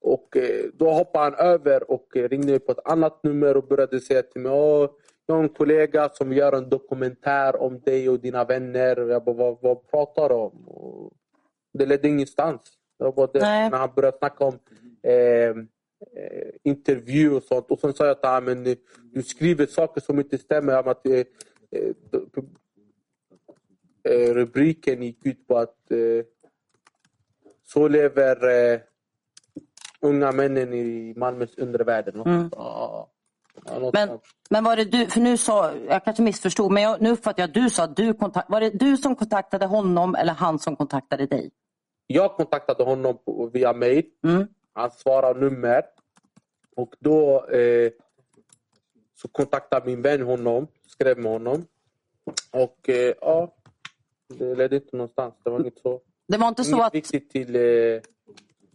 Och 0.00 0.36
eh, 0.36 0.64
då 0.74 0.90
hoppade 0.90 1.24
han 1.24 1.34
över 1.34 1.90
och 1.90 2.08
ringde 2.14 2.46
mig 2.46 2.58
på 2.58 2.72
ett 2.72 2.88
annat 2.88 3.22
nummer 3.22 3.56
och 3.56 3.68
började 3.68 4.00
säga 4.00 4.22
till 4.22 4.40
mig 4.40 4.52
en 5.28 5.48
kollega 5.48 6.08
som 6.08 6.32
gör 6.32 6.52
en 6.52 6.68
dokumentär 6.68 7.62
om 7.62 7.80
dig 7.80 8.08
och 8.08 8.20
dina 8.20 8.44
vänner. 8.44 8.96
Jag 8.96 9.24
bara, 9.24 9.36
vad, 9.36 9.58
vad 9.62 9.90
pratar 9.90 10.28
du 10.28 10.34
om? 10.34 10.68
Och 10.68 11.12
det 11.72 11.86
ledde 11.86 12.08
ingenstans. 12.08 12.60
Jag 12.98 13.14
bara, 13.14 13.26
det, 13.26 13.38
när 13.70 13.78
han 13.78 13.90
började 13.96 14.18
snacka 14.18 14.44
om 14.44 14.58
eh, 15.02 15.12
eh, 15.12 15.54
intervju 16.62 17.32
och 17.34 17.42
sånt. 17.42 17.70
Och 17.70 17.80
sen 17.80 17.92
sa 17.92 18.06
jag 18.06 18.20
till 18.20 18.28
honom, 18.30 18.44
men 18.44 18.66
eh, 18.66 18.76
du 19.12 19.22
skriver 19.22 19.66
saker 19.66 20.00
som 20.00 20.18
inte 20.18 20.38
stämmer. 20.38 20.78
Om 20.82 20.88
att, 20.88 21.06
eh, 21.06 21.24
eh, 24.04 24.34
rubriken 24.34 25.02
gick 25.02 25.26
ut 25.26 25.46
på 25.48 25.58
att 25.58 25.90
eh, 25.90 26.24
så 27.64 27.88
lever 27.88 28.82
unga 30.00 30.32
männen 30.32 30.72
i 30.72 31.14
Malmös. 31.16 31.56
Något 31.58 32.26
Mm. 32.26 32.50
sånt. 32.50 32.54
Men, 33.92 34.18
men 34.50 34.64
var 34.64 34.76
det 34.76 34.84
du, 34.84 35.06
för 35.06 35.20
nu 35.20 35.36
sa, 35.36 35.72
jag 35.88 36.04
kanske 36.04 36.22
missförstod, 36.22 36.72
men 36.72 36.82
jag, 36.82 37.02
nu 37.02 37.10
uppfattar 37.10 37.42
jag 37.42 37.48
att 37.48 37.54
du 37.54 37.70
sa 37.70 37.84
att 37.84 37.96
du 37.96 38.14
kontakt, 38.14 38.50
var 38.50 38.60
det 38.60 38.70
du 38.70 38.96
som 38.96 39.16
kontaktade 39.16 39.66
honom 39.66 40.14
eller 40.14 40.32
han 40.32 40.58
som 40.58 40.76
kontaktade 40.76 41.26
dig? 41.26 41.50
Jag 42.06 42.36
kontaktade 42.36 42.84
honom 42.84 43.18
via 43.52 43.72
mail. 43.72 44.04
Mm. 44.24 44.46
Han 44.72 44.90
svarade 44.90 45.40
nummer. 45.40 45.82
Och 46.76 46.94
då 46.98 47.46
eh, 47.46 47.90
så 49.14 49.28
kontaktade 49.28 49.86
min 49.86 50.02
vän 50.02 50.22
honom, 50.22 50.66
skrev 50.86 51.18
med 51.18 51.32
honom. 51.32 51.66
Och 52.50 52.88
eh, 52.88 53.14
ja, 53.20 53.54
det 54.28 54.54
ledde 54.54 54.76
inte 54.76 54.96
någonstans. 54.96 55.34
Det 55.44 55.50
var 55.50 55.60
inget 55.60 55.78
så, 55.78 56.00
Det 56.28 56.38
var 56.38 56.48
inte 56.48 56.64
så 56.64 56.70
inget 56.70 56.86
att 56.86 56.94
viktigt 56.94 57.30
till 57.30 57.56
eh, 57.56 57.62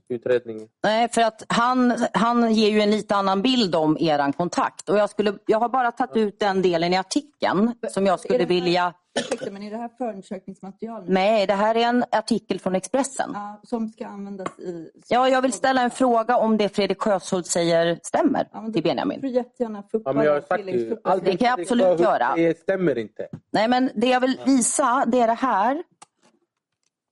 utredningen. 0.09 0.67
Nej, 0.83 1.09
för 1.11 1.21
att 1.21 1.43
han, 1.47 1.93
han 2.13 2.53
ger 2.53 2.69
ju 2.69 2.81
en 2.81 2.91
lite 2.91 3.15
annan 3.15 3.41
bild 3.41 3.75
om 3.75 3.97
eran 3.99 4.33
kontakt. 4.33 4.89
Och 4.89 4.97
jag, 4.97 5.09
skulle, 5.09 5.33
jag 5.45 5.59
har 5.59 5.69
bara 5.69 5.91
tagit 5.91 6.17
ut 6.17 6.39
den 6.39 6.61
delen 6.61 6.93
i 6.93 6.97
artikeln 6.97 7.71
som 7.89 8.05
jag 8.05 8.19
skulle 8.19 8.37
det 8.37 8.43
här- 8.43 8.49
vilja... 8.49 8.93
Ursäkta, 9.19 9.51
men 9.51 9.63
är 9.63 9.71
det 9.71 9.77
här 9.77 9.89
förundersökningsmaterial? 9.97 11.03
Nej, 11.07 11.47
det 11.47 11.53
här 11.53 11.75
är 11.75 11.79
en 11.85 12.03
artikel 12.11 12.59
från 12.59 12.75
Expressen. 12.75 13.31
Ja, 13.33 13.59
som 13.63 13.89
ska 13.89 14.07
användas 14.07 14.59
i... 14.59 14.89
Ja, 15.07 15.29
jag 15.29 15.41
vill 15.41 15.53
ställa 15.53 15.81
en 15.81 15.89
fråga 15.89 16.37
om 16.37 16.57
det 16.57 16.69
Fredrik 16.69 17.01
Sjöshult 17.01 17.47
säger 17.47 17.99
stämmer 18.03 18.47
Ja, 18.53 18.69
till 18.73 18.83
Benjamin. 18.83 19.19
får 19.21 19.27
du 19.27 19.33
jättegärna 19.33 19.83
få 19.91 19.97
upp 19.97 20.03
Ja, 20.05 20.13
men 20.13 20.25
jag 20.25 20.31
har 20.31 20.37
alla 20.37 20.45
sagt 20.47 20.59
ju, 20.59 20.65
tilläggsfrukost. 20.65 21.05
allt 21.07 21.25
Det 21.25 21.37
kan 21.37 21.47
jag 21.47 21.59
absolut 21.59 21.99
göra. 21.99 22.33
Säger 22.35 22.53
stämmer 22.53 22.97
inte. 22.97 23.27
Nej, 23.51 23.67
men 23.67 23.89
det 23.95 24.07
jag 24.07 24.19
vill 24.19 24.39
visa 24.45 25.03
det 25.07 25.19
är 25.19 25.27
det 25.27 25.33
här. 25.33 25.83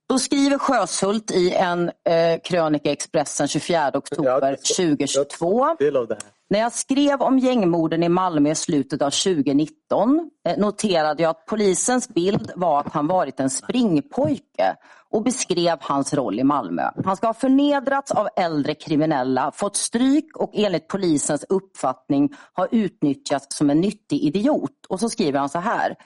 Då 0.08 0.18
skriver 0.18 0.58
Sjöshult 0.58 1.30
i 1.30 1.50
en 1.54 1.88
eh, 1.88 2.40
krönika 2.44 2.88
i 2.88 2.92
Expressen 2.92 3.48
24 3.48 3.78
Ja, 3.92 3.98
oktober 3.98 4.50
det 4.50 4.66
står- 4.66 4.84
2022. 4.84 5.76
Del 5.78 5.96
av 5.96 6.06
det 6.08 6.14
här. 6.14 6.22
När 6.50 6.58
jag 6.58 6.72
skrev 6.72 7.20
om 7.22 7.38
gängmorden 7.38 8.02
i 8.02 8.08
Malmö 8.08 8.50
i 8.50 8.54
slutet 8.54 9.02
av 9.02 9.10
2019 9.10 10.30
eh, 10.48 10.58
noterade 10.58 11.22
jag 11.22 11.30
att 11.30 11.46
polisens 11.46 12.08
bild 12.08 12.52
var 12.56 12.80
att 12.80 12.92
han 12.92 13.06
varit 13.06 13.40
en 13.40 13.50
springpojke 13.50 14.76
och 15.10 15.22
beskrev 15.22 15.78
hans 15.80 16.14
roll 16.14 16.38
i 16.40 16.44
Malmö. 16.44 16.82
Han 17.04 17.16
ska 17.16 17.26
ha 17.26 17.34
förnedrats 17.34 18.10
av 18.12 18.28
äldre 18.36 18.74
kriminella, 18.74 19.52
fått 19.54 19.76
stryk 19.76 20.36
och 20.36 20.50
enligt 20.54 20.88
polisens 20.88 21.44
uppfattning 21.48 22.30
ha 22.56 22.66
utnyttjats 22.70 23.56
som 23.56 23.70
en 23.70 23.80
nyttig 23.80 24.22
idiot. 24.22 24.86
Och 24.88 25.00
så 25.00 25.08
skriver 25.08 25.38
han 25.38 25.48
så 25.48 25.58
här. 25.58 25.96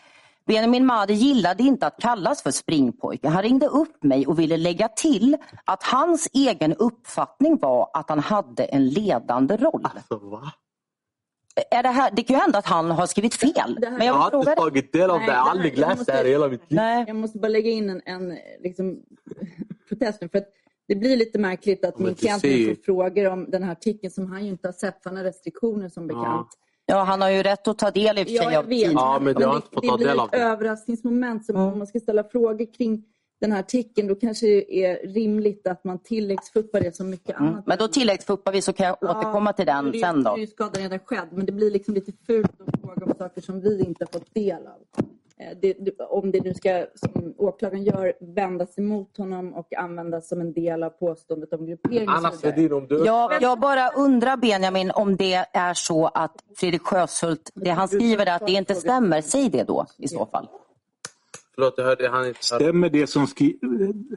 Benjamin 0.46 0.86
Mahdi 0.86 1.14
gillade 1.14 1.62
inte 1.62 1.86
att 1.86 2.00
kallas 2.00 2.42
för 2.42 2.50
springpojke. 2.50 3.28
Han 3.28 3.42
ringde 3.42 3.66
upp 3.66 4.02
mig 4.04 4.26
och 4.26 4.38
ville 4.38 4.56
lägga 4.56 4.88
till 4.88 5.36
att 5.64 5.82
hans 5.82 6.28
egen 6.32 6.74
uppfattning 6.74 7.58
var 7.58 7.90
att 7.92 8.08
han 8.08 8.18
hade 8.18 8.64
en 8.64 8.88
ledande 8.88 9.56
roll. 9.56 9.86
Alltså, 9.94 10.18
va? 10.28 10.52
Är 11.70 11.82
det, 11.82 11.88
här, 11.88 12.10
det 12.16 12.22
kan 12.22 12.36
ju 12.36 12.40
hända 12.42 12.58
att 12.58 12.66
han 12.66 12.90
har 12.90 13.06
skrivit 13.06 13.34
fel. 13.34 13.76
Det 13.80 13.86
här- 13.86 13.98
Men 13.98 14.06
jag 14.06 14.16
Jag 14.16 14.20
har 14.20 14.38
inte 14.38 14.54
tagit 14.54 14.92
del 14.92 15.10
av 15.10 15.16
Nej, 15.18 15.26
det. 15.26 15.32
Jag 15.32 15.40
har 15.40 15.50
aldrig 15.50 15.78
läst 15.78 16.06
det 16.06 16.12
här 16.12 16.18
i 16.18 16.22
måste- 16.24 16.30
hela 16.30 16.48
mitt 16.48 16.60
liv. 16.70 16.76
Nej. 16.76 17.04
Jag 17.06 17.16
måste 17.16 17.38
bara 17.38 17.48
lägga 17.48 17.70
in 17.70 17.90
en, 17.90 18.02
en 18.06 18.38
liksom, 18.60 19.00
protest 19.88 20.20
nu. 20.20 20.28
För 20.28 20.38
att 20.38 20.48
det 20.88 20.94
blir 20.96 21.16
lite 21.16 21.38
märkligt 21.38 21.84
att 21.84 21.98
min 21.98 22.14
klient 22.14 22.84
frågor 22.84 23.26
om 23.30 23.50
den 23.50 23.62
här 23.62 23.72
artikeln 23.72 24.10
som 24.10 24.26
han 24.32 24.44
ju 24.44 24.50
inte 24.50 24.68
har 24.68 24.72
sett 24.72 25.02
för 25.02 25.10
han 25.10 25.16
har 25.16 25.24
restriktioner 25.24 25.88
som 25.88 26.06
bekant. 26.06 26.24
Ja, 26.26 26.65
han 26.94 27.20
har 27.22 27.30
ju 27.30 27.42
rätt 27.42 27.68
att 27.68 27.78
ta 27.78 27.90
del 27.90 28.18
i 28.18 28.22
och 28.22 28.26
för 28.26 28.34
Ja, 28.34 28.42
sig 28.42 28.52
jag 28.52 28.62
vet. 28.62 28.92
Ja, 28.92 29.18
men 29.22 29.34
jag 29.40 29.48
har 29.48 29.56
inte 29.56 29.68
fått 29.72 29.82
det 29.82 29.88
ta 29.88 29.96
blir 29.96 30.06
del 30.06 30.16
ett 30.16 30.22
av 30.22 30.28
det. 30.30 30.38
överraskningsmoment. 30.38 31.46
Så 31.46 31.52
Mm. 31.52 31.62
om 31.72 31.78
man 31.78 31.86
ska 31.86 32.00
ställa 32.00 32.24
frågor 32.24 32.74
kring 32.74 33.04
den 33.40 33.52
här 33.52 33.60
artikeln 33.60 34.08
då 34.08 34.14
kanske 34.14 34.46
det 34.46 34.84
är 34.84 35.06
rimligt 35.08 35.66
att 35.66 35.84
man 35.84 35.98
tilläggsfuppar 35.98 36.80
det 36.80 36.96
som 36.96 37.10
mycket 37.10 37.36
Mm. 37.38 37.48
annat. 37.52 37.66
Men 37.66 37.78
då 37.78 37.88
tilläggsfuppar 37.88 38.52
vi 38.52 38.62
så 38.62 38.72
kan 38.72 38.86
jag 38.86 38.96
återkomma 39.02 39.52
till 39.52 39.66
den 39.66 39.92
det 39.92 39.98
sen 39.98 40.22
då. 40.22 40.30
Nu 40.30 40.36
är 40.36 40.40
ju 40.40 40.46
skadan 40.46 40.82
redan 40.82 40.98
skedd 40.98 41.28
men 41.32 41.46
det 41.46 41.52
blir 41.52 41.70
liksom 41.70 41.94
lite 41.94 42.12
fult 42.26 42.50
att 42.66 42.80
fråga 42.80 43.04
om 43.06 43.12
saker 43.18 43.40
som 43.40 43.60
vi 43.60 43.80
inte 43.84 44.04
har 44.04 44.18
fått 44.18 44.34
del 44.34 44.66
av. 44.66 45.06
Eh, 45.40 45.56
Det, 45.62 46.00
om 46.00 46.30
det 46.30 46.40
nu 46.44 46.54
ska, 46.54 46.86
som 46.94 47.34
åklagaren 47.38 47.84
gör, 47.84 48.12
vändas 48.20 48.78
emot 48.78 49.16
honom 49.16 49.54
och 49.54 49.74
användas 49.74 50.28
som 50.28 50.40
en 50.40 50.52
del 50.52 50.82
av 50.82 50.90
påståendet 50.90 51.52
om 51.52 51.66
gruppering 51.66 52.08
Anna. 52.08 52.32
Sedin, 52.32 52.72
om 52.72 52.86
du... 52.86 53.04
Jag, 53.04 53.42
jag 53.42 53.60
bara 53.60 53.90
undrar 53.90 54.36
Benjamin 54.36 54.90
om 54.90 55.16
det 55.16 55.46
är 55.52 55.74
så 55.74 56.06
att 56.06 56.44
Fredrik 56.56 56.82
Sjöshult, 56.82 57.50
det 57.54 57.70
han 57.70 57.88
skriver 57.88 58.26
att 58.34 58.46
det 58.46 58.52
inte 58.52 58.74
stämmer. 58.74 59.20
Säg 59.20 59.48
det 59.50 59.64
då 59.64 59.86
i 59.98 60.08
så 60.08 60.26
fall. 60.26 60.48
Förlåt, 61.54 61.74
jag 61.76 61.84
hörde 61.84 62.08
han 62.08 62.26
inte. 62.28 62.44
Stämmer 62.44 62.90
det 62.90 63.06
som 63.06 63.26
skri 63.26 63.58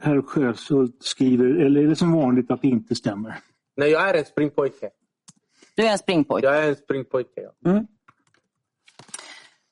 herr 0.02 0.22
Sjöshult 0.22 1.02
skriver 1.02 1.66
eller 1.66 1.82
är 1.82 1.86
det 1.86 1.96
som 1.96 2.12
vanligt 2.12 2.50
att 2.50 2.62
det 2.62 2.68
inte 2.68 2.94
stämmer? 2.94 3.38
Nej, 3.76 3.90
jag 3.90 4.08
är 4.08 4.14
en 4.14 4.24
springpojke. 4.24 4.90
Du 5.74 5.86
är 5.86 5.92
en 5.92 5.98
springpojke. 5.98 6.46
Jag 6.46 6.64
är 6.64 6.68
en 6.68 6.76
springpojke. 6.76 7.40
Ja. 7.60 7.84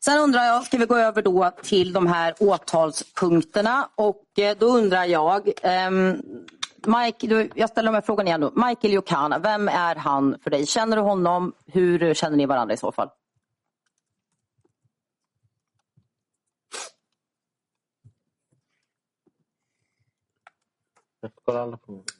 Sen 0.08 0.18
undrar 0.20 0.44
jag, 0.44 0.64
ska 0.64 0.78
vi 0.78 0.86
gå 0.86 0.96
över 0.96 1.22
då 1.22 1.50
till 1.62 1.92
de 1.92 2.06
här 2.06 2.34
åtalspunkterna 2.40 3.88
och 3.94 4.38
eh, 4.38 4.56
då 4.58 4.66
undrar 4.66 5.04
jag, 5.04 5.50
ehm, 5.62 6.22
Mike, 6.86 7.26
du, 7.26 7.50
jag 7.54 7.70
ställer 7.70 7.92
de 7.92 7.94
här 7.94 8.02
frågorna 8.02 8.28
igen 8.28 8.40
då. 8.40 8.52
Michael 8.54 8.94
Jokana, 8.94 9.38
vem 9.38 9.68
är 9.68 9.94
han 9.94 10.38
för 10.42 10.50
dig? 10.50 10.66
Känner 10.66 10.96
du 10.96 11.02
honom? 11.02 11.52
Hur 11.66 12.14
känner 12.14 12.36
ni 12.36 12.46
varandra 12.46 12.74
i 12.74 12.76
så 12.76 12.92
fall? 12.92 13.08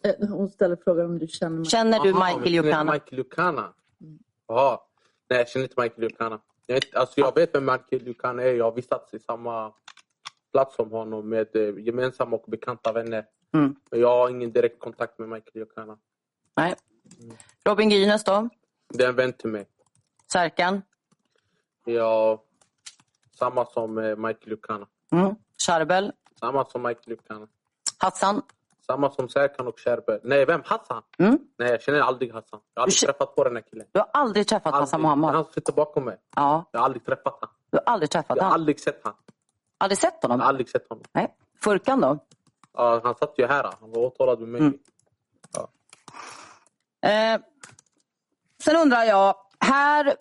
Eh, 0.03 0.28
Hon 0.28 0.49
ställer 0.49 0.76
frågan 0.84 1.07
om 1.07 1.18
du 1.18 1.26
känner 1.26 1.57
mig. 1.57 1.66
Känner 1.66 2.01
du 2.01 2.12
Aha, 2.12 2.24
Michael 2.24 2.45
känner 2.45 2.62
du 2.62 2.68
Jokana? 2.68 2.93
Michael 2.93 3.16
Lucana? 3.16 3.72
Jaha. 4.49 4.78
Nej, 5.30 5.39
jag 5.39 5.49
känner 5.49 5.64
inte 5.64 5.82
Michael 5.82 6.01
Lucana. 6.03 6.41
Alltså, 6.94 7.20
jag 7.20 7.34
vet 7.34 7.54
vem 7.54 7.64
Michael 7.64 8.04
Lucana 8.04 8.42
är. 8.42 8.54
Jag 8.54 8.64
har 8.64 8.72
vistats 8.72 9.14
i 9.14 9.18
samma 9.18 9.72
plats 10.52 10.76
som 10.76 10.90
honom 10.90 11.28
med 11.28 11.56
eh, 11.56 11.78
gemensamma 11.78 12.36
och 12.36 12.44
bekanta 12.50 12.92
vänner. 12.92 13.26
Mm. 13.54 13.76
Men 13.90 14.00
jag 14.00 14.08
har 14.08 14.30
ingen 14.30 14.52
direkt 14.52 14.80
kontakt 14.80 15.18
med 15.18 15.28
Michael 15.28 15.54
Lucana. 15.54 15.98
Nej. 16.56 16.74
Robin 17.64 17.90
Gynes 17.90 18.24
då? 18.24 18.48
Det 18.88 19.04
är 19.04 19.08
en 19.08 19.16
vän 19.16 19.32
till 19.32 19.50
mig. 19.50 19.66
Särkan? 20.32 20.82
Jag, 21.84 22.40
samma 23.38 23.66
som 23.66 23.98
eh, 23.98 24.16
Michael 24.16 24.48
Lucana. 24.48 24.86
Mm. 25.12 25.34
Charbel? 25.66 26.12
Samma 26.40 26.64
som 26.64 26.82
Michael 26.82 27.08
Lucana. 27.08 27.48
Hassan? 27.98 28.42
Samma 28.91 29.11
som 29.11 29.28
Serkan 29.28 29.66
och 29.66 29.78
Sherber. 29.80 30.20
Nej, 30.24 30.47
vem? 30.47 30.62
Hassan? 30.64 31.03
Mm. 31.18 31.39
Nej, 31.59 31.70
jag 31.70 31.82
känner 31.82 32.01
aldrig 32.01 32.32
Hassan. 32.32 32.61
Jag 32.74 32.80
har 32.80 32.84
aldrig 32.84 33.01
Du 33.01 33.07
träffat 33.07 33.34
på 33.34 33.45
den 33.45 33.57
här 33.57 33.62
killen. 33.62 33.86
Du 33.93 33.99
har 34.01 34.09
aldrig 34.12 34.49
träffat 34.49 34.72
Hassan 34.74 34.82
Aldrig. 34.82 35.01
Mohammad? 35.03 35.34
Han 35.34 35.45
sitter 35.45 35.72
bakom 35.72 36.05
mig. 36.05 36.16
Ja, 36.36 36.64
Jag 36.72 36.80
har 36.80 36.84
aldrig 36.84 37.05
träffat 37.07 37.32
honom. 37.32 37.55
du 37.70 37.76
har 37.78 37.93
aldrig 37.93 38.11
träffat 38.11 38.36
Jag 38.36 38.45
har 38.45 38.51
honom? 38.51 38.61
aldrig 38.61 38.80
sett 38.80 39.05
honom. 39.05 39.18
Aldrig 39.78 39.99
sett 39.99 40.14
Jag 40.20 40.28
honom? 40.28 40.41
har 40.41 40.49
aldrig 40.49 40.68
sett 40.68 40.89
honom. 40.89 41.05
Nej. 41.12 41.34
Furkan 41.64 42.01
då? 42.01 42.18
Ja, 42.72 43.01
han 43.05 43.14
satt 43.14 43.34
ju 43.39 43.47
här. 43.47 43.62
Han 43.80 43.91
var 43.91 43.99
åtalad 43.99 44.41
med 44.41 44.49
mig. 44.49 44.61
Mm. 44.61 44.78
Eh, 47.01 47.41
sen 48.64 48.76
undrar 48.76 49.03
jag, 49.05 49.34
här 49.61 50.14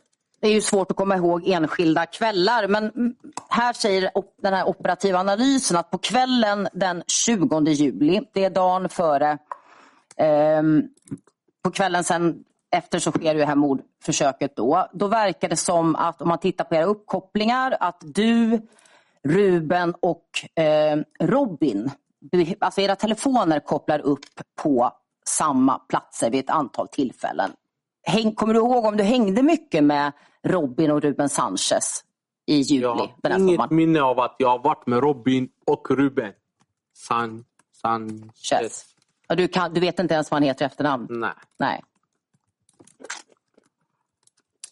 det 0.48 0.52
är 0.52 0.56
ju 0.56 0.62
svårt 0.62 0.92
att 0.92 0.98
komma 0.98 1.16
ihåg 1.16 1.48
enskilda 1.48 2.06
kvällar 2.06 2.68
men 2.68 3.16
här 3.50 3.74
säger 3.74 4.12
den 4.42 4.54
här 4.54 4.68
operativa 4.68 5.20
analysen 5.20 5.78
att 5.78 5.92
på 5.92 5.98
kvällen 5.98 6.68
den 6.74 7.04
20 7.08 7.60
juli, 7.72 8.22
det 8.34 8.44
är 8.44 8.50
dagen 8.50 8.90
före, 8.90 9.38
eh, 10.18 10.64
på 11.64 11.72
kvällen 11.72 12.04
sen 12.04 12.44
efter 12.72 13.00
så 13.00 13.12
sker 13.12 13.34
ju 13.34 13.40
det 13.40 13.46
här 13.46 13.56
mordförsöket 13.56 14.56
då. 14.56 14.88
Då 14.94 15.08
verkar 15.08 15.50
det 15.50 15.56
som 15.56 15.96
att 15.96 16.22
om 16.22 16.28
man 16.28 16.38
tittar 16.38 16.66
på 16.66 16.76
era 16.76 16.86
uppkopplingar 16.86 17.78
att 17.80 18.02
du, 18.02 18.62
Ruben 19.24 19.94
och 20.00 20.60
eh, 20.64 20.98
Robin, 21.20 21.92
alltså 22.60 22.82
era 22.82 22.96
telefoner 22.96 23.60
kopplar 23.60 24.00
upp 24.00 24.26
på 24.64 24.92
samma 25.28 25.80
platser 25.80 26.32
vid 26.32 26.40
ett 26.40 26.50
antal 26.50 26.88
tillfällen. 26.88 27.52
Häng, 28.08 28.36
kommer 28.36 28.54
du 28.54 28.60
ihåg 28.60 28.86
om 28.86 28.98
du 28.98 29.04
hängde 29.04 29.44
mycket 29.44 29.84
med 29.84 30.12
Robin 30.44 30.92
och 30.92 31.02
Ruben 31.02 31.30
Sanchez 31.30 32.04
i 32.46 32.56
juli? 32.56 32.82
Jag 32.84 33.10
den 33.22 33.32
har 33.32 33.40
här 33.40 33.40
inget 33.40 33.56
sommaren? 33.56 33.76
minne 33.76 34.02
av 34.02 34.20
att 34.20 34.36
jag 34.40 34.50
har 34.50 34.60
varit 34.60 34.88
med 34.88 35.00
Robin 35.00 35.50
och 35.66 35.92
Ruben. 35.92 36.34
San, 36.94 37.46
Sanchez. 37.82 38.86
Ja, 39.28 39.36
du, 39.36 39.48
kan, 39.48 39.74
du 39.74 39.80
vet 39.80 40.00
inte 40.00 40.14
ens 40.14 40.32
vad 40.32 40.36
han 40.36 40.44
heter 40.48 40.66
i 40.66 40.68
efternamn? 40.68 41.08
Nej. 41.10 41.30
Nej. 41.60 41.84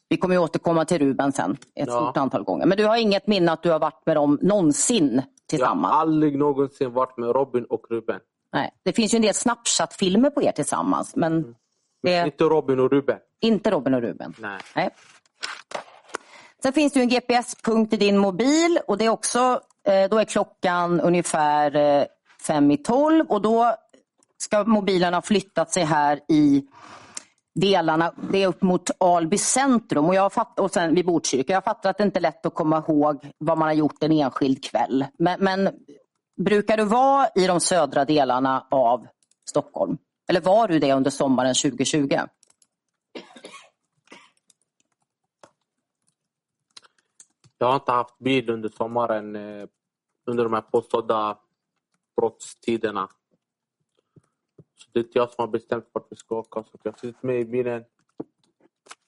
Vi 0.10 0.18
kommer 0.18 0.36
ju 0.36 0.42
återkomma 0.42 0.86
till 0.86 1.00
Ruben 1.00 1.32
sen 1.32 1.52
ett 1.76 1.88
Ja. 1.88 1.94
stort 1.94 2.18
antal 2.18 2.44
gånger. 2.44 2.66
Men 2.66 2.78
du 2.78 2.86
har 2.86 2.98
inget 2.98 3.28
minne 3.28 3.52
att 3.52 3.64
du 3.64 3.72
har 3.72 3.80
varit 3.80 4.06
med 4.06 4.16
dem 4.18 4.40
någonsin 4.42 5.14
Jag 5.16 5.24
tillsammans? 5.48 5.94
har 5.94 6.02
aldrig 6.02 6.38
någonsin 6.38 6.94
varit 6.94 7.18
med 7.18 7.30
Robin 7.36 7.66
och 7.66 7.86
Ruben. 7.90 8.20
Nej. 8.54 8.72
Det 8.84 8.94
finns 8.94 9.14
ju 9.14 9.16
en 9.16 9.22
del 9.22 9.34
Snapchat-filmer 9.34 10.30
på 10.30 10.44
er 10.44 10.52
tillsammans 10.52 11.16
men 11.16 11.56
det 12.06 12.26
Inte 12.26 12.44
Robin 12.44 12.80
och 12.80 12.92
Ruben. 12.92 13.18
inte 13.42 13.72
Robin 13.72 13.94
och 13.94 14.02
Ruben. 14.02 14.34
Nej. 14.38 14.60
Nej. 14.76 14.90
Sen 16.64 16.74
finns 16.74 16.94
det 16.94 17.00
en 17.00 17.10
GPS-punkt 17.10 17.94
i 17.94 17.98
din 17.98 18.18
mobil 18.18 18.80
och 18.88 18.98
det 18.98 19.06
är 19.06 19.10
också, 19.10 19.62
eh, 19.88 20.10
då 20.10 20.18
är 20.18 20.26
klockan 20.26 21.02
ungefär 21.02 21.76
eh, 21.76 22.06
fem 22.48 22.72
i 22.72 22.78
tolv 22.78 23.26
och 23.28 23.42
då 23.42 23.76
ska 24.38 24.64
mobilen 24.64 25.14
ha 25.14 25.22
flyttat 25.22 25.72
sig 25.72 25.84
här 25.84 26.20
i 26.28 26.64
delarna, 27.56 28.14
det 28.32 28.44
är 28.44 28.48
upp 28.48 28.62
mot 28.62 28.92
Alby 28.98 29.38
centrum 29.38 30.06
och, 30.06 30.16
jag 30.16 30.34
fatt, 30.34 30.60
och 30.60 30.72
sen 30.72 30.96
vid 30.96 31.06
Botkyrka. 31.06 31.54
Jag 31.54 31.64
fattar 31.64 31.90
att 31.90 31.98
det 31.98 32.04
inte 32.04 32.20
är 32.20 32.22
lätt 32.22 32.46
att 32.46 32.54
komma 32.54 32.84
ihåg 32.88 33.32
vad 33.38 33.58
man 33.58 33.68
har 33.68 33.74
gjort 33.74 34.04
en 34.04 34.12
enskild 34.12 34.64
kväll. 34.64 35.06
Men, 35.20 35.44
men 35.44 35.70
brukar 36.42 36.78
du 36.78 36.84
vara 36.84 37.28
i 37.36 37.48
de 37.48 37.60
södra 37.60 38.06
delarna 38.06 38.68
av 38.72 39.08
Stockholm? 39.50 39.98
Eller 40.28 40.42
var 40.42 40.68
du 40.68 40.80
det 40.80 40.94
under 40.94 41.12
sommaren 41.12 41.56
2020? 41.56 42.18
Jag 47.58 47.68
har 47.68 47.76
inte 47.76 47.92
haft 47.92 48.18
bil 48.20 48.50
under 48.50 48.70
sommaren 48.70 49.36
eh, 49.36 49.68
under 50.26 50.44
de 50.44 50.54
här 50.54 50.62
påstådda 50.62 51.38
brottstiderna. 52.18 53.10
Så 54.76 54.90
det 54.94 55.00
är 55.00 55.04
inte 55.04 55.18
jag 55.20 55.30
som 55.32 55.42
har 55.42 55.48
bestämt 55.48 55.90
vart 55.92 56.08
vi 56.10 56.16
ska 56.16 56.36
åka. 56.36 56.64
Så 56.64 56.78
jag 56.84 56.92
har 56.92 56.98
suttit 56.98 57.24
med 57.24 57.40
i 57.40 57.46
bilen. 57.46 57.84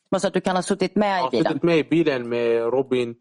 Men 0.10 0.20
Så 0.20 0.28
att 0.28 0.34
du 0.34 0.42
kan 0.42 0.56
ha 0.56 0.64
suttit 0.64 0.96
med 0.96 1.10
Jag 1.12 1.20
i 1.20 1.22
har 1.22 1.32
bilen? 1.32 1.46
suttit 1.46 1.64
med 1.64 1.78
i 1.78 1.84
bilen 1.84 2.30
med 2.30 2.62
Robin 2.74 3.16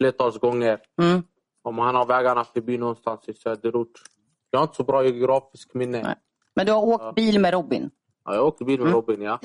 flertals 0.00 0.38
gånger. 0.38 0.80
Mm. 1.02 1.22
Om 1.62 1.78
han 1.78 1.94
har 1.94 2.06
vägarna 2.06 2.44
förbi 2.44 2.78
någonstans 2.78 3.28
i 3.28 3.34
söderort. 3.34 4.02
Jag 4.50 4.58
har 4.58 4.64
inte 4.64 4.76
så 4.76 4.84
bra 4.84 5.04
geografisk 5.04 5.74
minne. 5.74 6.02
Nej. 6.02 6.16
Men 6.58 6.66
du 6.66 6.72
har 6.72 6.82
åkt 6.82 7.14
bil 7.14 7.40
med 7.40 7.52
Robin? 7.52 7.90
Ja, 8.24 8.34
jag 8.34 8.46
åkte 8.46 8.64
bil 8.64 8.80
med 8.80 8.92
Robin, 8.92 9.22
ja. 9.22 9.40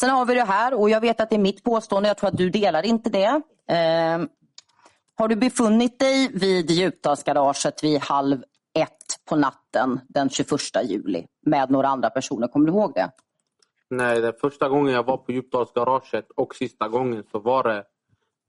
Sen 0.00 0.10
har 0.10 0.26
vi 0.26 0.34
det 0.34 0.44
här 0.44 0.74
och 0.74 0.90
jag 0.90 1.00
vet 1.00 1.20
att 1.20 1.30
det 1.30 1.36
är 1.36 1.40
mitt 1.40 1.64
påstående, 1.64 2.08
jag 2.08 2.16
tror 2.16 2.28
att 2.28 2.36
du 2.36 2.50
delar 2.50 2.82
inte 2.82 3.10
det. 3.10 3.42
Eh, 3.66 4.26
har 5.14 5.28
du 5.28 5.36
befunnit 5.36 5.98
dig 5.98 6.30
vid 6.34 6.70
Djupdalsgaraget 6.70 7.84
vid 7.84 8.00
halv 8.00 8.42
ett 8.78 9.26
på 9.28 9.36
natten 9.36 10.00
den 10.08 10.30
21 10.30 10.60
juli 10.84 11.26
med 11.46 11.70
några 11.70 11.88
andra 11.88 12.10
personer? 12.10 12.48
Kommer 12.48 12.66
du 12.66 12.72
ihåg 12.72 12.92
det? 12.94 13.10
Nej, 13.90 14.20
den 14.20 14.32
första 14.40 14.68
gången 14.68 14.94
jag 14.94 15.06
var 15.06 15.16
på 15.16 15.32
Djupdalsgaraget 15.32 16.30
och 16.36 16.54
sista 16.54 16.88
gången 16.88 17.24
så 17.32 17.38
var 17.38 17.62
det 17.64 17.84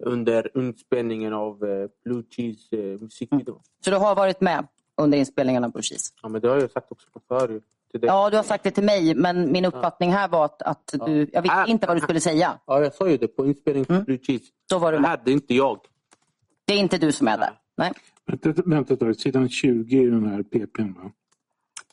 under 0.05 0.57
inspelningen 0.57 1.33
av 1.33 1.63
eh, 1.63 1.89
Blue 2.03 2.23
Cheese 2.29 2.75
eh, 2.75 2.99
musikvideo. 2.99 3.61
Så 3.85 3.89
du 3.89 3.97
har 3.97 4.15
varit 4.15 4.41
med 4.41 4.67
under 5.03 5.17
inspelningen 5.17 5.63
av 5.63 5.71
Blue 5.71 5.83
Cheese? 5.83 6.13
Ja, 6.21 6.29
men 6.29 6.41
det 6.41 6.47
har 6.49 6.57
jag 6.57 6.71
sagt 6.71 6.91
också 6.91 7.07
på 7.13 7.19
förut. 7.27 7.63
Ja, 8.01 8.29
du 8.29 8.35
har 8.37 8.43
sagt 8.43 8.63
det 8.63 8.71
till 8.71 8.83
mig 8.83 9.15
men 9.15 9.51
min 9.51 9.65
uppfattning 9.65 10.11
här 10.13 10.27
var 10.27 10.45
att, 10.45 10.61
att 10.61 10.93
du, 11.05 11.29
jag 11.33 11.41
visste 11.41 11.63
inte 11.67 11.87
vad 11.87 11.97
du 11.97 12.01
skulle 12.01 12.19
säga. 12.19 12.59
Ja, 12.67 12.81
jag 12.83 12.93
sa 12.93 13.09
ju 13.09 13.17
det 13.17 13.27
på 13.27 13.45
inspelningen 13.45 13.85
Mm. 13.89 13.99
av 13.99 14.05
Blue 14.05 14.17
Cheese. 14.23 14.45
Då 14.69 14.79
var 14.79 14.91
du 14.91 14.97
Det 14.97 15.01
med. 15.01 15.09
här 15.09 15.21
det 15.25 15.31
är 15.31 15.33
inte 15.33 15.53
jag. 15.55 15.79
Det 16.65 16.73
är 16.73 16.77
inte 16.77 16.97
du 16.97 17.11
som 17.11 17.27
är 17.27 17.37
där? 17.37 17.53
Nej. 17.77 17.91
Vänta, 18.25 18.61
vänta 18.65 19.09
ett 19.09 19.19
sidan 19.19 19.49
20 19.49 20.01
i 20.01 20.05
den 20.05 20.25
här 20.29 20.43
PPn 20.43 20.93
va? 20.93 21.11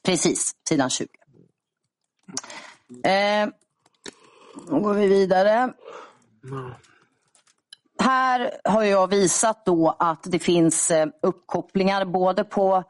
Precis, 0.03 0.53
sidan 0.69 0.91
20. 0.91 1.09
Eh, 3.05 3.49
då 4.71 4.81
går 4.81 4.95
vi 4.95 5.07
vidare. 5.09 5.73
Här 8.09 8.51
har 8.65 8.83
jag 8.83 9.09
visat 9.09 9.65
då 9.67 9.97
att 9.99 10.23
det 10.23 10.39
finns 10.39 10.91
eh, 10.91 11.07
uppkopplingar 11.23 12.05
både 12.05 12.45
på 12.45 12.85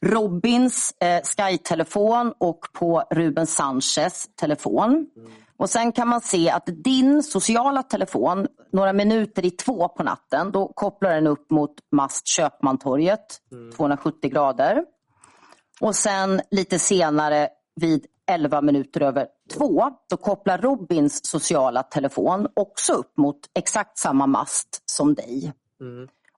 Robins 0.00 0.94
eh, 1.00 1.22
Sky-telefon 1.22 2.32
och 2.38 2.58
på 2.72 3.02
Ruben 3.10 3.46
Sanchez 3.46 4.28
telefon. 4.40 5.06
Och 5.56 5.70
Sen 5.70 5.92
kan 5.92 6.08
man 6.08 6.20
se 6.20 6.50
att 6.50 6.66
din 6.66 7.22
sociala 7.22 7.82
telefon, 7.82 8.46
några 8.72 8.92
minuter 8.92 9.44
i 9.44 9.50
två 9.50 9.88
på 9.88 10.02
natten, 10.02 10.52
då 10.52 10.72
kopplar 10.74 11.10
den 11.14 11.26
upp 11.26 11.50
mot 11.50 11.74
mast 11.92 12.26
Köpmantorget, 12.28 13.40
270 13.76 14.30
grader. 14.30 14.84
Och 15.80 15.96
sen 15.96 16.40
lite 16.50 16.78
senare 16.78 17.48
vid 17.80 18.06
11 18.26 18.62
minuter 18.62 19.00
över 19.00 19.26
två, 19.54 19.90
då 20.10 20.16
kopplar 20.16 20.58
Robins 20.58 21.26
sociala 21.26 21.82
telefon 21.82 22.48
också 22.54 22.92
upp 22.92 23.16
mot 23.16 23.38
exakt 23.54 23.98
samma 23.98 24.26
mast 24.26 24.82
som 24.86 25.14
dig. 25.14 25.52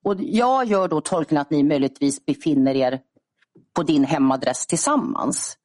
Och 0.03 0.17
jag 0.19 0.65
gör 0.65 0.89
då 0.89 1.01
tolkningen 1.01 1.43
att 1.43 1.51
ni 1.51 1.63
möjligtvis 1.63 2.27
befinner 2.27 2.75
er 2.75 3.01
på 3.77 3.83
din 3.83 4.05
hemadress 4.05 4.67
tillsammans. 4.67 5.59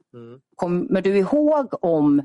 Kommer 0.55 1.01
du 1.01 1.17
ihåg 1.17 1.85
om, 1.85 2.21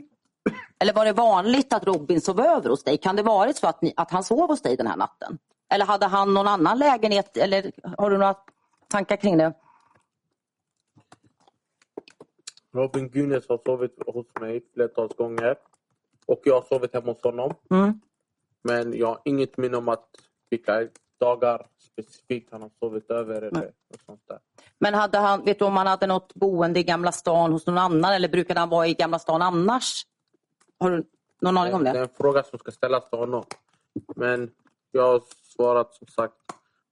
eller 0.78 0.92
var 0.92 1.04
det 1.04 1.12
vanligt 1.12 1.72
att 1.72 1.84
Robin 1.84 2.20
sov 2.20 2.40
över 2.40 2.70
hos 2.70 2.84
dig? 2.84 2.98
Kan 2.98 3.16
det 3.16 3.22
varit 3.22 3.56
så 3.56 3.66
att, 3.66 3.82
ni, 3.82 3.92
att 3.96 4.10
han 4.10 4.24
sov 4.24 4.48
hos 4.48 4.62
dig 4.62 4.76
den 4.76 4.86
här 4.86 4.96
natten? 4.96 5.38
Eller 5.72 5.84
hade 5.84 6.06
han 6.06 6.34
någon 6.34 6.48
annan 6.48 6.78
lägenhet? 6.78 7.36
Eller 7.36 7.72
har 7.98 8.10
du 8.10 8.18
några 8.18 8.34
tankar 8.88 9.16
kring 9.16 9.38
det? 9.38 9.52
Robin 12.74 13.08
Gunes 13.08 13.48
har 13.48 13.60
sovit 13.64 13.98
hos 14.06 14.26
mig 14.40 14.64
flertals 14.74 15.16
gånger. 15.16 15.56
Och 16.26 16.40
jag 16.44 16.54
har 16.54 16.62
sovit 16.62 16.94
hemma 16.94 17.12
hos 17.12 17.22
honom. 17.22 17.54
Mm. 17.70 18.00
Men 18.64 18.98
jag 18.98 19.06
har 19.06 19.20
inget 19.24 19.56
minne 19.56 19.76
om 19.76 19.88
att 19.88 20.08
vilka 20.50 20.88
dagar 21.20 21.66
specifikt 21.78 22.52
han 22.52 22.62
har 22.62 22.70
sovit 22.80 23.10
över 23.10 23.42
eller 23.42 23.60
något 23.60 24.02
sånt 24.06 24.22
där. 24.28 24.38
Men 24.78 24.94
hade 24.94 25.18
han, 25.18 25.44
vet 25.44 25.58
du 25.58 25.64
om 25.64 25.76
han 25.76 25.86
hade 25.86 26.06
något 26.06 26.34
boende 26.34 26.80
i 26.80 26.82
Gamla 26.82 27.12
stan 27.12 27.52
hos 27.52 27.66
någon 27.66 27.78
annan 27.78 28.12
eller 28.12 28.28
brukade 28.28 28.60
han 28.60 28.68
vara 28.68 28.86
i 28.86 28.94
Gamla 28.94 29.18
stan 29.18 29.42
annars? 29.42 30.06
Har 30.78 30.90
du 30.90 31.04
någon 31.40 31.56
aning 31.56 31.74
om 31.74 31.84
Det 31.84 31.90
är 31.90 31.94
det? 31.94 32.00
en 32.00 32.08
fråga 32.08 32.42
som 32.42 32.58
ska 32.58 32.70
ställas 32.70 33.10
till 33.10 33.18
honom. 33.18 33.44
Men 34.16 34.50
jag 34.90 35.02
har 35.02 35.22
svarat 35.56 35.94
som 35.94 36.06
sagt, 36.06 36.34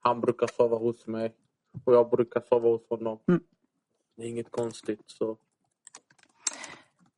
han 0.00 0.20
brukar 0.20 0.46
sova 0.46 0.76
hos 0.76 1.06
mig 1.06 1.34
och 1.84 1.94
jag 1.94 2.10
brukar 2.10 2.40
sova 2.40 2.68
hos 2.68 2.88
honom. 2.88 3.18
Mm. 3.28 3.42
Det 4.16 4.22
är 4.22 4.28
inget 4.28 4.50
konstigt. 4.50 5.02
Så. 5.06 5.36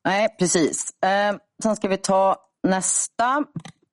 Nej, 0.09 0.29
precis. 0.39 1.03
Eh, 1.03 1.37
sen 1.63 1.77
ska 1.77 1.89
vi 1.89 1.97
ta 1.97 2.37
nästa. 2.63 3.45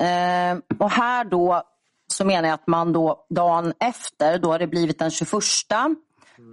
Eh, 0.01 0.57
och 0.79 0.91
här 0.91 1.23
då 1.25 1.63
så 2.07 2.25
menar 2.25 2.49
jag 2.49 2.53
att 2.55 2.67
man 2.67 2.93
då 2.93 3.25
dagen 3.29 3.73
efter, 3.79 4.39
då 4.39 4.51
har 4.51 4.59
det 4.59 4.67
blivit 4.67 4.99
den 4.99 5.11
21. 5.11 5.41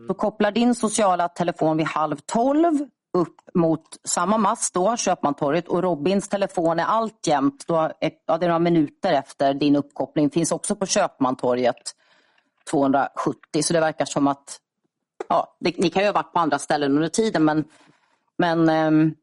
Då 0.09 0.15
kopplar 0.15 0.51
din 0.51 0.75
sociala 0.75 1.29
telefon 1.29 1.77
vid 1.77 1.87
halv 1.87 2.17
tolv 2.17 2.79
upp 3.13 3.37
mot 3.55 3.83
samma 4.05 4.39
mast 4.39 4.75
då, 4.75 4.97
Köpmantorget 4.97 5.69
och 5.69 5.83
Robins 5.83 6.29
telefon 6.29 6.79
är 6.81 6.85
alltjämt, 6.85 7.65
då, 7.67 7.93
ett- 8.01 8.23
ja, 8.27 8.39
det 8.39 8.47
är 8.47 8.49
några 8.49 8.59
minuter 8.59 9.13
efter 9.13 9.55
din 9.55 9.77
uppkoppling, 9.77 10.31
finns 10.31 10.53
också 10.53 10.77
på 10.77 10.87
Köpmantorget 10.87 11.77
270 12.71 13.63
så 13.63 13.73
det 13.73 13.81
verkar 13.81 14.05
som 14.05 14.27
att 14.29 14.59
ja, 15.29 15.57
det, 15.61 15.79
ni 15.79 15.91
kan 15.91 16.03
ju 16.03 16.09
ha 16.09 16.13
varit 16.13 16.33
på 16.33 16.39
andra 16.39 16.59
ställen 16.59 16.93
under 16.93 17.09
tiden 17.09 17.45
men, 17.45 17.65
men 18.39 18.69
ehm, 18.69 19.15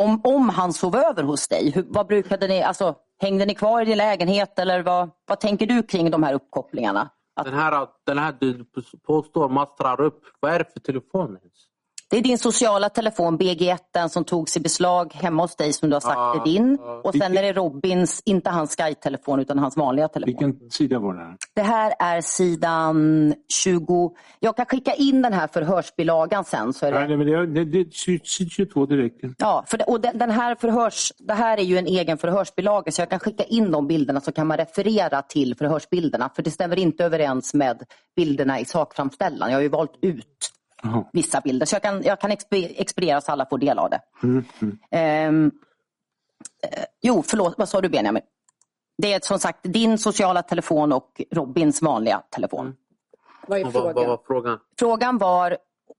om, 0.00 0.20
om 0.24 0.48
han 0.48 0.72
sov 0.72 0.96
över 0.96 1.22
hos 1.22 1.48
dig, 1.48 1.70
hur, 1.70 1.84
vad 1.88 2.06
brukade 2.06 2.48
ni, 2.48 2.62
alltså, 2.62 2.94
hängde 3.22 3.46
ni 3.46 3.54
kvar 3.54 3.82
i 3.82 3.84
din 3.84 3.98
lägenhet 3.98 4.58
eller 4.58 4.82
vad, 4.82 5.10
vad 5.26 5.40
tänker 5.40 5.66
du 5.66 5.82
kring 5.82 6.10
de 6.10 6.22
här 6.22 6.34
uppkopplingarna? 6.34 7.10
Att, 7.36 7.44
Den, 7.44 7.54
här, 7.54 7.88
den 8.06 8.18
här 8.18 8.34
du 8.40 8.64
påstår 9.06 9.48
mastrar 9.48 10.00
upp, 10.00 10.22
vad 10.40 10.52
är 10.52 10.58
det 10.58 10.72
för 10.72 10.80
telefon 10.80 11.28
ens? 11.28 11.71
Det 12.12 12.18
är 12.18 12.22
din 12.22 12.38
sociala 12.38 12.88
telefon, 12.88 13.38
BG1, 13.38 13.78
den 13.94 14.08
som 14.10 14.24
togs 14.24 14.56
i 14.56 14.60
beslag 14.60 15.12
hemma 15.14 15.42
hos 15.42 15.56
dig 15.56 15.72
som 15.72 15.90
du 15.90 15.96
har 15.96 16.00
sagt 16.00 16.14
Ja, 16.16 16.40
är 16.40 16.44
din. 16.44 16.78
ja. 16.80 17.00
Och 17.04 17.14
sen 17.14 17.36
är 17.38 17.42
det 17.42 17.52
Robins, 17.52 18.22
inte 18.24 18.50
hans 18.50 18.76
Sky-telefon 18.76 19.40
utan 19.40 19.58
hans 19.58 19.76
vanliga 19.76 20.08
telefon. 20.08 20.34
Vilken 20.50 20.70
sida 20.70 20.98
var 20.98 21.14
det 21.14 21.20
här? 21.20 21.36
Det 21.54 21.62
här 21.62 21.94
är 21.98 22.20
sidan 22.20 23.34
20. 23.62 24.12
Jag 24.40 24.56
kan 24.56 24.66
skicka 24.66 24.94
in 24.94 25.22
den 25.22 25.32
här 25.32 25.46
förhörsbilagan 25.46 26.44
sen. 26.44 26.72
Så 26.72 26.86
är 26.86 26.92
det... 26.92 26.98
Nej, 26.98 27.08
nej, 27.08 27.16
men 27.16 27.26
det, 27.26 27.64
det, 27.64 27.84
det, 27.84 27.94
sid 27.94 28.50
22 28.50 28.86
det 28.86 28.96
räcker. 28.96 29.34
Ja, 29.38 29.64
för 29.66 29.78
det, 29.78 29.84
och 29.84 30.00
den, 30.00 30.18
den 30.18 30.30
här 30.30 30.54
förhörs, 30.54 31.12
det 31.18 31.34
här 31.34 31.58
är 31.58 31.62
ju 31.62 31.78
en 31.78 31.86
egen 31.86 32.18
förhörsbilaga 32.18 32.92
så 32.92 33.02
jag 33.02 33.10
kan 33.10 33.20
skicka 33.20 33.44
in 33.44 33.70
de 33.70 33.86
bilderna 33.86 34.20
så 34.20 34.32
kan 34.32 34.46
man 34.46 34.56
referera 34.56 35.22
till 35.22 35.54
förhörsbilderna. 35.56 36.30
För 36.36 36.42
det 36.42 36.50
stämmer 36.50 36.78
inte 36.78 37.04
överens 37.04 37.54
med 37.54 37.82
bilderna 38.16 38.60
i 38.60 38.64
sakframställan. 38.64 39.50
Jag 39.50 39.56
har 39.56 39.62
ju 39.62 39.68
valt 39.68 39.98
ut 40.02 40.52
Jaha. 40.82 41.04
vissa 41.12 41.40
bilder. 41.40 41.66
Så 41.66 41.74
jag 41.74 41.82
kan, 41.82 42.02
jag 42.02 42.20
kan 42.20 42.30
expe- 42.30 42.74
expediera 42.76 43.20
så 43.20 43.32
alla 43.32 43.46
får 43.46 43.58
del 43.58 43.78
av 43.78 43.90
det. 43.90 44.00
Mm, 44.22 44.44
mm. 44.90 45.50
Eh, 46.62 46.84
jo, 47.02 47.22
förlåt, 47.26 47.54
vad 47.58 47.68
sa 47.68 47.80
du 47.80 47.88
Benjamin? 47.88 48.22
Det 48.98 49.12
är 49.12 49.20
som 49.22 49.38
sagt 49.38 49.58
din 49.62 49.98
sociala 49.98 50.42
telefon 50.42 50.92
och 50.92 51.22
Robins 51.30 51.82
vanliga 51.82 52.22
telefon. 52.30 52.74
Vad 53.46 53.60
är 53.60 53.64
Vad, 53.64 53.72
vad 53.72 53.82
frågan? 53.94 54.08
var 54.08 54.20
frågan? 54.26 54.58
Frågan 54.78 55.18
var, 55.18 55.56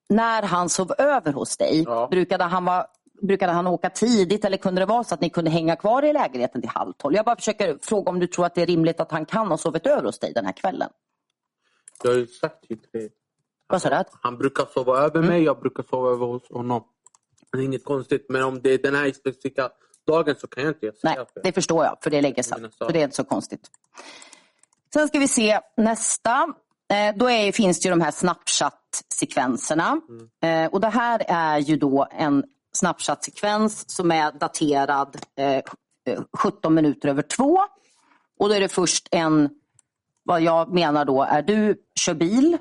när 0.09 0.41
han 0.43 0.69
sov 0.69 0.91
över 0.97 1.31
hos 1.33 1.57
dig, 1.57 1.83
Ja. 1.87 2.07
brukade, 2.11 2.43
han 2.43 2.65
vara, 2.65 2.85
brukade 3.21 3.51
han 3.53 3.67
åka 3.67 3.89
tidigt 3.89 4.45
eller 4.45 4.57
kunde 4.57 4.81
det 4.81 4.85
vara 4.85 5.03
så 5.03 5.13
att 5.15 5.21
ni 5.21 5.29
kunde 5.29 5.51
hänga 5.51 5.75
kvar 5.75 6.03
i 6.05 6.13
lägenheten 6.13 6.61
till 6.61 6.69
halv 6.69 6.93
tolv? 6.93 7.15
Jag 7.15 7.25
bara 7.25 7.35
försöker 7.35 7.77
fråga 7.81 8.09
om 8.09 8.19
du 8.19 8.27
tror 8.27 8.45
att 8.45 8.55
det 8.55 8.61
är 8.61 8.65
rimligt 8.65 8.99
att 8.99 9.11
han 9.11 9.25
kan 9.25 9.47
ha 9.47 9.57
sovit 9.57 9.87
över 9.87 10.03
hos 10.03 10.19
dig 10.19 10.33
den 10.33 10.45
här 10.45 10.53
kvällen. 10.53 10.89
Jag 12.03 12.11
har 12.11 12.17
ju 12.17 12.27
sagt 12.27 12.65
ju 12.69 12.75
det. 12.91 13.09
Vad 13.67 13.81
sa 13.81 13.89
du? 13.89 14.03
Han 14.21 14.37
brukar 14.37 14.65
sova 14.65 14.97
över 14.97 15.21
mig, 15.21 15.43
jag 15.43 15.59
brukar 15.59 15.83
sova 15.83 16.11
över 16.11 16.25
hos 16.25 16.49
honom. 16.49 16.83
Det 17.51 17.57
är 17.57 17.61
inget 17.61 17.85
konstigt. 17.85 18.25
Men 18.29 18.43
om 18.43 18.61
det 18.61 18.73
är 18.73 18.77
den 18.77 18.95
här 18.95 19.11
specifika 19.11 19.69
dagen 20.07 20.35
så 20.39 20.47
kan 20.47 20.63
jag 20.63 20.69
inte 20.71 20.79
säga 20.79 20.95
Nej, 21.03 21.15
för. 21.33 21.41
det 21.43 21.51
förstår 21.51 21.85
jag, 21.85 21.97
för 22.03 22.09
det 22.09 22.17
är 22.17 22.21
länge 22.21 22.43
sedan. 22.43 22.71
Så 22.77 22.87
det 22.87 22.99
är 22.99 23.03
inte 23.03 23.15
så 23.15 23.23
konstigt. 23.23 23.69
Sen 24.93 25.07
ska 25.07 25.19
vi 25.19 25.27
se 25.27 25.59
nästa. 25.77 26.53
Eh, 26.93 27.15
då 27.15 27.29
är, 27.29 27.51
finns 27.51 27.79
det 27.79 27.87
ju 27.87 27.89
de 27.89 28.01
här 28.01 28.11
Snapchat-sekvenserna. 28.11 30.01
Eh, 30.43 30.65
och 30.71 30.81
det 30.81 30.89
här 30.89 31.23
är 31.27 31.57
ju 31.57 31.77
då 31.77 32.07
en 32.11 32.43
Snapchat-sekvens 32.73 33.89
som 33.89 34.11
är 34.11 34.31
daterad 34.31 35.17
eh, 35.37 35.55
eh, 35.55 36.23
17 36.37 36.73
minuter 36.73 37.09
över 37.09 37.21
två. 37.21 37.59
Och 38.39 38.49
då 38.49 38.55
är 38.55 38.59
det 38.59 38.69
först 38.69 39.07
en, 39.11 39.49
vad 40.23 40.41
jag 40.41 40.73
menar 40.73 41.05
då 41.05 41.23
är 41.23 41.41
du 41.41 41.75
kör 41.99 42.13
bil, 42.13 42.57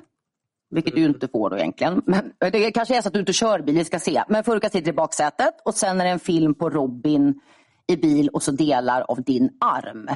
vilket 0.73 0.95
du 0.95 1.05
inte 1.05 1.27
får 1.27 1.49
då 1.49 1.57
egentligen. 1.57 2.01
Men 2.05 2.33
det 2.39 2.71
kanske 2.71 2.97
är 2.97 3.01
så 3.01 3.07
att 3.07 3.13
du 3.13 3.19
inte 3.19 3.33
kör 3.33 3.59
bil, 3.59 3.75
vi 3.75 3.85
ska 3.85 3.99
se. 3.99 4.23
Men 4.27 4.43
Furka 4.43 4.69
sitter 4.69 4.89
i 4.89 4.93
baksätet 4.93 5.53
och 5.65 5.75
sen 5.75 6.01
är 6.01 6.05
det 6.05 6.11
en 6.11 6.19
film 6.19 6.53
på 6.53 6.69
Robin 6.69 7.41
i 7.87 7.95
bil 7.95 8.29
och 8.29 8.43
så 8.43 8.51
delar 8.51 9.01
av 9.01 9.21
din 9.21 9.49
arm. 9.59 10.09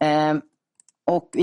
Eh, 0.00 0.36
och, 1.06 1.36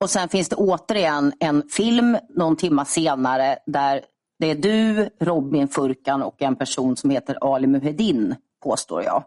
och 0.00 0.10
sen 0.10 0.28
finns 0.28 0.48
det 0.48 0.56
återigen 0.56 1.32
en 1.40 1.68
film 1.68 2.18
någon 2.28 2.56
timma 2.56 2.84
senare 2.84 3.58
där 3.66 4.04
det 4.38 4.50
är 4.50 4.54
du, 4.54 5.10
Robin 5.20 5.68
Furkan 5.68 6.22
och 6.22 6.42
en 6.42 6.56
person 6.56 6.96
som 6.96 7.10
heter 7.10 7.54
Ali 7.54 7.66
Muhedin, 7.66 8.34
påstår 8.62 9.02
jag. 9.02 9.24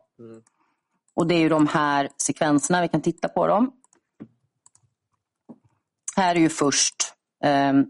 Och 1.13 1.27
det 1.27 1.35
är 1.35 1.39
ju 1.39 1.49
de 1.49 1.67
här 1.67 2.09
sekvenserna, 2.17 2.81
vi 2.81 2.87
kan 2.87 3.01
titta 3.01 3.27
på 3.27 3.47
dem. 3.47 3.71
Här 6.15 6.35
är 6.35 6.39
ju 6.39 6.49
först, 6.49 6.95
ehm, 7.43 7.85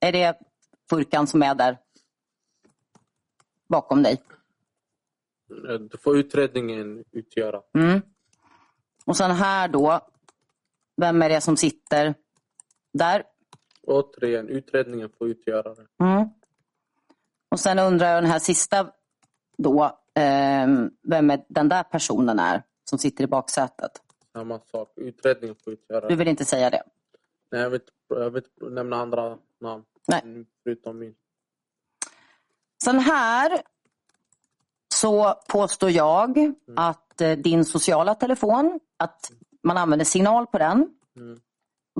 är 0.00 0.12
det 0.12 0.38
Furkan 0.90 1.26
som 1.26 1.42
är 1.42 1.54
där 1.54 1.78
bakom 3.68 4.02
dig? 4.02 4.22
Det 5.90 5.98
får 6.02 6.18
utredningen 6.18 7.04
utgöra. 7.12 7.62
Mm. 7.78 8.00
Och 9.04 9.16
sen 9.16 9.30
här 9.30 9.68
då, 9.68 10.00
vem 10.96 11.22
är 11.22 11.28
det 11.28 11.40
som 11.40 11.56
sitter 11.56 12.14
där? 12.92 13.22
Återigen, 13.82 14.48
utredningen 14.48 15.10
får 15.18 15.28
utgöra 15.28 15.74
det. 15.74 15.86
Mm. 16.04 16.28
Och 17.50 17.60
sen 17.60 17.78
undrar 17.78 18.08
jag 18.14 18.22
den 18.22 18.30
här 18.30 18.38
sista 18.38 18.92
då, 19.58 19.98
ehm, 20.14 20.90
vem 21.02 21.30
är 21.30 21.44
den 21.48 21.68
där 21.68 21.82
personen 21.82 22.38
är 22.38 22.62
som 22.84 22.98
sitter 22.98 23.24
i 23.24 23.26
baksätet? 23.26 23.90
Samma 24.32 24.60
sak. 24.60 24.92
Utredningen 24.96 25.56
får 25.64 25.72
utgöra 25.72 26.00
Du 26.00 26.08
det. 26.08 26.14
vill 26.16 26.28
inte 26.28 26.44
säga 26.44 26.70
det? 26.70 26.82
Nej, 27.52 27.60
jag, 27.62 27.70
vet, 27.70 27.84
jag 28.08 28.30
vet 28.30 28.44
nämna 28.60 28.96
andra 28.96 29.38
namn. 29.60 29.84
Nej. 30.08 30.20
Mm, 30.24 30.46
Förutom 30.64 30.98
min. 30.98 31.14
Sen 32.84 32.98
här 32.98 33.62
så 34.94 35.34
påstår 35.48 35.90
jag 35.90 36.54
att 36.76 37.20
eh, 37.20 37.32
din 37.32 37.64
sociala 37.64 38.14
telefon, 38.14 38.80
att 38.96 39.32
man 39.62 39.76
använder 39.76 40.04
signal 40.04 40.46
på 40.46 40.58
den. 40.58 40.88
Mm. 41.16 41.40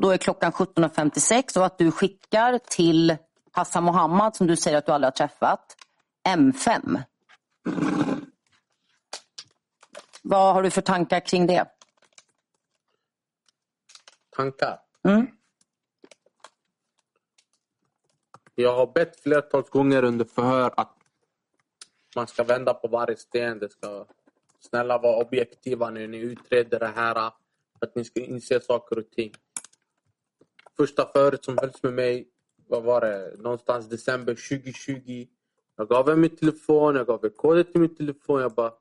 Då 0.00 0.10
är 0.10 0.16
klockan 0.16 0.52
17.56 0.52 1.58
och 1.58 1.66
att 1.66 1.78
du 1.78 1.90
skickar 1.90 2.58
till 2.58 3.16
Hassan 3.52 3.84
Mohammad 3.84 4.36
som 4.36 4.46
du 4.46 4.56
säger 4.56 4.78
att 4.78 4.86
du 4.86 4.92
aldrig 4.92 5.06
har 5.06 5.12
träffat, 5.12 5.76
M5. 6.28 7.02
Vad 10.22 10.54
har 10.54 10.62
du 10.62 10.70
för 10.70 10.82
tankar 10.82 11.20
kring 11.20 11.46
det? 11.46 11.66
Tankar. 14.36 14.78
Mm. 15.08 15.26
Jag 18.58 18.76
har 18.76 18.86
bett 18.86 19.20
flertals 19.20 19.70
gånger 19.70 20.04
under 20.04 20.24
förhör 20.24 20.72
att 20.76 20.96
man 22.16 22.26
ska 22.26 22.44
vända 22.44 22.74
på 22.74 22.88
varje 22.88 23.16
sten. 23.16 23.58
Det 23.58 23.68
ska 23.68 24.06
snälla 24.60 24.98
vara 24.98 25.24
objektiva 25.24 25.90
när 25.90 26.06
ni 26.06 26.18
utreder 26.18 26.78
det 26.78 26.86
här. 26.86 27.32
Att 27.80 27.94
ni 27.94 28.04
ska 28.04 28.20
inse 28.20 28.60
saker 28.60 28.98
och 28.98 29.10
ting. 29.10 29.32
Första 30.76 31.06
förhöret 31.12 31.44
som 31.44 31.58
hölls 31.58 31.82
med 31.82 31.92
mig, 31.92 32.28
vad 32.68 32.82
var 32.82 33.00
det? 33.00 33.36
Någonstans 33.38 33.88
december 33.88 34.34
2020. 34.34 35.26
Jag 35.76 35.88
gav 35.88 36.08
er 36.08 36.16
min 36.16 36.36
telefon, 36.36 36.96
jag 36.96 37.06
gav 37.06 37.24
er 37.24 37.28
koden 37.28 37.64
till 37.64 37.80
min 37.80 37.94
telefon. 37.94 38.40
Jag 38.40 38.52
bara, 38.52 38.72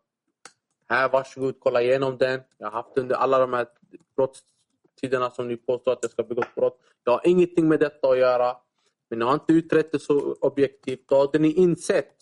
här 0.90 1.10
varsågod, 1.10 1.60
kolla 1.60 1.82
igenom 1.82 2.18
den. 2.18 2.42
Jag 2.58 2.68
har 2.68 2.72
haft 2.72 2.98
under 2.98 3.16
alla 3.16 3.40
de 3.40 3.54
här 3.54 3.68
brottstiderna 4.16 5.32
som 5.32 5.48
ni 5.48 5.58
påstår 5.58 5.92
att 5.92 6.00
jag 6.02 6.12
ska 6.12 6.24
begå 6.24 6.44
brott. 6.56 6.80
Jag 7.04 7.12
har 7.12 7.22
ingenting 7.24 7.68
med 7.68 7.80
detta 7.80 8.08
att 8.10 8.18
göra. 8.18 8.65
Men 9.10 9.20
ni 9.20 9.26
har 9.26 9.34
inte 9.34 9.54
utrett 9.54 9.92
det 9.92 10.00
så 10.00 10.34
objektivt. 10.34 11.08
Då 11.08 11.20
hade 11.20 11.40
ni 11.40 11.52
insett 11.52 12.16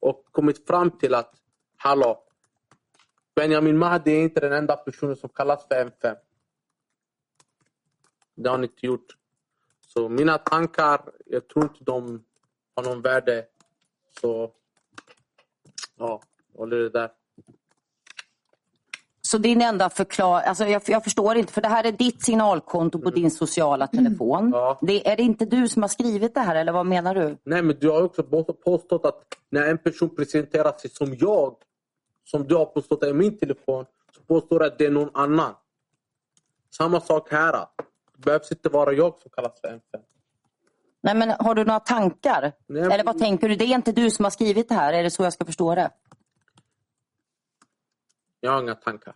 och 0.00 0.24
kommit 0.30 0.66
fram 0.66 0.90
till 0.90 1.14
att 1.14 1.34
hallå, 1.76 2.22
Benjamin 3.34 3.78
Mahdi 3.78 4.10
är 4.10 4.22
inte 4.22 4.40
den 4.40 4.52
enda 4.52 4.76
personen 4.76 5.16
som 5.16 5.28
kallas 5.28 5.66
för 5.68 5.74
M5. 5.74 6.16
Det 8.34 8.50
har 8.50 8.58
ni 8.58 8.66
inte 8.66 8.86
gjort. 8.86 9.16
Så 9.80 10.08
mina 10.08 10.38
tankar, 10.38 11.12
jag 11.26 11.48
tror 11.48 11.64
inte 11.64 11.84
de 11.84 12.24
har 12.74 12.82
någon 12.82 13.02
värde. 13.02 13.46
Så 14.20 14.52
ja, 15.96 16.22
håller 16.54 16.76
det 16.76 16.90
där. 16.90 17.10
Så 19.30 19.38
din 19.38 19.62
enda 19.62 19.90
förklaring, 19.90 20.48
alltså 20.48 20.64
jag, 20.64 20.82
jag 20.86 21.04
förstår 21.04 21.36
inte, 21.36 21.52
för 21.52 21.60
det 21.60 21.68
här 21.68 21.84
är 21.84 21.92
ditt 21.92 22.24
signalkonto 22.24 22.98
på 22.98 23.10
din 23.10 23.30
sociala 23.30 23.86
telefon. 23.86 24.50
Ja. 24.54 24.78
Det, 24.82 25.08
är 25.08 25.16
det 25.16 25.22
inte 25.22 25.44
du 25.44 25.68
som 25.68 25.82
har 25.82 25.88
skrivit 25.88 26.34
det 26.34 26.40
här 26.40 26.54
eller 26.56 26.72
vad 26.72 26.86
menar 26.86 27.14
du? 27.14 27.36
Nej, 27.44 27.62
men 27.62 27.76
du 27.80 27.90
har 27.90 28.02
också 28.02 28.22
på- 28.22 28.44
påstått 28.44 29.04
att 29.06 29.22
när 29.50 29.66
en 29.70 29.78
person 29.78 30.16
presenterar 30.16 30.72
sig 30.72 30.90
som 30.90 31.14
jag, 31.20 31.54
som 32.24 32.44
du 32.48 32.54
har 32.54 32.64
påstått 32.64 33.02
är 33.02 33.12
min 33.12 33.38
telefon, 33.38 33.84
så 34.16 34.20
påstår 34.22 34.58
du 34.58 34.66
att 34.66 34.78
det 34.78 34.86
är 34.86 34.90
någon 34.90 35.10
annan. 35.14 35.54
Samma 36.76 37.00
sak 37.00 37.30
här. 37.30 37.52
Det 37.52 38.24
behövs 38.24 38.50
inte 38.52 38.68
vara 38.68 38.92
jag 38.92 39.14
som 39.22 39.30
kallas 39.30 39.60
för 39.60 39.68
M5. 39.68 40.00
Nej 41.02 41.14
men 41.14 41.30
har 41.30 41.54
du 41.54 41.64
några 41.64 41.80
tankar? 41.80 42.52
Nej, 42.66 42.82
Eller 42.82 43.04
vad 43.04 43.18
tänker 43.18 43.48
du? 43.48 43.56
Det 43.56 43.64
är 43.64 43.74
inte 43.74 43.92
du 43.92 44.10
som 44.10 44.24
har 44.24 44.30
skrivit 44.30 44.68
det 44.68 44.74
här, 44.74 44.92
är 44.92 45.02
det 45.02 45.10
så 45.10 45.22
jag 45.22 45.32
ska 45.32 45.44
förstå 45.44 45.74
det? 45.74 45.90
Jag 48.46 48.52
har 48.52 48.62
inga 48.62 48.74
tankar. 48.74 49.14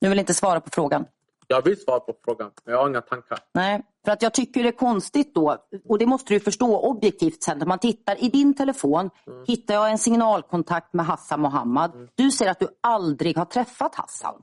Du 0.00 0.08
vill 0.08 0.18
inte 0.18 0.34
svara 0.34 0.60
på 0.60 0.70
frågan? 0.70 1.04
Jag 1.46 1.64
vill 1.64 1.80
svara 1.80 2.00
på 2.00 2.14
frågan, 2.24 2.50
men 2.64 2.74
jag 2.74 2.80
har 2.80 2.88
inga 2.88 3.00
tankar. 3.00 3.38
Nej, 3.54 3.82
för 4.04 4.12
att 4.12 4.22
jag 4.22 4.34
tycker 4.34 4.62
det 4.62 4.68
är 4.68 4.72
konstigt 4.72 5.34
då, 5.34 5.56
och 5.88 5.98
det 5.98 6.06
måste 6.06 6.34
du 6.34 6.40
förstå 6.40 6.78
objektivt 6.78 7.42
sen, 7.42 7.58
när 7.58 7.66
man 7.66 7.78
tittar 7.78 8.24
i 8.24 8.28
din 8.28 8.54
telefon, 8.54 9.10
hittar 9.46 9.74
jag 9.74 9.90
en 9.90 9.98
signalkontakt 9.98 10.94
med 10.94 11.06
Hassan 11.06 11.40
Mohammad. 11.40 12.08
Du 12.14 12.30
säger 12.30 12.50
att 12.50 12.60
du 12.60 12.68
aldrig 12.80 13.36
har 13.36 13.44
träffat 13.44 13.94
Hassan. 13.94 14.42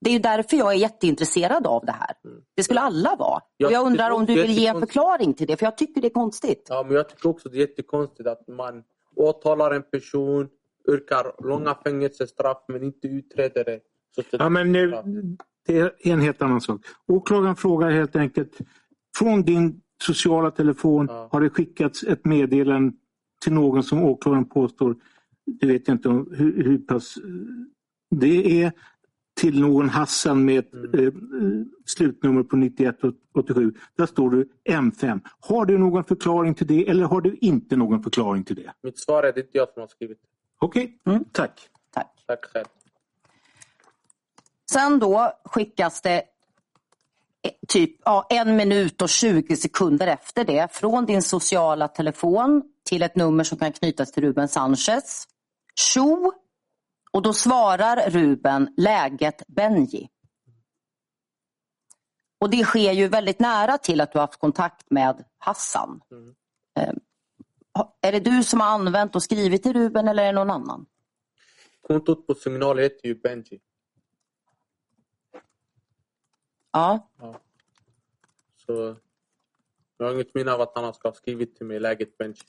Det 0.00 0.10
är 0.10 0.20
därför 0.20 0.56
jag 0.56 0.72
är 0.72 0.76
jätteintresserad 0.76 1.66
av 1.66 1.84
det 1.84 1.92
här. 1.92 2.10
Det 2.56 2.62
skulle 2.62 2.80
alla 2.80 3.16
vara. 3.16 3.40
Jag 3.56 3.68
Och 3.68 3.72
jag 3.72 3.86
undrar 3.86 4.10
om 4.10 4.26
du 4.26 4.34
vill 4.34 4.50
ge 4.50 4.66
en 4.66 4.80
förklaring 4.80 5.34
till 5.34 5.46
det, 5.46 5.56
för 5.56 5.66
jag 5.66 5.78
tycker 5.78 6.00
det 6.00 6.08
är 6.08 6.14
konstigt. 6.14 6.66
Ja, 6.68 6.82
men 6.86 6.96
jag 6.96 7.08
tycker 7.08 7.28
också 7.28 7.48
det 7.48 7.56
är 7.56 7.60
jättekonstigt 7.60 8.28
att 8.28 8.48
man 8.48 8.82
åtalar 9.16 9.70
en 9.70 9.82
person, 9.82 10.48
yrkar 10.88 11.32
långa 11.48 11.74
fängelsestraff 11.84 12.58
men 12.68 12.82
inte 12.82 13.06
utreder 13.08 13.64
det. 13.64 13.80
Ja, 14.30 14.48
men 14.48 14.72
nu, 14.72 14.94
det 15.66 15.78
är 15.78 15.92
en 16.12 16.20
helt 16.20 16.42
annan 16.42 16.60
sak. 16.60 16.80
Åklagaren 17.06 17.56
frågar 17.56 17.90
helt 17.90 18.16
enkelt 18.16 18.58
från 19.18 19.42
din 19.42 19.80
sociala 20.02 20.50
telefon 20.50 21.06
Ja. 21.10 21.28
har 21.32 21.40
det 21.40 21.50
skickats 21.50 22.02
ett 22.02 22.24
meddelande 22.24 22.92
till 23.44 23.52
någon 23.52 23.82
som 23.82 24.02
åklagaren 24.02 24.48
påstår, 24.48 24.96
det 25.60 25.66
vet 25.66 25.88
jag 25.88 25.94
inte 25.94 26.08
hur, 26.08 26.64
hur 26.64 26.78
pass 26.78 27.14
det 28.10 28.62
är, 28.62 28.72
till 29.40 29.60
någon 29.60 29.88
Hassan 29.88 30.44
med 30.44 30.58
ett 30.58 30.74
Mm. 30.74 31.06
eh, 31.06 31.12
slutnummer 31.84 32.42
på 32.42 32.56
9187. 32.56 33.74
Där 33.96 34.06
står 34.06 34.30
du 34.30 34.48
M5. 34.68 35.20
Har 35.40 35.66
du 35.66 35.78
någon 35.78 36.04
förklaring 36.04 36.54
till 36.54 36.66
det 36.66 36.88
eller 36.88 37.04
har 37.04 37.20
du 37.20 37.36
inte 37.40 37.76
någon 37.76 38.02
förklaring 38.02 38.44
till 38.44 38.56
det? 38.56 38.72
Mitt 38.82 38.98
svar 38.98 39.22
är 39.22 39.32
det 39.32 39.40
är 39.40 39.44
inte 39.44 39.58
jag 39.58 39.72
som 39.72 39.80
har 39.80 39.86
skrivit. 39.88 40.18
Okej, 40.60 40.98
Mm. 41.06 41.24
tack. 41.32 41.68
Tack. 41.90 42.24
Tack 42.26 42.44
själv. 42.44 42.66
Sen 44.72 44.98
då 44.98 45.32
skickas 45.44 46.00
det 46.00 46.16
eh, 47.42 47.52
typ 47.68 48.00
ja, 48.04 48.26
en 48.30 48.56
minut 48.56 49.02
och 49.02 49.08
20 49.08 49.56
sekunder 49.56 50.06
efter 50.06 50.44
det 50.44 50.72
från 50.72 51.06
din 51.06 51.22
sociala 51.22 51.88
telefon 51.88 52.62
till 52.88 53.02
ett 53.02 53.16
nummer 53.16 53.44
som 53.44 53.58
kan 53.58 53.72
knytas 53.72 54.12
till 54.12 54.22
Ruben 54.22 54.48
Sanchez. 54.48 55.28
Tjo! 55.74 56.32
Och 57.12 57.22
då 57.22 57.32
svarar 57.32 58.10
Ruben 58.10 58.74
läget 58.76 59.42
Benji. 59.48 60.08
Och 62.40 62.50
det 62.50 62.64
sker 62.64 62.92
ju 62.92 63.08
väldigt 63.08 63.40
nära 63.40 63.78
till 63.78 64.00
att 64.00 64.12
du 64.12 64.18
har 64.18 64.26
haft 64.26 64.40
kontakt 64.40 64.90
med 64.90 65.24
Hassan. 65.38 66.00
Mm. 66.76 66.98
Är 68.00 68.12
det 68.12 68.20
du 68.20 68.44
som 68.44 68.60
har 68.60 68.66
använt 68.68 69.16
och 69.16 69.22
skrivit 69.22 69.62
till 69.62 69.72
Ruben 69.72 70.08
eller 70.08 70.22
är 70.22 70.26
det 70.26 70.32
någon 70.32 70.50
annan? 70.50 70.86
Kontot 71.86 72.26
på 72.26 72.34
signal 72.34 72.78
heter 72.78 73.08
ju 73.08 73.14
Benji. 73.14 73.60
Ja, 76.72 77.08
Så 78.66 78.96
jag 79.98 80.06
har 80.06 80.14
inget 80.14 80.34
minne 80.34 80.52
av 80.52 80.60
att 80.60 80.72
han 80.74 80.94
ska 80.94 81.08
ha 81.08 81.14
skrivit 81.14 81.56
till 81.56 81.66
mig 81.66 81.80
läget 81.80 82.18
Benji. 82.18 82.42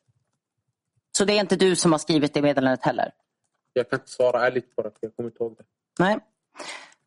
så 1.18 1.26
det 1.26 1.34
är 1.34 1.40
inte 1.40 1.56
du 1.56 1.76
som 1.76 1.92
har 1.92 2.00
skrivit 2.00 2.34
det 2.34 2.42
meddelandet 2.42 2.84
heller? 2.86 3.12
Jag 3.74 3.90
kan 3.90 4.00
inte 4.00 4.12
svara 4.12 4.48
ärligt 4.48 4.76
på 4.76 4.82
det, 4.82 4.92
jag 5.00 5.16
kommer 5.16 5.30
inte 5.30 5.44
ihåg 5.44 5.56
det. 5.58 5.64
Nej. 6.00 6.20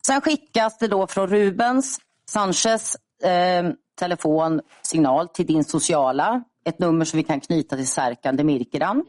Sen 0.06 0.20
skickas 0.20 0.78
det 0.78 0.88
då 0.88 1.06
från 1.06 1.28
Rubens 1.28 2.00
Sanchez 2.26 2.96
eh, 3.22 3.70
telefonsignal 3.94 5.28
till 5.28 5.46
din 5.46 5.64
sociala. 5.64 6.44
Ett 6.64 6.78
nummer 6.78 7.04
som 7.04 7.16
vi 7.16 7.22
kan 7.22 7.40
knyta 7.40 7.76
till 7.76 7.88
Serkan 7.88 8.36
Demirkiran. 8.36 9.04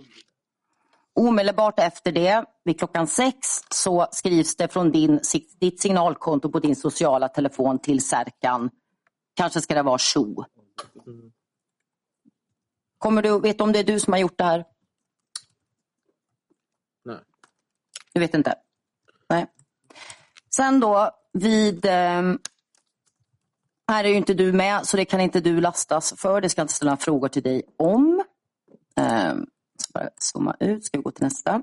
Omedelbart 1.14 1.80
efter 1.80 2.12
det, 2.12 2.46
vid 2.64 2.78
klockan 2.80 3.08
sex, 3.08 3.38
så 3.72 4.08
skrivs 4.12 4.56
det 4.56 4.68
från 4.68 4.92
din, 4.92 5.20
ditt 5.60 5.82
signalkonto 5.82 6.52
på 6.52 6.60
din 6.60 6.76
sociala 6.76 7.30
telefon 7.30 7.80
till 7.80 8.06
Serkan. 8.06 8.70
Kanske 9.34 9.62
ska 9.62 9.76
det 9.76 9.84
vara 9.84 9.98
Tjo. 9.98 10.46
Kommer 12.98 13.22
du, 13.22 13.40
vet 13.40 13.58
du 13.58 13.64
om 13.64 13.72
det 13.72 13.80
är 13.80 13.84
du 13.84 14.00
som 14.00 14.14
har 14.14 14.20
gjort 14.20 14.38
det 14.38 14.44
här? 14.44 14.66
Nej. 17.06 17.20
Du 18.14 18.20
vet 18.20 18.34
inte? 18.34 18.56
Nej. 19.30 19.46
Sen 20.56 20.80
då 20.80 21.12
vid 21.34 21.86
här 23.88 24.04
är 24.04 24.10
ju 24.10 24.16
inte 24.16 24.34
du 24.34 24.54
med 24.54 24.88
så 24.88 24.98
det 24.98 25.06
kan 25.06 25.22
inte 25.22 25.40
du 25.40 25.62
lastas 25.62 26.14
för. 26.18 26.42
Det 26.42 26.50
ska 26.50 26.60
jag 26.60 26.64
inte 26.64 26.74
ställa 26.74 26.98
frågor 26.98 27.28
till 27.28 27.44
dig 27.44 27.64
om. 27.78 28.24
Eh, 28.98 29.34
ska 29.78 29.92
bara 29.94 30.10
zooma 30.18 30.56
ut. 30.60 30.86
Ska 30.86 30.98
vi 30.98 31.04
gå 31.04 31.12
till 31.12 31.24
nästa. 31.24 31.62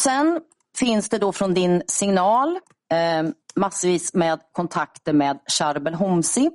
Sen 0.00 0.40
finns 0.78 1.08
det 1.08 1.18
då 1.18 1.32
från 1.32 1.54
din 1.54 1.82
signal 1.86 2.60
eh, 2.92 3.30
massvis 3.56 4.14
med 4.14 4.40
kontakter 4.52 5.12
med 5.12 5.38
Charbel 5.58 5.94
Homsi. 5.94 6.50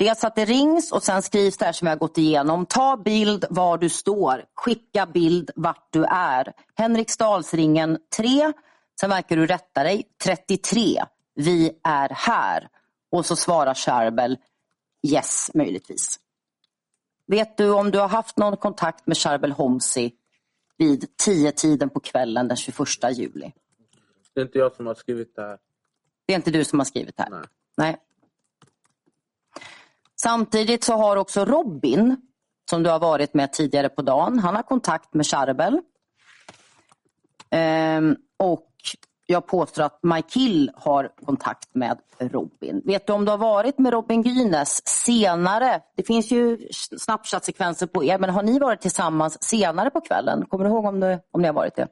Dels 0.00 0.24
att 0.24 0.34
det 0.34 0.44
rings 0.44 0.92
och 0.92 1.02
sen 1.02 1.22
skrivs 1.22 1.56
det 1.56 1.64
här 1.64 1.72
som 1.72 1.88
har 1.88 1.96
gått 1.96 2.18
igenom. 2.18 2.66
Ta 2.66 2.96
bild 2.96 3.44
var 3.50 3.78
du 3.78 3.88
står. 3.88 4.44
Skicka 4.54 5.06
bild 5.06 5.50
vart 5.56 5.88
du 5.90 6.04
är. 6.04 6.52
Henriksdalsringen 6.74 7.98
3. 8.16 8.52
Sen 9.00 9.10
verkar 9.10 9.36
du 9.36 9.46
rätta 9.46 9.82
dig. 9.82 10.02
33. 10.24 11.04
Vi 11.34 11.80
är 11.82 12.08
här. 12.08 12.68
Och 13.10 13.26
så 13.26 13.36
svarar 13.36 13.74
Charbel 13.74 14.38
yes, 15.02 15.50
möjligtvis. 15.54 16.20
Vet 17.26 17.56
du 17.56 17.70
om 17.70 17.90
du 17.90 17.98
har 17.98 18.08
haft 18.08 18.36
någon 18.36 18.56
kontakt 18.56 19.06
med 19.06 19.16
Charbel 19.16 19.52
Homsi 19.52 20.12
vid 20.76 21.06
10-tiden 21.26 21.90
på 21.90 22.00
kvällen 22.00 22.48
den 22.48 22.56
21 22.56 22.78
juli? 23.12 23.52
Det 24.34 24.40
är 24.40 24.44
inte 24.44 24.58
jag 24.58 24.72
som 24.72 24.86
har 24.86 24.94
skrivit 24.94 25.36
det 25.36 25.42
här. 25.42 25.58
Det 26.26 26.32
är 26.32 26.36
inte 26.36 26.50
du 26.50 26.64
som 26.64 26.78
har 26.78 26.86
skrivit 26.86 27.16
det 27.16 27.22
här? 27.22 27.30
Nej. 27.30 27.46
Nej. 27.76 27.96
Samtidigt 30.22 30.84
så 30.84 30.92
har 30.92 31.16
också 31.16 31.44
Robin, 31.44 32.16
som 32.70 32.82
du 32.82 32.90
har 32.90 32.98
varit 32.98 33.34
med 33.34 33.52
tidigare 33.52 33.88
på 33.88 34.02
dagen, 34.02 34.38
han 34.38 34.56
har 34.56 34.62
kontakt 34.62 35.14
med 35.14 35.26
Charbel. 35.26 35.80
Ehm, 37.50 38.16
och 38.36 38.70
jag 39.26 39.46
påstår 39.46 39.82
att 39.82 39.98
Michael 40.02 40.70
har 40.74 41.12
kontakt 41.24 41.74
med 41.74 41.98
Robin. 42.18 42.82
Vet 42.84 43.06
du 43.06 43.12
om 43.12 43.24
du 43.24 43.30
har 43.30 43.38
varit 43.38 43.78
med 43.78 43.92
Robin 43.92 44.22
Gynes 44.22 44.88
senare? 44.88 45.82
Det 45.96 46.02
finns 46.02 46.30
ju 46.30 46.68
Snapchat-sekvenser 46.98 47.86
på 47.86 48.04
er, 48.04 48.18
men 48.18 48.30
har 48.30 48.42
ni 48.42 48.58
varit 48.58 48.80
tillsammans 48.80 49.42
senare 49.42 49.90
på 49.90 50.00
kvällen? 50.00 50.46
Kommer 50.46 50.64
du 50.64 50.70
ihåg 50.70 50.84
om, 50.84 51.00
du, 51.00 51.18
om 51.30 51.42
ni 51.42 51.46
har 51.46 51.54
varit 51.54 51.76
det? 51.76 51.88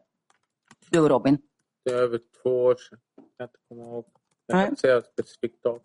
Du 0.91 1.01
och 1.01 1.09
Robin? 1.09 1.39
Det 1.85 1.91
är 1.91 1.97
över 1.97 2.20
två 2.43 2.64
år 2.64 2.74
sedan. 2.74 2.99
Jag 3.16 3.24
kan 3.37 3.45
inte 3.45 3.59
komma 3.68 3.83
ihåg. 3.83 4.05
Jag 4.47 4.57
kan 4.57 4.68
inte 4.68 4.81
säga 4.81 4.97
en 4.97 5.03
specifik 5.03 5.62
dag. 5.62 5.81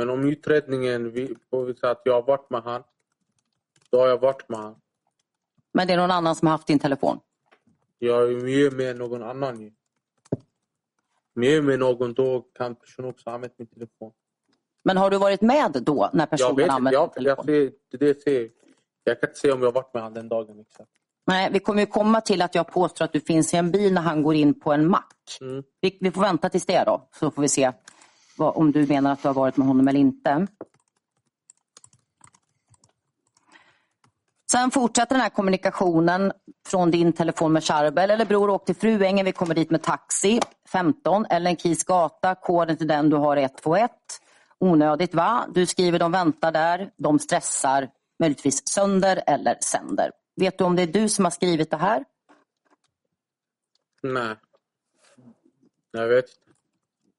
Men 0.00 0.10
om 0.10 0.24
utredningen 0.28 1.10
vi- 1.10 1.34
påvisar 1.50 1.90
att 1.90 2.02
jag 2.04 2.14
har 2.14 2.22
varit 2.22 2.50
med 2.50 2.62
han, 2.62 2.82
då 3.90 3.98
har 4.00 4.08
jag 4.08 4.18
varit 4.20 4.48
med 4.48 4.58
han. 4.58 4.74
Men 5.72 5.86
det 5.86 5.92
är 5.92 5.96
någon 5.96 6.10
annan 6.10 6.34
som 6.34 6.46
har 6.48 6.52
haft 6.52 6.66
din 6.66 6.78
telefon? 6.78 7.20
Jag 7.98 8.22
är 8.22 8.46
ju 8.48 8.70
med 8.70 8.96
någon 8.96 9.22
annan 9.22 9.60
ju. 9.60 9.72
Med 11.34 11.64
med 11.64 11.78
någon, 11.78 12.14
då 12.14 12.40
kan 12.40 12.74
personen 12.74 13.10
också 13.10 13.30
använda 13.30 13.54
min 13.58 13.66
telefon. 13.66 14.12
Men 14.84 14.96
har 14.96 15.10
du 15.10 15.18
varit 15.18 15.40
med 15.40 15.82
då 15.86 16.10
när 16.12 16.20
Jag 16.22 16.30
personen 16.30 16.70
använt 16.70 16.94
jag, 16.94 17.10
din 17.14 17.24
jag, 17.24 17.36
telefon? 17.36 17.44
ser, 17.44 17.72
det 17.90 17.96
det 18.06 18.22
ser, 18.22 18.50
jag 19.04 19.20
kan 19.20 19.28
inte 19.28 19.40
säga 19.40 19.54
om 19.54 19.60
jag 19.60 19.66
har 19.66 19.72
varit 19.72 19.94
med 19.94 20.02
han 20.02 20.14
den 20.14 20.28
dagen 20.28 20.60
exakt. 20.60 20.90
Nej, 21.26 21.50
vi 21.52 21.60
kommer 21.60 21.80
ju 21.80 21.86
komma 21.86 22.20
till 22.20 22.42
att 22.42 22.54
jag 22.54 22.68
påstår 22.72 23.04
att 23.04 23.12
du 23.12 23.20
finns 23.20 23.54
i 23.54 23.56
en 23.56 23.70
bil 23.70 23.94
när 23.94 24.02
han 24.02 24.22
går 24.22 24.34
in 24.34 24.60
på 24.60 24.72
en 24.72 24.88
mack. 24.88 25.38
Mm. 25.40 25.62
Vi, 25.80 25.98
vi 26.00 26.10
får 26.10 26.20
vänta 26.20 26.48
tills 26.48 26.66
det 26.66 26.82
då, 26.86 27.08
så 27.18 27.30
får 27.30 27.42
vi 27.42 27.48
se 27.48 27.72
vad, 28.40 28.56
om 28.56 28.72
du 28.72 28.86
menar 28.86 29.12
att 29.12 29.22
du 29.22 29.28
har 29.28 29.34
varit 29.34 29.56
med 29.56 29.66
honom 29.66 29.88
eller 29.88 30.00
inte. 30.00 30.46
Sen 34.52 34.70
fortsätter 34.70 35.14
den 35.14 35.22
här 35.22 35.30
kommunikationen 35.30 36.32
från 36.66 36.90
din 36.90 37.12
telefon 37.12 37.52
med 37.52 37.64
Charbel. 37.64 38.10
Eller 38.10 38.24
bror, 38.24 38.50
åk 38.50 38.64
till 38.64 38.74
Fruängen, 38.74 39.24
vi 39.24 39.32
kommer 39.32 39.54
dit 39.54 39.70
med 39.70 39.82
taxi. 39.82 40.40
15, 40.72 41.26
Ellen 41.30 41.56
Keys 41.56 41.84
gata, 41.84 42.34
koden 42.34 42.76
till 42.76 42.86
den 42.86 43.10
du 43.10 43.16
har 43.16 43.36
är 43.36 43.40
121. 43.40 43.90
Onödigt 44.58 45.14
va? 45.14 45.46
Du 45.54 45.66
skriver 45.66 45.98
de 45.98 46.12
väntar 46.12 46.52
där, 46.52 46.90
de 46.96 47.18
stressar, 47.18 47.88
möjligtvis 48.18 48.68
sönder 48.68 49.22
eller 49.26 49.56
sänder. 49.60 50.10
Vet 50.36 50.58
du 50.58 50.64
om 50.64 50.76
det 50.76 50.82
är 50.82 50.86
du 50.86 51.08
som 51.08 51.24
har 51.24 51.30
skrivit 51.30 51.70
det 51.70 51.76
här? 51.76 52.04
Nej. 54.02 54.36
Jag 55.90 56.08
vet 56.08 56.24
inte. 56.24 56.40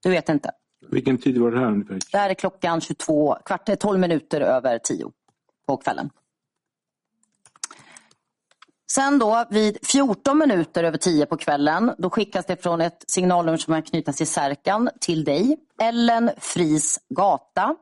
Du 0.03 0.09
vet 0.09 0.30
inte. 0.30 0.51
Vilken 0.92 1.18
tid 1.18 1.38
var 1.38 1.52
det 1.52 1.60
här 1.60 1.68
ungefär? 1.68 2.00
Det 2.12 2.18
här 2.18 2.30
är 2.30 2.34
klockan 2.34 2.82
22, 2.82 3.38
kvart, 3.46 3.70
eh, 3.70 3.76
12 3.76 4.00
minuter 4.00 4.42
över 4.42 4.78
10 4.78 5.12
på 5.68 5.78
kvällen. 5.78 6.10
Sen 8.92 9.20
då 9.20 9.46
vid 9.50 9.78
14 9.84 10.38
minuter 10.38 10.84
över 10.84 10.97
10 10.97 11.26
på 11.26 11.38
kvällen 11.38 11.92
då 11.97 12.09
skickas 12.09 12.46
det 12.46 12.63
från 12.63 12.82
ett 12.82 13.05
signalnummer 13.08 13.58
som 13.58 13.74
kan 13.74 13.84
knytas 13.84 14.18
till 14.18 14.28
Särkan 14.28 14.89
till 15.00 15.24
dig, 15.24 15.58
Ellen 15.82 16.32
Fris 16.38 17.00
gata. 17.09 17.76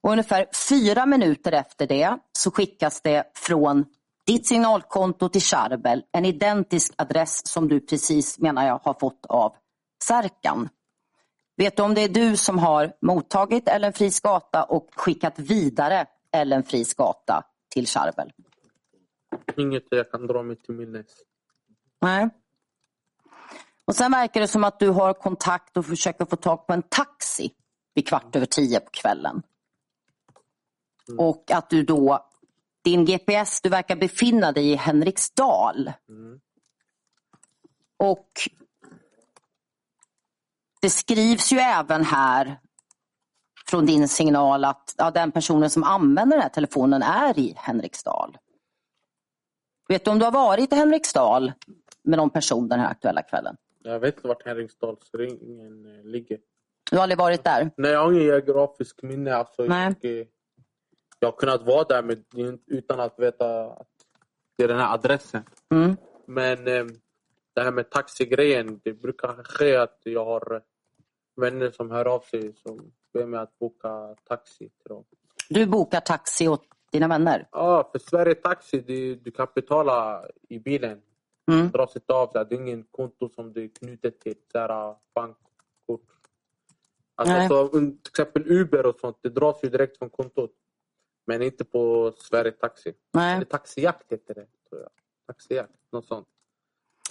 Och 0.00 0.12
ungefär 0.12 0.46
fyra 0.68 1.06
minuter 1.06 1.52
efter 1.52 1.86
det 1.86 2.18
så 2.32 2.50
skickas 2.50 3.00
det 3.00 3.24
från 3.34 3.84
ditt 4.26 4.46
signalkonto 4.46 5.28
till 5.28 5.40
Charbel 5.40 6.02
en 6.12 6.24
identisk 6.24 6.92
adress 6.96 7.46
som 7.46 7.68
du 7.68 7.80
precis 7.80 8.38
menar 8.38 8.66
jag 8.66 8.80
har 8.82 8.94
fått 9.00 9.26
av 9.26 9.52
Särkan. 10.04 10.68
Vet 11.56 11.76
du 11.76 11.82
om 11.82 11.94
det 11.94 12.00
är 12.00 12.08
du 12.08 12.36
som 12.36 12.58
har 12.58 12.92
mottagit 13.00 13.68
Ellen 13.68 13.92
Fris 13.92 14.20
gata 14.20 14.64
och 14.64 14.90
skickat 14.94 15.38
vidare 15.38 16.06
Ellen 16.32 16.62
Fris 16.62 16.94
gata 16.94 17.44
till 17.68 17.86
Charbel? 17.86 18.32
Inget 19.56 19.84
jag 19.90 20.10
kan 20.10 20.26
dra 20.26 20.42
mig 20.42 20.56
till 20.56 20.74
minnes. 20.74 21.06
Nej. 22.00 22.28
Och 23.84 23.96
sen 23.96 24.12
verkar 24.12 24.40
det 24.40 24.48
som 24.48 24.64
att 24.64 24.78
du 24.78 24.88
har 24.88 25.12
kontakt 25.12 25.76
och 25.76 25.86
försöker 25.86 26.24
få 26.24 26.36
tag 26.36 26.66
på 26.66 26.72
en 26.72 26.82
taxi 26.82 27.50
vid 27.94 28.08
kvart 28.08 28.36
över 28.36 28.46
tio 28.46 28.80
på 28.80 28.90
kvällen. 28.90 29.42
Och 31.18 31.50
att 31.50 31.70
du 31.70 31.82
då, 31.82 32.26
din 32.84 33.04
GPS, 33.04 33.60
du 33.60 33.68
verkar 33.68 33.96
befinna 33.96 34.52
dig 34.52 34.70
i 34.70 34.74
Henriksdal. 34.74 35.92
Mm. 36.08 36.40
Och 37.96 38.28
det 40.82 40.90
skrivs 40.90 41.52
ju 41.52 41.58
även 41.58 42.04
här 42.04 42.58
från 43.70 43.86
din 43.86 44.08
signal 44.08 44.64
att 44.64 44.94
ja, 44.98 45.10
den 45.10 45.32
personen 45.32 45.70
som 45.70 45.84
använder 45.84 46.36
den 46.36 46.42
här 46.42 46.48
telefonen 46.48 47.02
är 47.02 47.38
i 47.38 47.54
Henriksdal. 47.56 48.38
Vet 49.88 50.04
du 50.04 50.10
om 50.10 50.18
du 50.18 50.24
har 50.24 50.32
varit 50.32 50.72
i 50.72 50.76
Henriksdal 50.76 51.52
med 52.04 52.16
någon 52.16 52.30
person 52.30 52.68
den 52.68 52.80
här 52.80 52.90
aktuella 52.90 53.22
kvällen? 53.22 53.56
Jag 53.82 54.00
vet 54.00 54.16
inte 54.16 54.28
vart 54.28 54.46
Henriksdalsringen 54.46 55.86
eh, 55.98 56.04
ligger. 56.04 56.38
Du 56.90 56.96
har 56.96 57.02
aldrig 57.02 57.18
varit 57.18 57.44
där? 57.44 57.70
Nej, 57.76 57.90
jag 57.90 58.00
har 58.04 58.12
ingen 58.12 58.24
geografisk 58.24 59.02
minne. 59.02 59.34
Alltså, 59.34 59.62
Nej. 59.62 59.94
jag, 60.00 60.26
jag 61.18 61.28
har 61.28 61.36
kunnat 61.36 61.62
vara 61.62 61.84
där 61.84 62.12
inte- 62.36 62.62
utan 62.74 63.00
att 63.00 63.18
veta 63.18 63.64
att 63.66 63.88
det 64.56 64.64
är 64.64 64.68
den 64.68 64.78
här 64.78 64.94
adressen. 64.94 65.42
Mm. 65.70 65.96
Men 66.26 66.66
eh, 66.68 66.84
det 67.54 67.62
här 67.62 67.72
med 67.72 67.90
taxigrejen, 67.90 68.80
det 68.84 68.92
brukar 68.92 69.42
ske 69.44 69.76
att 69.76 69.98
jag 70.04 70.24
har 70.24 70.54
eh, 70.54 70.60
vänner 71.42 71.70
som 71.70 71.90
hör 71.90 72.04
av 72.04 72.20
sig 72.20 72.52
som 72.54 72.92
ber 73.12 73.26
mig 73.26 73.40
att 73.40 73.58
boka 73.58 74.16
taxi 74.24 74.68
till 74.68 74.88
dem. 74.88 75.04
Du 75.48 75.66
bokar 75.66 76.00
taxi 76.00 76.48
åt 76.48 76.64
dina 76.92 77.08
vänner? 77.08 77.48
Ja, 77.52 77.88
för 77.92 77.98
Sverige 77.98 78.34
Taxi, 78.34 78.80
det, 78.80 79.14
du 79.14 79.30
kan 79.30 79.46
betala 79.54 80.26
i 80.48 80.58
bilen. 80.58 81.02
Mm. 81.52 81.70
dras 81.70 81.96
inte 81.96 82.12
av. 82.14 82.26
Så 82.26 82.38
här, 82.38 82.44
det 82.44 82.54
är 82.54 82.60
ingen 82.60 82.84
konto 82.90 83.28
som 83.28 83.52
du 83.52 83.64
är 83.64 83.68
knutet 83.68 84.20
till. 84.20 84.36
Så 84.52 84.58
här, 84.58 84.94
bankkort. 85.14 86.08
Alltså, 87.14 87.34
Nej. 87.34 87.48
så, 87.48 87.68
till 87.68 87.96
exempel 88.08 88.42
Uber 88.46 88.86
och 88.86 88.96
sånt, 89.00 89.18
det 89.22 89.28
dras 89.28 89.58
ju 89.62 89.68
direkt 89.68 89.98
från 89.98 90.10
kontot. 90.10 90.52
Men 91.26 91.42
inte 91.42 91.64
på 91.64 92.12
Sverige 92.16 92.52
Taxi. 92.52 92.92
Nej. 93.12 93.36
Eller 93.36 93.44
Taxijakt 93.44 94.12
heter 94.12 94.34
det. 94.34 94.46
Tror 94.68 94.80
jag. 94.80 94.90
Taxijakt, 95.26 95.72
något 95.92 96.06
sånt. 96.06 96.28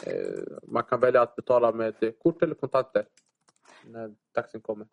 Eh, 0.05 0.57
man 0.63 0.83
kan 0.83 0.99
välja 0.99 1.21
att 1.21 1.35
betala 1.35 1.71
med 1.71 1.95
kort 2.23 2.43
eller 2.43 2.55
kontanter 2.55 3.05
när 3.85 4.09
taxin 4.35 4.61
kommer. 4.61 4.87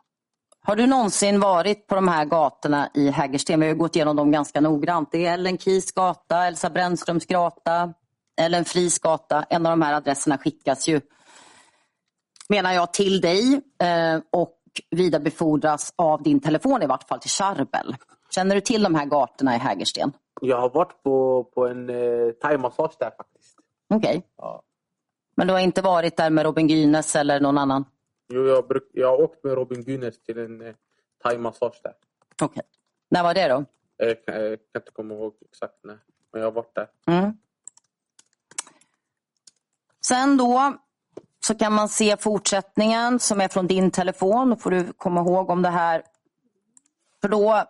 Har 0.60 0.76
du 0.76 0.86
någonsin 0.86 1.40
varit 1.40 1.86
på 1.86 1.94
de 1.94 2.08
här 2.08 2.24
gatorna 2.24 2.90
i 2.94 3.10
Hägersten? 3.10 3.60
Vi 3.60 3.66
har 3.66 3.74
ju 3.74 3.78
gått 3.78 3.96
igenom 3.96 4.16
dem 4.16 4.30
ganska 4.30 4.60
noggrant. 4.60 5.08
Det 5.12 5.26
är 5.26 5.34
Ellen 5.34 5.58
Kies 5.58 5.92
gata, 5.92 6.46
Elsa 6.46 6.70
Brännströms 6.70 7.26
gata, 7.26 7.94
Ellen 8.40 8.64
Fries 8.64 8.98
gata. 8.98 9.44
En 9.50 9.66
av 9.66 9.70
de 9.72 9.82
här 9.82 9.94
adresserna 9.94 10.38
skickas 10.38 10.88
ju, 10.88 11.00
menar 12.48 12.72
jag, 12.72 12.92
till 12.92 13.20
dig 13.20 13.60
eh, 13.82 14.20
och 14.32 14.54
vidarebefordras 14.90 15.92
av 15.96 16.22
din 16.22 16.40
telefon 16.40 16.82
i 16.82 16.86
vart 16.86 17.08
fall 17.08 17.20
till 17.20 17.30
Charbel. 17.30 17.96
Känner 18.30 18.54
du 18.54 18.60
till 18.60 18.82
de 18.82 18.94
här 18.94 19.06
gatorna 19.06 19.54
i 19.54 19.58
Hägersten? 19.58 20.12
Jag 20.40 20.60
har 20.60 20.70
varit 20.70 21.02
på, 21.02 21.44
på 21.54 21.66
en 21.66 21.90
eh, 21.90 22.30
thaimassage 22.42 22.96
där 22.98 23.10
faktiskt. 23.16 23.58
Okej. 23.94 24.22
Ja. 24.36 24.62
Men 25.36 25.46
du 25.46 25.52
har 25.52 25.60
inte 25.60 25.82
varit 25.82 26.16
där 26.16 26.30
med 26.30 26.44
Robin 26.44 26.68
Gynes 26.68 27.16
eller 27.16 27.40
någon 27.40 27.58
annan? 27.58 27.84
Jo, 28.28 28.46
jag, 28.46 28.68
bruk, 28.68 28.90
jag 28.92 29.08
har 29.08 29.22
åkt 29.22 29.44
med 29.44 29.54
Robin 29.54 29.82
Gynes 29.82 30.22
till 30.22 30.38
en 30.38 30.60
eh, 30.60 30.74
thaimassage 31.22 31.80
där. 31.82 31.94
Okej. 32.42 32.62
När 33.10 33.22
var 33.22 33.34
det 33.34 33.48
då? 33.48 33.64
Jag 33.96 34.24
kan, 34.24 34.34
jag 34.34 34.58
kan 34.72 34.82
inte 34.82 34.92
komma 34.92 35.14
ihåg 35.14 35.34
exakt 35.40 35.84
när. 35.84 35.98
Men 36.32 36.40
jag 36.40 36.46
har 36.46 36.52
varit 36.52 36.74
där. 36.74 36.88
Mm. 37.06 37.32
Sen 40.06 40.36
då 40.36 40.78
så 41.46 41.54
kan 41.54 41.72
man 41.72 41.88
se 41.88 42.16
fortsättningen 42.16 43.18
som 43.18 43.40
är 43.40 43.48
från 43.48 43.66
din 43.66 43.90
telefon. 43.90 44.50
Då 44.50 44.56
får 44.56 44.70
du 44.70 44.92
komma 44.92 45.20
ihåg 45.20 45.50
om 45.50 45.62
det 45.62 45.68
här. 45.68 46.02
För 47.20 47.28
då 47.28 47.62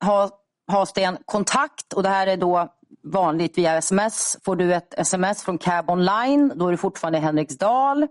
har, 0.00 0.30
har 0.66 0.86
Sten 0.86 1.18
kontakt 1.24 1.92
och 1.92 2.02
det 2.02 2.08
här 2.08 2.26
är 2.26 2.36
då 2.36 2.74
vanligt 3.02 3.58
via 3.58 3.76
sms. 3.76 4.36
Får 4.44 4.56
du 4.56 4.74
ett 4.74 4.94
sms 4.98 5.42
från 5.42 5.58
Cab 5.58 5.90
Online, 5.90 6.52
då 6.54 6.66
är 6.66 6.70
du 6.70 6.76
fortfarande 6.76 7.18
i 7.18 7.22
Henriksdal. 7.22 8.08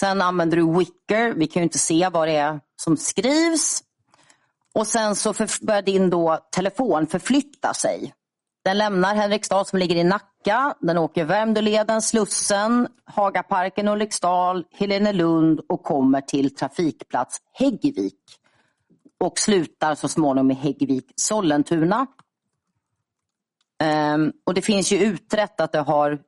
Sen 0.00 0.22
använder 0.22 0.56
du 0.56 0.78
Wicker, 0.78 1.34
vi 1.34 1.46
kan 1.46 1.60
ju 1.60 1.64
inte 1.64 1.78
se 1.78 2.08
vad 2.08 2.28
det 2.28 2.36
är 2.36 2.60
som 2.76 2.96
skrivs. 2.96 3.82
Och 4.74 4.86
sen 4.86 5.16
så 5.16 5.34
börjar 5.62 5.82
din 5.82 6.10
då 6.10 6.38
telefon 6.52 7.06
förflytta 7.06 7.74
sig. 7.74 8.14
Den 8.64 8.78
lämnar 8.78 9.14
Henriksdal 9.14 9.66
som 9.66 9.78
ligger 9.78 9.96
i 9.96 10.04
Nacka. 10.04 10.74
Den 10.80 10.98
åker 10.98 11.24
Värmdöleden, 11.24 12.02
Slussen, 12.02 12.88
Hagaparken, 13.04 13.88
Ulriksdal, 13.88 14.64
Helenelund 14.72 15.60
och 15.68 15.82
kommer 15.82 16.20
till 16.20 16.54
trafikplats 16.54 17.40
Häggvik. 17.52 18.20
Och 19.20 19.38
slutar 19.38 19.94
så 19.94 20.08
småningom 20.08 20.50
i 20.50 20.54
Häggvik, 20.54 21.12
Sollentuna. 21.16 22.06
Ehm, 23.82 24.32
och 24.46 24.54
det 24.54 24.62
finns 24.62 24.92
ju 24.92 24.98
utrett 24.98 25.60
att 25.60 25.72
det 25.72 25.80
har 25.80 26.18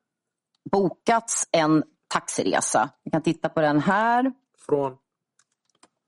bokats 0.70 1.48
en 1.52 1.82
taxiresa. 2.10 2.90
Vi 3.04 3.10
kan 3.10 3.22
titta 3.22 3.48
på 3.48 3.60
den 3.60 3.80
här. 3.80 4.32
Från? 4.66 4.96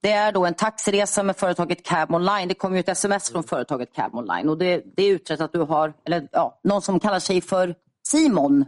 Det 0.01 0.11
är 0.11 0.31
då 0.31 0.45
en 0.45 0.53
taxiresa 0.53 1.23
med 1.23 1.37
företaget 1.37 1.83
Cab 1.83 2.11
Online. 2.11 2.47
Det 2.47 2.53
kom 2.53 2.73
ju 2.73 2.79
ett 2.79 2.89
sms 2.89 3.29
från 3.31 3.43
företaget 3.43 3.93
Cab 3.93 4.15
Online 4.15 4.49
och 4.49 4.57
det, 4.57 4.83
det 4.95 5.03
är 5.03 5.11
utrett 5.11 5.41
att 5.41 5.53
du 5.53 5.59
har, 5.59 5.93
eller 6.05 6.27
ja, 6.31 6.59
någon 6.63 6.81
som 6.81 6.99
kallar 6.99 7.19
sig 7.19 7.41
för 7.41 7.75
Simon 8.07 8.65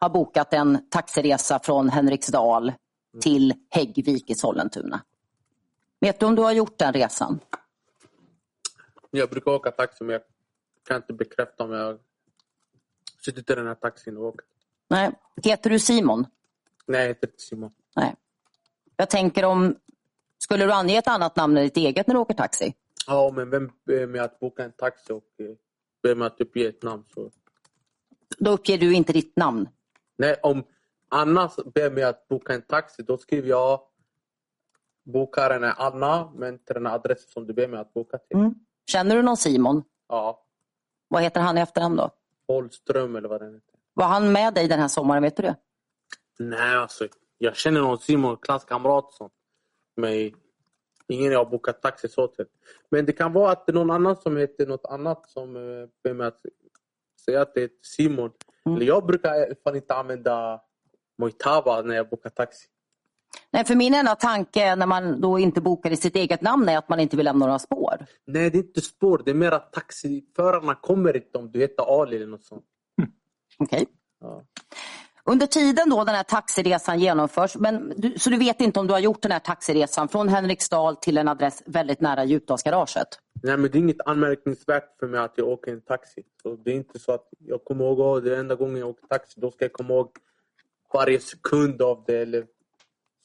har 0.00 0.08
bokat 0.08 0.52
en 0.52 0.88
taxiresa 0.90 1.58
från 1.58 1.88
Henriksdal 1.88 2.72
till 3.20 3.54
Häggvik 3.70 4.30
i 4.30 4.34
Sollentuna. 4.34 5.00
Vet 6.00 6.20
du 6.20 6.26
om 6.26 6.34
du 6.34 6.42
har 6.42 6.52
gjort 6.52 6.78
den 6.78 6.92
resan? 6.92 7.40
Jag 9.10 9.30
brukar 9.30 9.50
åka 9.50 9.70
taxi 9.70 10.04
men 10.04 10.12
jag 10.12 10.22
kan 10.88 10.96
inte 10.96 11.12
bekräfta 11.12 11.64
om 11.64 11.72
jag 11.72 11.98
suttit 13.24 13.50
i 13.50 13.54
den 13.54 13.66
här 13.66 13.74
taxin 13.74 14.16
och 14.16 14.24
åkt. 14.24 14.46
Nej. 14.88 15.10
Heter 15.44 15.70
du 15.70 15.78
Simon? 15.78 16.26
Nej, 16.88 17.08
inte 17.08 17.28
Simon. 17.36 17.70
Nej. 17.96 18.14
Jag 18.96 19.10
tänker 19.10 19.44
om, 19.44 19.76
skulle 20.38 20.64
du 20.64 20.72
ange 20.72 20.98
ett 20.98 21.08
annat 21.08 21.36
namn 21.36 21.56
än 21.56 21.62
ditt 21.64 21.76
eget 21.76 22.06
när 22.06 22.14
du 22.14 22.20
åker 22.20 22.34
taxi? 22.34 22.74
Ja, 23.06 23.32
men 23.34 23.50
vem 23.50 23.70
ber 23.86 24.06
mig 24.06 24.20
att 24.20 24.40
boka 24.40 24.64
en 24.64 24.72
taxi 24.72 25.12
och 25.12 25.24
eh, 25.38 25.54
ber 26.02 26.14
mig 26.14 26.26
att 26.26 26.40
uppge 26.40 26.68
ett 26.68 26.82
namn? 26.82 27.04
Så... 27.14 27.30
Då 28.38 28.50
uppger 28.50 28.78
du 28.78 28.94
inte 28.94 29.12
ditt 29.12 29.36
namn. 29.36 29.68
Nej, 30.16 30.36
om 30.42 30.64
Anna 31.08 31.50
ber 31.74 31.90
mig 31.90 32.04
att 32.04 32.28
boka 32.28 32.54
en 32.54 32.62
taxi 32.62 33.02
då 33.02 33.18
skriver 33.18 33.48
jag 33.48 33.80
bokaren 35.12 35.64
är 35.64 35.74
Anna 35.78 36.30
men 36.34 36.58
till 36.58 36.74
den 36.74 36.86
här 36.86 36.94
adressen 36.94 37.30
som 37.30 37.46
du 37.46 37.52
ber 37.52 37.68
mig 37.68 37.80
att 37.80 37.94
boka 37.94 38.18
till. 38.18 38.36
Mm. 38.36 38.54
Känner 38.90 39.16
du 39.16 39.22
någon 39.22 39.36
Simon? 39.36 39.82
Ja, 40.08 40.44
Vad 41.08 41.22
heter 41.22 41.40
han 41.40 41.58
i 41.58 41.60
efternamn 41.60 41.96
då? 41.96 42.10
Holström 42.46 43.16
eller 43.16 43.28
vad 43.28 43.40
den 43.40 43.54
heter. 43.54 43.74
Var 43.94 44.06
han 44.06 44.32
med 44.32 44.54
dig 44.54 44.68
den 44.68 44.80
här 44.80 44.88
sommaren? 44.88 45.22
Vet 45.22 45.36
du 45.36 45.42
det? 45.42 45.56
Nej, 46.38 46.76
alltså 46.76 47.08
jag 47.38 47.56
känner 47.56 47.80
någon 47.80 47.98
Simon, 47.98 48.36
klasskamrat 48.36 49.12
sånt. 49.12 49.32
Men 49.96 50.32
ingen 51.08 51.32
jag 51.32 51.38
har 51.38 51.50
bokat 51.50 51.82
taxi 51.82 52.08
så 52.08 52.26
till. 52.26 52.44
Men 52.90 53.06
det 53.06 53.12
kan 53.12 53.32
vara 53.32 53.52
att 53.52 53.66
det 53.66 53.72
är 53.72 53.74
någon 53.74 53.90
annan 53.90 54.16
som 54.16 54.36
heter 54.36 54.66
något 54.66 54.86
annat 54.86 55.30
som 55.30 55.56
eh, 55.56 55.88
ber 56.04 56.14
mig 56.14 56.26
att 56.26 56.40
säga 57.24 57.42
att 57.42 57.54
det 57.54 57.62
är 57.62 57.70
Simon. 57.82 58.30
Mm. 58.66 58.82
Jag 58.82 59.06
brukar 59.06 59.62
fall 59.64 59.76
inte 59.76 59.94
använda 59.94 60.60
Mojtava 61.18 61.82
när 61.82 61.94
jag 61.94 62.08
bokar 62.08 62.30
taxi. 62.30 62.66
Nej, 63.50 63.64
för 63.64 63.74
min 63.74 63.94
enda 63.94 64.14
tanke 64.14 64.76
när 64.76 64.86
man 64.86 65.20
då 65.20 65.38
inte 65.38 65.60
bokar 65.60 65.90
i 65.90 65.96
sitt 65.96 66.16
eget 66.16 66.42
namn 66.42 66.68
är 66.68 66.78
att 66.78 66.88
man 66.88 67.00
inte 67.00 67.16
vill 67.16 67.24
lämna 67.24 67.46
några 67.46 67.58
spår. 67.58 68.06
Nej, 68.26 68.50
det 68.50 68.58
är 68.58 68.62
inte 68.62 68.80
spår. 68.80 69.22
Det 69.24 69.30
är 69.30 69.34
mer 69.34 69.52
att 69.52 69.72
taxiförarna 69.72 70.74
kommer 70.74 71.16
inte 71.16 71.38
om 71.38 71.50
du 71.52 71.58
heter 71.58 72.00
Ali 72.00 72.16
eller 72.16 72.26
något 72.26 72.44
sånt. 72.44 72.64
Okej. 73.58 73.86
Ja. 74.20 74.44
Under 75.30 75.46
tiden 75.46 75.90
då 75.90 76.04
den 76.04 76.14
här 76.14 76.22
taxiresan 76.22 77.00
genomförs, 77.00 77.56
men 77.56 77.92
du, 77.96 78.18
så 78.18 78.30
du 78.30 78.36
vet 78.36 78.60
inte 78.60 78.80
om 78.80 78.86
du 78.86 78.92
har 78.92 79.00
gjort 79.00 79.22
den 79.22 79.32
här 79.32 79.38
taxiresan 79.38 80.08
från 80.08 80.28
Henriksdal 80.28 80.96
till 80.96 81.18
en 81.18 81.28
adress 81.28 81.62
väldigt 81.66 82.00
nära 82.00 82.24
Djupdalsgaraget? 82.24 83.08
Nej, 83.42 83.56
men 83.56 83.70
det 83.70 83.78
är 83.78 83.80
inget 83.80 84.06
anmärkningsvärt 84.06 84.98
för 85.00 85.06
mig 85.06 85.20
att 85.20 85.32
jag 85.36 85.48
åker 85.48 85.72
en 85.72 85.80
taxi. 85.80 86.22
Så 86.42 86.56
det 86.56 86.70
är 86.70 86.74
inte 86.74 86.98
så 86.98 87.12
att 87.12 87.28
jag 87.38 87.64
kommer 87.64 87.84
ihåg 87.84 88.24
det 88.24 88.36
är 88.36 88.40
enda 88.40 88.54
gången 88.54 88.76
jag 88.76 88.88
åker 88.88 89.06
taxi. 89.06 89.40
Då 89.40 89.50
ska 89.50 89.64
jag 89.64 89.72
komma 89.72 89.94
ihåg 89.94 90.10
varje 90.92 91.20
sekund 91.20 91.82
av 91.82 92.04
det. 92.06 92.18
Eller 92.18 92.46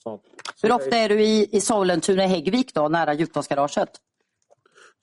sånt. 0.04 0.22
Så 0.56 0.68
Hur 0.68 0.76
ofta 0.76 0.98
är 0.98 1.10
du 1.10 1.22
i, 1.22 1.50
i 1.52 1.62
Sollentuna 1.62 2.26
Häggvik 2.26 2.74
då, 2.74 2.88
nära 2.88 3.14
Djupdalsgaraget? 3.14 3.90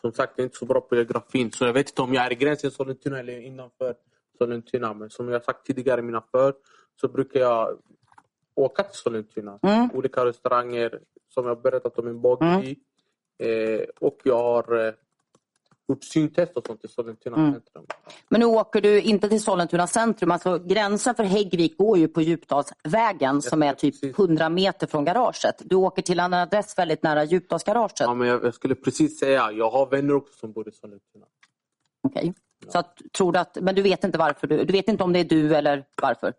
Som 0.00 0.12
sagt, 0.12 0.32
jag 0.36 0.42
är 0.42 0.46
inte 0.46 0.58
så 0.58 0.64
bra 0.64 0.80
på 0.80 0.96
geografin. 0.96 1.52
Så 1.52 1.64
jag 1.64 1.72
vet 1.72 1.88
inte 1.88 2.02
om 2.02 2.14
jag 2.14 2.26
är 2.26 2.32
i 2.32 2.34
gränsen 2.34 2.70
Sollentuna 2.70 3.18
eller 3.18 3.40
innanför 3.40 3.94
Sollentuna. 4.40 4.94
Men 4.94 5.10
som 5.10 5.28
jag 5.28 5.44
sagt 5.44 5.66
tidigare 5.66 6.00
i 6.00 6.02
mina 6.02 6.22
för 6.30 6.54
så 7.00 7.08
brukar 7.08 7.40
jag 7.40 7.78
åka 8.54 8.82
till 8.82 8.98
Sollentuna. 8.98 9.58
Mm. 9.62 9.90
Olika 9.94 10.24
restauranger 10.24 11.00
som 11.28 11.46
jag 11.46 11.62
berättat 11.62 11.98
om 11.98 12.04
min 12.04 12.20
bageri. 12.20 12.76
Eh, 13.38 13.80
och 14.00 14.18
jag 14.24 14.38
har 14.38 14.86
eh, 14.86 14.92
gjort 15.88 16.04
syntest 16.04 16.56
och 16.56 16.66
sånt 16.66 16.84
i 16.84 16.88
Sollentuna 16.88 17.36
Mm. 17.36 17.52
centrum. 17.52 17.86
Men 18.28 18.40
nu 18.40 18.46
åker 18.46 18.80
du 18.80 19.00
inte 19.00 19.28
till 19.28 19.42
Sollentuna 19.42 19.86
centrum, 19.86 20.30
alltså 20.30 20.58
gränsen 20.58 21.14
för 21.14 21.24
Häggvik 21.24 21.78
går 21.78 21.98
ju 21.98 22.08
på 22.08 22.20
Djupdalsvägen 22.20 23.42
som 23.42 23.62
är 23.62 23.74
typ 23.74 24.00
precis. 24.00 24.18
100 24.18 24.48
meter 24.48 24.86
från 24.86 25.04
garaget. 25.04 25.54
Du 25.58 25.76
åker 25.76 26.02
till 26.02 26.20
en 26.20 26.34
adress 26.34 26.78
väldigt 26.78 27.02
nära 27.02 27.24
Djupdalsgaraget. 27.24 28.00
Ja, 28.00 28.14
men 28.14 28.28
jag, 28.28 28.44
jag 28.44 28.54
skulle 28.54 28.74
precis 28.74 29.18
säga, 29.18 29.52
jag 29.52 29.70
har 29.70 29.86
vänner 29.86 30.14
också 30.14 30.38
som 30.38 30.52
bor 30.52 30.68
i 30.68 30.72
Sollentuna. 30.72 31.26
Okej. 32.08 32.34
Så 32.68 32.78
att, 32.78 32.98
tror 33.16 33.32
du 33.32 33.38
att, 33.38 33.58
men 33.60 33.74
du 33.74 33.82
vet 33.82 34.04
inte 34.04 34.18
varför 34.18 34.46
du, 34.46 34.64
du 34.64 34.72
vet 34.72 34.88
inte 34.88 35.04
om 35.04 35.12
det 35.12 35.18
är 35.18 35.24
du 35.24 35.56
eller 35.56 35.84
varför? 36.02 36.32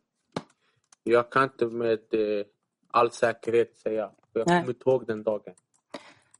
Jag 1.03 1.31
kan 1.31 1.43
inte 1.43 1.65
med 1.65 1.91
eh, 1.91 2.45
all 2.91 3.11
säkerhet 3.11 3.77
säga. 3.77 4.09
Jag 4.33 4.45
kommer 4.45 4.69
inte 4.69 4.89
ihåg 4.89 5.07
den 5.07 5.23
dagen. 5.23 5.53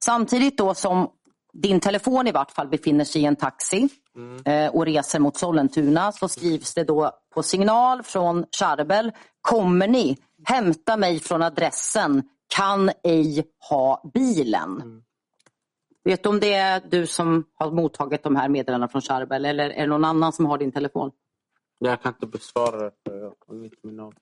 Samtidigt 0.03 0.57
då 0.57 0.73
som 0.73 1.11
din 1.53 1.79
telefon 1.79 2.27
i 2.27 2.31
vart 2.31 2.51
fall 2.51 2.67
befinner 2.67 3.05
sig 3.05 3.21
i 3.21 3.25
en 3.25 3.35
taxi 3.35 3.89
eh, 4.45 4.75
och 4.75 4.85
reser 4.85 5.19
mot 5.19 5.37
Sollentuna 5.37 6.11
så 6.11 6.27
skrivs 6.27 6.73
det 6.73 6.83
då 6.83 7.11
på 7.33 7.43
signal 7.43 8.03
från 8.03 8.45
Charbel. 8.59 9.11
Kommer 9.41 9.87
ni? 9.87 10.17
Hämta 10.43 10.97
mig 10.97 11.19
från 11.19 11.41
adressen. 11.41 12.23
Kan 12.55 12.91
ej 13.03 13.43
ha 13.69 14.11
bilen. 14.13 15.03
Vet 16.03 16.23
du 16.23 16.29
om 16.29 16.39
det 16.39 16.53
är 16.53 16.81
du 16.89 17.07
som 17.07 17.45
har 17.53 17.71
mottagit 17.71 18.23
de 18.23 18.35
här 18.35 18.49
meddelandena 18.49 18.87
från 18.87 19.01
Charbel 19.01 19.45
eller 19.45 19.69
är 19.69 19.81
det 19.81 19.87
någon 19.87 20.05
annan 20.05 20.33
som 20.33 20.45
har 20.45 20.57
din 20.57 20.71
telefon? 20.71 21.11
Jag 21.79 22.01
kan 22.01 22.13
inte 22.13 22.27
besvara 22.27 22.91
det 23.03 23.17
jag 23.17 23.35
minne 23.81 24.03
av 24.03 24.13
det. 24.13 24.21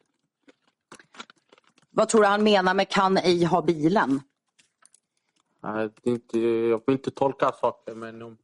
Vad 1.90 2.10
tror 2.10 2.22
du 2.22 2.28
han 2.28 2.44
menar 2.44 2.74
med 2.74 2.90
kan 2.90 3.18
ej 3.18 3.44
ha 3.44 3.62
bilen? 3.62 4.22
Nej, 5.60 5.90
inte, 6.04 6.40
jag 6.40 6.82
vill 6.86 6.96
inte 6.96 7.12
tolka 7.12 7.52
saker 7.52 7.96
men 7.96 8.22
om, 8.22 8.38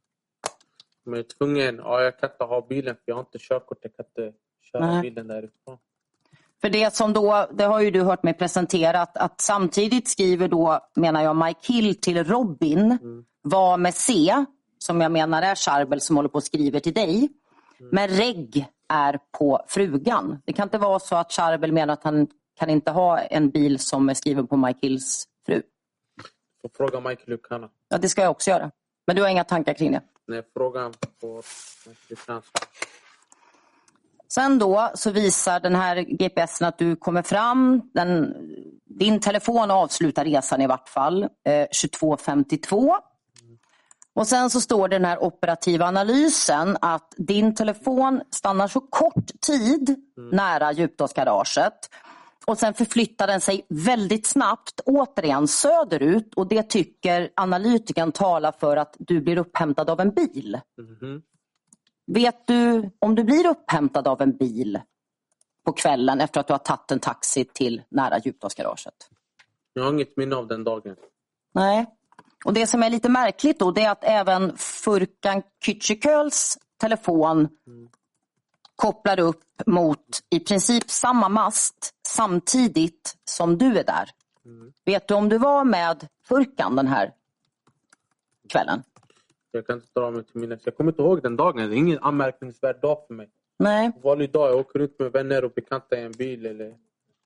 om 1.04 1.12
jag 1.12 1.18
är 1.18 1.22
tvungen, 1.22 1.76
ja, 1.76 2.02
jag 2.02 2.18
kan 2.18 2.30
inte 2.30 2.44
ha 2.44 2.66
bilen 2.68 2.94
för 2.94 3.02
jag 3.04 3.14
har 3.14 3.20
inte 3.20 3.38
körkort. 3.38 3.78
Jag 3.82 3.96
kan 3.96 4.06
inte 4.06 4.38
köra 4.72 4.86
Nej. 4.86 5.02
bilen 5.02 5.26
därifrån. 5.26 5.78
För 6.60 6.70
det 6.70 6.94
som 6.94 7.12
då, 7.12 7.46
det 7.52 7.64
har 7.64 7.80
ju 7.80 7.90
du 7.90 8.02
hört 8.02 8.22
mig 8.22 8.34
presentera, 8.34 9.00
att, 9.00 9.16
att 9.16 9.40
samtidigt 9.40 10.08
skriver 10.08 10.48
då, 10.48 10.80
menar 10.94 11.22
jag, 11.22 11.36
Mike 11.36 11.72
Hill 11.72 12.00
till 12.00 12.24
Robin, 12.24 12.98
var 13.42 13.76
med 13.76 13.94
C, 13.94 14.34
som 14.78 15.00
jag 15.00 15.12
menar 15.12 15.42
är 15.42 15.54
Charbel 15.54 16.00
som 16.00 16.16
håller 16.16 16.28
på 16.28 16.36
och 16.36 16.44
skriver 16.44 16.80
till 16.80 16.94
dig. 16.94 17.28
Men 17.92 18.08
Reg 18.08 18.66
är 18.88 19.18
på 19.38 19.64
frugan. 19.68 20.42
Det 20.44 20.52
kan 20.52 20.62
inte 20.66 20.78
vara 20.78 20.98
så 20.98 21.16
att 21.16 21.32
Charbel 21.32 21.72
menar 21.72 21.92
att 21.92 22.04
han 22.04 22.26
kan 22.58 22.70
inte 22.70 22.90
ha 22.90 23.18
en 23.18 23.50
bil 23.50 23.78
som 23.78 24.08
är 24.08 24.14
skriven 24.14 24.46
på 24.46 24.56
Mike 24.56 24.78
Hills 24.82 25.24
fru. 25.46 25.62
Så 26.62 26.68
fråga 26.76 27.00
Michael 27.00 27.28
Lucana. 27.28 27.68
Ja, 27.88 27.98
det 27.98 28.08
ska 28.08 28.22
jag 28.22 28.30
också 28.30 28.50
göra. 28.50 28.70
Men 29.06 29.16
du 29.16 29.22
har 29.22 29.28
inga 29.28 29.44
tankar 29.44 29.74
kring 29.74 29.92
det? 29.92 30.00
Nej, 30.26 30.42
frågan 30.56 30.94
får 31.20 31.44
Michael 31.88 32.42
Sen 34.28 34.58
då 34.58 34.90
så 34.94 35.10
visar 35.10 35.60
den 35.60 35.74
här 35.74 35.96
GPSen 35.96 36.68
att 36.68 36.78
du 36.78 36.96
kommer 36.96 37.22
fram. 37.22 37.82
Den, 37.94 38.34
din 38.84 39.20
telefon 39.20 39.70
avslutar 39.70 40.24
resan 40.24 40.60
i 40.60 40.66
vart 40.66 40.88
fall 40.88 41.22
eh, 41.22 41.28
22.52. 41.48 42.94
Och 44.14 44.26
sen 44.26 44.50
så 44.50 44.60
står 44.60 44.88
det 44.88 44.96
i 44.96 44.98
den 44.98 45.08
här 45.08 45.22
operativa 45.22 45.86
analysen 45.86 46.76
att 46.80 47.14
din 47.16 47.54
telefon 47.54 48.22
stannar 48.30 48.68
så 48.68 48.80
kort 48.80 49.40
tid 49.46 49.96
nära 50.32 50.72
djupdalsgaraget. 50.72 51.90
Och 52.46 52.58
sen 52.58 52.74
förflyttar 52.74 53.26
den 53.26 53.40
sig 53.40 53.66
väldigt 53.68 54.26
snabbt 54.26 54.80
återigen 54.84 55.48
söderut 55.48 56.34
och 56.34 56.48
det 56.48 56.62
tycker 56.62 57.30
analytikern 57.36 58.12
talar 58.12 58.52
för 58.52 58.76
att 58.76 58.96
du 58.98 59.20
blir 59.20 59.38
upphämtad 59.38 59.90
av 59.90 60.00
en 60.00 60.10
bil. 60.10 60.60
Mm. 61.02 61.22
Vet 62.06 62.46
du 62.46 62.90
om 62.98 63.14
du 63.14 63.24
blir 63.24 63.46
upphämtad 63.46 64.08
av 64.08 64.22
en 64.22 64.36
bil 64.36 64.80
på 65.64 65.72
kvällen 65.72 66.20
efter 66.20 66.40
att 66.40 66.46
du 66.46 66.52
har 66.52 66.58
tagit 66.58 66.90
en 66.90 67.00
taxi 67.00 67.44
till 67.44 67.82
nära 67.88 68.18
Djupdalsgaraget? 68.18 69.10
Jag 69.72 69.84
har 69.84 69.92
inget 69.92 70.16
minne 70.16 70.36
av 70.36 70.46
den 70.46 70.64
dagen. 70.64 70.96
Nej. 71.52 71.86
Och 72.44 72.52
det 72.52 72.66
som 72.66 72.82
är 72.82 72.90
lite 72.90 73.08
märkligt 73.08 73.58
då 73.58 73.70
det 73.70 73.82
är 73.82 73.90
att 73.90 74.04
även 74.04 74.56
Furkan 74.56 75.42
Kücüköls 75.64 76.58
telefon 76.76 77.48
kopplar 78.76 79.20
upp 79.20 79.66
mot 79.66 80.20
i 80.30 80.40
princip 80.40 80.90
samma 80.90 81.28
mast 81.28 81.94
samtidigt 82.08 83.16
som 83.24 83.58
du 83.58 83.78
är 83.78 83.84
där. 83.84 84.10
Vet 84.84 85.08
du 85.08 85.14
om 85.14 85.28
du 85.28 85.38
var 85.38 85.64
med 85.64 86.08
Furkan 86.24 86.76
den 86.76 86.86
här 86.86 87.12
kvällen? 88.48 88.82
Jag 89.50 89.66
kan 89.66 89.76
inte 89.76 90.00
dra 90.00 90.10
mig 90.10 90.24
till 90.24 90.40
minnes. 90.40 90.60
Jag 90.64 90.76
kommer 90.76 90.90
inte 90.92 91.02
ihåg 91.02 91.22
den 91.22 91.36
dagen. 91.36 91.56
Det 91.56 91.76
är 91.76 91.78
ingen 91.78 91.98
anmärkningsvärd 91.98 92.80
dag 92.80 92.98
för 93.06 93.14
mig. 93.14 93.28
Nej, 93.58 93.92
Vanlig 94.02 94.32
dag. 94.32 94.50
Jag 94.50 94.58
åker 94.58 94.78
ut 94.78 94.98
med 94.98 95.12
vänner 95.12 95.44
och 95.44 95.52
bekanta 95.52 95.96
i 95.98 96.02
en 96.02 96.12
bil 96.12 96.46
eller 96.46 96.74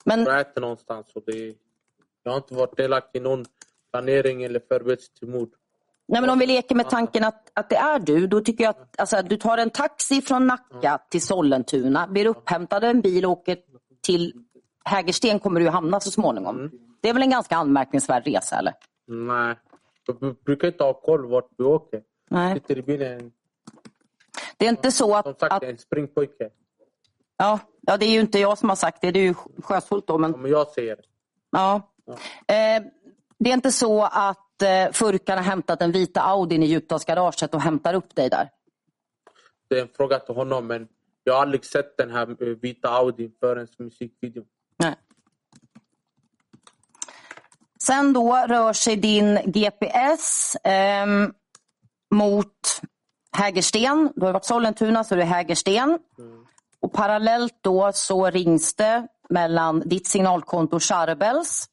men 0.05 0.28
äter 0.28 0.60
någonstans. 0.60 1.06
Och 1.14 1.22
det 1.26 1.32
är... 1.48 1.55
Jag 2.22 2.32
har 2.32 2.36
inte 2.36 2.55
varit 2.55 2.76
delaktig 2.76 3.18
i 3.18 3.22
någon 3.22 3.44
planering 3.92 4.42
eller 4.44 4.60
förberedelse 4.68 5.12
till 5.18 5.28
mord. 5.28 5.51
Nej, 6.09 6.20
men 6.20 6.30
om 6.30 6.38
vi 6.38 6.47
leker 6.47 6.74
med 6.74 6.90
tanken 6.90 7.24
att, 7.24 7.51
att 7.55 7.68
det 7.70 7.76
är 7.76 7.98
du, 7.98 8.26
då 8.26 8.40
tycker 8.40 8.64
jag 8.64 8.70
att 8.70 9.01
alltså, 9.01 9.22
du 9.22 9.36
tar 9.36 9.59
en 9.59 9.70
taxi 9.70 10.22
från 10.22 10.47
Nacka 10.47 11.01
till 11.10 11.22
Sollentuna, 11.22 12.06
blir 12.09 12.26
upphämtad 12.26 12.84
av 12.84 12.90
en 12.90 13.01
bil 13.01 13.24
och 13.26 13.30
åker 13.32 13.59
till 14.02 14.32
Hägersten 14.84 15.38
kommer 15.38 15.60
du 15.60 15.68
hamna 15.68 16.01
så 16.01 16.10
småningom. 16.10 16.70
Det 17.01 17.09
är 17.09 17.12
väl 17.12 17.22
en 17.22 17.30
ganska 17.30 17.56
anmärkningsvärd 17.56 18.26
resa 18.26 18.56
eller? 18.59 18.72
Nej. 19.06 19.56
Jag 20.06 20.16
br- 20.18 20.36
brukar 20.44 20.68
inte 20.68 20.84
ha 20.84 20.92
koll 20.92 21.26
vart 21.26 21.48
vi 21.59 21.64
åker. 21.64 22.02
Nej. 22.31 22.55
Sitter 22.55 22.78
i 22.78 22.82
bilen. 22.82 23.32
Det 24.57 24.65
är 24.66 24.69
inte 24.70 24.93
så 24.93 25.15
att... 25.15 25.24
Som 25.24 25.35
sagt, 25.35 25.52
att 25.52 25.62
en 25.62 25.78
springpojke. 25.78 26.51
ja, 27.36 27.59
ja, 27.81 27.97
det 27.97 28.07
är 28.07 28.11
ju 28.11 28.20
inte 28.20 28.39
jag 28.39 28.59
som 28.59 28.69
har 28.69 28.77
sagt 28.77 29.01
det, 29.01 29.11
det 29.11 29.20
är 29.20 29.24
ju 29.24 29.35
Sjöshult 29.62 30.07
då. 30.07 30.19
Men, 30.19 30.35
Om 30.35 30.47
jag 30.47 30.69
säger 30.69 30.97
det. 30.97 31.02
ja. 31.51 31.93
eh, 32.47 32.82
det 33.39 33.51
är 33.51 33.55
inte 33.55 33.73
så 33.73 34.02
att 34.02 34.62
eh, 34.62 34.93
Furkan 34.93 35.39
har 35.39 35.44
hämtat 35.44 35.78
den 35.78 35.93
vita 35.93 36.20
Audin 36.20 36.62
i 36.62 36.66
Djupdalsgaraget 36.66 37.55
och 37.55 37.61
hämtar 37.62 37.94
upp 37.94 38.15
dig 38.15 38.28
där? 38.31 38.48
Det 39.69 39.78
är 39.78 39.82
en 39.82 39.89
fråga 39.89 40.19
till 40.19 40.35
honom 40.35 40.66
men 40.66 40.89
jag 41.24 41.35
har 41.35 41.43
aldrig 41.43 41.65
sett 41.65 41.97
den 41.97 42.11
här 42.11 42.43
eh, 42.43 42.48
vita 42.48 42.89
Audi 42.89 43.31
förrän 43.40 43.66
musikvideo. 43.78 44.44
Nej. 44.77 44.94
Sen 47.82 48.12
då 48.12 48.36
rör 48.48 48.73
sig 48.73 48.97
din 48.97 49.39
GPS 49.44 50.57
ehm, 50.65 51.32
mot 52.11 52.81
Hägersten. 53.32 54.12
Du 54.16 54.27
har 54.27 54.32
varit 54.32 54.45
Sollentuna 54.45 55.05
så 55.05 55.15
är 55.15 55.19
det 55.19 55.24
Hägersten. 55.24 55.99
Och 56.81 56.93
parallellt 56.93 57.59
då 57.61 57.91
så 57.95 58.31
rings 58.31 58.74
det 58.74 59.07
mellan 59.28 59.81
ditt 59.81 60.07
signalkonto 60.07 60.77
och 60.77 60.82
Charbels. 60.82 61.66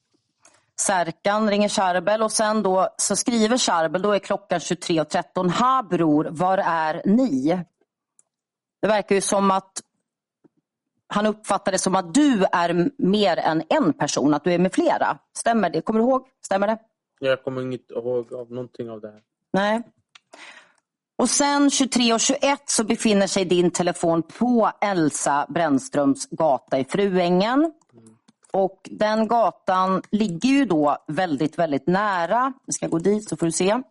Särkan 0.80 1.50
ringer 1.50 1.70
Charbel 1.70 2.24
och 2.24 2.32
sen 2.32 2.64
då 2.64 2.90
så 2.98 3.16
skriver 3.16 3.58
Charbel, 3.58 4.02
då 4.02 4.12
är 4.12 4.20
klockan 4.20 4.60
23.13. 4.60 5.50
Ha 5.50 5.84
bror, 5.84 6.28
var 6.32 6.58
är 6.58 7.02
ni? 7.06 7.64
Det 8.82 8.88
verkar 8.88 9.16
ju 9.16 9.22
som 9.22 9.52
att 9.52 9.82
han 11.08 11.26
uppfattar 11.26 11.72
det 11.72 11.78
som 11.78 11.96
att 11.96 12.14
du 12.14 12.46
är 12.52 12.92
mer 12.98 13.38
än 13.38 13.64
en 13.70 13.94
person, 13.94 14.34
att 14.34 14.44
du 14.44 14.54
är 14.54 14.60
med 14.60 14.74
flera. 14.74 15.18
Stämmer 15.38 15.70
det? 15.70 15.82
Kommer 15.82 16.00
du 16.00 16.06
ihåg? 16.06 16.28
Stämmer 16.46 16.68
det? 16.68 16.78
Jag 17.20 17.44
kommer 17.44 17.74
inte 17.74 17.94
ihåg 17.94 18.34
av 18.34 18.52
någonting 18.52 18.90
av 18.90 19.02
det 19.02 19.08
här. 19.08 19.22
Nej. 19.54 19.84
Och 21.18 21.30
sen 21.30 21.70
23.21 21.70 22.58
så 22.66 22.84
befinner 22.84 23.28
sig 23.28 23.46
din 23.46 23.72
telefon 23.72 24.24
på 24.24 24.72
Elsa 24.82 25.46
Brännströms 25.50 26.30
gata 26.30 26.80
i 26.80 26.86
Fruängen. 26.86 27.72
Och 28.54 28.82
den 28.92 29.28
gatan 29.28 30.02
ligger 30.12 30.50
ju 30.50 30.66
då 30.66 30.98
väldigt, 31.08 31.60
väldigt 31.60 31.88
nära. 31.88 32.54
Vi 32.66 32.74
ska 32.74 32.88
gå 32.88 33.00
dit 33.00 33.30
så 33.30 33.38
får 33.38 33.46
du 33.46 33.52
se. 33.52 33.82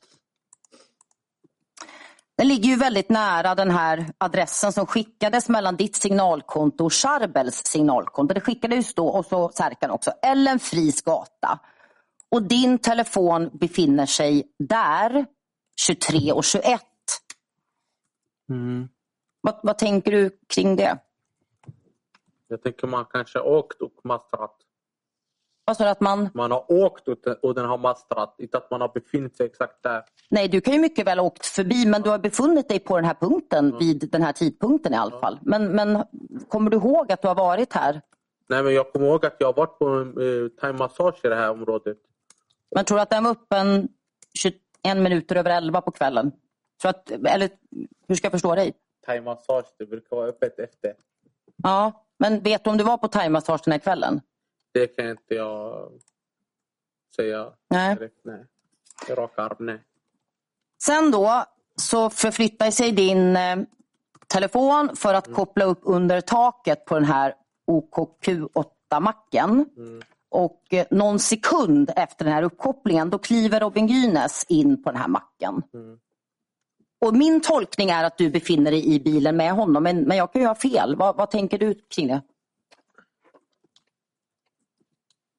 Den 2.38 2.48
ligger 2.48 2.68
ju 2.68 2.76
väldigt 2.76 3.10
nära 3.10 3.54
den 3.54 3.70
här 3.70 4.06
adressen 4.18 4.72
som 4.72 4.86
skickades 4.86 5.48
mellan 5.48 5.76
ditt 5.76 5.96
signalkonto 5.96 6.84
och 6.84 6.92
Charbels 6.92 7.62
signalkonto. 7.64 8.34
Det 8.34 8.40
skickades 8.40 8.94
då 8.94 9.08
och 9.08 9.26
så 9.26 9.50
Särkan 9.54 9.90
också. 9.90 10.12
Ellen 10.22 10.58
Fries 10.58 11.02
gata. 11.02 11.58
Och 12.30 12.42
din 12.42 12.78
telefon 12.78 13.50
befinner 13.52 14.06
sig 14.06 14.44
där 14.58 15.26
23 15.80 16.32
och 16.32 16.44
21. 16.44 16.80
Vad, 19.40 19.60
vad 19.62 19.78
tänker 19.78 20.12
du 20.12 20.30
kring 20.54 20.76
det? 20.76 20.98
Jag 22.48 22.62
tänker 22.62 22.86
man 22.86 23.04
kanske 23.04 23.38
har 23.38 23.46
åkt 23.46 23.80
och 23.82 23.92
mastrat. 24.04 24.56
Vad 25.64 25.76
sa 25.76 25.84
du 25.84 25.90
att 25.90 26.00
man... 26.00 26.28
Man 26.34 26.50
har 26.50 26.72
åkt 26.72 27.08
och 27.08 27.16
den- 27.24 27.36
och 27.42 27.54
den 27.54 27.64
har 27.64 27.78
mastrat. 27.78 28.34
Inte 28.38 28.58
att 28.58 28.70
man 28.70 28.80
har 28.80 28.88
befunnit 28.88 29.36
sig 29.36 29.46
exakt 29.46 29.82
där. 29.82 30.04
Nej, 30.30 30.48
du 30.48 30.60
kan 30.60 30.74
ju 30.74 30.80
mycket 30.80 31.06
väl 31.06 31.18
ha 31.18 31.26
åkt 31.26 31.46
förbi 31.46 31.86
men 31.86 32.02
du 32.02 32.10
har 32.10 32.18
befunnit 32.18 32.68
dig 32.68 32.78
på 32.78 32.96
den 32.96 33.04
här 33.04 33.14
punkten 33.14 33.78
vid 33.78 34.08
den 34.12 34.22
här 34.22 34.32
tidpunkten 34.32 34.92
i 34.92 34.96
alla 34.96 35.20
fall. 35.20 35.38
Men, 35.42 35.68
men 35.76 36.04
kommer 36.48 36.70
du 36.70 36.76
ihåg 36.76 37.12
att 37.12 37.22
du 37.22 37.28
har 37.28 37.34
varit 37.34 37.72
här? 37.72 38.00
Nej 38.48 38.62
men 38.62 38.74
jag 38.74 38.92
kommer 38.92 39.06
ihåg 39.06 39.26
att 39.26 39.36
jag 39.38 39.48
har 39.48 39.52
varit 39.54 39.78
på 39.78 39.86
en 39.88 40.08
eh, 40.08 40.48
thaimassage 40.60 41.24
i 41.24 41.28
det 41.28 41.34
här 41.36 41.50
området. 41.50 41.96
Men 42.74 42.84
tror 42.84 42.98
du 42.98 43.02
att 43.02 43.10
den 43.10 43.24
var 43.24 43.30
öppen 43.30 43.88
21 44.86 45.02
minuter 45.02 45.36
över 45.36 45.50
11 45.50 45.80
på 45.80 45.90
kvällen? 45.90 46.32
Tror 46.82 46.90
att, 46.90 47.10
eller 47.10 47.50
hur 48.08 48.14
ska 48.14 48.24
jag 48.24 48.32
förstå 48.32 48.54
dig? 48.54 48.72
Thaimassage, 49.06 49.66
det 49.78 49.86
brukar 49.86 50.16
vara 50.16 50.28
öppet 50.28 50.58
efter. 50.58 50.94
Ja, 51.62 52.06
men 52.18 52.42
vet 52.42 52.64
du 52.64 52.70
om 52.70 52.76
du 52.76 52.84
var 52.84 52.98
på 52.98 53.08
thaimassage 53.08 53.60
den 53.64 53.72
här 53.72 53.78
kvällen? 53.78 54.20
Det 54.74 54.86
kan 54.86 55.10
inte 55.10 55.34
jag 55.34 55.90
säga 57.16 57.52
Nej. 57.70 57.96
direkt. 57.96 58.20
Nej. 58.24 58.44
Rak 59.08 59.38
arm, 59.38 59.56
nej. 59.58 59.78
Sen 60.82 61.10
då 61.10 61.44
så 61.76 62.10
förflyttar 62.10 62.70
sig 62.70 62.92
din 62.92 63.36
eh, 63.36 63.56
telefon 64.26 64.96
för 64.96 65.14
att 65.14 65.34
koppla 65.34 65.64
upp 65.64 65.80
under 65.82 66.20
taket 66.20 66.84
på 66.84 66.94
den 66.94 67.04
här 67.04 67.34
OKQ8-macken. 67.66 69.66
Och 70.30 70.62
eh, 70.70 70.86
någon 70.90 71.18
sekund 71.18 71.90
efter 71.96 72.24
den 72.24 72.34
här 72.34 72.42
uppkopplingen 72.42 73.10
då 73.10 73.18
kliver 73.18 73.60
Robin 73.60 73.86
Gynes 73.86 74.46
in 74.48 74.82
på 74.82 74.90
den 74.90 75.00
här 75.00 75.08
macken. 75.08 75.62
Mm. 75.74 75.98
Och 77.00 77.14
min 77.14 77.40
tolkning 77.40 77.90
är 77.90 78.04
att 78.04 78.18
du 78.18 78.30
befinner 78.30 78.70
dig 78.70 78.94
i 78.94 79.00
bilen 79.00 79.36
med 79.36 79.52
honom 79.52 79.82
men, 79.82 80.02
men 80.02 80.16
jag 80.16 80.32
kan 80.32 80.42
ju 80.42 80.48
ha 80.48 80.54
fel. 80.54 80.96
Vad, 80.96 81.16
vad 81.16 81.30
tänker 81.30 81.58
du 81.58 81.74
kring 81.74 82.08
det? 82.08 82.22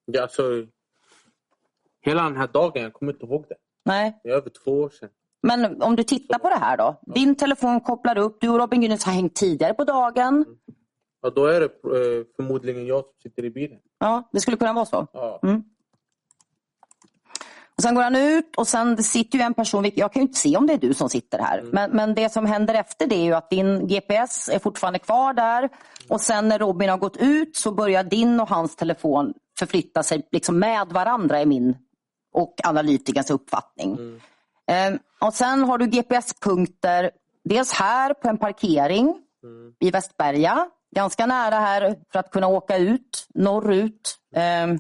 Ja, 0.06 0.22
alltså, 0.22 0.44
hela 2.02 2.24
den 2.24 2.38
här 2.38 2.48
dagen, 2.48 2.84
jag 2.84 2.94
kommer 2.94 3.14
inte 3.14 3.26
ihåg 3.26 3.46
det. 3.50 3.56
Nej. 3.86 4.20
Det 4.24 4.30
är 4.30 4.34
över 4.34 4.50
två 4.50 4.72
år 4.72 4.90
sedan. 4.90 5.10
Men 5.42 5.82
om 5.82 5.96
du 5.96 6.04
tittar 6.04 6.40
på 6.40 6.50
det 6.50 6.56
här 6.56 6.78
då. 6.78 7.02
Din 7.02 7.36
telefon 7.36 7.82
kopplar 7.82 8.18
upp, 8.18 8.38
du 8.42 8.50
och 8.50 8.60
Robin 8.60 8.82
Gynes 8.82 9.06
har 9.06 9.14
hängt 9.14 9.36
tidigare 9.36 9.74
på 9.74 9.84
dagen. 9.84 10.46
Ja, 11.22 11.30
då 11.30 11.46
är 11.46 11.60
det 11.60 11.66
eh, 11.66 12.26
förmodligen 12.36 12.86
jag 12.88 13.04
som 13.06 13.14
sitter 13.24 13.46
i 13.46 13.50
bilen. 13.50 13.80
Ja, 14.00 14.30
det 14.32 14.40
skulle 14.40 14.58
kunna 14.58 14.74
vara 14.74 14.86
så. 14.86 15.08
Ja. 15.14 15.40
Mm. 15.44 15.64
Och 17.78 17.84
sen 17.84 17.96
går 17.96 18.04
han 18.04 18.16
ut 18.16 18.56
och 18.56 18.68
sen 18.68 19.04
sitter 19.04 19.38
ju 19.38 19.44
en 19.44 19.54
person, 19.54 19.92
jag 19.96 20.14
kan 20.14 20.22
ju 20.22 20.28
inte 20.28 20.40
se 20.40 20.58
om 20.58 20.68
det 20.68 20.74
är 20.74 20.78
du 20.78 20.94
som 20.94 21.10
sitter 21.10 21.40
här. 21.40 21.64
Men, 21.72 21.92
men 21.92 22.16
det 22.16 22.30
som 22.30 22.46
händer 22.46 22.74
efter 22.74 23.08
det 23.08 23.16
är 23.16 23.24
ju 23.24 23.34
att 23.34 23.50
din 23.50 23.88
GPS 23.88 24.50
är 24.50 24.60
fortfarande 24.60 25.00
kvar 25.00 25.34
där. 25.34 25.70
Och 26.10 26.22
sen 26.22 26.48
när 26.48 26.60
Robin 26.60 26.90
har 26.90 26.98
gått 26.98 27.18
ut 27.18 27.56
så 27.56 27.72
börjar 27.72 28.04
din 28.04 28.40
och 28.40 28.50
hans 28.50 28.76
telefon 28.76 29.34
förflytta 29.60 30.04
sig 30.04 30.28
liksom 30.32 30.60
med 30.60 30.88
varandra 30.88 31.42
i 31.42 31.46
min 31.46 31.78
och 32.34 32.56
analytikerns 32.64 33.32
uppfattning. 33.32 34.20
Ehm, 34.68 35.00
och 35.22 35.34
sen 35.34 35.64
har 35.64 35.78
du 35.78 35.88
GPS-punkter 35.88 37.12
dels 37.44 37.72
här 37.72 38.14
på 38.14 38.28
en 38.28 38.38
parkering 38.38 39.16
i 39.80 39.92
Västberga. 39.92 40.70
Ganska 40.96 41.26
nära 41.26 41.56
här 41.56 41.96
för 42.12 42.20
att 42.20 42.32
kunna 42.32 42.48
åka 42.48 42.78
ut 42.78 43.28
norrut 43.34 44.18
ehm, 44.36 44.78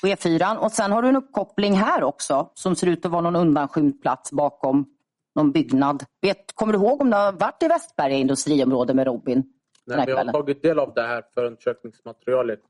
på 0.00 0.06
E4. 0.06 0.56
Och 0.56 0.72
sen 0.72 0.92
har 0.92 1.02
du 1.02 1.08
en 1.08 1.16
uppkoppling 1.16 1.74
här 1.74 2.02
också 2.02 2.50
som 2.54 2.76
ser 2.76 2.86
ut 2.86 3.04
att 3.04 3.12
vara 3.12 3.22
någon 3.22 3.36
undanskymd 3.36 4.02
plats 4.02 4.32
bakom 4.32 4.86
någon 5.34 5.52
byggnad. 5.52 6.04
Vet, 6.22 6.54
kommer 6.54 6.72
du 6.72 6.78
ihåg 6.78 7.00
om 7.00 7.10
du 7.10 7.16
har 7.16 7.32
varit 7.32 7.62
i 7.62 7.68
Västberga 7.68 8.16
industriområde 8.16 8.94
med 8.94 9.06
Robin 9.06 9.42
Nej, 9.86 9.96
men 9.96 10.08
jag 10.08 10.16
har 10.24 10.32
tagit 10.32 10.62
del 10.62 10.78
av 10.78 10.94
det 10.94 11.02
här 11.02 11.24
förundersökningsmaterialet. 11.34 12.60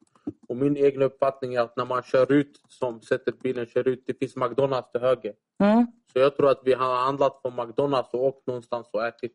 Och 0.48 0.56
min 0.56 0.76
egen 0.76 1.02
uppfattning 1.02 1.54
är 1.54 1.60
att 1.60 1.76
när 1.76 1.84
man 1.84 2.02
kör 2.02 2.32
ut, 2.32 2.60
som 2.68 3.00
sätter 3.00 3.32
bilen 3.42 3.66
kör 3.66 3.88
ut, 3.88 4.04
det 4.06 4.18
finns 4.18 4.36
McDonalds 4.36 4.92
till 4.92 5.00
höger. 5.00 5.32
Mm, 5.58 5.86
Så 6.12 6.18
jag 6.18 6.36
tror 6.36 6.50
att 6.50 6.60
vi 6.64 6.72
har 6.72 6.96
handlat 7.04 7.42
på 7.42 7.50
McDonalds 7.50 8.08
och 8.14 8.24
åkt 8.24 8.46
någonstans 8.46 8.86
och 8.92 9.06
ätit. 9.06 9.32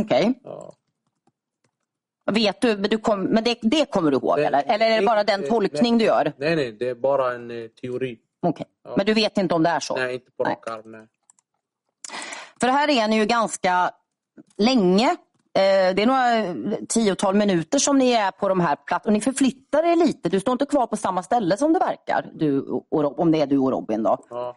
Okej. 0.00 0.40
Ja. 0.44 0.72
Vet 2.30 2.60
du, 2.60 2.76
men, 2.76 2.90
du 2.90 2.98
kom, 2.98 3.22
men 3.22 3.44
det, 3.44 3.58
det 3.62 3.90
kommer 3.90 4.10
du 4.10 4.16
ihåg 4.16 4.36
Nej, 4.38 4.46
eller? 4.46 4.62
Eller 4.66 4.90
är 4.90 5.00
det 5.00 5.06
bara 5.06 5.24
den 5.24 5.48
tolkning 5.48 5.92
nej. 5.92 5.98
du 5.98 6.04
gör? 6.04 6.32
Nej, 6.36 6.56
nej, 6.56 6.72
det 6.72 6.88
är 6.88 6.94
bara 6.94 7.34
en 7.34 7.50
eh, 7.50 7.68
teori. 7.68 8.18
Okej. 8.42 8.66
Ja. 8.84 8.94
Men 8.96 9.06
du 9.06 9.14
vet 9.14 9.38
inte 9.38 9.54
om 9.54 9.62
det 9.62 9.70
är 9.70 9.80
så? 9.80 9.96
Nej, 9.96 10.14
inte 10.14 10.30
på 10.36 10.44
rak 10.44 10.68
arm. 10.68 11.06
För 12.60 12.66
det 12.66 12.72
här 12.72 12.90
är 12.90 13.08
ni 13.08 13.16
ju 13.16 13.24
ganska 13.26 13.90
länge. 14.58 15.08
Eh, 15.54 15.94
Det 15.94 16.02
är 16.02 16.06
några 16.06 16.54
tiotal 16.88 17.34
minuter 17.34 17.78
som 17.78 17.98
ni 17.98 18.12
är 18.12 18.30
på 18.30 18.48
de 18.48 18.60
här 18.60 18.76
platserna. 18.76 19.08
Och 19.10 19.12
ni 19.12 19.20
förflyttar 19.20 19.84
er 19.92 19.96
lite. 19.96 20.28
Du 20.28 20.40
står 20.40 20.52
inte 20.52 20.66
kvar 20.66 20.86
på 20.86 20.96
samma 20.96 21.22
ställe 21.22 21.56
som 21.56 21.72
det 21.72 21.78
verkar. 21.78 22.30
Du 22.34 22.60
och, 22.60 23.02
Rob- 23.04 23.14
om 23.20 23.30
det 23.32 23.40
är 23.40 23.46
du 23.46 23.58
och 23.58 23.70
Robin. 23.70 24.02
Då. 24.02 24.18
Ja. 24.30 24.56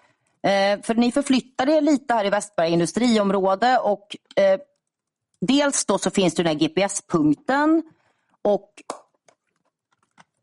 Eh, 0.49 0.81
För 0.81 0.93
ni 0.95 1.11
förflyttar 1.11 1.69
er 1.69 1.81
lite 1.81 2.13
här 2.13 2.25
i 2.25 2.29
Västberga 2.29 2.69
industriområde. 2.69 3.77
Och, 3.79 4.15
eh, 4.35 4.59
dels 5.45 5.85
då 5.85 5.97
så 5.97 6.09
finns 6.09 6.35
det 6.35 6.43
den 6.43 6.51
här 6.51 6.59
GPS-punkten. 6.59 7.83
Och 8.41 8.69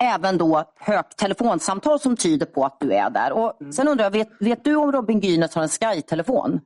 även 0.02 0.38
då 0.38 0.64
högt 0.76 1.16
telefonsamtal 1.18 2.00
som 2.00 2.16
tyder 2.16 2.46
på 2.46 2.64
att 2.64 2.80
du 2.80 2.92
är 2.92 3.10
där. 3.10 3.32
Och 3.32 3.74
Sen 3.74 3.88
undrar 3.88 4.04
jag, 4.04 4.10
vet, 4.10 4.28
vet 4.40 4.64
du 4.64 4.76
om 4.76 4.92
Robin 4.92 5.20
Gynes 5.20 5.54
har 5.54 5.62
en 5.62 5.68
Sky-telefon? 5.68 6.60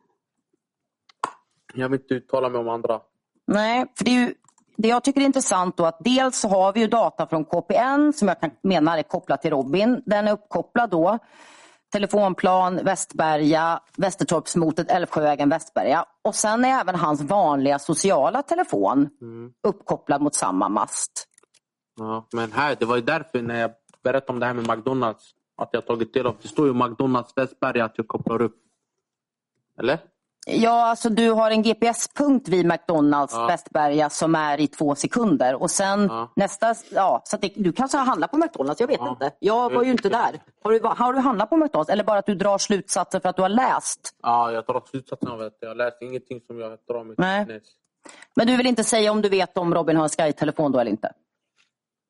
Jag 1.74 1.88
vill 1.88 2.00
inte 2.00 2.14
uttala 2.14 2.48
mig 2.48 2.60
om 2.60 2.68
andra. 2.68 3.00
Nej, 3.46 3.86
för 3.96 4.04
det, 4.04 4.10
är 4.10 4.20
ju, 4.20 4.34
det 4.76 4.88
jag 4.88 5.04
tycker 5.04 5.20
är 5.20 5.24
intressant 5.24 5.76
då 5.76 5.84
att 5.86 5.98
dels 6.00 6.44
har 6.44 6.72
vi 6.72 6.80
ju 6.80 6.86
data 6.86 7.26
från 7.26 7.44
KPN 7.44 8.12
som 8.14 8.28
jag 8.28 8.40
kan 8.40 8.50
mena 8.62 8.98
är 8.98 9.02
kopplat 9.02 9.42
till 9.42 9.50
Robin. 9.50 10.02
Den 10.06 10.28
är 10.28 10.32
uppkopplad 10.32 10.90
då. 10.90 11.18
Telefonplan, 11.96 12.80
Västberga, 12.84 13.80
Västertorpsmotet, 13.96 14.90
Älvsjövägen, 14.90 15.48
Västberga. 15.48 16.04
Och 16.22 16.34
sen 16.34 16.64
är 16.64 16.80
även 16.80 16.94
hans 16.94 17.22
vanliga 17.22 17.78
sociala 17.78 18.42
telefon 18.42 19.08
uppkopplad 19.68 20.22
mot 20.22 20.34
samma 20.34 20.68
mast. 20.68 21.28
Ja, 21.98 22.26
men 22.32 22.52
här, 22.52 22.76
det 22.80 22.86
var 22.86 22.96
ju 22.96 23.02
därför 23.02 23.42
när 23.42 23.60
jag 23.60 23.70
berättade 24.04 24.32
om 24.32 24.40
det 24.40 24.46
här 24.46 24.54
med 24.54 24.76
McDonalds. 24.76 25.30
Att 25.56 25.68
jag 25.72 25.86
tagit 25.86 26.14
del 26.14 26.26
av, 26.26 26.36
det 26.42 26.48
står 26.48 26.66
ju 26.66 26.74
McDonalds 26.74 27.32
Västberga 27.36 27.84
att 27.84 27.94
jag 27.96 28.08
kopplar 28.08 28.42
upp. 28.42 28.56
Eller? 29.78 29.98
Ja, 30.48 30.86
alltså 30.86 31.08
du 31.08 31.30
har 31.30 31.50
en 31.50 31.62
GPS-punkt 31.62 32.48
vid 32.48 32.66
McDonalds 32.66 33.34
Ja. 33.34 33.46
Västberga 33.46 34.10
som 34.10 34.34
är 34.34 34.60
i 34.60 34.66
två 34.66 34.94
sekunder. 34.94 35.54
Och 35.54 35.70
sen 35.70 36.06
Ja. 36.06 36.32
nästa, 36.36 36.74
ja, 36.90 37.22
så 37.24 37.36
det, 37.36 37.52
du 37.56 37.72
kanske 37.72 37.98
har 37.98 38.04
handlat 38.04 38.30
på 38.30 38.36
McDonalds, 38.38 38.80
jag 38.80 38.88
vet 38.88 39.00
Ja. 39.00 39.10
inte. 39.10 39.30
Jag 39.38 39.72
var 39.74 39.82
ju 39.82 39.90
inte 39.90 40.08
där. 40.08 40.42
Har 40.62 40.70
du, 40.72 40.80
har 40.82 41.12
du 41.12 41.18
handlat 41.18 41.50
på 41.50 41.56
McDonalds 41.56 41.90
eller 41.90 42.04
bara 42.04 42.18
att 42.18 42.26
du 42.26 42.34
drar 42.34 42.58
slutsatser 42.58 43.20
för 43.20 43.28
att 43.28 43.36
du 43.36 43.42
har 43.42 43.48
läst? 43.48 44.16
Ja, 44.22 44.52
jag 44.52 44.64
drar 44.66 44.82
slutsatsen 44.90 45.28
av 45.28 45.40
att 45.40 45.56
jag 45.60 45.76
läst 45.76 45.96
ingenting 46.02 46.40
som 46.46 46.58
jag 46.58 46.78
drar 46.88 47.04
mig 47.04 47.14
Nej. 47.18 47.46
näs. 47.46 47.62
Men 48.36 48.46
du 48.46 48.56
vill 48.56 48.66
inte 48.66 48.84
säga 48.84 49.12
om 49.12 49.22
du 49.22 49.28
vet 49.28 49.58
om 49.58 49.74
Robin 49.74 49.96
har 49.96 50.02
en 50.02 50.08
Sky-telefon 50.08 50.72
då 50.72 50.78
eller 50.78 50.90
inte? 50.90 51.12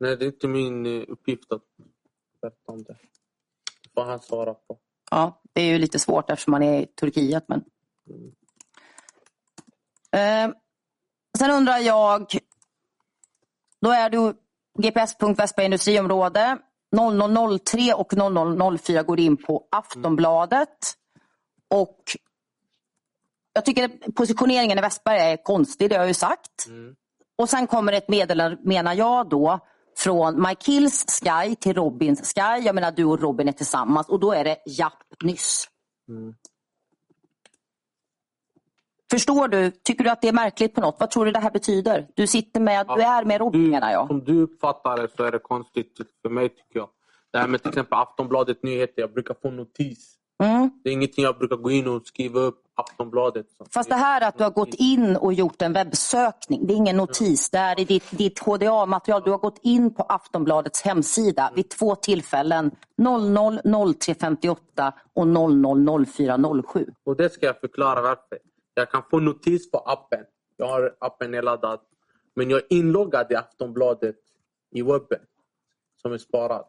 Nej, 0.01 0.17
det 0.17 0.25
är 0.25 0.27
inte 0.27 0.49
min 0.49 0.87
eh, 0.87 1.05
uppgift 1.09 1.53
att 1.53 1.63
berätta 2.43 2.73
om 2.73 2.83
det. 2.85 2.93
Det 3.83 3.91
får 3.95 4.05
han 4.05 4.21
svara 4.21 4.55
på. 4.55 4.79
Ja, 5.11 5.41
det 5.53 5.61
är 5.61 5.67
ju 5.67 5.79
lite 5.79 5.99
svårt 5.99 6.31
eftersom 6.31 6.51
man 6.51 6.63
är 6.63 6.81
i 6.81 6.87
Turkiet. 6.87 7.45
Men... 7.49 7.65
Eh, 10.13 10.51
sen 11.39 11.51
undrar 11.51 11.79
jag, 11.79 12.39
då 13.81 13.91
är 13.91 14.11
du 14.11 14.35
GPS-punkt 14.79 15.41
Västberga 15.41 15.65
industriområde. 15.65 16.59
0003 16.97 17.95
och 17.95 18.13
0004 18.79 19.03
går 19.03 19.21
in 19.21 19.37
på 19.37 19.69
Aftonbladet. 19.71 20.95
Och 21.71 22.03
jag 23.53 23.65
tycker 23.65 24.13
positioneringen 24.13 24.79
i 24.79 24.81
Västberga 24.81 25.25
är 25.25 25.43
konstig, 25.43 25.91
det 25.91 25.95
har 25.95 26.03
jag 26.03 26.09
ju 26.09 26.15
sagt. 26.15 26.67
Och 27.39 27.49
sen 27.51 27.67
kommer 27.67 27.93
ett 27.93 28.09
meddelande, 28.09 28.59
menar 28.63 28.95
jag 28.95 29.29
då, 29.29 29.59
från 29.97 30.43
Mike 30.43 30.73
Hills 30.73 31.05
Sky 31.23 31.55
till 31.55 31.75
Robins 31.75 32.35
Sky. 32.35 32.65
Jag 32.65 32.75
menar 32.75 32.93
du 32.93 33.05
och 33.05 33.21
Robin 33.21 33.49
är 33.49 33.53
tillsammans 33.53 34.09
och 34.09 34.21
då 34.21 34.33
är 34.33 34.45
det 34.45 34.57
japp 34.67 35.03
nyss. 35.23 35.69
Förstår 39.11 39.49
du? 39.49 39.71
Tycker 39.71 40.05
du 40.05 40.11
att 40.11 40.23
det 40.23 40.29
är 40.29 40.33
märkligt 40.33 40.75
på 40.75 40.81
något? 40.81 40.97
Vad 41.01 41.11
tror 41.11 41.25
du 41.25 41.33
det 41.33 41.39
här 41.39 41.51
betyder? 41.51 42.07
Du 42.15 42.27
sitter 42.27 42.61
med, 42.61 42.87
du 42.87 43.03
är 43.03 43.25
med 43.25 43.41
Robin 43.41 43.71
menar 43.71 43.93
jag. 43.93 44.07
Som 44.07 44.25
du 44.25 44.43
uppfattar 44.43 44.97
det 44.97 45.09
så 45.17 45.25
är 45.25 45.33
det 45.33 45.39
konstigt 45.39 45.97
för 46.23 46.31
mig 46.31 46.49
tycker 46.49 46.79
jag. 46.79 46.89
Det 47.33 47.39
här 47.39 47.49
med 47.49 47.63
till 47.63 47.69
exempel 47.69 47.99
Aftonbladet 47.99 48.63
Nyheter, 48.63 49.03
jag 49.03 49.13
brukar 49.13 49.35
få 49.43 49.51
notis. 49.51 50.17
Mm. 50.43 50.71
Det 50.85 50.91
är 50.91 50.93
ingenting 50.93 51.25
jag 51.25 51.39
brukar 51.39 51.57
gå 51.57 51.71
in 51.71 51.87
och 51.89 52.07
skriva 52.07 52.41
upp 52.41 52.63
Aftonbladet. 52.75 53.47
Fast 53.75 53.89
det 53.89 53.95
här 53.95 54.29
att 54.29 54.39
du 54.39 54.45
har 54.45 54.51
gått 54.51 54.75
in 54.75 55.17
och 55.17 55.33
gjort 55.33 55.63
en 55.63 55.73
webbsökning, 55.73 56.67
det 56.67 56.75
är 56.75 56.77
ingen 56.77 56.97
notis. 56.97 57.51
Det 57.51 57.59
är 57.59 57.81
i 57.81 57.85
ditt, 57.85 58.11
ditt 58.11 58.39
HDA-material. 58.39 59.23
Du 59.25 59.31
har 59.31 59.39
gått 59.39 59.59
in 59.63 59.95
på 59.95 60.03
Aftonbladets 60.03 60.83
hemsida 60.83 61.53
vid 61.55 61.71
två 61.71 61.95
tillfällen. 61.95 62.71
00 62.99 63.95
0358 63.99 64.93
och 65.15 65.29
00 65.29 66.07
0407. 66.07 66.87
Och 67.05 67.17
det 67.17 67.33
ska 67.33 67.47
jag 67.47 67.61
förklara 67.61 68.03
varför. 68.03 68.39
Jag 68.79 68.91
kan 68.91 69.03
få 69.11 69.21
notis 69.21 69.71
på 69.71 69.79
appen. 69.79 70.25
Jag 70.57 70.67
har 70.67 70.97
appen 70.99 71.31
nedladdad. 71.31 71.81
Men 72.35 72.51
jag 72.51 72.59
är 72.59 72.67
inloggad 72.69 73.33
i 73.33 73.35
Aftonbladet 73.35 74.17
i 74.71 74.83
webben. 74.83 75.21
Som 76.03 76.13
är 76.13 76.19
sparad. 76.19 76.65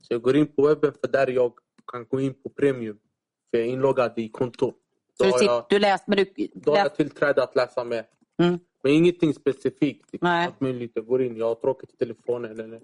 Så 0.00 0.14
jag 0.14 0.22
går 0.22 0.36
in 0.36 0.46
på 0.46 0.66
webben 0.66 0.92
för 1.00 1.08
där 1.08 1.26
jag 1.26 1.52
kan 1.92 2.06
gå 2.06 2.20
in 2.20 2.34
på 2.42 2.48
premium. 2.48 2.98
För 3.50 3.58
jag 3.58 3.66
är 3.66 3.70
inloggad 3.70 4.12
i 4.16 4.28
konto. 4.28 4.74
Så 5.18 5.24
Då 5.24 5.24
du, 5.24 5.30
har 5.30 5.38
sitter, 5.38 5.52
jag, 5.52 5.66
du 5.68 5.78
läst, 5.78 6.06
men 6.06 6.16
du, 6.16 6.48
då 6.54 6.70
har 6.70 6.76
läst, 6.76 6.84
jag 6.84 6.96
tillträde 6.96 7.42
att 7.42 7.56
läsa 7.56 7.84
med. 7.84 8.04
Mm. 8.38 8.58
Men 8.82 8.92
ingenting 8.92 9.34
specifikt. 9.34 10.08
Nej. 10.20 10.46
Allt 10.46 10.60
möjligt. 10.60 10.92
Jag 10.94 11.06
går 11.06 11.22
in, 11.22 11.36
jag 11.36 11.46
har 11.46 11.54
tråkigt 11.54 11.92
i 11.92 11.96
telefonen 11.96 12.60
eller 12.60 12.80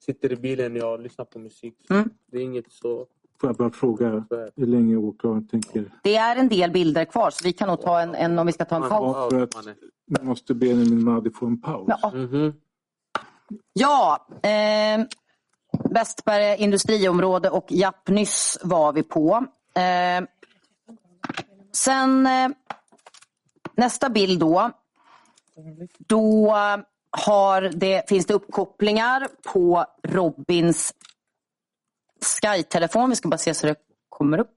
sitter 0.00 0.32
i 0.32 0.36
bilen 0.36 0.76
jag 0.76 1.00
lyssnar 1.00 1.24
på 1.24 1.38
musik. 1.38 1.74
Mm. 1.90 2.10
Det 2.26 2.38
är 2.38 2.42
inget 2.42 2.72
så... 2.72 3.06
Får 3.40 3.48
jag 3.48 3.56
bara 3.56 3.70
fråga 3.70 4.24
hur 4.56 4.66
länge 4.66 4.96
åklagaren 4.96 5.48
tänker? 5.48 5.92
det 6.02 6.16
är 6.16 6.36
en 6.36 6.48
del 6.48 6.70
bilder 6.70 7.04
kvar 7.04 7.30
så 7.30 7.44
vi 7.44 7.52
kan 7.52 7.68
nog 7.68 7.80
ta 7.80 8.00
en, 8.00 8.14
en 8.14 8.38
om 8.38 8.46
vi 8.46 8.52
ska 8.52 8.64
ta 8.64 8.76
en 8.76 8.88
paus. 8.88 9.16
Ja, 9.16 9.30
för 9.30 9.42
att 9.42 9.66
vi 10.06 10.24
måste 10.24 10.54
be 10.54 10.74
min 10.74 11.04
Madi 11.04 11.30
få 11.30 11.46
en 11.46 11.60
paus. 11.60 11.88
Ja. 12.02 12.10
Mhm. 12.14 12.54
Ja, 13.72 14.26
eh, 14.42 15.06
Västberga 15.90 16.56
industriområde 16.56 17.50
och 17.50 17.66
Japp 17.68 18.08
nyss 18.08 18.58
var 18.62 18.92
vi 18.92 19.02
på. 19.02 19.46
Eh, 19.74 20.24
sen 21.72 22.26
eh, 22.26 22.48
nästa 23.76 24.08
bild 24.08 24.40
då. 24.40 24.70
Då 25.98 26.56
har 27.10 27.62
det, 27.62 28.08
finns 28.08 28.26
det 28.26 28.34
uppkopplingar 28.34 29.28
på 29.52 29.84
Robins 30.02 30.94
Sky-telefon. 32.20 33.10
Vi 33.10 33.16
ska 33.16 33.28
bara 33.28 33.38
se 33.38 33.54
så 33.54 33.66
det 33.66 33.76
kommer 34.08 34.38
upp. 34.38 34.56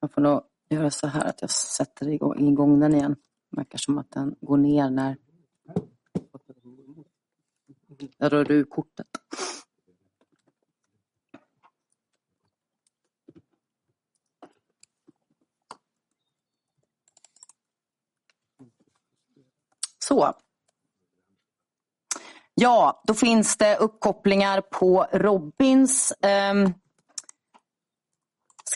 Jag 0.00 0.12
får 0.12 0.20
nog 0.20 0.42
göra 0.68 0.90
så 0.90 1.06
här 1.06 1.24
att 1.24 1.40
jag 1.40 1.50
sätter 1.50 2.08
igång, 2.08 2.80
den 2.80 2.94
igen. 2.94 3.16
Det 3.50 3.56
verkar 3.56 3.78
som 3.78 3.98
att 3.98 4.10
den 4.10 4.36
går 4.40 4.56
ner 4.56 4.90
när 4.90 5.16
jag 8.18 8.32
rör 8.32 8.50
ur 8.50 8.64
kortet. 8.64 9.06
Så. 20.08 20.32
Ja, 22.54 23.02
då 23.06 23.14
finns 23.14 23.56
det 23.56 23.76
uppkopplingar 23.76 24.60
på 24.60 25.06
Robins 25.12 26.12
eh, 26.12 26.54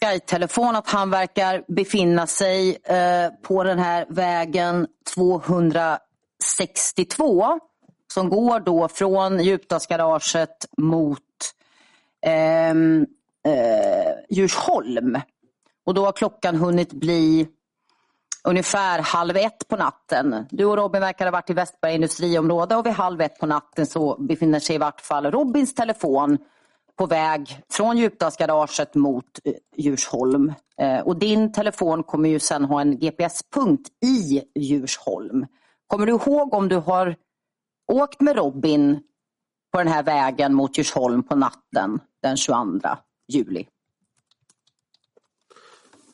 Skytelefon 0.00 0.76
att 0.76 0.90
han 0.90 1.10
verkar 1.10 1.64
befinna 1.68 2.26
sig 2.26 2.78
eh, 2.84 3.30
på 3.42 3.64
den 3.64 3.78
här 3.78 4.06
vägen 4.08 4.86
262 5.14 7.60
som 8.12 8.28
går 8.28 8.60
då 8.60 8.88
från 8.88 9.40
Djupdalsgaraget 9.40 10.66
mot 10.76 11.18
eh, 12.26 12.70
eh, 12.70 12.74
Djursholm. 14.30 15.18
Och 15.84 15.94
då 15.94 16.04
har 16.04 16.12
klockan 16.12 16.56
hunnit 16.56 16.92
bli 16.92 17.48
ungefär 18.44 18.98
halv 18.98 19.36
ett 19.36 19.68
på 19.68 19.76
natten. 19.76 20.46
Du 20.50 20.64
och 20.64 20.76
Robin 20.76 21.00
verkar 21.00 21.24
ha 21.24 21.32
varit 21.32 21.50
i 21.50 21.52
Västberga 21.52 21.94
industriområde 21.94 22.76
och 22.76 22.86
vid 22.86 22.92
halv 22.92 23.20
ett 23.20 23.38
på 23.38 23.46
natten 23.46 23.86
så 23.86 24.16
befinner 24.20 24.60
sig 24.60 24.76
i 24.76 24.78
vart 24.78 25.00
fall 25.00 25.30
Robins 25.30 25.74
telefon 25.74 26.38
på 26.96 27.06
väg 27.06 27.62
från 27.72 27.96
Djupdalsgaraget 27.96 28.94
mot 28.94 29.24
eh, 29.44 29.52
Djursholm. 29.76 30.52
Eh, 30.78 31.00
och 31.00 31.16
din 31.16 31.52
telefon 31.52 32.02
kommer 32.02 32.28
ju 32.28 32.38
sen 32.38 32.64
ha 32.64 32.80
en 32.80 32.98
GPS-punkt 32.98 33.88
i 34.04 34.42
Djursholm. 34.54 35.46
Kommer 35.86 36.06
du 36.06 36.12
ihåg 36.12 36.54
om 36.54 36.68
du 36.68 36.76
har 36.76 37.16
åkt 37.92 38.20
med 38.20 38.36
Robin 38.36 39.02
på 39.72 39.78
den 39.78 39.88
här 39.88 40.02
vägen 40.02 40.54
mot 40.54 40.78
Djursholm 40.78 41.22
på 41.22 41.36
natten 41.36 42.00
den 42.22 42.36
22 42.36 42.88
juli? 43.28 43.66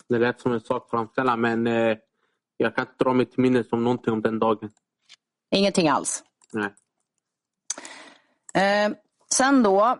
Det 0.09 0.19
lät 0.19 0.41
som 0.41 0.53
en 0.53 0.61
sak 0.61 0.91
framställa 0.91 1.37
men 1.37 1.67
eh, 1.67 1.97
jag 2.57 2.75
kan 2.75 2.83
inte 2.83 3.05
dra 3.05 3.13
mig 3.13 3.27
till 3.27 3.41
minnes 3.41 3.73
om 3.73 3.85
någonting 3.85 4.13
om 4.13 4.23
den 4.23 4.39
dagen. 4.39 4.71
Ingenting 5.51 5.89
alls? 5.89 6.23
Nej. 6.53 6.75
Eh, 8.55 8.93
sen 9.33 9.63
då 9.63 9.99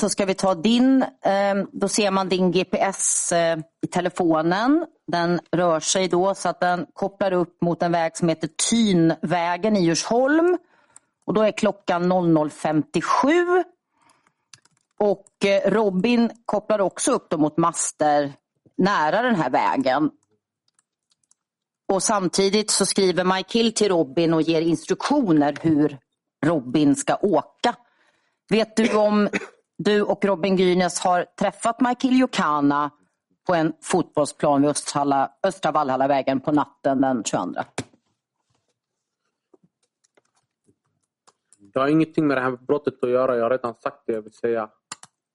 så 0.00 0.08
ska 0.08 0.24
vi 0.24 0.34
ta 0.34 0.54
din, 0.54 1.02
eh, 1.02 1.54
då 1.72 1.88
ser 1.88 2.10
man 2.10 2.28
din 2.28 2.52
GPS 2.52 3.32
eh, 3.32 3.58
i 3.82 3.86
telefonen. 3.86 4.86
Den 5.06 5.40
rör 5.52 5.80
sig 5.80 6.08
då 6.08 6.34
så 6.34 6.48
att 6.48 6.60
den 6.60 6.86
kopplar 6.92 7.32
upp 7.32 7.62
mot 7.62 7.82
en 7.82 7.92
väg 7.92 8.16
som 8.16 8.28
heter 8.28 8.48
Tynvägen 8.70 9.76
i 9.76 9.84
Djursholm. 9.84 10.58
Och 11.26 11.34
då 11.34 11.42
är 11.42 11.52
klockan 11.52 12.12
00.57. 12.12 13.64
Och 14.98 15.44
eh, 15.44 15.70
Robin 15.70 16.30
kopplar 16.44 16.80
också 16.80 17.12
upp 17.12 17.38
mot 17.38 17.56
master 17.56 18.32
nära 18.76 19.22
den 19.22 19.34
här 19.34 19.50
vägen. 19.50 20.10
Och 21.88 22.02
samtidigt 22.02 22.70
så 22.70 22.86
skriver 22.86 23.24
Mike 23.24 23.58
Hill 23.58 23.72
till 23.72 23.88
Robin 23.88 24.34
och 24.34 24.42
ger 24.42 24.60
instruktioner 24.60 25.56
hur 25.60 25.98
Robin 26.44 26.96
ska 26.96 27.16
åka. 27.16 27.76
Vet 28.48 28.76
du 28.76 28.96
om 28.96 29.28
du 29.78 30.02
och 30.02 30.24
Robin 30.24 30.56
Gynäs 30.56 31.00
har 31.00 31.26
träffat 31.38 31.80
Mike 31.80 32.08
Hill 32.08 32.20
Jokana 32.20 32.90
på 33.46 33.54
en 33.54 33.72
fotbollsplan 33.82 34.62
vid 34.62 34.70
Östra, 34.70 35.30
Östra 35.42 35.72
Vallhallavägen 35.72 36.40
på 36.40 36.52
natten 36.52 37.00
den 37.00 37.24
22? 37.24 37.62
Jag 41.72 41.80
har 41.80 41.88
ingenting 41.88 42.26
med 42.26 42.36
det 42.36 42.40
här 42.40 42.50
brottet 42.50 43.04
att 43.04 43.10
göra. 43.10 43.36
Jag 43.36 43.42
har 43.42 43.50
redan 43.50 43.74
sagt 43.74 44.02
det 44.06 44.12
jag 44.12 44.22
vill 44.22 44.32
säga. 44.32 44.70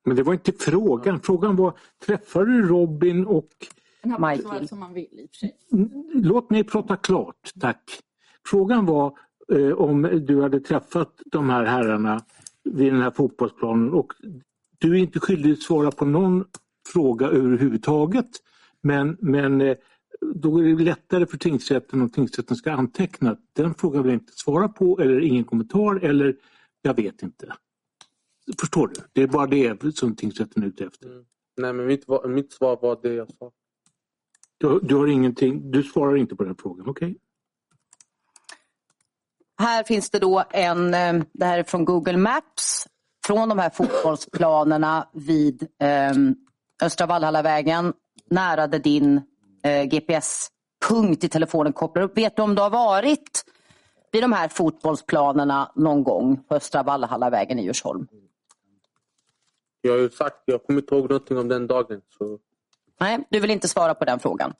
Men 0.05 0.15
det 0.15 0.23
var 0.23 0.33
inte 0.33 0.51
frågan. 0.51 1.19
Frågan 1.21 1.55
var, 1.55 1.73
träffade 2.05 2.45
du 2.45 2.67
Robin 2.67 3.25
och... 3.25 3.49
Michael. 4.03 4.41
svarat 4.41 4.69
som 4.69 4.79
man 4.79 4.93
vill 4.93 5.19
i 5.19 5.25
och 5.25 5.29
för 5.29 5.37
sig. 5.37 5.57
Låt 6.13 6.49
mig 6.49 6.63
prata 6.63 6.95
klart, 6.95 7.51
tack. 7.59 7.99
Frågan 8.47 8.85
var 8.85 9.17
eh, 9.53 9.71
om 9.71 10.01
du 10.01 10.41
hade 10.41 10.59
träffat 10.59 11.21
de 11.25 11.49
här 11.49 11.65
herrarna 11.65 12.21
vid 12.63 12.93
den 12.93 13.01
här 13.01 13.11
fotbollsplanen 13.11 13.93
och 13.93 14.13
du 14.77 14.91
är 14.91 14.99
inte 14.99 15.19
skyldig 15.19 15.51
att 15.51 15.61
svara 15.61 15.91
på 15.91 16.05
någon 16.05 16.45
fråga 16.93 17.27
överhuvudtaget. 17.27 18.29
Men, 18.81 19.17
men 19.19 19.61
eh, 19.61 19.77
då 20.35 20.57
är 20.57 20.63
det 20.63 20.83
lättare 20.83 21.25
för 21.25 21.37
tingsrätten 21.37 22.01
om 22.01 22.09
tingsrätten 22.09 22.57
ska 22.57 22.71
anteckna. 22.71 23.37
Den 23.53 23.73
frågan 23.73 24.03
vill 24.03 24.11
jag 24.11 24.21
inte 24.21 24.33
svara 24.35 24.67
på 24.67 24.99
eller 24.99 25.21
ingen 25.21 25.43
kommentar 25.43 25.95
eller 25.95 26.35
jag 26.81 26.95
vet 26.95 27.23
inte. 27.23 27.53
Förstår 28.59 28.87
du? 28.87 28.93
Det 29.13 29.21
är 29.21 29.27
bara 29.27 29.47
det 29.47 29.95
som 29.95 30.15
tingsrätten 30.15 30.63
är 30.63 30.67
ute 30.67 30.85
efter. 30.85 31.07
Mm. 31.07 31.25
Nej 31.57 31.73
men 31.73 31.85
mitt, 31.85 32.05
mitt 32.27 32.53
svar 32.53 32.79
var 32.81 32.99
det 33.01 33.13
jag 33.13 33.27
sa. 33.39 33.51
Du, 34.61 34.79
du 34.79 34.95
har 34.95 35.07
ingenting, 35.07 35.71
du 35.71 35.83
svarar 35.83 36.17
inte 36.17 36.35
på 36.35 36.43
den 36.43 36.55
frågan, 36.55 36.89
okej? 36.89 37.17
Här 39.57 39.83
finns 39.83 40.09
det 40.09 40.19
då 40.19 40.43
en, 40.49 40.93
eh, 40.93 41.23
det 41.33 41.45
här 41.45 41.59
är 41.59 41.63
från 41.63 41.85
Google 41.85 42.17
Maps, 42.17 42.87
från 43.25 43.49
de 43.49 43.59
här 43.59 43.69
fotbollsplanerna 43.69 45.07
vid 45.13 45.67
eh, 45.79 46.13
Östra 46.83 47.05
Vallhallavägen, 47.05 47.93
nära 48.29 48.67
där 48.67 48.79
din 48.79 49.21
eh, 49.63 49.83
GPS-punkt 49.83 51.23
i 51.23 51.29
telefonen 51.29 51.73
kopplar 51.73 52.03
upp. 52.03 52.17
Vet 52.17 52.35
du 52.35 52.41
om 52.41 52.55
du 52.55 52.61
har 52.61 52.69
varit 52.69 53.45
vid 54.11 54.23
de 54.23 54.33
här 54.33 54.47
fotbollsplanerna 54.47 55.71
någon 55.75 56.03
gång 56.03 56.43
på 56.43 56.55
Östra 56.55 56.83
Vallhallavägen 56.83 57.59
i 57.59 57.63
Djursholm? 57.63 58.07
Jag 59.81 59.91
har 59.91 59.99
ju 59.99 60.09
sagt, 60.09 60.43
jag 60.45 60.63
kommer 60.63 60.79
inte 60.79 60.95
ihåg 60.95 61.09
någonting 61.09 61.37
om 61.37 61.47
den 61.47 61.67
dagen. 61.67 62.01
Så 62.17 62.39
Nej, 63.01 63.19
du 63.29 63.39
vill 63.39 63.51
inte 63.51 63.67
svara 63.67 63.95
på 63.95 64.05
den 64.05 64.19
frågan. 64.19 64.53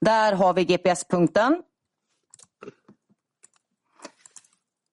Där 0.00 0.32
har 0.32 0.54
vi 0.54 0.64
GPS-punkten. 0.64 1.62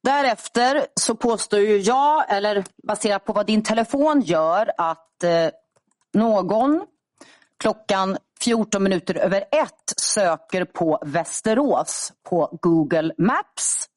Därefter 0.03 0.87
så 0.95 1.15
påstår 1.15 1.59
ju 1.59 1.77
jag, 1.77 2.25
eller 2.29 2.65
baserat 2.87 3.25
på 3.25 3.33
vad 3.33 3.45
din 3.45 3.63
telefon 3.63 4.21
gör, 4.21 4.71
att 4.77 5.23
eh, 5.23 5.49
någon 6.13 6.85
klockan 7.59 8.17
14 8.41 8.83
minuter 8.83 9.17
över 9.17 9.41
ett 9.41 9.93
söker 9.97 10.65
på 10.65 10.99
Västerås 11.05 12.13
på 12.29 12.57
Google 12.61 13.13
Maps. 13.17 13.89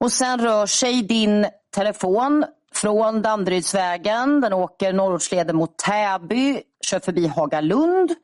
Och 0.00 0.12
sen 0.12 0.40
rör 0.40 0.66
sig 0.66 1.02
din 1.02 1.46
telefon 1.74 2.44
från 2.74 3.22
Danderydsvägen, 3.22 4.40
den 4.40 4.52
åker 4.52 4.92
norrortsleden 4.92 5.56
mot 5.56 5.78
Täby, 5.78 6.62
kör 6.86 7.00
förbi 7.00 7.26
Hagalund. 7.26 8.14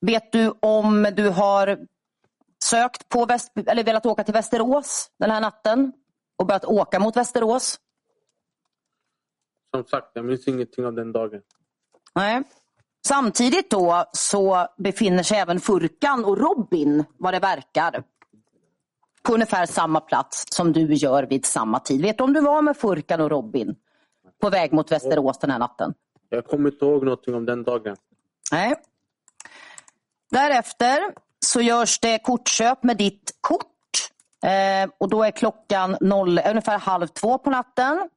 Vet 0.00 0.32
du 0.32 0.54
om 0.60 1.06
du 1.16 1.28
har 1.28 1.78
sökt 2.64 3.08
på 3.08 3.24
Väst, 3.24 3.52
eller 3.66 3.84
velat 3.84 4.06
åka 4.06 4.24
till 4.24 4.34
Västerås 4.34 5.10
den 5.18 5.30
här 5.30 5.40
natten 5.40 5.92
och 6.38 6.46
börjat 6.46 6.64
åka 6.64 6.98
mot 6.98 7.16
Västerås? 7.16 7.78
som 9.76 9.84
sagt, 9.84 10.10
jag 10.14 10.24
minns 10.24 10.48
ingenting 10.48 10.86
av 10.86 10.92
den 10.92 11.12
dagen. 11.12 11.40
Nej. 12.14 12.42
Samtidigt 13.06 13.70
då 13.70 14.04
så 14.12 14.66
befinner 14.78 15.22
sig 15.22 15.38
även 15.38 15.60
Furkan 15.60 16.24
och 16.24 16.38
Robin, 16.38 17.04
vad 17.18 17.34
det 17.34 17.38
verkar, 17.40 18.02
på 19.26 19.34
ungefär 19.34 19.66
samma 19.66 20.00
plats 20.00 20.44
som 20.50 20.72
du 20.72 20.94
gör 20.94 21.22
vid 21.22 21.46
samma 21.46 21.80
tid. 21.80 22.02
Vet 22.02 22.18
du 22.18 22.24
om 22.24 22.32
du 22.32 22.40
var 22.40 22.62
med 22.62 22.76
Furkan 22.76 23.20
och 23.20 23.30
Robin 23.30 23.74
på 24.40 24.50
väg 24.50 24.72
mot 24.72 24.92
Västerås 24.92 25.38
den 25.38 25.50
här 25.50 25.58
natten? 25.58 25.94
Jag 26.28 26.46
kommer 26.46 26.70
inte 26.70 26.84
ihåg 26.84 27.04
någonting 27.04 27.34
om 27.34 27.46
den 27.46 27.62
dagen. 27.62 27.96
Nej. 28.52 28.74
Därefter 30.30 30.98
så 31.44 31.60
görs 31.60 31.98
det 32.00 32.18
kortköp 32.18 32.82
med 32.82 32.96
ditt 32.96 33.38
kort. 33.40 33.62
Eh, 34.44 34.90
och 34.98 35.08
då 35.08 35.22
är 35.22 35.30
klockan 35.30 35.96
noll, 36.00 36.40
ungefär 36.50 36.78
halv 36.78 37.06
två 37.06 37.38
på 37.38 37.50
natten. 37.50 38.08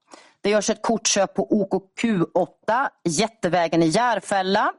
Det 0.41 0.49
görs 0.49 0.69
ett 0.69 0.81
kortköp 0.81 1.33
på 1.33 1.47
OKQ8, 1.47 2.89
Jättevägen 3.03 3.83
i 3.83 3.87
Järfälla, 3.87 4.73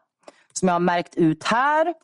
som 0.52 0.69
jag 0.69 0.74
har 0.74 0.81
märkt 0.81 1.15
ut 1.15 1.44
här. 1.44 1.94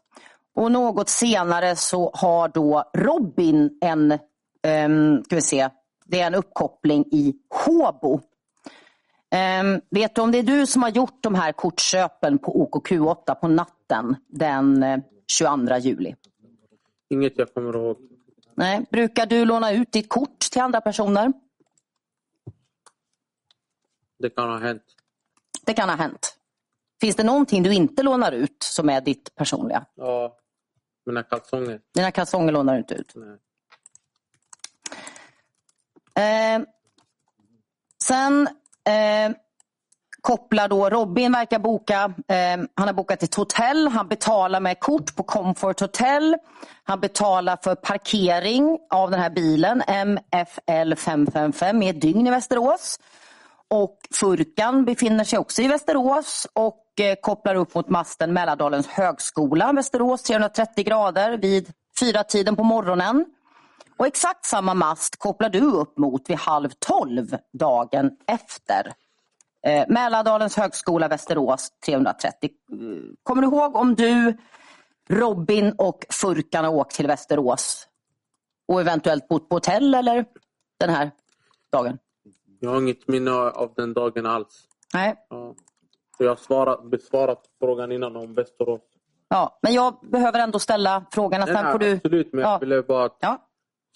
Och 0.56 0.72
något 0.72 1.08
senare 1.08 1.76
så 1.76 2.10
har 2.14 2.48
då 2.48 2.90
Robin 2.94 3.78
en, 3.80 4.18
ehm, 4.62 5.24
ska 5.24 5.36
vi 5.36 5.42
se, 5.42 5.68
det 6.04 6.20
är 6.20 6.26
en 6.26 6.34
uppkoppling 6.34 7.04
i 7.12 7.34
Håbo. 7.50 8.20
Ehm, 9.30 9.80
vet 9.90 10.14
du 10.14 10.20
om 10.20 10.32
det 10.32 10.38
är 10.38 10.42
du 10.42 10.66
som 10.66 10.82
har 10.82 10.90
gjort 10.90 11.22
de 11.22 11.34
här 11.34 11.52
kortköpen 11.52 12.38
på 12.38 12.68
OKQ8 12.70 13.34
på 13.34 13.48
natten 13.48 14.16
den 14.28 14.82
eh, 14.82 14.98
22 15.26 15.76
juli? 15.76 16.14
Inget 17.10 17.38
jag 17.38 17.54
kommer 17.54 17.76
ihåg. 17.76 17.96
Nej. 18.54 18.86
Brukar 18.90 19.26
du 19.26 19.44
låna 19.44 19.72
ut 19.72 19.92
ditt 19.92 20.08
kort 20.08 20.40
till 20.40 20.60
andra 20.60 20.80
personer? 20.80 21.32
Det 24.18 24.30
kan 24.30 24.48
ha 24.48 24.58
hänt. 24.58 24.82
Det 25.66 25.74
kan 25.74 25.88
ha 25.88 25.96
hänt. 25.96 26.36
Finns 27.00 27.16
det 27.16 27.24
någonting 27.24 27.62
du 27.62 27.74
inte 27.74 28.02
lånar 28.02 28.32
ut 28.32 28.62
som 28.62 28.88
är 28.88 29.00
ditt 29.00 29.34
personliga? 29.34 29.84
Ja, 29.94 30.36
mina 31.06 31.22
kalsonger. 31.22 31.80
Dina 31.94 32.10
kalsonger 32.10 32.52
lånar 32.52 32.72
du 32.72 32.78
inte 32.78 32.94
ut. 32.94 33.12
Nej. 33.14 33.38
Eh, 36.18 36.62
sen 38.04 38.48
eh, 38.88 39.36
kopplar 40.20 40.68
då 40.68 40.90
Robin 40.90 41.32
verkar 41.32 41.58
boka, 41.58 42.12
eh, 42.28 42.66
han 42.74 42.86
har 42.86 42.92
bokat 42.92 43.22
ett 43.22 43.34
hotell, 43.34 43.88
han 43.88 44.08
betalar 44.08 44.60
med 44.60 44.80
kort 44.80 45.16
på 45.16 45.22
Comfort 45.22 45.80
Hotel. 45.80 46.36
Han 46.82 47.00
betalar 47.00 47.58
för 47.62 47.74
parkering 47.74 48.78
av 48.90 49.10
den 49.10 49.20
här 49.20 49.30
bilen, 49.30 49.82
MFL 49.88 50.94
555 50.94 51.82
i 51.82 51.88
ett 51.88 52.00
dygn 52.00 52.26
i 52.26 52.30
Västerås. 52.30 53.00
Och 53.68 53.98
Furkan 54.14 54.84
befinner 54.84 55.24
sig 55.24 55.38
också 55.38 55.62
i 55.62 55.68
Västerås 55.68 56.46
och 56.52 56.85
kopplar 57.22 57.54
upp 57.54 57.74
mot 57.74 57.88
masten 57.88 58.32
Mälardalens 58.32 58.86
högskola, 58.86 59.72
Västerås 59.72 60.22
330 60.22 60.84
grader 60.84 61.38
vid 61.38 61.72
fyra 62.00 62.24
tiden 62.24 62.56
på 62.56 62.62
morgonen. 62.62 63.24
Och 63.96 64.06
exakt 64.06 64.44
samma 64.44 64.74
mast 64.74 65.16
kopplar 65.18 65.48
du 65.48 65.60
upp 65.60 65.98
mot 65.98 66.30
vid 66.30 66.36
halv 66.36 66.70
tolv 66.78 67.36
dagen 67.52 68.10
efter. 68.26 68.92
Eh, 69.66 69.84
Mälardalens 69.88 70.56
högskola 70.56 71.08
Västerås 71.08 71.70
330. 71.86 72.50
Eh, 72.72 72.78
Kommer 73.22 73.42
du 73.42 73.48
ihåg 73.48 73.76
om 73.76 73.94
du, 73.94 74.36
Robin 75.08 75.74
och 75.78 76.06
Furkan 76.10 76.64
har 76.64 76.72
åkt 76.72 76.96
till 76.96 77.06
Västerås 77.06 77.88
och 78.68 78.80
eventuellt 78.80 79.28
bott 79.28 79.48
på 79.48 79.56
hotell 79.56 79.94
eller 79.94 80.24
den 80.80 80.90
här 80.90 81.10
dagen? 81.72 81.98
Jag 82.60 82.70
har 82.70 82.78
inget 82.78 83.08
minne 83.08 83.30
av 83.30 83.72
den 83.76 83.94
dagen 83.94 84.26
alls. 84.26 84.68
Nej. 84.94 85.14
Ja. 85.30 85.54
Så 86.16 86.24
jag 86.24 86.30
har 86.30 86.36
svarat, 86.36 86.84
besvarat 86.90 87.42
frågan 87.60 87.92
innan 87.92 88.16
om 88.16 88.34
Västerås. 88.34 88.80
Ja, 89.28 89.58
men 89.62 89.72
jag 89.74 89.96
behöver 90.02 90.38
ändå 90.40 90.58
ställa 90.58 91.04
frågorna. 91.12 91.44
Nej, 91.44 91.54
Sen 91.54 91.72
får 91.72 91.78
du... 91.78 91.92
Absolut, 91.92 92.32
men 92.32 92.42
Ja. 92.42 92.50
jag 92.52 92.60
ville 92.60 92.82
bara 92.82 93.10
Ja, 93.20 93.46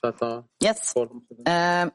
sätta 0.00 0.44
yes. 0.64 0.92
koll. 0.92 1.08
Eh, 1.46 1.90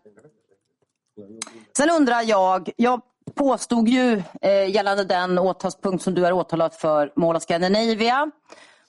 sen 1.77 1.89
undrar 1.97 2.21
jag, 2.29 2.69
jag 2.75 3.01
påstod 3.35 3.87
ju 3.87 4.23
eh, 4.41 4.69
gällande 4.69 5.03
den 5.03 5.39
åtalspunkt 5.39 6.03
som 6.03 6.13
du 6.13 6.25
är 6.25 6.31
åtalad 6.33 6.73
för 6.73 7.11
of 7.35 7.43
Scandinavia. 7.43 8.31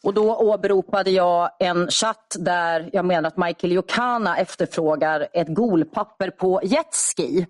Och 0.03 0.15
då 0.15 0.37
åberopade 0.37 1.11
jag 1.11 1.51
en 1.59 1.89
chatt 1.91 2.37
där 2.39 2.91
jag 2.93 3.05
menar 3.05 3.29
att 3.29 3.37
Michael 3.37 3.73
Jokana 3.73 4.37
efterfrågar 4.39 5.29
ett 5.33 5.49
golpapper 5.49 6.31
på 6.31 6.61
jetski. 6.65 7.47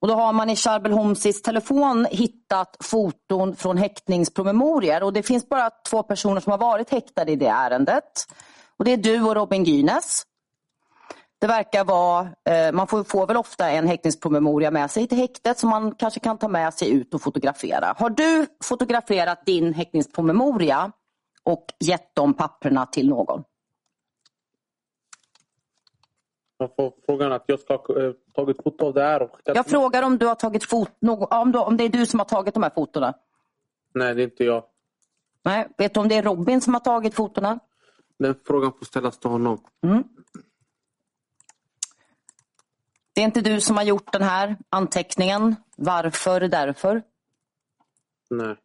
Och 0.00 0.08
då 0.08 0.14
har 0.14 0.32
man 0.32 0.50
i 0.50 0.56
Charbel 0.56 0.92
Homsis 0.92 1.42
telefon 1.42 2.06
hittat 2.10 2.76
foton 2.80 3.56
från 3.56 3.76
häktningspromemorior 3.76 5.02
och 5.02 5.12
det 5.12 5.22
finns 5.22 5.48
bara 5.48 5.70
två 5.90 6.02
personer 6.02 6.40
som 6.40 6.50
har 6.50 6.58
varit 6.58 6.90
häktade 6.90 7.32
i 7.32 7.36
det 7.36 7.46
ärendet. 7.46 8.26
Och 8.78 8.84
det 8.84 8.92
är 8.92 8.96
du 8.96 9.22
och 9.22 9.34
Robin 9.34 9.64
Gynes. 9.64 10.22
Det 11.40 11.46
verkar 11.46 11.84
vara, 11.84 12.28
eh, 12.48 12.72
man 12.72 12.86
får, 12.86 13.04
får 13.04 13.26
väl 13.26 13.36
ofta 13.36 13.70
en 13.70 13.88
häktningspromemoria 13.88 14.70
med 14.70 14.90
sig 14.90 15.06
till 15.06 15.18
häktet 15.18 15.58
som 15.58 15.70
man 15.70 15.94
kanske 15.94 16.20
kan 16.20 16.38
ta 16.38 16.48
med 16.48 16.74
sig 16.74 16.90
ut 16.90 17.14
och 17.14 17.22
fotografera. 17.22 17.94
Har 17.98 18.10
du 18.10 18.46
fotograferat 18.64 19.46
din 19.46 19.74
häktningspromemoria 19.74 20.92
och 21.42 21.66
gett 21.80 22.14
de 22.14 22.34
papperna 22.34 22.86
till 22.86 23.08
någon? 23.08 23.42
Jag 26.58 26.76
får 26.76 26.92
frågan 27.06 27.32
att 27.32 27.44
jag 27.46 27.60
ska 27.60 27.76
ha 27.76 28.02
eh, 28.02 28.12
tagit 28.34 28.62
foto 28.62 28.86
av 28.86 28.94
det 28.94 29.02
här 29.02 29.22
och 29.22 29.36
skickat 29.36 29.56
Jag 29.56 29.66
frågar 29.66 30.02
om 30.02 30.18
du 30.18 30.26
har 30.26 30.34
tagit 30.34 30.64
fot, 30.64 30.90
om, 31.30 31.52
du, 31.52 31.58
om 31.58 31.76
det 31.76 31.84
är 31.84 31.88
du 31.88 32.06
som 32.06 32.18
har 32.18 32.24
tagit 32.24 32.54
de 32.54 32.62
här 32.62 32.70
fotona? 32.70 33.14
Nej, 33.94 34.14
det 34.14 34.22
är 34.22 34.24
inte 34.24 34.44
jag. 34.44 34.64
Nej. 35.42 35.68
Vet 35.78 35.94
du 35.94 36.00
om 36.00 36.08
det 36.08 36.14
är 36.14 36.22
Robin 36.22 36.60
som 36.60 36.74
har 36.74 36.80
tagit 36.80 37.14
fotona? 37.14 37.58
Den 38.18 38.34
frågan 38.46 38.72
får 38.78 38.86
ställas 38.86 39.18
till 39.18 39.30
honom. 39.30 39.60
Det 43.12 43.20
är 43.20 43.24
inte 43.24 43.40
du 43.40 43.60
som 43.60 43.76
har 43.76 43.84
gjort 43.84 44.12
den 44.12 44.22
här 44.22 44.56
anteckningen. 44.68 45.56
Varför, 45.76 46.40
därför? 46.40 47.02
Nej. 48.30 48.56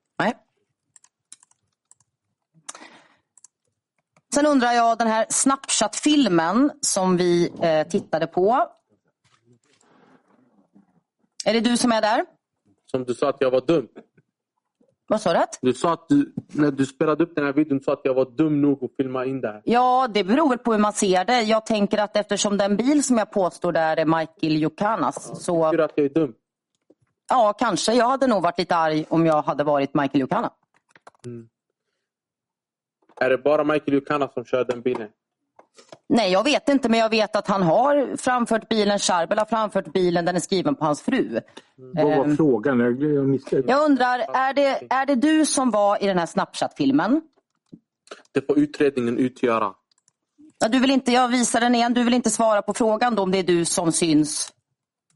Sen 4.34 4.46
undrar 4.46 4.72
jag 4.72 4.98
den 4.98 5.08
här 5.08 5.26
Snapchat-filmen 5.30 6.72
som 6.82 7.18
vi 7.18 7.52
eh, 7.62 7.88
tittade 7.88 8.28
på. 8.28 8.68
Är 11.46 11.54
det 11.54 11.60
du 11.60 11.78
som 11.78 11.92
är 11.92 12.02
där? 12.02 12.26
Som 12.92 13.04
du 13.04 13.14
sa 13.14 13.30
att 13.30 13.38
jag 13.40 13.52
var 13.52 13.62
dum. 13.62 13.88
Vad 15.08 15.22
sa 15.22 15.34
du? 15.34 15.40
Du 15.62 15.74
sa 15.74 15.94
att 15.94 16.10
du, 16.10 16.34
när 16.52 16.72
du 16.72 16.86
spelade 16.86 17.24
upp 17.24 17.36
den 17.36 17.46
här 17.46 17.54
videon, 17.54 17.82
sa 17.82 17.94
att 17.94 18.02
jag 18.04 18.14
var 18.14 18.26
dum 18.26 18.62
nog 18.62 18.84
att 18.84 18.92
filma 18.98 19.26
in 19.26 19.42
det 19.42 19.48
här. 19.48 19.62
Ja, 19.66 20.08
det 20.14 20.24
beror 20.24 20.50
väl 20.50 20.58
på 20.58 20.72
hur 20.72 20.80
man 20.80 20.94
ser 20.94 21.26
det. 21.26 21.42
Jag 21.42 21.66
tänker 21.66 21.98
att 21.98 22.18
eftersom 22.18 22.58
den 22.58 22.78
bil 22.78 23.04
som 23.04 23.18
jag 23.18 23.32
påstår 23.32 23.72
där 23.72 23.98
är 23.98 24.06
Michael 24.06 24.62
Jokanas 24.62 25.44
så 25.46 25.72
Tycker 25.72 25.78
du 25.78 25.84
att 25.84 25.92
jag 25.96 26.06
är 26.06 26.10
dum? 26.10 26.34
ja, 27.30 27.54
kanske. 27.60 27.94
Jag 27.94 28.06
hade 28.06 28.28
nog 28.28 28.44
varit 28.44 28.58
lite 28.58 28.76
arg 28.76 29.06
om 29.10 29.26
jag 29.26 29.42
hade 29.42 29.64
varit 29.64 29.94
Michael 29.94 30.22
Jokana. 30.22 30.52
Är 33.24 33.30
det 33.30 33.38
bara 33.38 33.64
Michael 33.64 33.94
Jukana 33.94 34.28
som 34.28 34.46
kör 34.46 34.66
den 34.66 34.82
bilen? 34.82 35.10
Nej, 36.10 36.32
jag 36.32 36.44
vet 36.44 36.70
inte, 36.70 36.90
men 36.90 37.00
jag 37.00 37.10
vet 37.10 37.36
att 37.36 37.48
han 37.48 37.64
har 37.64 38.18
framfört 38.18 38.70
bilen. 38.70 39.00
Charbel 39.00 39.38
har 39.38 39.46
framfört 39.46 39.94
bilen. 39.94 40.26
Den 40.26 40.36
är 40.36 40.40
skriven 40.40 40.76
på 40.76 40.86
hans 40.86 41.02
fru. 41.02 41.40
Vad 41.76 42.18
var 42.18 42.36
frågan? 42.36 42.80
Jag. 42.80 43.70
Jag 43.70 43.86
undrar, 43.86 44.20
är 44.20 44.54
det, 44.54 44.88
är 44.90 45.06
det 45.06 45.16
du 45.16 45.46
som 45.46 45.72
var 45.72 46.04
i 46.04 46.08
den 46.08 46.18
här 46.18 46.26
Snapchat-filmen? 46.26 47.22
Det 48.32 48.46
får 48.48 48.60
utredningen 48.60 49.18
utgöra. 49.18 49.74
Ja, 50.60 50.68
du 50.68 50.80
vill 50.80 50.92
inte, 50.92 51.12
jag 51.12 51.28
visar 51.28 51.62
den 51.62 51.76
igen. 51.76 51.94
Du 51.94 52.04
vill 52.04 52.14
inte 52.14 52.30
svara 52.30 52.62
på 52.62 52.74
frågan 52.74 53.16
då 53.16 53.24
om 53.24 53.32
det 53.32 53.38
är 53.38 53.44
du 53.44 53.66
som 53.66 53.92
syns 53.92 54.54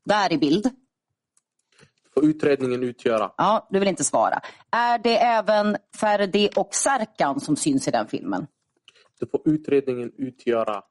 där 0.06 0.34
i 0.34 0.38
bild? 0.38 0.70
Får 2.18 2.26
utredningen 2.26 2.84
utgöra. 2.84 3.32
Ja, 3.38 3.68
du 3.70 3.80
vill 3.80 3.88
inte 3.88 4.04
svara. 4.04 4.40
Är 4.72 4.98
det 4.98 5.18
även 5.18 5.78
Ferdi 5.96 6.50
och 6.56 6.76
Serkan 6.76 7.40
som 7.40 7.56
syns 7.56 7.88
i 7.88 7.92
den 7.92 8.08
filmen? 8.08 8.48
Det 9.20 9.32
får 9.32 9.42
utredningen 9.46 10.12
utgöra. 10.18 10.82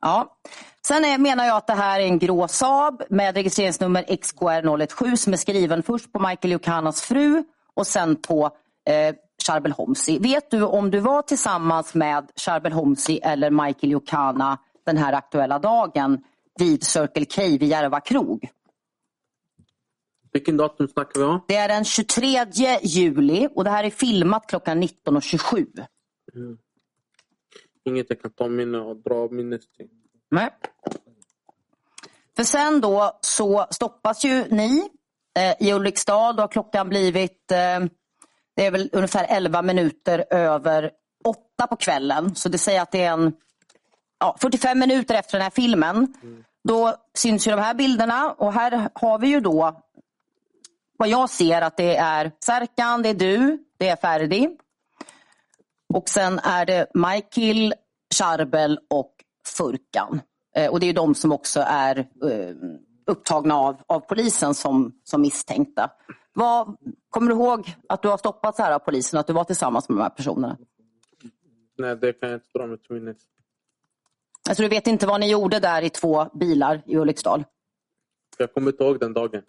Ja. 0.00 0.38
Sen 0.86 1.04
är, 1.04 1.18
menar 1.18 1.44
jag 1.44 1.56
att 1.56 1.66
det 1.66 1.72
här 1.72 2.00
är 2.00 2.04
en 2.04 2.18
grå 2.18 2.48
Saab 2.48 3.02
med 3.10 3.34
registreringsnummer 3.34 4.02
XKR017 4.02 5.16
som 5.16 5.32
är 5.32 5.36
skriven 5.36 5.82
först 5.82 6.12
på 6.12 6.18
Michael 6.18 6.52
Jokanas 6.52 7.02
fru 7.02 7.44
och 7.74 7.86
sen 7.86 8.16
på 8.16 8.50
eh, 8.88 9.14
Charbel 9.46 9.72
Homsi. 9.72 10.18
Vet 10.18 10.50
du 10.50 10.62
om 10.62 10.90
du 10.90 11.00
var 11.00 11.22
tillsammans 11.22 11.94
med 11.94 12.30
Charbel 12.36 12.72
Homsi 12.72 13.20
eller 13.22 13.50
Michael 13.50 13.92
Jokana 13.92 14.58
den 14.86 14.96
här 14.96 15.12
aktuella 15.12 15.58
dagen 15.58 16.18
vid 16.58 16.84
Circle 16.84 17.24
K 17.24 17.42
vid 17.42 17.62
Järva 17.62 18.00
krog? 18.00 18.50
Vilken 20.36 20.56
datum 20.56 20.88
snackar 20.88 21.20
vi 21.20 21.26
om? 21.26 21.40
Det 21.48 21.56
är 21.56 21.68
den 21.68 21.84
23 21.84 22.46
juli 22.82 23.48
och 23.54 23.64
det 23.64 23.70
här 23.70 23.84
är 23.84 23.90
filmat 23.90 24.46
klockan 24.46 24.82
19.27. 24.82 25.66
Inget 27.84 28.06
jag 28.08 28.22
kan 28.22 28.30
ta 28.30 28.48
minne 28.48 28.78
och 28.78 28.96
dra 28.96 29.28
minnes 29.30 29.68
till. 29.76 29.88
Nej. 30.30 30.50
För 32.36 32.44
sen 32.44 32.80
då 32.80 33.18
så 33.20 33.66
stoppas 33.70 34.24
ju 34.24 34.44
ni 34.50 34.90
eh, 35.38 35.68
i 35.68 35.72
Ulriksdal. 35.72 36.36
Då 36.36 36.42
har 36.42 36.48
klockan 36.48 36.88
blivit 36.88 37.50
eh, 37.50 37.80
det 38.56 38.66
är 38.66 38.70
väl 38.70 38.90
ungefär 38.92 39.26
11 39.28 39.62
minuter 39.62 40.24
över 40.30 40.90
åtta 41.24 41.66
på 41.66 41.76
kvällen. 41.76 42.34
Så 42.34 42.48
det 42.48 42.58
säger 42.58 42.82
att 42.82 42.92
det 42.92 43.02
är 43.02 43.12
en 43.12 43.32
ja, 44.20 44.36
45 44.40 44.78
minuter 44.78 45.14
efter 45.14 45.32
den 45.32 45.42
här 45.42 45.50
filmen. 45.50 46.14
Då 46.68 46.94
syns 47.14 47.46
ju 47.46 47.50
de 47.50 47.60
här 47.60 47.74
bilderna 47.74 48.32
och 48.32 48.52
här 48.52 48.90
har 48.94 49.18
vi 49.18 49.26
ju 49.26 49.40
då 49.40 49.82
vad 50.98 51.08
jag 51.08 51.30
ser 51.30 51.62
att 51.62 51.76
det 51.76 51.96
är 51.96 52.32
Serkan, 52.40 53.02
det 53.02 53.08
är 53.08 53.14
du, 53.14 53.64
det 53.78 53.88
är 53.88 53.96
Ferdi. 53.96 54.56
Och 55.94 56.08
sen 56.08 56.38
är 56.38 56.66
det 56.66 56.86
Michael, 56.94 57.74
Charbel 58.14 58.78
och 58.90 59.14
Furkan. 59.46 60.20
Eh, 60.56 60.70
och 60.70 60.80
det 60.80 60.86
är 60.86 60.92
de 60.92 61.14
som 61.14 61.32
också 61.32 61.60
är 61.66 61.98
eh, 61.98 62.56
upptagna 63.06 63.54
av, 63.54 63.82
av 63.86 64.00
polisen 64.00 64.54
som, 64.54 65.00
som 65.04 65.20
misstänkta. 65.22 65.90
Vad, 66.32 66.76
kommer 67.10 67.28
du 67.28 67.34
ihåg 67.34 67.74
att 67.88 68.02
du 68.02 68.08
har 68.08 68.16
stoppats 68.16 68.58
här 68.58 68.72
av 68.72 68.78
polisen, 68.78 69.20
att 69.20 69.26
du 69.26 69.32
var 69.32 69.44
tillsammans 69.44 69.88
med 69.88 69.98
de 69.98 70.02
här 70.02 70.10
personerna? 70.10 70.56
Nej, 71.78 71.96
det 71.96 72.12
kan 72.12 72.28
jag 72.28 72.36
inte 72.36 72.58
dra 72.58 72.66
mig 72.66 72.78
till 72.78 72.94
minnes. 72.94 73.16
Alltså 74.48 74.62
du 74.62 74.68
vet 74.68 74.86
inte 74.86 75.06
vad 75.06 75.20
ni 75.20 75.30
gjorde 75.30 75.60
där 75.60 75.82
i 75.82 75.90
två 75.90 76.24
bilar 76.24 76.82
i 76.86 76.96
Ulriksdal? 76.96 77.44
Jag 78.38 78.54
kommer 78.54 78.70
inte 78.70 78.84
ihåg 78.84 79.00
den 79.00 79.12
dagen. 79.12 79.42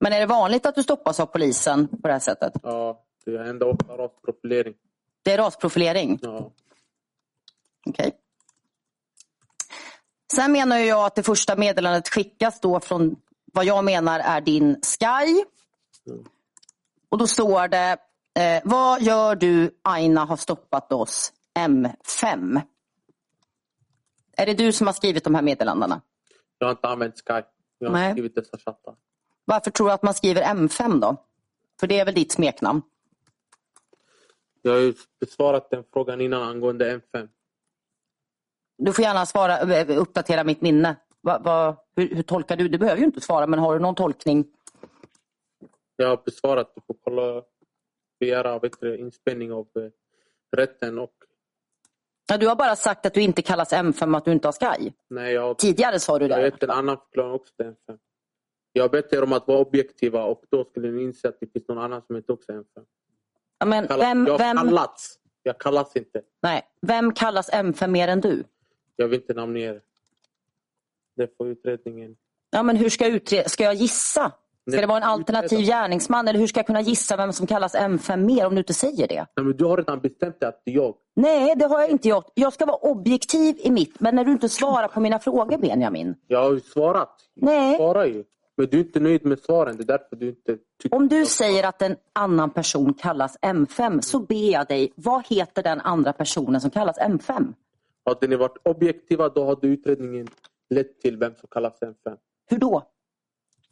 Men 0.00 0.12
är 0.12 0.20
det 0.20 0.26
vanligt 0.26 0.66
att 0.66 0.74
du 0.74 0.82
stoppas 0.82 1.20
av 1.20 1.26
polisen 1.26 1.88
på 1.88 2.08
det 2.08 2.12
här 2.12 2.20
sättet? 2.20 2.52
Ja, 2.62 3.04
det 3.24 3.38
hände 3.38 3.64
ofta 3.64 3.96
rasprofilering. 3.96 4.74
Det 5.22 5.32
är 5.32 5.38
rasprofilering? 5.38 6.18
Ja. 6.22 6.52
Okej. 7.86 8.12
Sen 10.32 10.52
menar 10.52 10.78
jag 10.78 11.04
att 11.04 11.14
det 11.14 11.22
första 11.22 11.56
meddelandet 11.56 12.08
skickas 12.08 12.60
då 12.60 12.80
från 12.80 13.16
vad 13.52 13.64
jag 13.64 13.84
menar 13.84 14.20
är 14.20 14.40
din 14.40 14.80
Sky. 14.82 15.44
Och 17.08 17.18
då 17.18 17.26
står 17.26 17.68
det, 17.68 17.96
eh, 18.38 18.62
vad 18.64 19.02
gör 19.02 19.34
du 19.36 19.70
Aina 19.82 20.24
har 20.24 20.36
stoppat 20.36 20.92
oss 20.92 21.32
M5? 21.58 22.60
Är 24.36 24.46
det 24.46 24.54
du 24.54 24.72
som 24.72 24.86
har 24.86 24.94
skrivit 24.94 25.24
de 25.24 25.34
här 25.34 25.42
meddelandena? 25.42 26.00
Jag 26.58 26.66
har 26.66 26.72
inte 26.72 26.88
använt 26.88 27.14
Skype. 27.16 27.48
Jag 27.78 27.88
har 27.88 27.92
Nej. 27.92 28.12
skrivit 28.12 28.34
dessa 28.34 28.58
chattar. 28.58 28.94
Varför 29.48 29.70
tror 29.70 29.86
du 29.86 29.92
att 29.92 30.02
man 30.02 30.14
skriver 30.14 30.42
M5 30.42 31.00
då? 31.00 31.16
För 31.80 31.86
det 31.86 31.98
är 31.98 32.04
väl 32.04 32.14
ditt 32.14 32.32
smeknamn? 32.32 32.82
Jag 34.62 34.72
har 34.72 34.78
ju 34.80 34.94
besvarat 35.20 35.70
den 35.70 35.84
frågan 35.92 36.20
innan 36.20 36.42
angående 36.42 36.96
M5. 36.96 37.28
Du 38.78 38.92
får 38.92 39.02
gärna 39.04 39.26
svara, 39.26 39.58
eh, 39.78 39.98
uppdatera 39.98 40.44
mitt 40.44 40.60
minne. 40.60 40.96
Va, 41.20 41.38
va, 41.38 41.76
hur, 41.96 42.14
hur 42.14 42.22
tolkar 42.22 42.56
du? 42.56 42.68
Du 42.68 42.78
behöver 42.78 42.98
ju 43.00 43.04
inte 43.04 43.20
svara, 43.20 43.46
men 43.46 43.58
har 43.58 43.74
du 43.74 43.80
någon 43.80 43.94
tolkning? 43.94 44.44
Jag 45.96 46.08
har 46.08 46.16
besvarat. 46.24 46.72
Du 46.74 46.80
får 46.86 46.96
kolla, 47.04 47.42
begära 48.20 48.60
du, 48.80 48.96
inspelning 48.98 49.52
av 49.52 49.66
eh, 49.76 49.90
rätten. 50.56 50.98
Och, 50.98 51.12
Ja, 52.30 52.36
du 52.38 52.48
har 52.48 52.56
bara 52.56 52.76
sagt 52.76 53.06
att 53.06 53.14
du 53.14 53.20
inte 53.22 53.42
kallas 53.42 53.72
M5 53.72 54.16
att 54.16 54.24
du 54.24 54.32
inte 54.32 54.48
har 54.48 54.52
Sky. 54.76 54.92
nej, 55.10 55.34
jag 55.34 55.58
Tidigare 55.58 56.00
sa 56.00 56.18
du 56.18 56.26
Jag 56.26 56.34
har 56.36 56.42
det. 56.42 56.48
gett 56.48 56.62
en 56.62 56.70
annan 56.70 56.96
förklaring 56.96 57.32
också 57.32 57.54
till 57.56 57.66
M5. 57.66 57.98
Jag 58.72 58.84
har 58.84 58.88
bett 58.88 59.12
er 59.12 59.22
om 59.22 59.32
att 59.32 59.48
vara 59.48 59.58
objektiva 59.58 60.24
och 60.24 60.42
då 60.50 60.64
skulle 60.64 60.90
ni 60.90 61.02
inse 61.02 61.28
att 61.28 61.36
det 61.40 61.52
finns 61.52 61.68
någon 61.68 61.78
annan 61.78 62.02
som 62.06 62.16
inte 62.16 62.32
också 62.32 62.52
är 62.52 62.56
M5. 62.56 62.82
Ja, 63.58 63.66
men 63.66 63.86
Kalla- 63.86 64.04
vem, 64.04 64.26
jag 64.26 64.38
har 64.38 64.54
kallats. 64.56 65.18
Jag 65.42 65.58
kallas 65.58 65.96
inte. 65.96 66.22
nej, 66.42 66.62
vem 66.80 67.12
kallas 67.14 67.50
M5 67.50 67.86
mer 67.86 68.08
än 68.08 68.20
du? 68.20 68.44
Jag 68.96 69.08
vill 69.08 69.20
inte 69.20 69.34
namnge 69.34 69.60
er. 69.60 69.80
Det 71.16 71.36
får 71.36 71.48
utredningen. 71.48 72.16
Ja, 72.50 72.62
men 72.62 72.76
hur 72.76 72.88
ska 72.88 73.04
jag 73.04 73.14
utreda? 73.14 73.48
Ska 73.48 73.64
jag 73.64 73.74
gissa? 73.74 74.20
Ska 74.30 74.76
Nej, 74.76 74.80
det 74.80 74.86
vara 74.86 74.96
en 74.98 75.02
alternativ 75.02 75.58
utreda. 75.58 75.80
gärningsman? 75.80 76.28
Eller 76.28 76.38
hur 76.38 76.46
ska 76.46 76.58
jag 76.58 76.66
kunna 76.66 76.80
gissa 76.80 77.16
vem 77.16 77.32
som 77.32 77.46
kallas 77.46 77.74
M5 77.74 78.16
mer 78.16 78.46
om 78.46 78.54
du 78.54 78.58
inte 78.58 78.74
säger 78.74 79.08
det? 79.08 79.26
Nej, 79.36 79.44
men 79.46 79.56
du 79.56 79.64
har 79.64 79.76
redan 79.76 80.00
bestämt 80.00 80.40
dig 80.40 80.48
att 80.48 80.62
det 80.64 80.70
är 80.70 80.74
jag. 80.74 80.94
Nej, 81.14 81.54
det 81.56 81.64
har 81.66 81.80
jag 81.80 81.90
inte 81.90 82.08
gjort. 82.08 82.26
Jag 82.34 82.52
ska 82.52 82.66
vara 82.66 82.76
objektiv 82.76 83.56
i 83.58 83.70
mitt, 83.70 84.00
men 84.00 84.14
när 84.14 84.24
du 84.24 84.32
inte 84.32 84.48
svarar 84.48 84.88
på 84.88 85.00
mina 85.00 85.18
frågor 85.18 85.58
Benjamin. 85.58 86.14
Jag 86.26 86.42
har 86.42 86.52
ju 86.52 86.60
svarat. 86.60 87.10
Nej. 87.34 87.70
Jag 87.70 87.76
svarar 87.80 88.04
ju. 88.06 88.24
Men 88.58 88.66
du 88.70 88.76
är 88.76 88.84
inte 88.84 89.00
nöjd 89.00 89.26
med 89.26 89.38
svaren. 89.38 89.76
Det 89.76 89.82
är 89.82 89.86
därför 89.86 90.16
du 90.16 90.28
inte 90.28 90.58
tycker... 90.82 90.96
Om 90.96 91.08
du 91.08 91.26
säger 91.26 91.64
att 91.66 91.82
en 91.82 91.96
annan 92.12 92.50
person 92.50 92.94
kallas 92.94 93.38
M5 93.38 94.00
så 94.00 94.20
ber 94.20 94.52
jag 94.52 94.68
dig, 94.68 94.92
vad 94.94 95.26
heter 95.26 95.62
den 95.62 95.80
andra 95.80 96.12
personen 96.12 96.60
som 96.60 96.70
kallas 96.70 96.98
M5? 96.98 97.54
Hade 98.04 98.26
ni 98.26 98.36
varit 98.36 98.56
objektiva 98.64 99.28
då 99.28 99.46
hade 99.46 99.66
utredningen 99.66 100.28
lett 100.70 101.00
till 101.00 101.16
vem 101.16 101.34
som 101.34 101.48
kallas 101.50 101.80
M5. 101.80 102.16
Hur 102.46 102.58
då? 102.58 102.82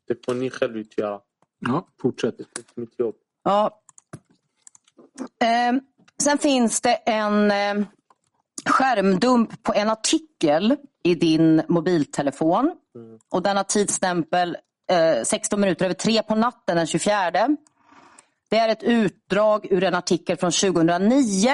Det 0.06 0.24
får 0.24 0.34
ni 0.34 0.50
själv 0.50 0.76
utgöra. 0.76 1.20
Ja, 1.58 1.86
fortsätt. 2.02 2.38
Det 2.38 2.42
är 2.42 2.58
inte 2.58 2.80
mitt 2.80 2.98
jobb. 2.98 3.14
Ja. 3.44 3.80
Eh, 5.40 5.80
sen 6.22 6.38
finns 6.38 6.80
det 6.80 6.94
en 6.94 7.50
eh, 7.50 7.86
skärmdump 8.64 9.62
på 9.62 9.72
en 9.74 9.90
artikel 9.90 10.76
i 11.02 11.14
din 11.14 11.62
mobiltelefon. 11.68 12.76
Och 13.30 13.42
den 13.42 13.56
har 13.56 13.64
tidsstämpel 13.64 14.56
eh, 14.90 15.22
16 15.22 15.60
minuter 15.60 15.84
över 15.84 15.94
tre 15.94 16.22
på 16.22 16.34
natten 16.34 16.76
den 16.76 16.86
24. 16.86 17.30
Det 18.50 18.58
är 18.58 18.68
ett 18.68 18.82
utdrag 18.82 19.66
ur 19.70 19.84
en 19.84 19.94
artikel 19.94 20.36
från 20.36 20.52
2009 20.52 21.50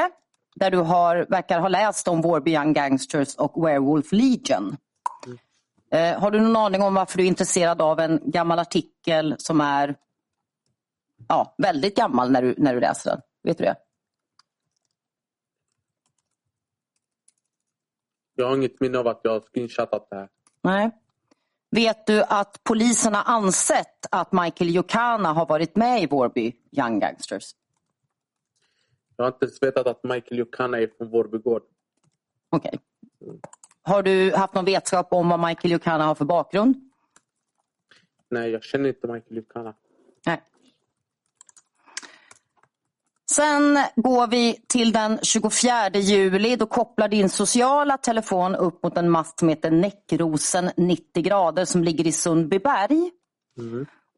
där 0.54 0.70
du 0.70 0.78
har, 0.78 1.26
verkar 1.28 1.60
ha 1.60 1.68
läst 1.68 2.08
om 2.08 2.22
Warby 2.22 2.54
Young 2.54 2.72
Gangsters 2.72 3.36
och 3.36 3.66
Werewolf 3.66 4.12
Legion. 4.12 4.76
Eh, 5.90 6.20
har 6.20 6.30
du 6.30 6.40
någon 6.40 6.56
aning 6.56 6.82
om 6.82 6.94
varför 6.94 7.18
du 7.18 7.24
är 7.24 7.28
intresserad 7.28 7.82
av 7.82 8.00
en 8.00 8.20
gammal 8.24 8.58
artikel 8.58 9.34
som 9.38 9.60
är 9.60 9.96
ja, 11.28 11.54
väldigt 11.58 11.96
gammal 11.96 12.30
när 12.30 12.42
du, 12.42 12.54
när 12.58 12.74
du 12.74 12.80
läser 12.80 13.10
den? 13.10 13.20
Vet 13.42 13.58
du 13.58 13.64
det? 13.64 13.76
Jag 18.34 18.48
har 18.48 18.56
inget 18.56 18.80
minne 18.80 18.98
av 18.98 19.08
att 19.08 19.20
jag 19.22 19.30
har 19.32 19.40
screenshotat 19.40 20.06
det 20.10 20.16
här. 20.16 20.28
Nej. 20.62 20.90
Vet 21.74 22.06
du 22.06 22.22
att 22.22 22.64
polisen 22.64 23.14
har 23.14 23.22
ansett 23.26 24.06
att 24.10 24.32
Michael 24.32 24.74
Jokana 24.74 25.32
har 25.32 25.46
varit 25.46 25.76
med 25.76 26.02
i 26.02 26.06
Vårby 26.06 26.52
Young 26.72 27.00
Gangsters? 27.00 27.44
Jag 29.16 29.24
har 29.24 29.32
inte 29.32 29.44
ens 29.44 29.62
vetat 29.62 29.86
att 29.86 30.04
Michael 30.04 30.38
Jokana 30.38 30.80
är 30.80 30.90
från 30.98 31.10
Vårby 31.10 31.38
gård. 31.38 31.62
Okej. 32.50 32.78
Har 33.82 34.02
du 34.02 34.34
haft 34.36 34.54
någon 34.54 34.64
vetskap 34.64 35.12
om 35.12 35.28
vad 35.28 35.40
Michael 35.40 35.72
Jokana 35.72 36.04
har 36.04 36.14
för 36.14 36.24
bakgrund? 36.24 36.90
Nej, 38.30 38.50
jag 38.50 38.62
känner 38.62 38.88
inte 38.88 39.06
Michael 39.06 39.36
Jokana. 39.36 39.74
Nej. 40.26 40.42
Sen 43.34 43.78
går 43.96 44.26
vi 44.26 44.56
till 44.68 44.92
den 44.92 45.18
24 45.22 45.90
juli. 45.94 46.56
Då 46.56 46.66
kopplar 46.66 47.08
din 47.08 47.28
sociala 47.28 47.96
telefon 47.96 48.54
upp 48.54 48.82
mot 48.82 48.96
en 48.96 49.10
mast 49.10 49.38
som 49.38 49.48
heter 49.48 49.70
Näckrosen 49.70 50.70
90 50.76 51.22
grader 51.22 51.64
som 51.64 51.84
ligger 51.84 52.06
i 52.06 52.12
Sundbyberg. 52.12 53.10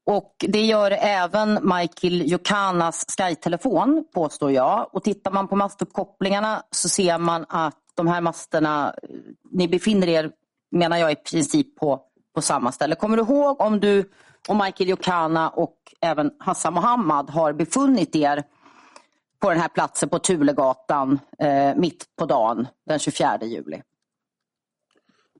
Och 0.07 0.35
Det 0.39 0.65
gör 0.65 0.91
även 0.91 1.59
Michael 1.63 2.31
Jokanas 2.31 3.05
Sky-telefon, 3.09 4.05
påstår 4.15 4.53
jag. 4.53 4.89
Och 4.93 5.05
Tittar 5.05 5.31
man 5.31 5.49
på 5.49 5.57
mastuppkopplingarna 5.57 6.63
så 6.71 6.89
ser 6.89 7.19
man 7.19 7.45
att 7.49 7.79
de 7.95 8.07
här 8.07 8.21
masterna, 8.21 8.95
eh, 9.03 9.09
ni 9.51 9.69
befinner 9.69 10.09
er, 10.09 10.31
menar 10.71 10.97
jag, 10.97 11.13
i 11.13 11.17
princip 11.17 11.77
på, 11.77 12.01
på 12.35 12.43
samma 12.43 12.73
ställe. 12.73 12.95
Kommer 12.95 13.17
du 13.17 13.23
ihåg 13.23 13.61
om 13.61 13.81
du 13.81 14.11
och 14.49 14.57
Michael 14.57 14.91
Jokana 14.91 15.49
och 15.49 15.77
även 16.01 16.31
Hassan 16.39 16.75
Mohammad 16.75 17.31
har 17.31 17.53
befunnit 17.53 18.17
er 18.17 18.45
på 19.45 19.51
den 19.51 19.61
här 19.61 19.69
platsen 19.69 20.09
på 20.09 20.19
Tulegatan 20.19 21.21
eh, 21.39 21.77
mitt 21.77 22.17
på 22.17 22.27
dagen 22.27 22.67
den 22.87 22.99
24 22.99 23.39
juli? 23.43 23.83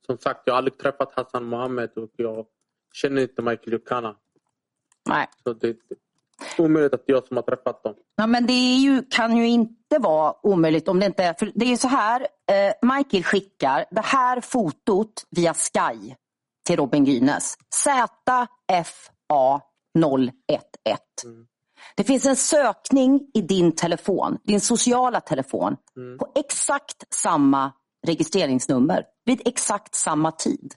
Som 0.07 0.19
sagt, 0.19 0.41
jag 0.45 0.55
har 0.55 0.59
aldrig 0.59 0.79
träffat 0.79 1.13
Hassan 1.17 1.45
Mohammed 1.45 1.91
och 1.97 2.11
jag 2.17 2.47
känner 2.93 3.23
inte 3.23 3.43
Michael 3.43 3.73
Jokana. 3.73 4.17
Nej. 5.09 5.27
Så 5.43 5.53
det 5.53 5.69
är 5.69 5.77
omöjligt 6.59 6.95
att 6.95 7.07
det 7.07 7.13
är 7.13 7.15
jag 7.15 7.27
som 7.27 7.37
har 7.37 7.43
träffat 7.43 7.83
dem. 7.83 7.95
Ja, 8.17 8.27
men 8.27 8.47
det 8.47 8.53
ju, 8.53 9.03
kan 9.11 9.37
ju 9.37 9.49
inte 9.49 9.99
vara 9.99 10.47
omöjligt 10.47 10.89
om 10.89 11.01
det 11.01 11.07
inte 11.07 11.25
är... 11.25 11.35
För 11.35 11.53
det 11.55 11.73
är 11.73 11.77
så 11.77 11.89
här, 11.89 12.21
eh, 12.21 12.97
Michael 12.97 13.25
skickar 13.25 13.85
det 13.91 14.05
här 14.05 14.41
fotot 14.41 15.27
via 15.31 15.55
Sky 15.55 16.15
till 16.67 16.77
Robin 16.77 17.05
Gynes. 17.05 17.57
ZFA 17.75 18.49
011. 19.99 20.31
Det 21.97 22.05
finns 22.05 22.27
en 22.27 22.37
sökning 22.37 23.31
i 23.35 23.41
din 23.41 23.73
telefon, 23.73 24.39
din 24.45 24.61
sociala 24.61 25.21
telefon, 25.21 25.77
på 26.19 26.33
exakt 26.35 27.15
samma 27.15 27.73
registreringsnummer 28.07 29.05
vid 29.25 29.43
exakt 29.45 29.95
samma 29.95 30.33
tid. 30.33 30.75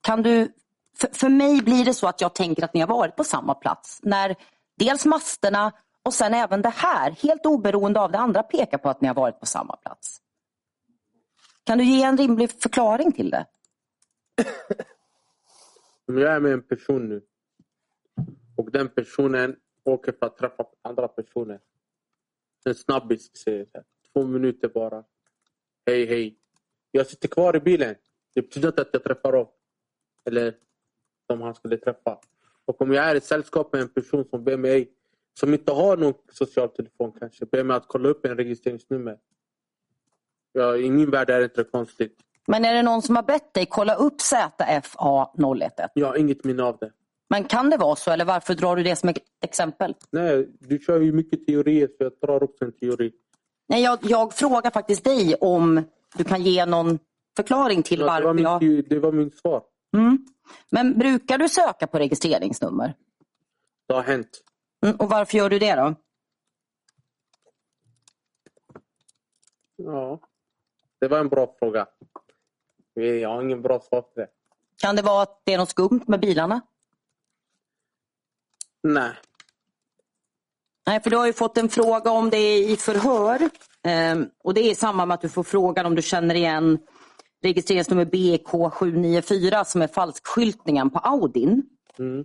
Kan 0.00 0.22
du, 0.22 0.52
för, 0.96 1.08
för 1.12 1.28
mig 1.28 1.62
blir 1.62 1.84
det 1.84 1.94
så 1.94 2.06
att 2.06 2.20
jag 2.20 2.34
tänker 2.34 2.64
att 2.64 2.74
ni 2.74 2.80
har 2.80 2.88
varit 2.88 3.16
på 3.16 3.24
samma 3.24 3.54
plats. 3.54 4.00
När 4.02 4.36
dels 4.78 5.06
masterna 5.06 5.72
och 6.02 6.14
sen 6.14 6.34
även 6.34 6.62
det 6.62 6.74
här, 6.76 7.10
helt 7.10 7.46
oberoende 7.46 8.00
av 8.00 8.12
det 8.12 8.18
andra, 8.18 8.42
pekar 8.42 8.78
på 8.78 8.88
att 8.88 9.00
ni 9.00 9.08
har 9.08 9.14
varit 9.14 9.40
på 9.40 9.46
samma 9.46 9.76
plats. 9.76 10.20
Kan 11.64 11.78
du 11.78 11.84
ge 11.84 12.02
en 12.02 12.16
rimlig 12.16 12.50
förklaring 12.50 13.12
till 13.12 13.30
det? 13.30 13.46
Om 16.08 16.18
jag 16.18 16.32
är 16.32 16.40
med 16.40 16.52
en 16.52 16.62
person 16.62 17.08
nu 17.08 17.22
och 18.56 18.70
den 18.70 18.88
personen 18.88 19.56
åker 19.84 20.12
för 20.12 20.26
att 20.26 20.36
träffa 20.36 20.66
andra 20.82 21.08
personer. 21.08 21.60
En 22.64 22.74
snabbis, 22.74 23.36
säger 23.36 23.66
här. 23.74 23.84
Två 24.12 24.24
minuter 24.24 24.68
bara. 24.68 25.04
Hej, 25.86 26.06
hej. 26.06 26.36
Jag 26.90 27.06
sitter 27.06 27.28
kvar 27.28 27.56
i 27.56 27.60
bilen. 27.60 27.94
Det 28.34 28.42
betyder 28.42 28.68
inte 28.68 28.82
att 28.82 28.88
jag 28.92 29.04
träffar 29.04 29.32
dem. 29.32 29.46
Eller 30.26 30.54
som 31.26 31.40
han 31.40 31.54
skulle 31.54 31.76
träffa. 31.76 32.18
Och 32.64 32.82
om 32.82 32.92
jag 32.92 33.04
är 33.04 33.14
i 33.14 33.20
sällskap 33.20 33.72
med 33.72 33.82
en 33.82 33.88
person 33.88 34.24
som 34.30 34.44
ber 34.44 34.56
mig, 34.56 34.90
som 35.40 35.54
inte 35.54 35.72
har 35.72 35.96
någon 35.96 36.14
social 36.32 36.68
telefon 36.68 37.12
kanske, 37.18 37.46
ber 37.46 37.64
mig 37.64 37.76
att 37.76 37.88
kolla 37.88 38.08
upp 38.08 38.26
en 38.26 38.36
registreringsnummer. 38.36 39.18
Ja, 40.52 40.76
I 40.76 40.90
min 40.90 41.10
värld 41.10 41.30
är 41.30 41.38
det 41.38 41.44
inte 41.44 41.64
konstigt. 41.64 42.20
Men 42.46 42.64
är 42.64 42.74
det 42.74 42.82
någon 42.82 43.02
som 43.02 43.16
har 43.16 43.22
bett 43.22 43.54
dig 43.54 43.66
kolla 43.66 43.94
upp 43.94 44.20
ZFA 44.20 45.30
011? 45.38 45.70
Jag 45.94 46.06
har 46.06 46.16
inget 46.16 46.44
minne 46.44 46.62
av 46.62 46.78
det. 46.78 46.92
Men 47.28 47.44
kan 47.44 47.70
det 47.70 47.76
vara 47.76 47.96
så 47.96 48.10
eller 48.10 48.24
varför 48.24 48.54
drar 48.54 48.76
du 48.76 48.82
det 48.82 48.96
som 48.96 49.08
ett 49.08 49.18
exempel? 49.40 49.94
Nej, 50.10 50.48
du 50.58 50.78
kör 50.78 51.00
ju 51.00 51.12
mycket 51.12 51.46
teorier 51.46 51.86
så 51.86 51.94
jag 51.98 52.12
drar 52.22 52.42
också 52.42 52.64
en 52.64 52.72
teori. 52.72 53.12
Nej, 53.68 53.82
jag, 53.82 53.98
jag 54.02 54.34
frågar 54.34 54.70
faktiskt 54.70 55.04
dig 55.04 55.34
om 55.34 55.84
du 56.16 56.24
kan 56.24 56.42
ge 56.42 56.66
någon 56.66 56.98
förklaring 57.36 57.82
till 57.82 58.00
Ja, 58.00 58.06
det, 58.06 58.10
var 58.12 58.34
varför 58.34 58.34
min, 58.34 58.76
jag... 58.76 58.88
det 58.88 58.98
var 58.98 59.12
min 59.12 59.30
svar. 59.30 59.62
Mm. 59.96 60.26
Men 60.70 60.98
brukar 60.98 61.38
du 61.38 61.48
söka 61.48 61.86
på 61.86 61.98
registreringsnummer? 61.98 62.94
Det 63.88 63.94
har 63.94 64.02
hänt. 64.02 64.42
Mm. 64.86 64.96
Och 64.96 65.08
varför 65.08 65.38
gör 65.38 65.50
du 65.50 65.58
det 65.58 65.74
då? 65.74 65.94
Ja. 69.76 70.20
Det 70.98 71.08
var 71.08 71.18
en 71.18 71.28
bra 71.28 71.54
fråga. 71.58 71.86
Jag 72.94 73.28
har 73.28 73.42
ingen 73.42 73.62
bra 73.62 73.80
svar 73.80 74.02
på 74.02 74.20
det. 74.20 74.28
Kan 74.76 74.96
det 74.96 75.02
vara 75.02 75.22
att 75.22 75.42
det 75.44 75.54
är 75.54 75.58
något 75.58 75.70
skumt 75.70 76.00
med 76.06 76.20
bilarna? 76.20 76.60
Nej. 78.82 79.12
Nej, 80.90 81.02
för 81.02 81.10
du 81.10 81.16
har 81.16 81.26
ju 81.26 81.32
fått 81.32 81.58
en 81.58 81.68
fråga 81.68 82.10
om 82.10 82.30
det 82.30 82.58
i 82.58 82.76
förhör. 82.76 83.50
Ehm, 83.84 84.26
och 84.44 84.54
det 84.54 84.60
är 84.60 84.70
i 84.70 84.74
samband 84.74 85.08
med 85.08 85.14
att 85.14 85.20
du 85.20 85.28
får 85.28 85.42
frågan 85.42 85.86
om 85.86 85.94
du 85.94 86.02
känner 86.02 86.34
igen 86.34 86.78
registreringsnummer 87.42 88.04
BK794 88.04 89.64
som 89.64 89.82
är 89.82 89.86
falskskyltningen 89.86 90.90
på 90.90 90.98
Audin. 90.98 91.62
Mm. 91.98 92.24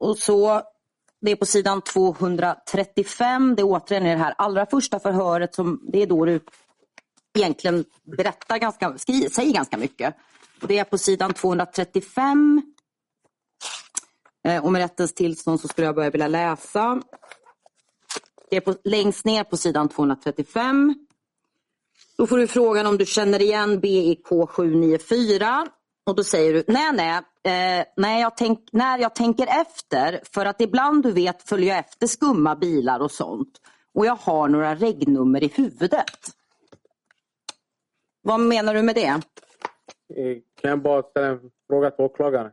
Och 0.00 0.18
så, 0.18 0.62
det 1.20 1.30
är 1.30 1.36
på 1.36 1.46
sidan 1.46 1.82
235, 1.82 3.54
det 3.56 3.62
är 3.62 3.66
återigen 3.66 4.06
i 4.06 4.10
det 4.10 4.16
här 4.16 4.34
allra 4.38 4.66
första 4.66 5.00
förhöret 5.00 5.54
som 5.54 5.80
det 5.92 6.02
är 6.02 6.06
då 6.06 6.24
du 6.24 6.40
egentligen 7.38 7.84
berättar 8.16 8.58
ganska, 8.58 8.98
skri, 8.98 9.30
säger 9.30 9.52
ganska 9.52 9.76
mycket. 9.76 10.14
Och 10.62 10.68
det 10.68 10.78
är 10.78 10.84
på 10.84 10.98
sidan 10.98 11.34
235. 11.34 12.62
Eh, 14.48 14.64
och 14.64 14.72
med 14.72 14.80
rättens 14.80 15.14
tillstånd 15.14 15.60
så 15.60 15.68
skulle 15.68 15.86
jag 15.86 15.94
börja 15.94 16.10
vilja 16.10 16.28
läsa. 16.28 17.02
Det 18.50 18.56
är 18.56 18.60
på, 18.60 18.74
längst 18.84 19.24
ner 19.24 19.44
på 19.44 19.56
sidan 19.56 19.88
235. 19.88 20.94
Då 22.18 22.26
får 22.26 22.38
du 22.38 22.46
frågan 22.46 22.86
om 22.86 22.98
du 22.98 23.06
känner 23.06 23.42
igen 23.42 23.80
BIK 23.80 24.26
794. 24.48 25.66
Och 26.06 26.14
då 26.16 26.24
säger 26.24 26.52
du, 26.54 26.64
nej 26.68 26.92
nej, 26.92 27.16
eh, 27.80 27.86
när, 27.96 28.20
jag 28.20 28.36
tänk, 28.36 28.68
när 28.72 28.98
jag 28.98 29.14
tänker 29.14 29.46
efter, 29.60 30.20
för 30.32 30.46
att 30.46 30.60
ibland 30.60 31.02
du 31.02 31.12
vet 31.12 31.42
följer 31.48 31.68
jag 31.68 31.78
efter 31.78 32.06
skumma 32.06 32.56
bilar 32.56 33.00
och 33.00 33.10
sånt. 33.10 33.60
Och 33.94 34.06
jag 34.06 34.14
har 34.16 34.48
några 34.48 34.74
regnummer 34.74 35.44
i 35.44 35.46
huvudet. 35.54 36.30
Vad 38.22 38.40
menar 38.40 38.74
du 38.74 38.82
med 38.82 38.94
det? 38.94 39.06
Eh, 40.16 40.36
Kan 40.60 40.70
jag 40.70 40.82
bara 40.82 41.02
ställa 41.02 41.26
en 41.26 41.40
fråga 41.68 41.90
till 41.90 42.04
åklagaren? 42.04 42.50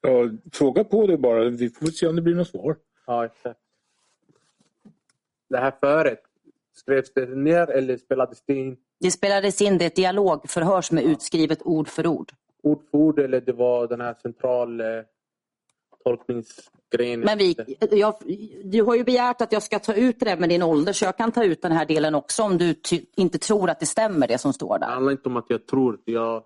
Ja, 0.00 0.30
fråga 0.52 0.84
på 0.84 1.06
det 1.06 1.18
bara. 1.18 1.44
Vi 1.48 1.70
får 1.70 1.86
se 1.86 2.06
om 2.06 2.16
det 2.16 2.22
blir 2.22 2.34
något 2.34 2.48
svar. 2.48 2.76
Ja, 3.06 3.24
exakt. 3.24 3.60
Det 5.48 5.58
här 5.58 5.72
föret, 5.80 6.22
skrevs 6.74 7.12
det 7.14 7.26
ner 7.26 7.70
eller 7.70 7.96
spelades 7.96 8.42
det 8.46 8.54
in 8.54 8.76
Det 9.00 9.10
spelades 9.10 9.62
in, 9.62 9.78
det 9.78 9.84
är 9.84 9.86
ett 9.86 9.98
som 10.84 10.98
är 10.98 11.02
utskrivet 11.02 11.62
ord 11.62 11.88
för 11.88 12.06
ord. 12.06 12.32
ord 12.62 12.82
för 12.90 12.98
ord 12.98 13.18
eller 13.18 13.40
det 13.40 13.52
var 13.52 13.86
den 13.86 14.00
här 14.00 14.14
central 14.22 14.80
eh, 14.80 14.86
tolkningsgrejen? 16.04 17.20
Men 17.20 17.38
vi, 17.38 17.56
jag, 17.90 18.14
du 18.64 18.82
har 18.82 18.94
ju 18.94 19.04
begärt 19.04 19.40
att 19.40 19.52
jag 19.52 19.62
ska 19.62 19.78
ta 19.78 19.94
ut 19.94 20.20
det 20.20 20.36
med 20.36 20.48
din 20.48 20.62
ålder 20.62 20.92
så 20.92 21.04
jag 21.04 21.16
kan 21.16 21.32
ta 21.32 21.44
ut 21.44 21.62
den 21.62 21.72
här 21.72 21.86
delen 21.86 22.14
också 22.14 22.42
om 22.42 22.58
du 22.58 22.74
inte 23.16 23.38
tror 23.38 23.70
att 23.70 23.80
det 23.80 23.86
stämmer 23.86 24.28
det 24.28 24.38
som 24.38 24.52
står 24.52 24.78
Det 24.78 24.86
där. 24.86 24.92
handlar 24.92 25.12
inte 25.12 25.28
om 25.28 25.36
att 25.36 25.46
jag 25.48 25.66
tror. 25.66 25.98
Jag 26.04 26.42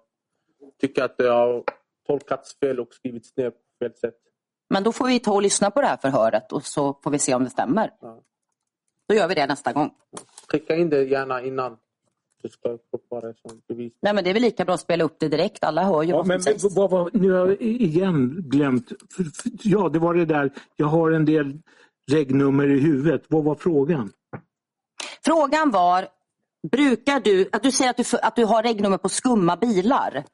tycker 0.80 1.02
att 1.04 1.16
det 1.18 1.28
har 1.28 1.64
tolkats 2.06 2.58
fel 2.58 2.80
och 2.80 2.94
skrivits 2.94 3.36
ner 3.36 3.50
på 3.50 3.56
fel 3.78 3.94
sätt. 3.94 4.14
Men 4.70 4.82
då 4.82 4.92
får 4.92 5.06
vi 5.06 5.20
ta 5.20 5.32
och 5.32 5.42
lyssna 5.42 5.70
på 5.70 5.80
det 5.80 5.86
här 5.86 5.96
förhöret 5.96 6.52
och 6.52 6.62
så 6.62 6.98
får 7.02 7.10
vi 7.10 7.18
se 7.18 7.34
om 7.34 7.44
det 7.44 7.50
stämmer. 7.50 7.90
Ja. 8.00 8.22
Då 9.10 9.16
gör 9.16 9.28
vi 9.28 9.34
det 9.34 9.46
nästa 9.46 9.72
gång. 9.72 9.90
Skicka 10.48 10.76
in 10.76 10.90
det 10.90 11.02
gärna 11.02 11.42
innan 11.42 11.76
du 12.42 12.48
ska 12.48 12.78
få 13.10 13.20
det 13.20 13.34
som 13.42 13.60
bevis. 13.68 13.92
Nej 14.02 14.14
men 14.14 14.24
det 14.24 14.30
är 14.30 14.34
väl 14.34 14.42
lika 14.42 14.64
bra 14.64 14.74
att 14.74 14.80
spela 14.80 15.04
upp 15.04 15.16
det 15.18 15.28
direkt, 15.28 15.64
alla 15.64 15.84
hör 15.84 16.02
ju 16.02 16.10
Ja, 16.10 16.16
vad 16.16 16.26
som 16.26 16.28
men 16.28 16.42
sägs. 16.42 16.76
vad 16.76 16.90
var, 16.90 17.10
nu 17.12 17.30
har 17.32 17.46
jag 17.46 17.60
igen 17.62 18.42
glömt. 18.48 18.88
För, 18.88 19.24
för, 19.24 19.50
ja, 19.62 19.88
det 19.88 19.98
var 19.98 20.14
det 20.14 20.24
där. 20.24 20.52
Jag 20.76 20.86
har 20.86 21.10
en 21.10 21.24
del 21.24 21.58
regnummer 22.10 22.68
i 22.70 22.80
huvudet. 22.80 23.22
Vad 23.28 23.44
var 23.44 23.54
frågan? 23.54 24.10
Frågan 25.24 25.70
var, 25.70 26.08
brukar 26.72 27.20
du, 27.20 27.48
att 27.52 27.62
du 27.62 27.72
säger 27.72 27.90
att 27.90 27.96
du, 27.96 28.04
att 28.22 28.36
du 28.36 28.44
har 28.44 28.62
regnummer 28.62 28.98
på 28.98 29.08
skumma 29.08 29.56
bilar. 29.56 30.24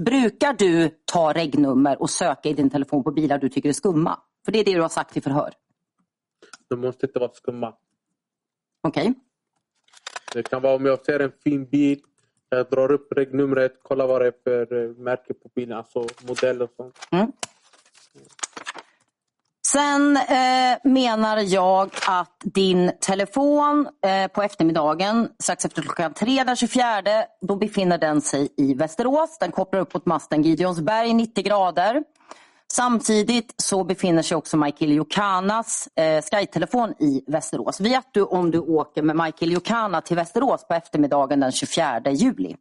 Brukar 0.00 0.52
du 0.52 0.90
ta 1.04 1.32
regnummer 1.32 2.02
och 2.02 2.10
söka 2.10 2.48
i 2.48 2.52
din 2.52 2.70
telefon 2.70 3.04
på 3.04 3.10
bilar 3.10 3.38
du 3.38 3.48
tycker 3.48 3.68
är 3.68 3.72
skumma? 3.72 4.18
För 4.44 4.52
det 4.52 4.58
är 4.58 4.64
det 4.64 4.74
du 4.74 4.82
har 4.82 4.88
sagt 4.88 5.16
i 5.16 5.20
förhör. 5.20 5.52
De 6.68 6.80
måste 6.80 7.06
inte 7.06 7.18
vara 7.18 7.32
skumma. 7.32 7.74
Okej? 8.82 9.14
Det 10.32 10.42
kan 10.42 10.62
vara 10.62 10.74
om 10.74 10.86
jag 10.86 11.04
ser 11.04 11.20
en 11.20 11.32
fin 11.44 11.64
bil, 11.64 12.00
jag 12.48 12.70
drar 12.70 12.92
upp 12.92 13.12
regnumret, 13.12 13.72
kollar 13.82 14.06
vad 14.06 14.20
det 14.20 14.26
är 14.26 14.34
för 14.44 14.84
eh, 14.84 14.90
märke 14.96 15.34
på 15.34 15.50
bilen, 15.54 15.78
alltså 15.78 16.06
modell 16.26 16.62
och 16.62 16.70
sånt. 16.76 16.94
Mm. 17.10 17.32
Sen 19.72 20.16
eh, 20.16 20.78
menar 20.92 21.38
jag 21.38 21.90
att 22.08 22.36
din 22.44 22.92
telefon 23.00 23.88
eh, 24.06 24.28
på 24.28 24.42
eftermiddagen 24.42 25.28
strax 25.38 25.64
efter 25.64 25.82
klockan 25.82 26.14
tre 26.14 26.44
den 26.44 26.56
24 26.56 27.02
då 27.40 27.56
befinner 27.56 27.98
den 27.98 28.20
sig 28.20 28.48
i 28.56 28.74
Västerås. 28.74 29.38
Den 29.38 29.52
kopplar 29.52 29.80
upp 29.80 29.94
mot 29.94 30.06
masten 30.06 30.42
Gideonsberg 30.42 31.12
90 31.12 31.44
grader. 31.44 32.02
Samtidigt 32.72 33.54
så 33.56 33.84
befinner 33.84 34.22
sig 34.22 34.36
också 34.36 34.56
Michael 34.56 34.92
Jokanas 34.92 35.88
eh, 35.94 36.22
Skytelefon 36.22 36.94
i 36.98 37.24
Västerås. 37.26 37.80
Vet 37.80 38.06
du 38.12 38.22
om 38.22 38.50
du 38.50 38.58
åker 38.58 39.02
med 39.02 39.16
Michael 39.16 39.52
Jokana 39.52 40.00
till 40.00 40.16
Västerås 40.16 40.68
på 40.68 40.74
eftermiddagen 40.74 41.40
den 41.40 41.52
24 41.52 42.00
juli? 42.10 42.56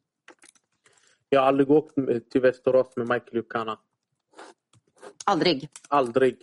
Jag 1.30 1.42
har 1.42 1.48
aldrig 1.48 1.72
åkt 1.72 1.96
till 2.32 2.42
Västerås 2.42 2.88
med 2.96 3.08
Michael 3.08 3.36
Jukana. 3.36 3.78
Aldrig. 5.26 5.70
Aldrig. 5.88 6.38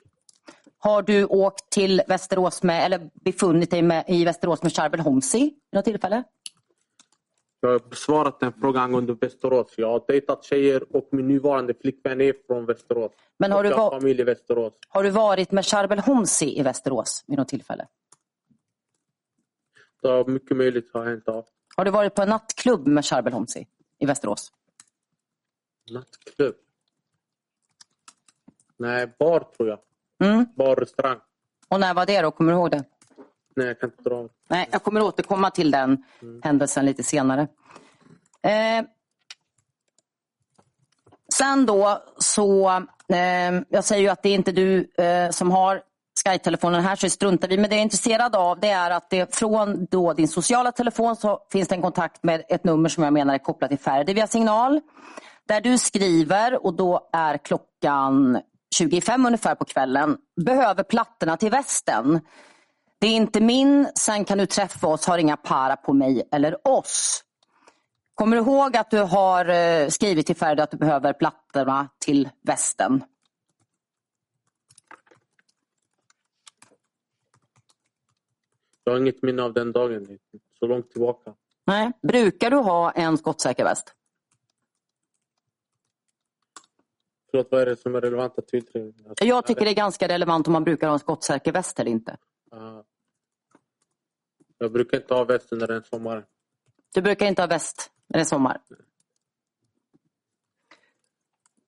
Har 0.78 1.03
du 1.03 1.24
åkt 1.24 1.70
till 1.70 2.03
Västerås 2.09 2.62
med, 2.62 2.85
eller 2.85 3.11
befunnit 3.24 3.70
dig 3.70 3.82
med, 3.82 4.05
i 4.09 4.24
Västerås 4.24 4.62
med 4.62 4.73
Charbel 4.73 5.01
Homsi 5.01 5.39
vid 5.39 5.55
något 5.73 5.85
tillfälle? 5.85 6.24
Jag 7.60 7.68
har 7.68 7.78
besvarat 7.78 8.40
den 8.40 8.52
frågan 8.60 8.82
angående 8.85 9.14
Västerås. 9.14 9.74
Jag 9.76 9.89
har 9.90 10.05
dejtat 10.09 10.44
tjejer 10.44 10.97
och 10.97 11.09
min 11.12 11.28
nuvarande 11.28 11.74
flickvän 11.74 12.20
är 12.20 12.35
från 12.47 12.66
Västerås. 12.66 13.12
Men 13.39 13.52
har 13.52 13.59
Och 13.59 13.64
du, 13.64 13.70
va- 13.70 13.90
familj 13.90 14.20
i 14.20 14.24
Västerås. 14.24 14.72
har 14.89 15.02
du 15.02 15.10
varit 15.10 15.52
med 15.52 15.66
Charbel 15.66 15.98
Homsi 15.98 16.59
i 16.59 16.62
Västerås 16.62 17.24
vid 17.26 17.39
något 17.39 17.48
tillfälle? 17.48 17.86
Det 20.02 20.09
har 20.09 20.24
mycket 20.24 20.56
möjligt 20.56 20.90
har 20.94 21.05
hänt. 21.06 21.22
Ja. 21.26 21.44
Har 21.76 21.85
du 21.85 21.90
varit 21.90 22.14
på 22.14 22.22
en 22.22 22.28
nattklubb 22.28 22.86
med 22.86 23.05
Charbel 23.05 23.32
Homsi 23.32 23.66
i 23.98 24.06
Västerås? 24.06 24.52
Nattklubb. 25.90 26.55
Nej, 28.76 29.12
bar 29.18 29.40
tror 29.56 29.68
jag. 29.68 29.78
Mm. 30.24 30.47
Bar, 30.56 30.76
restaurang. 30.76 31.18
Och 31.68 31.80
när 31.80 31.94
var 31.94 32.06
det 32.06 32.22
då? 32.22 32.30
Kommer 32.30 32.52
du 32.52 32.59
ihåg 32.59 32.70
det? 32.70 32.85
Nej, 33.56 33.66
jag 33.66 33.80
kan 33.80 33.90
inte 33.90 34.02
dra. 34.02 34.28
Nej, 34.49 34.69
jag 34.70 34.83
kommer 34.83 35.03
återkomma 35.03 35.51
till 35.51 35.70
den 35.70 36.05
händelsen 36.43 36.87
lite 36.87 37.03
senare. 37.03 37.49
Eh, 38.43 38.85
sen 41.35 41.66
då 41.66 42.03
så, 42.19 42.69
eh, 43.09 43.61
jag 43.69 43.85
säger 43.85 44.03
ju 44.03 44.09
att 44.09 44.23
det 44.23 44.29
är 44.29 44.35
inte 44.35 44.53
du 44.53 44.91
eh, 44.99 45.31
som 45.31 45.51
har 45.51 45.83
Sky-telefonen 46.25 46.81
här 46.81 46.97
så 46.97 47.07
det 47.07 47.11
struntar 47.11 47.49
vi 47.49 47.57
Men 47.57 47.70
det 47.70 47.77
jag 47.77 47.81
är 47.81 47.83
intresserad 47.83 48.37
av 48.37 48.61
det 48.61 48.70
är 48.70 48.91
att 48.91 49.11
det 49.11 49.35
från 49.35 49.87
då 49.91 50.12
din 50.12 50.29
sociala 50.29 50.73
telefon 50.73 51.16
så 51.16 51.41
finns 51.53 51.69
det 51.69 51.75
en 51.75 51.83
kontakt 51.83 52.23
med 52.23 52.43
ett 52.49 52.65
nummer 52.65 52.89
som 52.89 53.05
jag 53.05 53.12
menar 53.12 53.35
är 53.35 53.39
kopplat 53.39 53.70
till 53.70 53.79
Ferdi 53.79 54.15
via 54.15 54.27
signal. 54.27 54.81
Där 55.49 55.61
du 55.61 55.79
skriver 55.79 56.66
och 56.66 56.75
då 56.75 57.09
är 57.12 57.37
klockan 57.37 58.41
25 58.79 59.27
ungefär 59.27 59.55
på 59.55 59.65
kvällen. 59.65 60.16
Behöver 60.45 60.83
plattorna 60.83 61.37
till 61.37 61.51
västen. 61.51 62.20
Det 63.01 63.07
är 63.07 63.16
inte 63.16 63.41
min, 63.41 63.89
sen 63.95 64.25
kan 64.25 64.39
du 64.39 64.47
träffa 64.47 64.87
oss, 64.87 65.07
har 65.07 65.19
inga 65.19 65.37
para 65.37 65.77
på 65.77 65.93
mig 65.93 66.29
eller 66.33 66.69
oss. 66.69 67.25
Kommer 68.15 68.37
du 68.37 68.43
ihåg 68.43 68.77
att 68.77 68.91
du 68.91 68.99
har 68.99 69.49
eh, 69.49 69.89
skrivit 69.89 70.27
till 70.27 70.37
Ferdi 70.37 70.62
att 70.62 70.70
du 70.70 70.77
behöver 70.77 71.12
plattorna 71.12 71.89
till 71.99 72.29
västen? 72.43 73.05
Jag 78.85 78.93
har 78.93 79.01
inget 79.01 79.23
minne 79.23 79.43
av 79.43 79.53
den 79.53 79.73
dagen. 79.73 80.19
Så 80.59 80.66
långt 80.66 80.91
tillbaka. 80.91 81.35
Nej. 81.65 81.93
Brukar 82.03 82.51
du 82.51 82.57
ha 82.57 82.91
en 82.91 83.19
skottsäker 83.19 83.65
väst? 83.65 83.95
Förlåt, 87.31 87.49
vad 87.51 87.61
är 87.62 87.66
det 87.66 87.77
som 87.77 87.95
är 87.95 88.01
relevanta 88.01 88.43
tillträden? 88.43 88.95
Alltså, 89.09 89.25
Jag 89.25 89.47
tycker 89.47 89.65
det 89.65 89.70
är 89.70 89.75
ganska 89.75 90.09
relevant 90.09 90.47
om 90.47 90.53
man 90.53 90.65
brukar 90.65 90.87
ha 90.87 90.95
en 90.95 90.99
skottsäker 90.99 91.53
väst 91.53 91.81
eller 91.81 91.91
inte. 91.91 92.16
Ah. 92.51 92.83
Jag 94.59 94.73
brukar 94.73 94.97
inte 94.97 95.15
ha 95.15 95.25
väst 95.25 95.53
under 95.53 95.70
en 95.70 95.85
sommar. 95.85 96.25
Du 96.95 97.03
brukar 97.03 97.27
inte 97.27 97.43
ha 97.43 97.47
väst 97.47 97.91
när 98.07 98.19
det 98.19 98.23
är 98.23 98.25
sommar. 98.25 98.61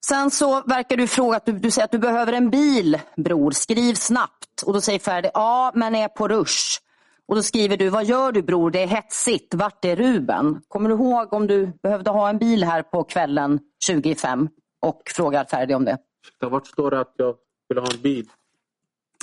Sen 0.06 0.30
så 0.30 0.62
verkar 0.62 0.96
du 0.96 1.06
fråga 1.06 1.36
att 1.36 1.46
du, 1.46 1.52
du 1.52 1.70
säger 1.70 1.84
att 1.84 1.90
du 1.90 1.98
behöver 1.98 2.32
en 2.32 2.50
bil, 2.50 3.00
bror. 3.16 3.50
Skriv 3.50 3.94
snabbt. 3.94 4.62
Och 4.66 4.72
då 4.72 4.80
säger 4.80 4.98
Ferdi, 4.98 5.30
ja 5.34 5.72
men 5.74 5.94
är 5.94 6.08
på 6.08 6.28
rush. 6.28 6.80
Och 7.26 7.36
då 7.36 7.42
skriver 7.42 7.76
du, 7.76 7.88
vad 7.88 8.04
gör 8.04 8.32
du 8.32 8.42
bror? 8.42 8.70
Det 8.70 8.82
är 8.82 8.86
hetsigt. 8.86 9.54
Vart 9.54 9.84
är 9.84 9.96
Ruben? 9.96 10.62
Kommer 10.68 10.88
du 10.88 10.94
ihåg 10.94 11.32
om 11.32 11.46
du 11.46 11.72
behövde 11.82 12.10
ha 12.10 12.28
en 12.28 12.38
bil 12.38 12.64
här 12.64 12.82
på 12.82 13.04
kvällen 13.04 13.60
25? 13.86 14.48
och 14.80 15.02
frågar 15.16 15.44
Ferdi 15.44 15.74
om 15.74 15.84
det. 15.84 15.98
Ursäkta, 16.22 16.48
Vart 16.48 16.66
står 16.66 16.90
det 16.90 17.00
att 17.00 17.14
jag 17.16 17.36
vill 17.68 17.78
ha 17.78 17.86
en 17.94 18.02
bil? 18.02 18.28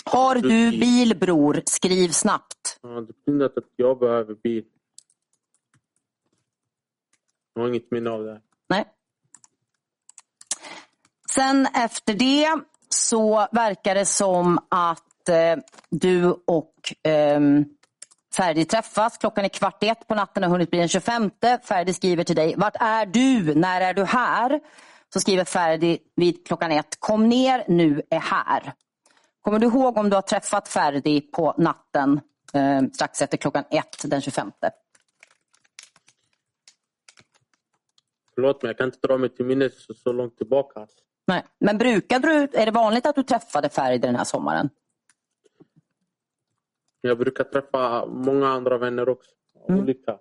Har 0.07 0.35
du 0.35 0.71
bil 0.71 1.17
bror? 1.17 1.61
Skriv 1.65 2.09
snabbt. 2.09 2.79
Ja, 2.81 2.89
det 2.89 3.01
betyder 3.01 3.45
inte 3.45 3.59
att 3.59 3.73
jag 3.75 3.99
behöver 3.99 4.35
bil. 4.35 4.65
Jag 7.53 7.61
har 7.61 7.69
inget 7.69 7.91
minne 7.91 8.09
av 8.09 8.23
det. 8.23 8.31
här. 8.31 8.41
Nej. 8.69 8.85
Sen 11.35 11.67
efter 11.73 12.13
det 12.13 12.59
så 12.89 13.47
verkar 13.51 13.95
det 13.95 14.05
som 14.05 14.59
att 14.69 15.29
eh, 15.29 15.55
du 15.89 16.25
och 16.45 17.07
eh, 17.11 17.39
Ferdi 18.35 18.65
träffas. 18.65 19.17
Klockan 19.17 19.45
är 19.45 19.49
kvart 19.49 19.83
i 19.83 19.87
ett 19.87 20.07
på 20.07 20.15
natten 20.15 20.43
och 20.43 20.49
har 20.49 20.55
hunnit 20.55 20.69
bli 20.69 20.79
den 20.79 20.87
25. 20.87 21.31
Ferdi 21.63 21.93
skriver 21.93 22.23
till 22.23 22.35
dig. 22.35 22.53
Vart 22.57 22.75
är 22.79 23.05
du? 23.05 23.55
När 23.55 23.81
är 23.81 23.93
du 23.93 24.03
här? 24.03 24.59
Så 25.13 25.19
skriver 25.19 25.43
Ferdi 25.43 25.97
vid 26.15 26.47
klockan 26.47 26.71
ett. 26.71 26.99
Kom 26.99 27.29
ner, 27.29 27.65
nu 27.67 28.01
är 28.09 28.19
här. 28.19 28.73
Kommer 29.47 29.59
du 29.59 29.67
ihåg 29.67 29.97
om 29.97 30.09
du 30.09 30.15
har 30.15 30.21
träffat 30.21 30.67
Ferdi 30.67 31.21
på 31.21 31.53
natten 31.57 32.21
eh, 32.53 32.81
strax 32.93 33.21
efter 33.21 33.37
klockan 33.37 33.63
ett 33.69 34.09
den 34.11 34.21
25? 34.21 34.51
Förlåt 38.35 38.61
mig, 38.61 38.69
jag 38.69 38.77
kan 38.77 38.85
inte 38.85 39.07
dra 39.07 39.17
mig 39.17 39.29
till 39.29 39.45
minnes 39.45 39.85
så, 39.85 39.93
så 39.93 40.11
långt 40.11 40.37
tillbaka. 40.37 40.87
Nej. 41.27 41.43
Men 41.59 41.77
brukade 41.77 42.27
du, 42.27 42.59
är 42.59 42.65
det 42.65 42.71
vanligt 42.71 43.05
att 43.05 43.15
du 43.15 43.23
träffade 43.23 43.69
Ferdi 43.69 43.97
den 43.97 44.15
här 44.15 44.23
sommaren? 44.23 44.69
Jag 47.01 47.17
brukar 47.17 47.43
träffa 47.43 48.05
många 48.05 48.47
andra 48.47 48.77
vänner 48.77 49.09
också. 49.09 49.31
Olika. 49.53 50.19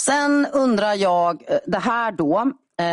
Sen 0.00 0.46
undrar 0.52 0.94
jag 0.94 1.44
eh, 1.46 1.58
det 1.66 1.78
här 1.78 2.12
då. 2.12 2.52
Eh, 2.78 2.84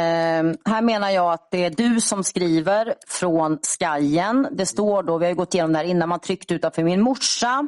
här 0.65 0.81
menar 0.81 1.09
jag 1.09 1.33
att 1.33 1.51
det 1.51 1.65
är 1.65 1.69
du 1.69 2.01
som 2.01 2.23
skriver 2.23 2.95
från 3.07 3.59
Skajen. 3.61 4.47
Det 4.51 4.65
står 4.65 5.03
då, 5.03 5.17
vi 5.17 5.25
har 5.25 5.33
gått 5.33 5.53
igenom 5.53 5.71
det 5.71 5.77
här 5.77 5.85
innan, 5.85 6.09
man 6.09 6.19
tryckte 6.19 6.53
utanför 6.53 6.83
min 6.83 7.01
morsa. 7.01 7.67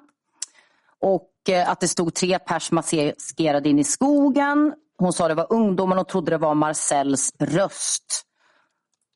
Och 0.99 1.49
eh, 1.49 1.69
att 1.69 1.79
det 1.79 1.87
stod 1.87 2.13
tre 2.13 2.39
pers 2.39 2.71
maskerade 2.71 3.69
in 3.69 3.79
i 3.79 3.83
skogen. 3.83 4.73
Hon 4.97 5.13
sa 5.13 5.27
det 5.27 5.33
var 5.33 5.53
ungdomen 5.53 5.99
och 5.99 6.07
trodde 6.07 6.31
det 6.31 6.37
var 6.37 6.55
Marcells 6.55 7.33
röst. 7.39 8.23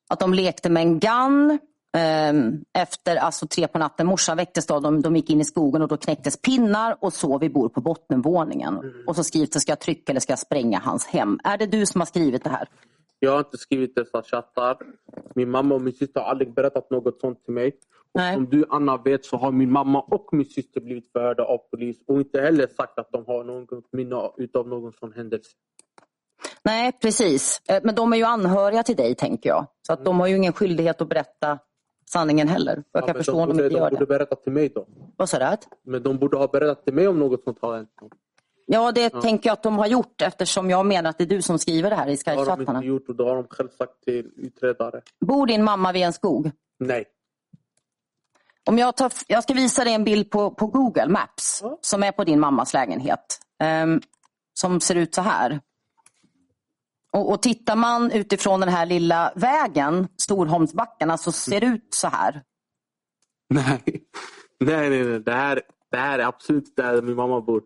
Att 0.10 0.20
de 0.20 0.34
lekte 0.34 0.70
med 0.70 0.84
en 0.84 1.00
gun. 1.00 1.60
Ehm, 1.98 2.64
Efter 2.74 3.16
alltså 3.16 3.48
tre 3.48 3.68
på 3.68 3.80
natten, 3.80 4.08
morsan 4.08 4.38
väcktes 4.38 4.66
då, 4.68 4.80
de, 4.80 5.02
de 5.02 5.16
gick 5.16 5.30
in 5.30 5.42
i 5.42 5.46
skogen 5.46 5.82
och 5.82 5.88
då 5.88 5.98
knäcktes 5.98 6.42
pinnar 6.42 6.98
och 7.00 7.14
så 7.14 7.38
vi 7.38 7.50
bor 7.50 7.70
på 7.70 7.82
bottenvåningen. 7.82 8.80
Och 9.08 9.16
så 9.16 9.24
skrivs 9.24 9.50
det, 9.50 9.60
ska 9.60 9.72
jag 9.72 9.80
trycka 9.80 10.12
eller 10.12 10.20
ska 10.20 10.32
jag 10.32 10.40
spränga 10.40 10.80
hans 10.80 11.08
hem? 11.08 11.40
Är 11.44 11.58
det 11.58 11.66
du 11.66 11.86
som 11.86 12.02
har 12.02 12.06
skrivit 12.06 12.44
det 12.44 12.50
här? 12.50 12.68
Jag 13.20 13.32
har 13.32 13.40
inte 13.40 13.58
skrivit 13.58 13.96
dessa 13.96 14.22
chattar. 14.24 14.78
Min 15.36 15.50
mamma 15.50 15.76
och 15.76 15.82
min 15.82 15.94
syster 15.94 16.20
har 16.20 16.28
aldrig 16.28 16.54
berättat 16.54 16.92
något 16.92 17.20
sånt 17.22 17.46
till 17.46 17.54
mig. 17.54 17.68
Och 18.14 18.20
Nej. 18.20 18.36
som 18.36 18.46
du 18.50 18.66
Anna 18.70 18.98
vet 18.98 19.26
så 19.26 19.38
har 19.38 19.52
min 19.52 19.72
mamma 19.72 20.02
och 20.02 20.30
min 20.32 20.46
syster 20.46 20.82
blivit 20.82 21.12
förhörda 21.12 21.44
av 21.44 21.58
polis 21.58 21.98
och 22.08 22.18
inte 22.20 22.42
heller 22.42 22.68
sagt 22.68 23.00
att 23.00 23.12
de 23.12 23.26
har 23.28 23.44
något 23.44 23.94
minne 23.94 24.32
utav 24.38 24.68
någon 24.68 24.94
sån 24.94 25.14
händelse. 25.14 25.50
Nej, 26.64 26.92
precis. 27.02 27.62
Eh, 27.70 27.80
Men 27.84 27.96
de 27.96 28.14
är 28.14 28.18
ju 28.18 28.24
anhöriga 28.24 28.84
till 28.84 28.96
dig, 28.96 29.16
tänker 29.16 29.50
jag. 29.50 29.68
Så 29.88 29.94
att 29.94 30.06
de 30.06 30.20
har 30.20 30.28
ju 30.28 30.36
ingen 30.36 30.54
skyldighet 30.54 31.02
att 31.02 31.10
berätta 31.10 31.60
sanningen 32.10 32.48
heller. 32.48 32.76
Jag 32.76 32.84
Ja, 32.92 33.00
kan 33.06 33.08
men 33.08 33.16
förstå 33.16 33.32
de 33.32 33.42
om 33.42 33.48
de 33.48 33.54
borde, 33.54 33.64
inte 33.66 33.76
de 33.76 33.80
gör 33.80 33.90
borde 33.90 34.02
det. 34.06 34.06
berätta 34.08 34.36
till 34.36 34.52
mig 34.52 34.70
då. 34.70 34.88
Vad 35.16 35.30
sa 35.30 35.40
du? 35.40 35.58
Men 35.92 36.04
de 36.04 36.18
borde 36.18 36.38
ha 36.38 36.48
berättat 36.48 36.84
till 36.86 36.94
mig 36.94 37.08
om 37.08 37.20
något 37.20 37.44
sånt 37.44 37.58
har 37.62 37.76
hänt. 37.76 37.90
Ja, 38.66 38.92
det 38.92 39.10
tänker 39.10 39.50
jag 39.50 39.54
att 39.54 39.64
de 39.64 39.78
har 39.78 39.88
gjort 39.88 40.22
eftersom 40.22 40.70
jag 40.70 40.86
menar 40.86 41.10
att 41.10 41.18
det 41.18 41.24
är 41.24 41.26
du 41.26 41.42
som 41.42 41.60
skriver 41.60 41.90
det 41.90 41.96
här 41.96 42.08
i 42.08 42.16
Det 42.26 42.32
har 42.32 42.36
de 42.36 42.42
Skype-chattarna. 42.52 42.78
inte 42.78 42.88
gjort 42.88 43.10
och 43.10 43.16
det 43.16 43.24
har 43.24 43.36
de 43.36 43.48
själv 43.48 43.70
sagt 43.78 44.04
till 44.06 44.32
utredare. 44.36 45.02
Bor 45.26 45.48
din 45.48 45.64
mamma 45.64 45.92
vid 45.92 46.02
en 46.04 46.14
skog? 46.14 46.52
Nej. 46.80 47.06
Om 48.70 48.78
jag, 48.78 48.98
tar, 48.98 49.12
jag 49.28 49.44
ska 49.44 49.54
visa 49.54 49.84
dig 49.84 49.94
en 49.94 50.04
bild 50.04 50.32
på, 50.32 50.52
på 50.52 50.68
Google 50.68 51.08
Maps 51.08 51.60
Ja. 51.64 51.78
som 51.82 52.04
är 52.04 52.12
på 52.12 52.24
din 52.24 52.40
mammas 52.40 52.74
lägenhet. 52.74 53.40
ehm, 53.64 54.02
som 54.54 54.80
ser 54.80 54.96
ut 54.96 55.16
så 55.16 55.22
här. 55.22 55.60
Och, 57.18 57.32
och 57.32 57.42
tittar 57.42 57.76
man 57.76 58.12
utifrån 58.12 58.60
den 58.60 58.70
här 58.70 58.86
lilla 58.86 59.32
vägen, 59.36 60.08
Storholmsbackarna, 60.18 61.18
så 61.18 61.32
ser 61.32 61.60
det 61.62 61.68
ut 61.68 61.88
så 61.94 62.08
här. 62.08 62.42
Nej. 63.50 63.84
Nej, 64.60 64.90
nej, 64.90 65.04
nej. 65.04 65.20
Det 65.20 65.32
här, 65.32 65.62
det 65.92 65.98
här 65.98 66.20
är 66.20 66.24
absolut 66.24 66.76
där 66.76 67.02
min 67.02 67.16
mamma 67.16 67.42
bor. 67.42 67.62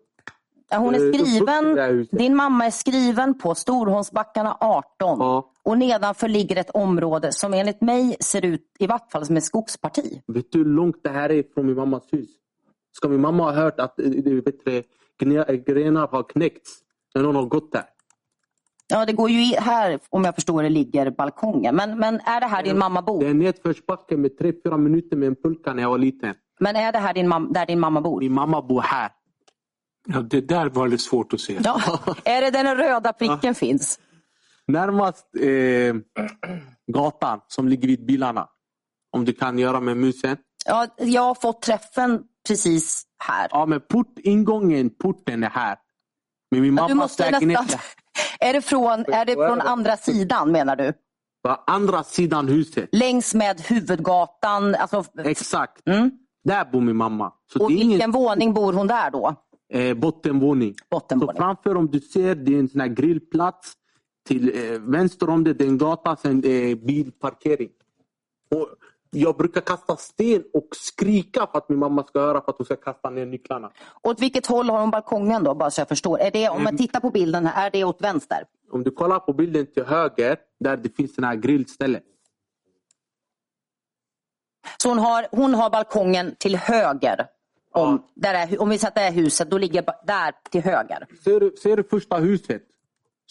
Hon 0.76 0.96
är 0.96 1.00
här 1.00 1.14
skriven, 1.14 2.08
din 2.12 2.36
mamma 2.36 2.66
är 2.66 2.72
skriven 2.72 3.38
på 3.38 3.56
Storholmsbackarna 3.56 4.58
18. 4.60 4.84
Ja. 5.00 5.52
Och 5.64 5.78
nedanför 5.78 6.28
ligger 6.28 6.56
ett 6.56 6.70
område 6.70 7.32
som 7.32 7.54
enligt 7.54 7.82
mig 7.82 8.16
ser 8.20 8.46
ut 8.46 8.76
i 8.80 8.88
vart 8.88 9.12
fall 9.12 9.26
som 9.26 9.38
ett 9.38 9.44
skogsparti. 9.44 10.22
Vet 10.28 10.52
du 10.52 10.58
hur 10.58 10.66
långt 10.66 11.04
det 11.04 11.10
här 11.10 11.32
är 11.32 11.44
från 11.54 11.66
min 11.66 11.76
mammas 11.76 12.04
hus? 12.12 12.30
Ska 12.92 13.10
min 13.10 13.22
mamma 13.22 13.44
ha 13.44 13.52
hört 13.52 13.80
att 13.80 14.00
eh, 14.00 14.06
gre- 14.06 15.64
grenar 15.66 16.08
har 16.08 16.24
knäckts 16.24 16.72
när 17.16 17.22
någon 17.22 17.36
har 17.36 17.46
gått 17.46 17.72
där? 17.72 17.86
Ja, 18.92 19.06
det 19.06 19.14
går 19.14 19.30
ju 19.30 19.56
här, 19.56 20.00
om 20.10 20.24
jag 20.24 20.36
förstår 20.36 20.64
det, 20.64 20.70
ligger 20.70 21.12
balkongen. 21.12 21.76
Men, 21.76 22.00
men 22.00 22.20
är 22.20 22.40
det 22.42 22.48
här 22.48 22.64
din 22.64 22.78
mamma 22.78 23.02
bor? 23.02 23.20
Det 23.24 23.28
är 23.30 23.34
nedförsbacke 23.34 24.18
med 24.18 24.38
tre 24.38 24.54
fyra 24.64 24.78
minuter 24.78 25.16
med 25.18 25.28
en 25.28 25.36
pulka 25.36 25.74
när 25.74 25.82
jag 25.82 25.90
var 25.90 25.98
liten. 25.98 26.36
Men 26.60 26.76
är 26.76 26.92
det 26.92 27.00
här 27.00 27.14
din 27.14 27.34
mam- 27.34 27.54
där 27.54 27.66
din 27.66 27.80
mamma 27.80 28.02
bor? 28.02 28.20
Min 28.20 28.34
mamma 28.34 28.62
bor 28.62 28.82
här. 28.82 29.10
Ja, 30.08 30.22
det 30.22 30.42
där 30.42 30.70
var 30.70 30.88
lite 30.88 31.04
svårt 31.04 31.34
att 31.34 31.40
se. 31.40 31.60
Ja. 31.64 31.82
Är 32.26 32.42
det 32.42 32.50
där 32.52 32.64
den 32.64 32.78
röda 32.78 33.14
pricken 33.14 33.56
finns? 33.56 34.00
Närmast 34.68 35.26
eh, 35.40 35.96
gatan 36.94 37.40
som 37.48 37.68
ligger 37.68 37.88
vid 37.88 38.06
bilarna. 38.06 38.48
Om 39.12 39.26
du 39.26 39.34
kan 39.34 39.60
göra 39.60 39.80
med 39.80 39.98
musen. 39.98 40.38
Ja, 40.66 40.88
jag 40.98 41.22
har 41.22 41.36
fått 41.36 41.62
träffen 41.62 42.22
precis 42.48 43.04
här. 43.24 43.48
Ja, 43.52 43.66
men 43.66 43.82
port, 43.90 44.14
ingången, 44.24 44.90
porten 44.90 45.44
är 45.44 45.50
här. 45.50 45.78
Men 46.52 46.62
min 46.62 46.78
Ja, 46.78 46.88
du 46.88 46.94
mammas 46.94 47.04
måste 47.12 47.32
lägenhet 47.32 47.62
nästan... 47.62 47.80
Är 48.40 48.54
det 48.54 48.62
från, 48.62 49.06
är 49.14 49.26
det 49.26 49.34
från 49.36 49.62
andra 49.62 49.98
sidan 49.98 50.52
menar 50.52 50.76
du? 50.76 50.94
var 51.44 51.60
andra 51.68 52.04
sidan 52.04 52.48
huset. 52.48 52.90
Längs 52.92 53.34
med 53.34 53.62
huvudgatan? 53.62 54.76
Alltså, 54.76 55.04
Exakt. 55.24 55.88
mm. 55.88 56.12
Där 56.44 56.66
bor 56.72 56.82
min 56.82 56.96
mamma. 56.96 57.34
Så 57.54 57.64
Och 57.64 57.70
vilken 57.70 57.92
ingen 57.92 58.12
våning 58.12 58.54
bor 58.54 58.74
hon 58.74 58.88
där 58.88 59.12
då? 59.12 59.36
eh, 59.74 59.94
bottenvåning. 59.94 60.74
Så 60.74 60.86
Bottenvåning. 60.90 61.36
framför 61.38 61.78
om 61.78 61.88
du 61.92 62.00
ser, 62.00 62.36
det 62.36 62.56
är 62.56 62.60
en 62.60 62.70
sån 62.70 62.82
här 62.82 62.88
grillplats. 62.88 63.74
Till 64.28 64.72
eh, 64.74 64.80
vänster 64.80 65.30
om 65.30 65.44
det, 65.44 65.54
det 65.54 65.64
är 65.64 65.68
en 65.68 65.78
gata, 65.78 66.16
sen 66.16 66.44
eh, 66.44 66.76
bilparkering. 66.76 67.70
Och 68.56 68.68
jag 69.12 69.38
brukar 69.38 69.62
kasta 69.62 69.96
sten 69.96 70.44
och 70.54 70.68
skrika 70.72 71.48
för 71.52 71.58
att 71.58 71.70
min 71.70 71.80
mamma 71.80 72.04
ska 72.04 72.20
höra 72.20 72.42
för 72.42 72.52
att 72.52 72.58
hon 72.58 72.66
ska 72.66 72.76
kasta 72.76 73.10
ner 73.10 73.26
nycklarna. 73.26 73.72
Åt 74.04 74.22
vilket 74.22 74.48
håll 74.48 74.70
har 74.70 74.82
hon 74.82 74.92
balkongen 74.92 75.44
då? 75.44 75.56
Bara 75.56 75.72
så 75.72 75.82
jag 75.82 75.88
förstår. 75.88 76.20
Är 76.20 76.32
det, 76.32 76.50
om 76.50 76.64
man 76.64 76.78
tittar 76.78 77.00
på 77.00 77.10
bilden 77.10 77.46
här, 77.46 77.68
är 77.68 77.72
det 77.72 77.84
åt 77.84 78.02
vänster? 78.02 78.44
Om 78.72 78.84
du 78.84 78.92
kollar 78.92 79.20
på 79.20 79.34
bilden 79.34 79.66
till 79.66 79.86
höger, 79.86 80.38
där 80.60 80.78
det 80.78 80.96
finns 80.96 81.16
den 81.16 81.26
här 81.26 81.36
grillstället. 81.36 82.04
Så 84.78 84.90
hon 84.90 85.00
har, 85.00 85.28
hon 85.32 85.54
har 85.54 85.70
balkongen 85.70 86.36
till 86.40 86.56
höger. 86.56 87.28
Om, 87.74 88.04
där 88.16 88.34
är, 88.34 88.62
om 88.62 88.70
vi 88.70 88.76
att 88.76 88.96
det 88.96 89.10
huset, 89.12 89.50
då 89.50 89.58
ligger 89.58 89.86
där 90.08 90.34
till 90.50 90.62
höger. 90.62 91.08
Ser 91.24 91.40
du, 91.40 91.56
ser 91.64 91.78
du 91.78 91.84
första 91.84 92.18
huset? 92.18 92.62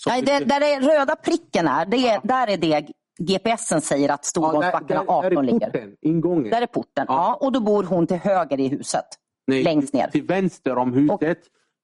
Nej, 0.07 0.23
det, 0.23 0.39
där 0.39 0.61
är 0.61 0.81
röda 0.81 1.16
pricken 1.16 1.69
är, 1.69 1.86
det 1.86 2.09
är, 2.09 2.20
där 2.24 2.47
är 2.47 2.57
det 2.57 2.93
GPSen 3.20 3.80
säger 3.80 4.09
att 4.09 4.20
Ja, 4.22 4.28
Storgångsbackarna 4.28 5.05
där, 5.05 5.06
där 5.06 5.26
18 5.26 5.38
är 5.38 5.42
ligger. 5.42 5.66
porten, 5.66 5.97
ingången. 6.01 6.51
Där 6.51 6.62
är 6.62 6.66
porten. 6.66 7.05
Ja. 7.09 7.14
Ja. 7.40 7.47
och 7.47 7.52
då 7.52 7.60
bor 7.60 7.84
hon 7.84 8.06
till 8.06 8.16
höger 8.16 8.60
i 8.60 8.68
huset. 8.68 9.05
Nej, 9.47 9.62
längst 9.62 9.94
ner. 9.94 10.06
Till 10.09 10.26
vänster 10.26 10.78
om 10.78 10.92
huset. 10.92 11.38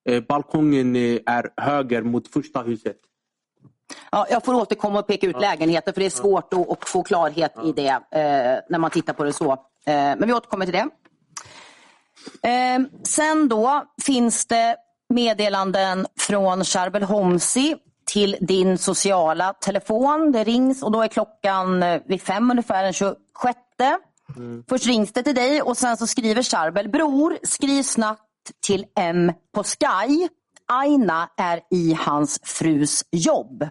Eh, 0.09 0.23
balkongen 0.23 0.97
eh, 0.97 1.19
är 1.27 1.49
höger 1.57 2.03
mot 2.03 2.29
första 2.29 2.63
huset. 2.63 2.97
Ja, 4.11 4.27
jag 4.31 4.45
får 4.45 4.55
återkomma 4.55 4.99
och 4.99 5.07
peka 5.07 5.27
ut 5.27 5.41
lägenheter 5.41 5.93
för 5.93 6.01
det 6.01 6.07
är 6.07 6.11
svårt 6.11 6.53
att, 6.55 6.71
att 6.71 6.89
få 6.89 7.03
klarhet 7.03 7.53
i 7.65 7.73
det 7.73 7.89
eh, 7.89 8.61
när 8.69 8.79
man 8.79 8.91
tittar 8.91 9.13
på 9.13 9.25
det 9.25 9.33
så. 9.33 9.53
Eh, 9.53 9.59
men 9.87 10.27
vi 10.27 10.33
återkommer 10.33 10.67
till 10.67 10.75
det. 10.75 10.89
Eh, 12.49 12.79
sen 13.03 13.49
då 13.49 13.85
finns 14.03 14.47
det 14.47 14.77
meddelanden 15.09 16.07
från 16.19 16.65
Charbel 16.65 17.03
Homsi 17.03 17.77
till 18.07 18.37
din 18.41 18.79
sociala 18.79 19.53
telefon. 19.53 20.33
Det 20.33 20.45
rings 20.45 20.83
och 20.83 20.93
då 20.93 21.03
är 21.03 21.09
klockan 21.09 21.83
eh, 21.83 22.03
vid 22.07 22.23
fem 22.23 22.51
ungefär 22.51 22.83
den 22.83 22.93
26. 22.93 23.19
Först 24.69 24.87
rings 24.87 25.13
det 25.13 25.23
till 25.23 25.35
dig 25.35 25.63
och 25.63 25.77
sen 25.77 25.97
så 25.97 26.07
skriver 26.07 26.43
Charbel, 26.43 26.89
bror 26.89 27.39
skriv 27.43 27.83
snabbt 27.83 28.23
till 28.67 28.85
M 28.97 29.33
på 29.55 29.63
Sky. 29.65 30.29
Aina 30.69 31.31
är 31.37 31.61
i 31.71 31.95
hans 31.95 32.41
frus 32.43 33.05
jobb. 33.11 33.69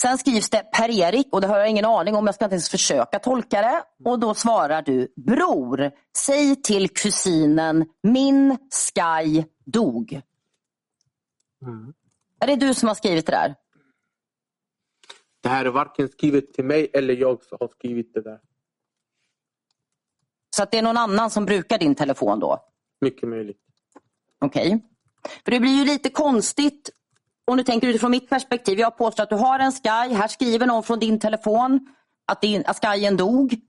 Sen 0.00 0.18
skrivs 0.18 0.50
det 0.50 0.62
Per-Erik 0.72 1.28
och 1.32 1.40
det 1.40 1.46
har 1.46 1.58
jag 1.58 1.70
ingen 1.70 1.84
aning 1.84 2.14
om, 2.14 2.26
jag 2.26 2.34
ska 2.34 2.44
inte 2.44 2.54
ens 2.54 2.70
försöka 2.70 3.18
tolka 3.18 3.60
det. 3.60 3.82
Och 4.04 4.18
då 4.18 4.34
svarar 4.34 4.82
du 4.82 5.12
Bror, 5.16 5.90
säg 6.16 6.62
till 6.62 6.88
kusinen 6.88 7.84
min 8.02 8.58
Sky 8.70 9.44
dog. 9.64 10.20
Är 12.40 12.46
det 12.46 12.56
du 12.56 12.74
som 12.74 12.88
har 12.88 12.94
skrivit 12.94 13.26
det 13.26 13.32
där? 13.32 13.54
Det 15.42 15.48
här 15.48 15.64
är 15.64 15.70
varken 15.70 16.08
skrivet 16.08 16.54
till 16.54 16.64
mig 16.64 16.90
eller 16.94 17.16
jag 17.16 17.42
som 17.42 17.58
har 17.60 17.68
skrivit 17.68 18.14
det 18.14 18.22
där. 18.22 18.40
Så 20.56 20.62
att 20.62 20.70
det 20.70 20.78
är 20.78 20.82
någon 20.82 20.96
annan 20.96 21.30
som 21.30 21.44
brukar 21.44 21.78
din 21.78 21.94
telefon 21.94 22.40
då? 22.40 22.58
Mycket 23.00 23.28
möjligt. 23.28 23.60
Okej. 24.40 24.80
För 25.44 25.50
det 25.50 25.60
blir 25.60 25.78
ju 25.78 25.84
lite 25.84 26.10
konstigt 26.10 26.90
om 27.44 27.56
du 27.56 27.62
tänker 27.62 27.88
utifrån 27.88 28.10
mitt 28.10 28.28
perspektiv. 28.28 28.78
Jag 28.78 28.98
påstår 28.98 29.22
att 29.22 29.30
du 29.30 29.36
har 29.36 29.58
en 29.58 29.72
Sky. 29.72 30.14
Här 30.14 30.28
skriver 30.28 30.66
någon 30.66 30.82
från 30.82 30.98
din 30.98 31.20
telefon 31.20 31.94
att, 32.26 32.40
din, 32.40 32.62
att 32.66 32.84
Skyen 32.84 33.16
dog. 33.16 33.60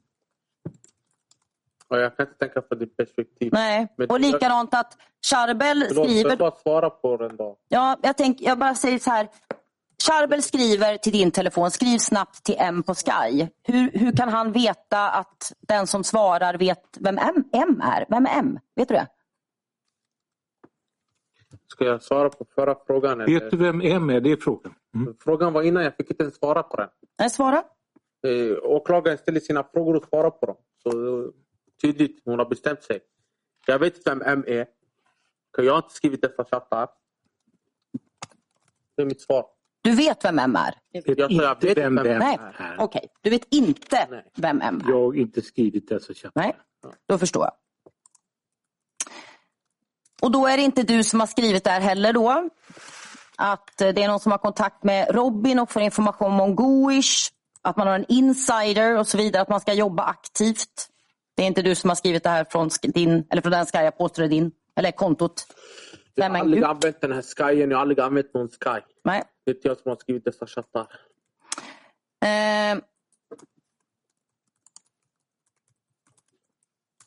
Och 1.89 1.97
jag 1.97 2.17
kan 2.17 2.27
inte 2.27 2.39
tänka 2.39 2.61
på 2.61 2.75
ditt 2.75 2.97
perspektiv. 2.97 3.49
Nej. 3.53 3.87
Men 3.97 4.09
Och 4.09 4.19
likadant 4.19 4.73
att 4.73 4.97
Charbel 5.31 5.85
Förlåt, 5.87 6.05
skriver... 6.05 6.29
jag 6.29 6.39
bara 6.39 6.51
svara 6.51 6.89
på 6.89 7.17
den 7.17 7.35
då? 7.35 7.57
Ja, 7.69 7.97
jag, 8.01 8.17
tänk, 8.17 8.41
jag 8.41 8.59
bara 8.59 8.75
säger 8.75 8.99
så 8.99 9.09
här. 9.09 9.27
Charbel 10.07 10.41
skriver 10.41 10.97
till 10.97 11.11
din 11.11 11.31
telefon, 11.31 11.71
skriv 11.71 11.97
snabbt 11.97 12.43
till 12.43 12.55
M 12.57 12.83
på 12.83 12.93
Sky. 12.95 13.47
Hur, 13.63 13.91
hur 13.91 14.11
kan 14.11 14.29
han 14.29 14.51
veta 14.51 15.09
att 15.09 15.53
den 15.59 15.87
som 15.87 16.03
svarar 16.03 16.57
vet 16.57 16.97
vem 16.99 17.17
M, 17.17 17.43
M 17.53 17.81
är? 17.83 18.05
Vem 18.09 18.25
är 18.25 18.39
M? 18.39 18.59
Vet 18.75 18.87
du 18.87 18.93
det? 18.93 19.07
Ska 21.67 21.85
jag 21.85 22.03
svara 22.03 22.29
på 22.29 22.45
förra 22.55 22.75
frågan? 22.87 23.21
Eller? 23.21 23.39
Vet 23.39 23.51
du 23.51 23.57
vem 23.57 23.81
M 23.81 24.09
är? 24.09 24.21
Det 24.21 24.31
är 24.31 24.37
frågan. 24.37 24.73
Mm. 24.95 25.15
Frågan 25.23 25.53
var 25.53 25.63
innan, 25.63 25.83
jag 25.83 25.95
fick 25.95 26.09
inte 26.09 26.23
ens 26.23 26.35
svara 26.35 26.63
på 26.63 26.77
den. 26.77 26.89
Nej, 27.19 27.29
svara. 27.29 27.63
Eh, 28.27 28.57
åklagaren 28.63 29.17
ställer 29.17 29.39
sina 29.39 29.63
frågor 29.63 29.95
och 29.95 30.03
svarar 30.09 30.29
på 30.29 30.45
dem. 30.45 30.55
Så 30.83 30.91
tydligt, 31.81 32.21
hon 32.25 32.39
har 32.39 32.45
bestämt 32.45 32.83
sig. 32.83 32.99
Jag 33.65 33.79
vet 33.79 34.07
vem 34.07 34.21
M 34.25 34.43
är. 34.47 34.67
Jag 35.57 35.73
har 35.73 35.77
inte 35.77 35.93
skrivit 35.95 36.21
dessa 36.21 36.45
chattar. 36.45 36.89
Det 38.95 39.01
är 39.01 39.05
mitt 39.05 39.21
svar. 39.21 39.45
Du 39.81 39.95
vet 39.95 40.25
vem 40.25 40.39
M 40.39 40.55
är? 40.55 40.75
Vet 40.93 41.17
Jag 41.17 41.29
tror 41.29 41.43
jag 41.43 41.51
inte 41.51 41.67
vet 41.67 41.77
vem 41.77 41.95
vem 41.95 42.03
vem 42.03 42.19
Nej, 42.19 42.37
är. 42.57 42.75
okej. 42.79 43.07
Du 43.21 43.29
vet 43.29 43.53
inte 43.53 44.07
Nej. 44.09 44.23
vem 44.35 44.61
M 44.61 44.81
är? 44.85 44.89
Jag 44.89 44.99
har 44.99 45.15
inte 45.15 45.41
skrivit 45.41 45.89
dessa 45.89 46.13
chattar. 46.13 46.41
Nej, 46.41 46.55
då 47.07 47.17
förstår 47.17 47.43
jag. 47.43 47.53
Och 50.21 50.31
då 50.31 50.47
är 50.47 50.57
det 50.57 50.63
inte 50.63 50.83
du 50.83 51.03
som 51.03 51.19
har 51.19 51.27
skrivit 51.27 51.63
där 51.63 51.79
heller 51.79 52.13
då? 52.13 52.49
Att 53.37 53.81
eh, 53.81 53.89
det 53.89 54.03
är 54.03 54.07
någon 54.07 54.19
som 54.19 54.31
har 54.31 54.39
kontakt 54.39 54.83
med 54.83 55.15
Robin 55.15 55.59
och 55.59 55.71
får 55.71 55.81
information 55.81 56.39
om 56.39 56.55
Goish, 56.55 57.31
att 57.61 57.77
man 57.77 57.87
har 57.87 57.95
en 57.95 58.05
insider 58.07 58.97
och 58.97 59.07
så 59.07 59.17
vidare, 59.17 59.41
att 59.41 59.49
man 59.49 59.59
ska 59.59 59.73
jobba 59.73 60.03
aktivt. 60.03 60.89
Det 61.37 61.43
är 61.43 61.47
inte 61.47 61.61
du 61.61 61.75
som 61.75 61.89
har 61.89 61.95
skrivit 61.95 62.23
det 62.23 62.29
här 62.29 62.45
från 62.49 62.69
din, 62.81 63.27
eller 63.29 63.41
från 63.41 63.51
den 63.51 63.65
Sky, 63.65 63.77
jag 63.77 63.97
påstår 63.97 64.23
det 64.23 64.27
är 64.27 64.29
din, 64.29 64.51
eller 64.75 64.91
kontot. 64.91 65.45
Jag 66.15 66.29
har 66.29 66.37
aldrig 66.37 66.61
gud. 66.61 66.69
använt 66.69 67.01
den 67.01 67.11
här 67.11 67.21
skyen. 67.21 67.71
Jag 67.71 67.77
har 67.77 67.81
aldrig 67.81 67.99
använt 67.99 68.33
någon 68.33 68.49
sky. 68.49 68.81
Nej. 69.03 69.23
Det 69.45 69.51
är 69.51 69.55
inte 69.55 69.67
jag 69.67 69.77
som 69.77 69.89
har 69.89 69.95
skrivit 69.95 70.25
dessa 70.25 70.47
chattar. 70.47 70.87
Eh, 72.25 72.77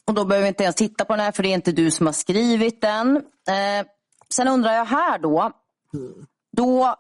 och 0.04 0.14
då 0.14 0.24
behöver 0.24 0.42
vi 0.42 0.48
inte 0.48 0.62
ens 0.62 0.76
titta 0.76 1.04
på 1.04 1.12
den 1.12 1.24
här 1.24 1.32
för 1.32 1.42
det 1.42 1.48
är 1.48 1.54
inte 1.54 1.72
du 1.72 1.90
som 1.90 2.06
har 2.06 2.12
skrivit 2.12 2.80
den. 2.80 3.16
Eh, 3.16 3.86
sen 4.28 4.48
undrar 4.48 4.72
jag 4.72 4.84
här 4.84 5.18
då. 5.18 5.52
Då 6.56 6.96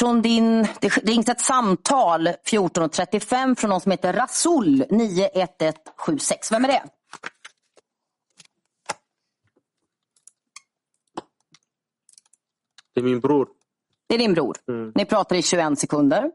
från 0.00 0.22
din, 0.22 0.66
det 0.80 0.88
rings 0.88 1.28
ett 1.28 1.40
samtal 1.40 2.28
14.35 2.28 3.54
från 3.54 3.70
någon 3.70 3.80
som 3.80 3.90
heter 3.90 4.12
Rasul 4.12 4.84
91176. 4.90 6.52
Vem 6.52 6.64
är 6.64 6.68
det? 6.68 6.82
Det 12.94 13.00
är 13.00 13.04
min 13.04 13.20
bror. 13.20 13.48
Det 14.08 14.14
är 14.14 14.18
din 14.18 14.34
bror. 14.34 14.56
Mm. 14.68 14.92
Ni 14.94 15.04
pratar 15.04 15.36
i 15.36 15.42
21 15.42 15.78
sekunder. 15.78 16.30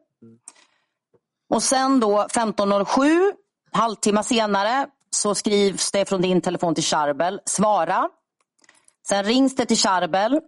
Och 1.50 1.64
sen 1.64 2.00
då 2.00 2.28
15.07, 2.30 3.32
halvtimme 3.72 4.24
senare, 4.24 4.88
så 5.10 5.36
skrivs 5.36 5.92
det 5.92 6.10
från 6.10 6.22
din 6.22 6.42
telefon 6.42 6.76
till 6.76 6.84
Charbel. 6.84 7.42
Svara. 7.46 8.10
Sen 9.08 9.24
rings 9.24 9.56
det 9.56 9.66
till 9.66 9.78
Charbel. 9.78 10.42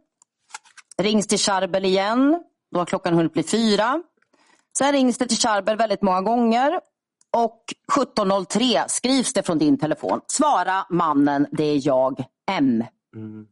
Rings 0.98 1.28
till 1.28 1.40
Charbel 1.40 1.86
igen. 1.86 2.44
Då 2.72 2.80
har 2.80 2.86
klockan 2.86 3.14
hunnit 3.14 3.34
bli 3.34 3.44
fyra. 3.44 4.04
Sen 4.78 4.92
rings 4.92 5.18
det 5.18 5.28
till 5.28 5.38
Charbel 5.38 5.78
väldigt 5.78 6.02
många 6.02 6.22
gånger. 6.22 6.80
Och 7.32 7.64
17.03 7.94 8.88
skrivs 8.88 9.34
det 9.34 9.44
från 9.44 9.58
din 9.58 9.78
telefon. 9.78 10.22
Svara 10.28 10.86
mannen, 10.90 11.48
det 11.52 11.64
är 11.64 11.88
jag, 11.88 12.24
M. 12.52 12.84
Mm. 13.16 13.48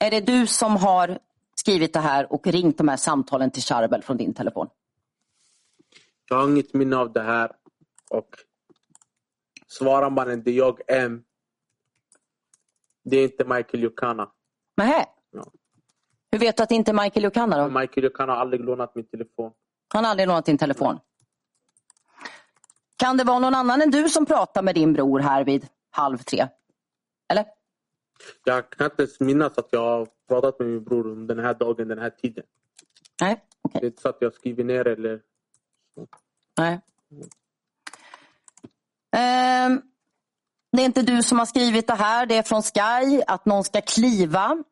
Är 0.00 0.10
det 0.10 0.20
du 0.20 0.46
som 0.46 0.76
har 0.76 1.18
skrivit 1.54 1.92
det 1.92 2.00
här 2.00 2.32
och 2.32 2.46
ringt 2.46 2.78
de 2.78 2.88
här 2.88 2.96
samtalen 2.96 3.50
till 3.50 3.62
Charbel 3.62 4.02
från 4.02 4.16
din 4.16 4.34
telefon? 4.34 4.68
Jag 6.28 6.36
har 6.36 6.48
inget 6.48 6.74
minne 6.74 6.96
av 6.96 7.12
det 7.12 7.22
här. 7.22 7.52
Och 8.10 8.36
svarar 9.68 10.10
mannen 10.10 10.42
det 10.42 10.50
är 10.50 10.54
jag 10.54 10.80
M. 10.88 11.22
Det 13.04 13.16
är 13.16 13.24
inte 13.24 13.44
Michael 13.44 13.84
Yukana. 13.84 14.30
Nähä. 14.76 15.06
Hur 16.32 16.38
vet 16.38 16.56
du 16.56 16.62
att 16.62 16.68
det 16.68 16.74
inte 16.74 16.90
är 16.90 17.04
Michael 17.04 17.24
Yukana 17.24 17.58
då? 17.58 17.80
Michael 17.80 18.04
Yukana 18.04 18.32
har 18.32 18.40
aldrig 18.40 18.64
lånat 18.64 18.94
min 18.94 19.04
telefon. 19.04 19.52
Han 19.88 20.04
har 20.04 20.10
aldrig 20.10 20.28
lånat 20.28 20.46
din 20.46 20.58
telefon. 20.58 20.98
Kan 22.96 23.16
det 23.16 23.24
vara 23.24 23.38
någon 23.38 23.54
annan 23.54 23.82
än 23.82 23.90
du 23.90 24.08
som 24.08 24.26
pratar 24.26 24.62
med 24.62 24.74
din 24.74 24.92
bror 24.92 25.20
här 25.20 25.44
vid 25.44 25.66
halv 25.90 26.18
tre? 26.18 26.48
Eller? 27.30 27.44
Jag 28.44 28.70
kan 28.70 28.84
inte 28.84 29.02
ens 29.02 29.20
minnas 29.20 29.58
att 29.58 29.68
jag 29.70 29.80
har 29.80 30.08
pratat 30.28 30.58
med 30.58 30.68
min 30.68 30.84
bror 30.84 31.12
om 31.12 31.26
den 31.26 31.38
här 31.38 31.54
dagen, 31.54 31.88
den 31.88 31.98
här 31.98 32.10
tiden. 32.10 32.44
Nej, 33.20 33.44
okej. 33.62 33.80
Det 33.80 33.86
är 33.86 33.88
inte 33.88 34.02
så 34.02 34.08
att 34.08 34.18
jag 34.20 34.34
skriver 34.34 34.64
ner 34.64 34.86
eller... 34.86 35.20
Nej. 36.58 36.80
Ehm, 39.16 39.82
det 40.72 40.82
är 40.82 40.86
inte 40.86 41.02
du 41.02 41.22
som 41.22 41.38
har 41.38 41.46
skrivit 41.46 41.86
det 41.86 41.94
här. 41.94 42.26
Det 42.26 42.36
är 42.36 42.42
från 42.42 42.62
Sky 42.62 43.22
att 43.26 43.46
någon 43.46 43.64
ska 43.64 43.80
kliva. 43.80 44.64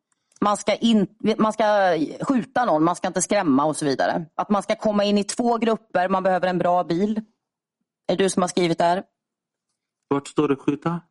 Man 0.43 0.57
ska, 0.57 0.75
in, 0.75 1.07
man 1.37 1.53
ska 1.53 1.97
skjuta 2.21 2.65
någon, 2.65 2.83
man 2.83 2.95
ska 2.95 3.07
inte 3.07 3.21
skrämma 3.21 3.65
och 3.65 3.75
så 3.75 3.85
vidare. 3.85 4.25
Att 4.35 4.49
man 4.49 4.63
ska 4.63 4.75
komma 4.75 5.03
in 5.03 5.17
i 5.17 5.23
två 5.23 5.57
grupper, 5.57 6.09
man 6.09 6.23
behöver 6.23 6.47
en 6.47 6.57
bra 6.57 6.83
bil. 6.83 7.21
Är 8.07 8.15
det 8.15 8.23
du 8.23 8.29
som 8.29 8.41
har 8.41 8.47
skrivit 8.47 8.77
det 8.77 8.83
här? 8.83 9.03
Vart 10.07 10.27
står 10.27 10.47
det 10.47 10.55
skjuta? 10.55 11.01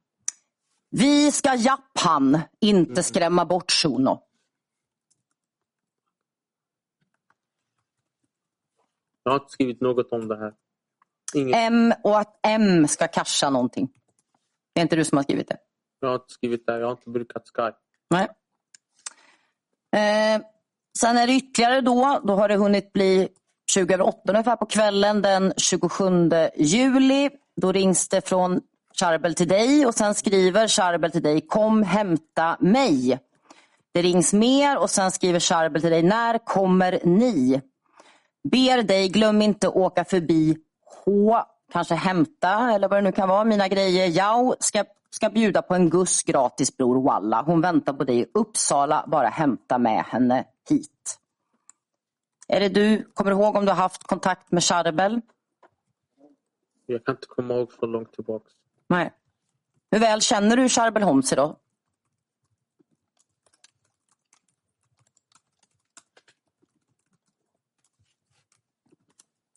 Vi 0.91 1.33
ska 1.33 1.55
japp 1.55 1.99
han, 2.01 2.39
inte 2.61 3.03
skrämma 3.03 3.45
bort 3.45 3.71
Shuno. 3.71 4.23
Jag 9.23 9.33
har 9.33 9.39
inte 9.39 9.53
skrivit 9.53 9.81
något 9.81 10.13
om 10.13 10.29
det 10.29 10.39
här. 10.39 10.55
Inget. 11.35 11.57
M 11.57 11.93
och 12.05 12.19
att 12.19 12.41
M 12.43 12.89
ska 12.89 13.09
casha 13.09 13.51
någonting. 13.51 13.89
Det 14.73 14.81
är 14.81 14.83
inte 14.83 14.97
du 14.97 15.05
som 15.05 15.17
har 15.19 15.23
skrivit 15.23 15.49
det? 15.49 15.59
Jag 16.01 16.09
har 16.09 16.15
inte 16.15 16.33
skrivit 16.33 16.67
det. 16.67 16.79
Jag 16.79 16.87
har 16.87 16.93
inte 16.93 17.11
brukat 17.11 17.49
Sky. 17.49 17.71
Nej. 18.11 18.29
Eh, 19.97 20.43
sen 20.99 21.19
är 21.19 21.27
det 21.27 21.33
ytterligare 21.33 21.81
då, 21.81 22.21
då 22.25 22.35
har 22.35 22.49
det 22.49 22.57
hunnit 22.57 22.93
bli 22.93 23.29
20 23.75 23.95
över 23.95 24.05
8 24.05 24.19
ungefär 24.29 24.57
på 24.57 24.67
kvällen 24.67 25.23
den 25.23 25.53
27 25.57 26.05
juli. 26.57 27.31
Då 27.61 27.73
rings 27.73 28.09
det 28.09 28.29
från 28.29 28.61
Charbel 29.01 29.35
till 29.35 29.49
dig 29.49 29.87
och 29.87 29.95
sen 29.95 30.15
skriver 30.15 30.69
Charbel 30.69 31.11
till 31.11 31.23
dig 31.23 31.41
kom 31.41 31.83
hämta 31.83 32.57
mig. 32.61 33.19
Det 33.95 34.03
rings 34.03 34.33
mer 34.33 34.79
och 34.79 34.91
sen 34.91 35.11
skriver 35.11 35.41
Charbel 35.41 35.81
till 35.83 35.91
dig 35.91 36.03
när 36.03 36.39
kommer 36.39 37.01
ni? 37.05 37.61
Ber 38.51 38.83
dig 38.83 39.09
glöm 39.09 39.43
inte 39.43 39.69
åka 39.69 40.05
förbi 40.05 40.57
H, 41.05 41.39
kanske 41.73 41.95
hämta 41.95 42.71
eller 42.75 42.89
vad 42.89 42.99
det 42.99 43.03
nu 43.03 43.13
kan 43.13 43.29
vara, 43.29 43.45
mina 43.45 43.69
grejer. 43.69 44.07
Jag 44.07 44.55
ska, 44.61 44.85
ska 45.11 45.31
bjuda 45.31 45.63
på 45.63 45.75
en 45.75 45.91
Gus 45.91 46.23
gratis 46.23 46.77
bror 46.77 47.03
Walla. 47.03 47.43
Hon 47.43 47.61
väntar 47.61 47.93
på 47.93 48.05
dig 48.05 48.21
i 48.21 48.27
Uppsala, 48.35 49.05
bara 49.09 49.29
hämta 49.29 49.79
med 49.79 50.05
henne 50.05 50.45
hit. 50.69 51.19
Är 52.49 52.61
det 52.61 52.69
du, 52.69 53.05
kommer 53.15 53.31
du 53.31 53.37
ihåg 53.37 53.57
om 53.57 53.65
du 53.65 53.71
har 53.73 53.77
haft 53.77 54.03
kontakt 54.03 54.53
med 54.53 54.65
Charbel? 54.65 55.21
Jag 56.87 57.05
kan 57.05 57.15
inte 57.15 57.27
komma 57.27 57.55
ihåg 57.55 57.73
så 57.73 57.87
långt 57.87 58.13
tillbaka. 58.13 58.51
Nej. 58.87 59.13
Hur 59.91 59.99
väl 59.99 60.21
känner 60.21 60.57
du 60.57 60.69
Charbel 60.69 61.03
Homsi 61.03 61.37
då? 61.37 61.57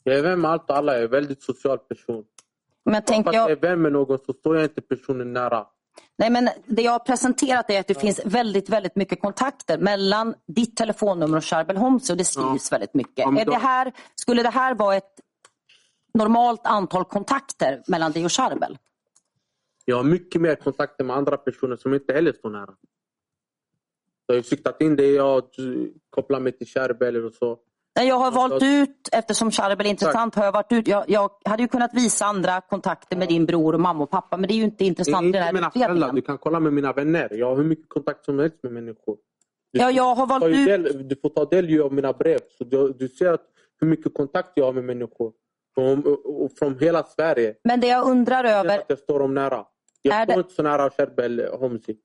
Jag 0.03 0.17
är 0.17 0.23
vän 0.23 0.41
med 0.41 0.51
allt 0.51 0.69
och 0.69 0.77
alla. 0.77 0.91
Jag 0.91 1.01
är 1.01 1.05
en 1.05 1.11
väldigt 1.11 1.43
social 1.43 1.79
person. 1.79 2.25
Men 2.85 2.93
Fast 2.95 3.07
tänker 3.07 3.33
jag 3.33 3.45
är 3.45 3.49
jag, 3.49 3.61
vän 3.61 3.81
med 3.81 3.91
någon 3.91 4.19
så 4.25 4.33
står 4.33 4.55
jag 4.55 4.65
inte 4.65 4.81
personen 4.81 5.33
nära. 5.33 5.67
nej 6.17 6.29
men 6.29 6.49
det 6.65 6.81
jag 6.81 6.91
har 6.91 6.99
presenterat 6.99 7.69
är 7.69 7.79
att 7.79 7.87
det 7.87 7.99
finns 8.01 8.21
väldigt, 8.25 8.69
väldigt 8.69 8.95
mycket 8.95 9.21
kontakter 9.21 9.77
mellan 9.77 10.35
ditt 10.47 10.75
telefonnummer 10.75 11.37
och 11.37 11.45
Charbel 11.45 11.77
Homsi 11.77 12.13
och 12.13 12.17
det 12.17 12.25
skrivs 12.25 12.71
väldigt 12.71 12.93
mycket. 12.93 13.17
Ja, 13.17 13.39
är 13.39 13.45
då- 13.45 13.51
det 13.51 13.57
här, 13.57 13.91
skulle 14.15 14.43
det 14.43 14.49
här 14.49 14.75
vara 14.75 14.95
ett 14.95 15.19
normalt 16.13 16.61
antal 16.67 17.05
kontakter 17.05 17.83
mellan 17.87 18.11
dig 18.11 18.25
och 18.25 18.31
Charbel? 18.31 18.77
Jag 19.85 19.95
har 19.95 20.03
mycket 20.03 20.41
mer 20.41 20.55
kontakter 20.55 21.03
med 21.03 21.15
andra 21.15 21.37
personer 21.37 21.75
som 21.75 21.93
inte 21.93 22.13
heller 22.13 22.33
står 22.33 22.49
nära. 22.49 22.73
Jag 24.25 24.35
har 24.35 24.41
siktat 24.41 24.81
in 24.81 24.95
det. 24.95 25.07
Jag 25.07 25.43
kopplar 26.09 26.39
mig 26.39 26.51
till 26.57 26.67
Charbel 26.67 27.25
och 27.25 27.33
så. 27.33 27.57
Nej, 27.95 28.07
Jag 28.07 28.15
har 28.19 28.31
valt 28.31 28.63
ut, 28.63 29.09
eftersom 29.11 29.51
Charbel 29.51 29.85
är 29.85 29.89
intressant, 29.89 30.35
har 30.35 30.45
jag 30.45 30.51
varit 30.51 30.71
ut. 30.71 30.87
Jag, 30.87 31.03
jag 31.07 31.29
hade 31.45 31.63
ju 31.63 31.67
kunnat 31.67 31.93
visa 31.93 32.25
andra 32.25 32.61
kontakter 32.61 33.17
med 33.17 33.27
din 33.27 33.45
bror 33.45 33.73
och 33.73 33.79
mamma 33.79 34.03
och 34.03 34.09
pappa, 34.11 34.37
men 34.37 34.47
det 34.47 34.53
är 34.53 34.55
ju 34.55 34.63
inte 34.63 34.75
Det 34.77 34.83
är 34.83 34.87
intressant 34.87 35.23
i 35.25 35.31
den 35.31 35.35
inte 35.35 35.39
här 35.45 35.53
mina 35.53 35.71
föräldrar. 35.71 36.11
Du 36.13 36.21
kan 36.21 36.37
kolla 36.37 36.59
med 36.59 36.73
mina 36.73 36.93
vänner. 36.93 37.33
Jag 37.33 37.49
har 37.49 37.55
hur 37.57 37.63
mycket 37.63 37.89
kontakt 37.89 38.25
som 38.25 38.39
helst 38.39 38.57
med 38.63 38.71
människor. 38.73 39.17
Du, 39.73 39.79
Ja, 39.79 39.91
jag 39.91 40.15
har 40.15 40.25
valt 40.25 40.45
ut... 40.45 40.67
del, 40.67 41.07
du 41.07 41.15
får 41.15 41.29
ta 41.29 41.45
del 41.45 41.81
av 41.81 41.93
mina 41.93 42.13
brev. 42.13 42.39
Så 42.57 42.63
du, 42.63 42.93
du 42.99 43.07
ser 43.07 43.33
att 43.33 43.41
hur 43.81 43.87
mycket 43.87 44.13
kontakt 44.13 44.49
jag 44.55 44.65
har 44.65 44.73
med 44.73 44.83
människor. 44.83 45.31
Från, 45.75 46.03
från 46.59 46.79
hela 46.79 47.03
Sverige. 47.03 47.53
Men 47.63 47.79
det 47.79 47.87
jag 47.87 48.05
undrar 48.07 48.43
Det 48.43 48.49
är 48.49 48.59
över, 48.59 48.83
jag 48.87 48.99
står 48.99 49.19
dem 49.19 49.33
nära. 49.33 49.65
Jag 50.01 50.15
Är 50.15 50.25
står 50.25 50.33
det- 50.33 50.39
inte 50.39 50.53
så 50.53 50.63
nära 50.63 50.89
Sherbel 50.89 51.45
Homsi. 51.59 51.95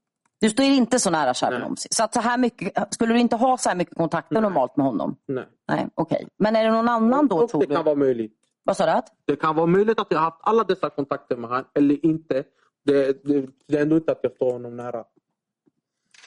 Du 0.41 0.51
står 0.51 0.65
inte 0.65 1.01
så 1.01 1.11
nära. 1.11 1.61
Homsi. 1.65 1.89
Så 1.91 2.05
att 2.05 2.15
så 2.15 2.21
här 2.21 2.39
mycket, 2.39 2.95
skulle 2.95 3.13
du 3.15 3.21
inte 3.21 3.37
ha 3.37 3.59
så 3.59 3.69
här 3.69 3.77
mycket 3.77 3.97
kontakter 3.97 4.41
normalt 4.41 4.77
med 4.77 4.87
honom? 4.87 5.17
Nej. 5.27 5.45
Nej, 5.69 5.89
okej. 5.95 6.29
Men 6.39 6.57
är 6.57 6.65
det 6.65 6.71
någon 6.71 6.89
annan 6.89 7.29
då 7.29 7.37
och 7.39 7.51
tror 7.51 7.61
det 7.61 7.67
du? 7.67 7.75
kan 7.75 7.85
vara 7.85 7.95
möjligt. 7.97 8.35
Vad 8.65 8.77
sa 8.77 8.87
du? 8.87 9.03
Det 9.25 9.37
kan 9.37 9.57
vara 9.57 9.67
möjligt 9.67 10.01
att 10.01 10.07
jag 10.11 10.19
har 10.19 10.25
haft 10.25 10.41
alla 10.41 10.65
dessa 10.65 10.91
kontakter 10.91 11.37
med 11.37 11.51
honom 11.51 11.65
eller 11.75 12.07
inte. 12.07 12.45
Det, 12.85 13.25
det, 13.25 13.47
det 13.69 13.77
är 13.79 13.83
ändå 13.83 13.97
inte 13.97 14.13
att 14.13 14.21
jag 14.23 14.33
står 14.33 14.53
honom 14.53 14.77
nära. 14.77 15.05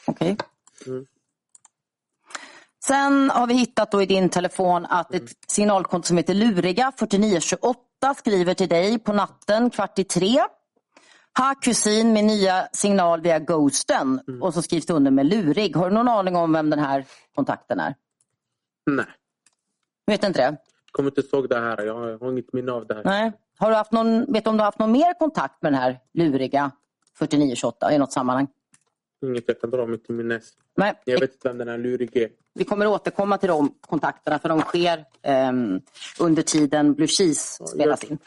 Okej. 0.08 0.38
Mm. 0.88 1.06
Sen 2.86 3.30
har 3.30 3.48
vi 3.48 3.54
hittat 3.54 3.92
då 3.92 4.02
i 4.02 4.06
din 4.06 4.30
telefon 4.30 4.86
att 4.90 5.14
Mm. 5.14 5.26
ett 5.26 5.32
signalkonto 5.48 6.08
som 6.08 6.18
heter 6.18 6.34
Luriga 6.34 6.92
4928 7.00 7.78
skriver 8.18 8.54
till 8.54 8.70
dig 8.70 9.00
på 9.00 9.14
natten 9.14 9.70
kvart 9.70 10.00
i 10.00 10.04
tre. 10.04 10.42
Ha 11.38 11.56
kusin 11.62 12.14
med 12.14 12.24
nya 12.26 12.68
signal 12.72 13.22
via 13.22 13.40
Ghosten. 13.40 14.20
Mm. 14.28 14.42
Och 14.42 14.54
så 14.54 14.62
skrivs 14.62 14.86
det 14.86 14.94
under 14.94 15.12
med 15.12 15.26
lurig. 15.26 15.76
Har 15.76 15.90
du 15.90 15.96
någon 15.96 16.08
aning 16.08 16.36
om 16.36 16.54
vem 16.54 16.70
den 16.70 16.80
här 16.80 17.06
kontakten 17.36 17.80
är? 17.80 17.96
Nej. 18.86 19.06
Vet 20.08 20.24
inte 20.24 20.40
det? 20.40 20.46
Jag 20.46 20.92
kommer 20.92 21.10
inte 21.10 21.36
ihåg 21.36 21.50
det 21.50 21.60
här. 21.60 21.86
Jag 21.86 21.94
har, 22.20 22.32
inget 22.32 22.54
minne 22.54 22.72
av 22.72 22.88
det 22.88 22.94
här. 22.94 23.04
Nej. 23.04 23.32
Har 23.58 23.70
du 23.70 23.76
haft 23.76 23.92
någon, 23.92 24.34
vet 24.34 24.44
du 24.44 24.50
om 24.50 24.58
du 24.58 24.62
har 24.62 24.66
haft 24.66 24.80
någon 24.80 24.92
mer 24.92 25.20
kontakt 25.20 25.62
med 25.62 25.74
den 25.74 25.82
här 25.82 26.00
Luriga 26.14 26.72
4928 27.20 27.94
i 27.94 27.98
något 27.98 28.12
sammanhang? 28.12 28.48
Inget 29.26 29.44
jag 29.48 29.62
kan 29.62 29.70
dra 29.70 29.86
mig 29.86 29.98
till 29.98 30.16
minnes. 30.16 30.54
Nej. 30.78 30.94
Jag 31.06 31.20
vet 31.20 31.34
inte 31.34 31.48
vem 31.48 31.58
den 31.58 31.68
här 31.68 31.78
lurige 31.78 32.24
är. 32.24 32.30
Vi 32.54 32.64
kommer 32.64 32.88
återkomma 32.88 33.38
till 33.38 33.50
de 33.50 33.76
kontakterna 33.82 34.40
för 34.40 34.50
de 34.50 34.62
sker 34.62 35.06
ehm, 35.22 35.82
under 36.20 36.42
tiden 36.42 36.94
Blue 36.94 37.08
Cheese 37.08 37.68
spelas 37.68 38.04
in. 38.04 38.18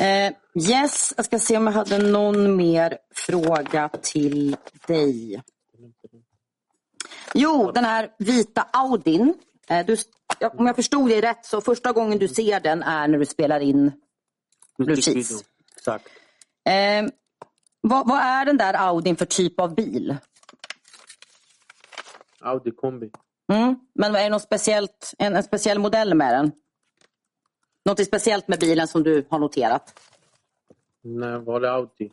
Eh, 0.00 0.32
yes, 0.70 1.14
jag 1.16 1.24
ska 1.24 1.38
se 1.38 1.56
om 1.56 1.66
jag 1.66 1.72
hade 1.72 1.98
någon 1.98 2.56
mer 2.56 2.98
fråga 3.14 3.88
till 4.02 4.56
dig. 4.86 5.42
Jo, 7.34 7.72
den 7.72 7.84
här 7.84 8.10
vita 8.18 8.66
Audin. 8.72 9.34
Eh, 9.68 9.86
du, 9.86 9.96
om 10.58 10.66
jag 10.66 10.76
förstod 10.76 11.08
det 11.08 11.20
rätt 11.20 11.46
så 11.46 11.60
första 11.60 11.92
gången 11.92 12.18
du 12.18 12.28
ser 12.28 12.60
den 12.60 12.82
är 12.82 13.08
när 13.08 13.18
du 13.18 13.26
spelar 13.26 13.60
in 13.60 13.92
Blue. 14.78 14.96
Cheese. 14.96 15.44
Exakt. 15.76 16.08
Eh, 16.68 17.10
vad, 17.80 18.08
vad 18.08 18.18
är 18.18 18.44
den 18.44 18.56
där 18.56 18.74
Audin 18.74 19.16
för 19.16 19.26
typ 19.26 19.60
av 19.60 19.74
bil? 19.74 20.16
Audi 22.40 22.70
kombi. 22.70 23.10
Mm. 23.52 23.76
Men 23.94 24.16
är 24.16 24.22
det 24.22 24.28
något 24.28 24.42
speciellt, 24.42 25.14
en, 25.18 25.36
en 25.36 25.42
speciell 25.42 25.78
modell 25.78 26.14
med 26.14 26.34
den? 26.34 26.52
Något 27.84 28.06
speciellt 28.06 28.48
med 28.48 28.60
bilen 28.60 28.88
som 28.88 29.02
du 29.02 29.26
har 29.30 29.38
noterat? 29.38 30.00
Nej, 31.02 31.38
vanlig 31.38 31.68
Audi. 31.68 32.10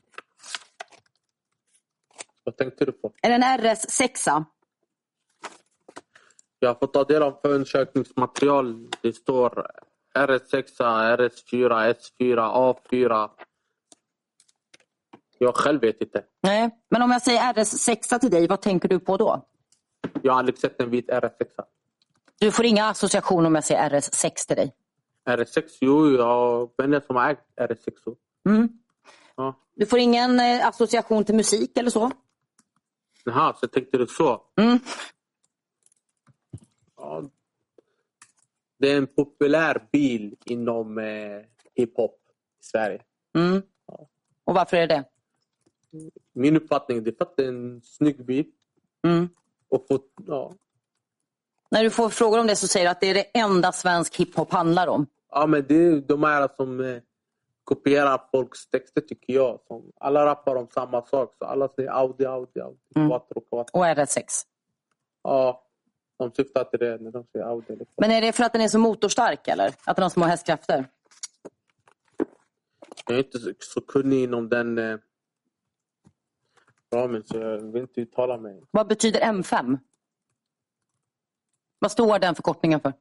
Vad 2.44 2.58
tänkte 2.58 2.86
du 2.86 2.92
på? 2.92 3.12
Är 3.22 3.30
det 3.30 3.36
en 3.36 3.44
RS6? 3.44 4.46
Jag 6.60 6.70
har 6.70 6.76
fått 6.76 6.94
ta 6.94 7.04
del 7.04 7.24
av 7.24 7.40
förundersökningsmaterial. 7.42 8.88
Det 9.02 9.14
står 9.14 9.68
RS6, 10.18 10.64
RS4, 11.18 11.94
S4, 11.94 12.74
A4. 12.90 13.30
Jag 15.38 15.56
själv 15.56 15.82
vet 15.82 16.02
inte. 16.02 16.24
Nej. 16.42 16.70
Men 16.90 17.02
om 17.02 17.12
jag 17.12 17.22
säger 17.22 17.54
RS6 17.54 18.20
till 18.20 18.32
dig, 18.32 18.48
vad 18.48 18.62
tänker 18.62 18.90
du 18.90 19.00
på 19.00 19.18
då? 19.18 19.46
Jag 20.22 20.34
har 20.34 20.40
aldrig 20.40 20.58
sett 20.58 20.82
en 20.82 20.90
vit 20.90 21.10
RS6. 21.10 21.46
Du 22.40 22.52
får 22.52 22.66
inga 22.66 22.86
associationer 22.90 23.48
om 23.48 23.56
jag 23.56 23.64
säger 23.64 23.90
RS6 23.90 24.48
till 24.48 24.56
dig. 24.56 24.74
RS6, 25.38 25.78
jo, 25.82 26.12
jag 26.18 26.26
har 26.26 26.70
vänner 26.78 27.02
som 27.08 27.16
har 27.16 27.30
ägt 27.30 27.46
RS6. 27.56 28.16
Mm. 28.50 28.70
Ja. 29.36 29.56
Du 29.76 29.86
får 29.86 30.00
ingen 30.00 30.40
eh, 30.40 30.68
association 30.68 31.24
till 31.24 31.36
musik 31.36 31.78
eller 31.78 31.90
så? 31.90 32.12
Jaha, 33.24 33.54
så 33.54 33.68
tänkte 33.68 33.98
du 33.98 34.08
så? 34.08 34.42
Mm. 34.62 34.80
Ja. 36.98 37.24
Det 38.80 38.92
är 38.92 38.98
en 38.98 39.08
populär 39.08 39.88
bil 39.92 40.36
inom 40.46 40.98
eh, 40.98 41.42
hiphop 41.76 42.20
i 42.60 42.64
Sverige. 42.64 43.02
Mm. 43.36 43.62
Och 44.44 44.54
varför 44.56 44.78
är 44.78 44.88
det 44.88 44.96
det? 44.96 45.06
Min 46.34 46.56
uppfattning 46.56 47.04
det 47.04 47.10
är 47.10 47.16
för 47.16 47.26
att 47.26 47.38
det 47.38 47.44
är 47.44 47.50
en 47.50 47.82
snygg 47.82 48.26
bil. 48.26 48.46
Mm. 49.04 49.30
Och 49.70 49.86
få, 49.88 50.00
ja. 50.28 50.54
När 51.72 51.84
du 51.84 51.90
får 51.90 52.10
frågor 52.10 52.40
om 52.40 52.48
det 52.48 52.56
så 52.56 52.68
säger 52.68 52.86
du 52.86 52.90
att 52.92 53.02
det 53.02 53.08
är 53.08 53.14
det 53.14 53.40
enda 53.40 53.72
svensk 53.72 54.16
hiphop 54.16 54.52
handlar 54.52 54.88
om. 54.88 55.08
Ja, 55.32 55.48
men 55.48 55.66
det 55.68 55.76
är 55.76 56.02
de 56.02 56.24
här 56.24 56.50
som 56.56 56.80
eh, 56.80 57.02
kopierar 57.64 58.22
folks 58.32 58.68
texter 58.70 59.02
tycker 59.02 59.34
jag. 59.34 59.60
Som, 59.68 59.92
alla 60.00 60.26
rappar 60.26 60.56
om 60.56 60.68
samma 60.68 61.06
sak. 61.06 61.36
Så 61.40 61.46
alla 61.46 61.70
säger 61.70 61.90
Audi, 61.90 62.26
Audi, 62.26 62.60
Audi. 62.60 62.80
Mm. 62.96 63.10
Quattro, 63.10 63.42
quattro. 63.42 63.80
Och 63.80 63.86
RS6. 63.86 64.24
Ja, 65.24 65.64
de 66.18 66.32
syftar 66.32 66.64
till 66.64 66.80
det 66.80 66.98
när 67.02 67.12
de 67.12 67.26
säger 67.32 67.46
Audi. 67.46 67.74
Eller. 67.74 67.88
Men 67.98 68.12
är 68.12 68.22
det 68.22 68.32
för 68.32 68.44
att 68.44 68.54
den 68.54 68.62
är 68.62 68.68
så 68.68 68.80
motorstark 68.80 69.48
eller? 69.48 69.74
Att 69.86 69.96
den 69.96 70.04
har 70.04 70.10
små 70.10 70.26
hästkrafter? 70.26 70.86
Jag 73.08 73.16
är 73.16 73.24
inte 73.24 73.40
så, 73.40 73.52
så 73.60 73.82
kunnig 73.82 74.24
inom 74.24 74.50
den 74.50 74.78
eh, 74.78 74.98
ramen 76.94 77.24
så 77.26 77.38
jag 77.38 77.72
vill 77.72 77.82
inte 77.82 78.02
uttala 78.02 78.38
mig. 78.38 78.64
Vad 78.72 78.88
betyder 78.88 79.20
M5? 79.20 79.80
Vad 81.80 81.92
står 81.92 82.20
den 82.20 82.36
förkortningen 82.36 82.80
för? 82.80 82.94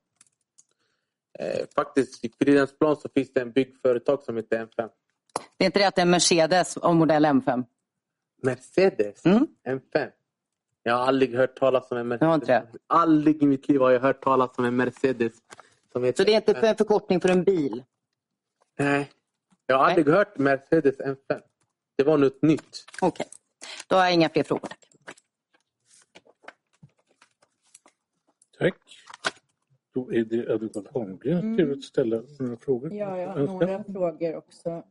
Eh, 1.38 1.66
faktiskt 1.74 2.24
i 2.24 2.32
Fridhemsplan 2.38 2.96
så 2.96 3.08
finns 3.14 3.32
det 3.32 3.40
en 3.40 3.52
byggföretag 3.52 4.22
som 4.22 4.36
heter 4.36 4.58
M5. 4.66 4.88
Det 5.56 5.64
är 5.64 5.66
inte 5.66 5.78
det 5.78 5.84
att 5.88 5.94
det 5.94 6.00
är 6.00 6.06
en 6.06 6.10
Mercedes 6.10 6.76
av 6.76 6.96
modell 6.96 7.24
M5? 7.26 7.64
Mercedes 8.42 9.24
Mm. 9.24 9.46
M5. 9.68 10.10
Jag 10.82 10.94
har 10.94 11.06
aldrig 11.06 11.34
hört 11.36 11.58
talas 11.58 11.90
om 11.90 11.96
en 11.98 12.08
Mercedes. 12.08 12.68
Aldrig 12.86 13.42
i 13.42 13.46
mitt 13.46 13.68
liv 13.68 13.80
har 13.80 13.90
jag 13.90 14.00
hört 14.00 14.22
talas 14.22 14.58
om 14.58 14.64
en 14.64 14.76
Mercedes. 14.76 15.32
Som 15.92 16.04
heter 16.04 16.16
Så 16.24 16.26
det 16.26 16.32
är 16.32 16.36
inte 16.36 16.52
M5. 16.52 16.60
för 16.60 16.66
en 16.66 16.76
förkortning 16.76 17.20
för 17.20 17.28
en 17.28 17.44
bil? 17.44 17.84
Nej. 18.78 19.10
Jag 19.66 19.78
har 19.78 19.84
aldrig 19.84 20.08
hört 20.08 20.38
Mercedes 20.38 20.98
M5. 20.98 21.40
Det 21.96 22.04
var 22.04 22.18
något 22.18 22.42
nytt. 22.42 22.84
Okej, 23.00 23.26
då 23.86 23.96
har 23.96 24.04
jag 24.04 24.14
inga 24.14 24.28
fler 24.28 24.42
frågor. 24.42 24.68
Tack. 24.68 24.78
Tack. 28.58 28.97
Då 29.92 30.12
är 30.12 30.24
det 30.24 30.54
advokat 30.54 30.86
Holmgren 30.88 31.56
till 31.56 31.72
att 31.72 31.82
ställa 31.82 32.22
några 32.38 32.56
frågor. 32.56 32.92
Ja, 32.94 33.18
jag 33.18 33.28
har 33.28 33.46
några 33.46 33.84
frågor 33.84 34.36
också. 34.36 34.82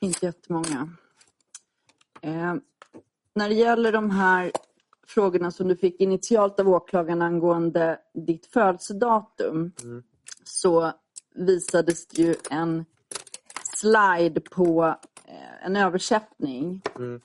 Inte 0.00 0.26
jättemånga. 0.26 0.90
Eh, 2.22 2.54
när 3.34 3.48
det 3.48 3.54
gäller 3.54 3.92
de 3.92 4.10
här 4.10 4.52
frågorna 5.06 5.50
som 5.50 5.68
du 5.68 5.76
fick 5.76 6.00
initialt 6.00 6.60
av 6.60 6.68
åklagaren 6.68 7.22
angående 7.22 7.98
ditt 8.14 8.46
födelsedatum 8.46 9.72
Mm. 9.82 10.02
så 10.44 10.92
visades 11.34 12.06
det 12.06 12.22
ju 12.22 12.34
en 12.50 12.84
slide 13.76 14.40
på 14.40 14.94
eh, 15.24 15.66
en 15.66 15.76
översättning. 15.76 16.82
Mm. 16.96 17.20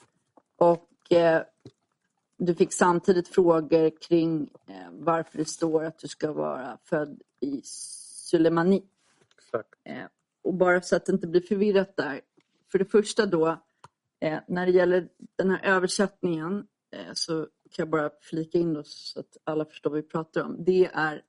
Och 0.57 1.11
eh, 1.11 1.41
du 2.37 2.55
fick 2.55 2.73
samtidigt 2.73 3.27
frågor 3.27 4.01
kring 4.01 4.49
eh, 4.67 4.89
varför 4.91 5.37
det 5.37 5.45
står 5.45 5.83
att 5.83 5.99
du 5.99 6.07
ska 6.07 6.31
vara 6.31 6.77
född 6.83 7.21
i 7.39 7.61
Sulemani. 7.63 8.83
Exakt. 9.37 9.69
Eh, 9.83 10.05
och 10.41 10.53
bara 10.53 10.81
så 10.81 10.95
att 10.95 11.05
det 11.05 11.11
inte 11.11 11.27
blir 11.27 11.41
förvirrat 11.41 11.97
där. 11.97 12.21
För 12.71 12.79
det 12.79 12.85
första 12.85 13.25
då, 13.25 13.47
eh, 14.19 14.39
när 14.47 14.65
det 14.65 14.71
gäller 14.71 15.07
den 15.35 15.49
här 15.49 15.65
översättningen 15.75 16.67
så 17.13 17.41
kan 17.41 17.83
jag 17.83 17.89
bara 17.89 18.09
flika 18.21 18.57
in 18.57 18.73
då 18.73 18.83
så 18.83 19.19
att 19.19 19.37
alla 19.43 19.65
förstår 19.65 19.89
vad 19.89 20.01
vi 20.01 20.07
pratar 20.07 20.43
om. 20.43 20.63
Det 20.63 20.85
är 20.93 21.21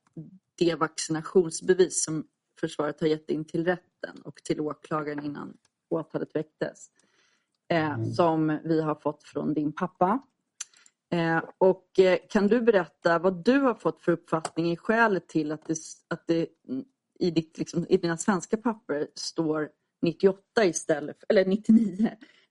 det 0.55 0.75
vaccinationsbevis 0.75 2.03
som 2.03 2.27
försvaret 2.59 3.01
har 3.01 3.07
gett 3.07 3.29
in 3.29 3.45
till 3.45 3.65
rätten 3.65 4.21
och 4.23 4.43
till 4.43 4.61
åklagaren 4.61 5.25
innan 5.25 5.57
åtalet 5.89 6.35
väcktes. 6.35 6.89
Eh, 7.67 8.03
som 8.03 8.59
vi 8.63 8.81
har 8.81 8.95
fått 8.95 9.23
från 9.23 9.53
din 9.53 9.71
pappa. 9.71 10.19
Eh, 11.11 11.43
och 11.57 11.99
eh, 11.99 12.17
kan 12.29 12.47
du 12.47 12.61
berätta 12.61 13.19
vad 13.19 13.45
du 13.45 13.59
har 13.59 13.73
fått 13.73 14.01
för 14.01 14.11
uppfattning 14.11 14.71
i 14.71 14.77
skälet 14.77 15.27
till 15.27 15.51
att 15.51 15.65
det, 15.65 15.77
att 16.07 16.27
det 16.27 16.47
mm, 16.69 16.85
i, 17.19 17.31
ditt, 17.31 17.57
liksom, 17.57 17.85
i 17.89 17.97
dina 17.97 18.17
svenska 18.17 18.57
papper 18.57 19.07
står 19.15 19.69
98 20.01 20.41
eh, 20.61 20.69
istället 20.69 21.19
för, 21.19 21.25
eller 21.29 21.45
99. 21.45 22.09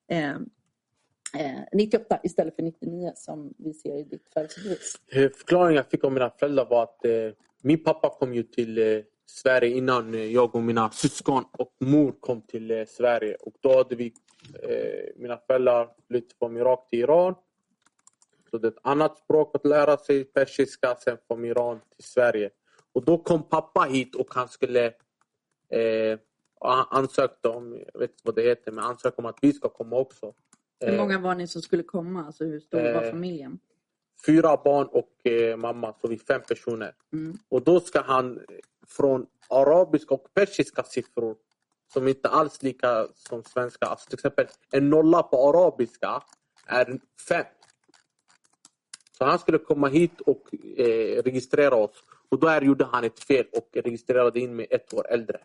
Eh, 0.09 0.31
eh, 0.31 1.63
98 1.73 2.21
istället 2.23 2.57
för 2.57 2.63
99 2.63 3.13
som 3.15 3.55
vi 3.59 3.75
ser 3.75 3.99
i 3.99 4.03
ditt 4.03 4.29
födelsebevis? 4.35 4.97
Förklaringen 5.13 5.77
jag 5.77 5.91
fick 5.91 6.05
av 6.05 6.13
mina 6.13 6.31
föräldrar 6.31 6.67
var 6.71 6.83
att 6.83 7.05
eh, 7.05 7.13
min 7.63 7.85
pappa 7.85 8.11
kom 8.11 8.35
ju 8.35 8.43
till 8.43 8.79
eh, 8.79 9.03
Sverige 9.27 9.77
innan 9.77 10.15
eh, 10.15 10.21
jag 10.21 10.55
och 10.55 10.63
mina 10.63 10.91
syskon 10.91 11.45
och 11.53 11.75
mor 11.81 12.13
kom 12.21 12.43
till 12.43 12.71
eh, 12.71 12.85
Sverige. 12.85 13.35
Och 13.35 13.55
då 13.61 13.77
hade 13.77 13.97
vi, 13.97 14.13
eh, 14.63 15.13
mina 15.17 15.37
föräldrar 15.37 15.89
flyttat 16.09 16.39
från 16.39 16.57
Irak 16.57 16.89
till 16.91 16.99
Iran. 16.99 17.35
Så 18.57 18.61
det 18.61 18.69
är 18.69 18.73
ett 18.73 18.79
annat 18.83 19.19
språk 19.19 19.55
att 19.55 19.67
lära 19.67 19.97
sig, 19.97 20.25
persiska, 20.25 20.97
sen 20.97 21.19
från 21.27 21.45
Iran 21.45 21.81
till 21.97 22.05
Sverige. 22.05 22.51
Och 22.93 23.05
då 23.05 23.19
kom 23.19 23.43
pappa 23.43 23.81
hit 23.81 24.15
och 24.15 24.35
han 24.35 24.49
skulle 24.49 24.87
eh, 25.71 26.19
ansökte 26.91 27.49
om, 27.49 27.73
jag 27.93 28.01
vet 28.01 28.11
inte 28.11 28.23
vad 28.25 28.35
det 28.35 28.43
heter, 28.43 28.73
men 28.73 28.85
ansökte 28.85 29.23
om 29.23 29.27
att 29.27 29.39
vi 29.43 29.53
ska 29.53 29.69
komma 29.69 29.97
också. 29.97 30.35
Hur 30.81 30.93
Eh, 30.93 30.97
många 30.97 31.19
var 31.19 31.35
ni 31.35 31.47
som 31.47 31.63
skulle 31.63 31.83
komma? 31.83 32.25
Alltså 32.27 32.45
hur 32.45 32.61
stor 32.61 32.79
var 32.79 33.03
Eh, 33.03 33.11
familjen? 33.11 33.59
fyra 34.27 34.61
barn 34.65 34.87
och 34.87 35.27
eh, 35.27 35.57
mamma, 35.57 35.95
så 36.01 36.09
vi 36.09 36.15
är 36.15 36.19
fem 36.19 36.41
personer. 36.49 36.95
Mm. 37.13 37.39
Och 37.49 37.63
då 37.63 37.81
ska 37.81 38.01
han 38.01 38.41
från 38.87 39.27
arabiska 39.49 40.15
och 40.15 40.35
persiska 40.35 40.83
siffror 40.83 41.37
som 41.93 42.09
inte 42.09 42.29
alls 42.29 42.63
lika 42.63 43.07
som 43.15 43.45
svenska. 43.45 43.87
Alltså 43.87 44.07
till 44.09 44.17
exempel 44.17 44.47
en 44.73 44.91
nolla 44.91 45.23
på 45.23 45.49
arabiska 45.49 46.23
är 46.67 47.01
fem. 47.29 47.45
Så 49.19 49.25
han 49.25 49.39
skulle 49.39 49.59
komma 49.59 49.89
hit 49.89 50.21
och 50.21 50.55
eh, 50.79 51.23
registrera 51.23 51.75
oss. 51.75 52.05
Och 52.29 52.39
då 52.39 52.59
gjorde 52.63 52.85
han 52.85 53.05
ett 53.05 53.21
fel 53.21 53.47
och 53.53 53.69
registrerade 53.73 54.41
in 54.41 54.57
mig 54.57 54.67
ett 54.71 54.95
år 54.95 55.07
äldre. 55.09 55.39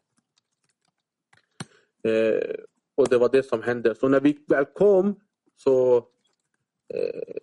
Eh, 2.03 2.55
och 2.95 3.07
det 3.07 3.17
var 3.17 3.29
det 3.29 3.43
som 3.43 3.61
hände. 3.61 3.95
Så 3.95 4.07
när 4.07 4.19
vi 4.19 4.39
väl 4.47 4.65
kom 4.65 5.19
så 5.57 5.97
eh, 6.93 7.33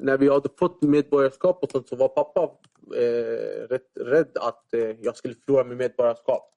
när 0.00 0.18
vi 0.18 0.28
hade 0.28 0.48
fått 0.58 0.82
medborgarskap 0.82 1.62
och 1.62 1.70
sånt 1.70 1.88
så 1.88 1.96
var 1.96 2.08
pappa 2.08 2.50
eh, 2.96 3.68
rätt 3.68 3.90
rädd 3.94 4.30
att 4.34 4.74
eh, 4.74 4.96
jag 5.00 5.16
skulle 5.16 5.34
förlora 5.34 5.64
mitt 5.64 5.78
medborgarskap. 5.78 6.54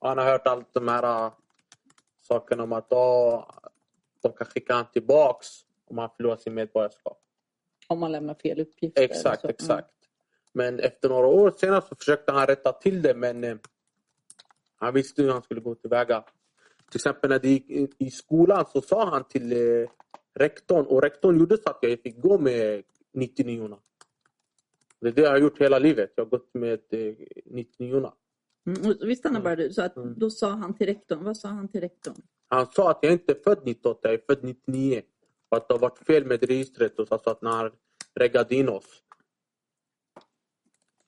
Han 0.00 0.18
har 0.18 0.24
hört 0.24 0.46
allt 0.46 0.74
de 0.74 0.88
här 0.88 1.26
eh, 1.26 1.32
sakerna 2.22 2.62
om 2.62 2.72
att 2.72 2.92
oh, 2.92 3.44
de 4.22 4.32
kan 4.32 4.46
skicka 4.46 4.72
honom 4.72 4.86
tillbaks 4.92 5.46
om 5.86 5.98
han 5.98 6.10
förlorar 6.16 6.36
sin 6.36 6.54
medborgarskap. 6.54 7.18
Om 7.90 7.98
man 7.98 8.12
lämnar 8.12 8.34
fel 8.34 8.60
uppgifter. 8.60 9.02
Exakt, 9.02 9.40
så. 9.40 9.46
Mm. 9.46 9.54
exakt. 9.54 9.94
Men 10.52 10.80
efter 10.80 11.08
några 11.08 11.26
år 11.26 11.54
senare 11.56 11.82
så 11.88 11.94
försökte 11.94 12.32
han 12.32 12.46
rätta 12.46 12.72
till 12.72 13.02
det 13.02 13.14
men 13.14 13.44
eh, 13.44 13.56
han 14.76 14.94
visste 14.94 15.22
hur 15.22 15.30
han 15.30 15.42
skulle 15.42 15.60
gå 15.60 15.74
tillväga. 15.74 16.24
Till 16.90 16.98
exempel 16.98 17.30
när 17.30 17.38
det 17.38 17.48
gick 17.48 17.70
i, 17.70 17.88
i 17.98 18.10
skolan 18.10 18.64
så 18.72 18.80
sa 18.80 19.10
han 19.10 19.24
till 19.24 19.52
eh, 19.52 19.88
rektorn 20.34 20.86
och 20.86 21.02
rektorn 21.02 21.38
gjorde 21.38 21.56
så 21.56 21.70
att 21.70 21.78
jag 21.80 22.00
fick 22.00 22.20
gå 22.20 22.38
med 22.38 22.82
99 23.12 23.78
Det 25.00 25.08
är 25.08 25.12
det 25.12 25.22
jag 25.22 25.30
har 25.30 25.38
gjort 25.38 25.60
hela 25.60 25.78
livet. 25.78 26.12
Jag 26.14 26.24
har 26.24 26.30
gått 26.30 26.54
med 26.54 26.80
eh, 26.90 27.14
99 27.44 28.12
Mm. 28.66 28.96
Vi 29.00 29.16
stannar 29.16 29.40
bara 29.40 29.56
du. 29.56 29.72
Så 29.72 29.82
att 29.82 29.96
Mm. 29.96 30.14
då 30.16 30.30
sa 30.30 30.50
han 30.50 30.74
till 30.74 30.86
rektorn, 30.86 31.24
vad 31.24 31.36
sa 31.36 31.48
han 31.48 31.68
till 31.68 31.80
rektorn? 31.80 32.14
Han 32.48 32.66
sa 32.66 32.90
att 32.90 32.98
jag 33.02 33.12
inte 33.12 33.32
är 33.32 33.36
född 33.44 33.58
98, 33.64 33.98
jag 34.02 34.14
är 34.14 34.22
född 34.26 34.44
99. 34.44 35.02
Och 35.50 35.56
att 35.56 35.68
det 35.68 35.74
har 35.74 35.78
varit 35.78 35.98
fel 35.98 36.24
med 36.26 36.42
registret 36.44 36.98
och 36.98 37.08
så 37.08 37.14
alltså 37.14 37.30
att 37.30 37.42
när 37.42 37.50
han 37.50 37.70
reggade 38.14 38.54
in 38.54 38.68
oss. 38.68 39.02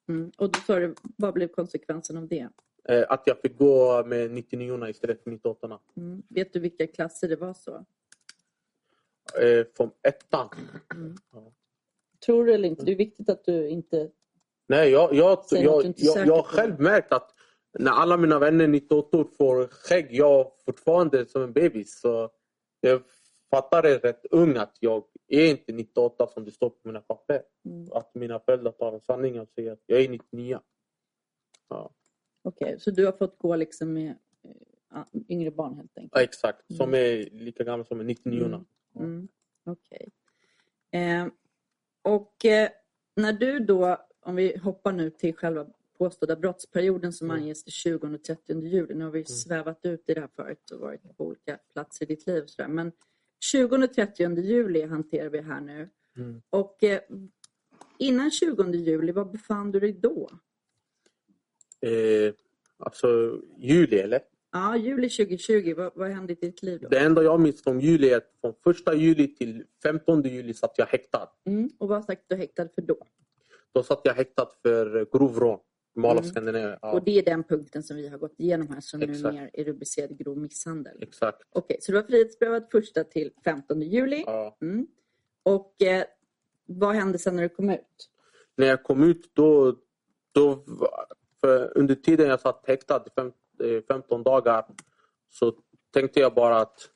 Mm. 0.09 0.33
Och 0.39 0.53
då 0.53 0.61
sa 0.61 0.79
du, 0.79 0.95
vad 1.17 1.35
blev 1.35 1.49
konsekvensen 1.49 2.17
av 2.17 2.29
det? 2.29 2.49
Eh, 2.89 3.05
att 3.09 3.23
jag 3.27 3.41
fick 3.41 3.59
gå 3.59 4.05
med 4.05 4.31
99 4.31 4.89
istället 4.89 5.23
för 5.23 5.31
98 5.31 5.81
Mm. 5.97 6.23
Vet 6.29 6.53
du 6.53 6.61
vilka 6.61 6.87
klasser 6.87 7.29
det 7.29 7.37
var 7.37 7.55
så? 7.55 7.85
eh, 9.41 9.67
Från 9.77 9.91
ettan. 10.03 10.49
Tror 12.27 12.45
du 12.45 12.55
eller 12.55 12.69
inte? 12.69 12.85
Det 12.85 12.93
är 12.93 12.97
viktigt 12.97 13.29
att 13.29 13.45
du 13.45 13.69
inte... 13.69 14.11
Nej, 14.67 14.91
jag, 14.91 15.15
jag, 15.15 15.45
Säg 15.45 15.65
något 15.65 15.73
jag, 15.73 15.83
du 15.83 15.87
inte 15.87 16.03
är 16.03 16.07
jag, 16.07 16.15
säker 16.15 16.27
jag 16.27 16.37
har 16.37 16.43
själv 16.43 16.81
märkt 16.81 17.13
att 17.13 17.35
när 17.79 17.91
alla 17.93 18.17
mina 18.17 18.39
vänner 18.39 18.69
98 18.69 19.25
får 19.39 19.67
skägg, 19.67 20.07
jag 20.11 20.53
fortfarande 20.65 21.27
som 21.27 21.43
en 21.43 21.53
bebis. 21.53 22.01
Så 22.01 22.31
jag 22.81 23.03
fattar 23.57 23.83
det 23.83 23.99
rätt 23.99 24.27
ung 24.31 24.57
att 24.57 24.77
jag 24.81 25.05
är 25.29 25.51
inte 25.51 25.73
98 25.73 26.27
som 26.27 26.45
det 26.45 26.51
står 26.51 26.71
på 26.71 26.79
mina 26.85 27.01
papper. 27.01 27.43
Mm. 27.65 27.93
Att 27.93 28.15
mina 28.15 28.41
föräldrar 28.41 28.73
talar 28.73 28.99
sanningen 29.01 29.41
och 29.41 29.49
säger 29.49 29.73
att 29.73 29.83
jag 29.87 30.01
är 30.01 30.09
99. 30.09 30.59
Ja, 31.69 31.91
Okej, 32.43 32.81
så 32.81 32.91
du 32.91 33.05
har 33.05 33.13
fått 33.13 33.39
gå 33.39 33.57
liksom 33.57 33.93
med 33.93 34.15
eh, 34.95 35.03
yngre 35.29 35.51
barn 35.51 35.77
helt 35.77 35.99
enkelt? 35.99 36.13
ja, 36.15 36.23
exakt. 36.23 36.75
Som 36.77 36.95
är 36.95 37.31
lika 37.31 37.65
gamla 37.65 37.85
som 37.85 38.01
en 38.01 38.07
99 38.07 38.45
Mm. 38.45 38.65
Mm. 38.97 39.29
Okej. 39.65 40.09
Eh, 40.91 41.27
och 42.03 42.45
eh, 42.45 42.69
när 43.17 43.33
du 43.33 43.59
då, 43.59 43.97
om 44.21 44.37
vi 44.37 44.57
hoppar 44.59 44.93
nu 44.93 45.11
till 45.11 45.35
själva 45.35 45.67
påstådda 45.99 46.37
brottsperioden 46.37 47.13
som 47.13 47.31
Mm. 47.31 47.43
anges 47.43 47.65
till 47.65 47.73
20 47.73 48.15
och 48.15 48.25
30 48.25 48.61
juli. 48.67 48.95
Nu 48.95 49.05
har 49.05 49.11
vi 49.11 49.25
svävat 49.25 49.79
ut 49.83 50.05
i 50.11 50.15
det 50.15 50.21
här 50.21 50.29
förut 50.37 50.71
och 50.71 50.81
varit 50.81 51.17
på 51.17 51.25
olika 51.27 51.59
platser 51.73 52.05
i 52.05 52.07
ditt 52.07 52.27
liv. 52.27 52.43
Och 52.43 52.51
sådär. 52.51 52.69
Men 52.69 52.93
20 53.43 53.85
och 53.85 53.93
30 53.93 54.41
juli 54.41 54.87
hanterar 54.87 55.29
vi 55.29 55.41
här 55.41 55.61
nu. 55.61 55.89
Mm. 56.17 56.43
Och 56.51 56.85
eh, 56.85 57.01
innan 57.99 58.31
20 58.31 58.73
juli, 58.73 59.13
var 59.13 59.25
befann 59.25 59.73
du 59.73 59.81
dig 59.81 59.93
då? 59.93 60.31
Eh, 61.81 62.35
alltså 62.79 63.41
juli 63.59 63.99
eller? 63.99 64.21
Ja, 64.53 64.77
juli 64.77 65.09
2020. 65.09 65.75
Vad, 65.77 65.93
vad 65.95 66.11
hände 66.11 66.33
i 66.33 66.37
ditt 66.37 66.63
liv 66.63 66.81
då? 66.81 66.89
Det 66.89 66.99
enda 66.99 67.23
jag 67.23 67.41
minns 67.41 67.63
från 67.63 67.81
juli 67.81 68.11
är 68.11 68.17
att 68.17 68.31
från 68.41 68.55
första 68.65 68.95
juli 68.95 69.35
till 69.35 69.65
15 69.83 70.23
juli 70.23 70.55
satt 70.55 70.75
jag 70.77 70.87
häktad. 70.87 71.29
Mm. 71.47 71.71
Och 71.79 71.89
vad 71.89 72.05
sagt 72.05 72.23
du 72.27 72.37
häktad 72.37 72.69
för 72.75 72.83
då? 72.83 73.07
Då 73.73 73.83
satt 73.83 74.01
jag 74.05 74.15
häktad 74.15 74.49
för 74.63 75.07
grov 75.13 75.41
rån. 75.41 75.59
Mala 75.95 76.21
Mm. 76.21 76.31
Scandinavia. 76.31 76.79
Ja, 76.83 76.93
Och 76.93 77.05
det 77.05 77.19
är 77.19 77.23
den 77.23 77.45
punkten 77.45 77.83
som 77.83 77.97
vi 77.97 78.09
har 78.09 78.19
gått 78.19 78.35
igenom 78.41 78.69
här 78.69 78.81
som 78.81 79.03
Exakt. 79.03 79.23
nu 79.23 79.33
mer 79.41 79.51
är 79.53 79.65
rubricerad 79.65 80.19
grov 80.19 80.39
misshandel. 80.39 80.99
exakt. 81.03 81.43
Okej, 81.53 81.77
så 81.81 81.93
du 81.93 81.99
var 82.01 82.07
frihetsberövad 82.07 82.67
första 82.73 83.05
till 83.05 83.33
15 83.45 83.83
juli. 83.83 84.23
Ja. 84.27 84.57
Mm. 84.63 84.87
Och 85.43 85.83
eh, 85.83 86.05
vad 86.67 86.95
hände 86.95 87.19
sen 87.19 87.37
när 87.37 87.43
du 87.43 87.49
kom 87.49 87.71
ut? 87.71 88.09
När 88.57 88.67
jag 88.67 88.83
kom 88.83 89.03
ut 89.03 89.31
då, 89.35 89.77
då 90.33 90.65
för 91.41 91.79
under 91.79 91.95
tiden 91.95 92.29
jag 92.29 92.41
satt 92.41 92.65
häktad 92.67 93.05
i 93.07 93.11
fem, 93.17 93.33
eh, 93.65 93.83
15 93.89 94.23
dagar 94.23 94.67
så 95.31 95.55
tänkte 95.93 96.21
jag 96.21 96.35
bara 96.35 96.57
att 96.61 96.91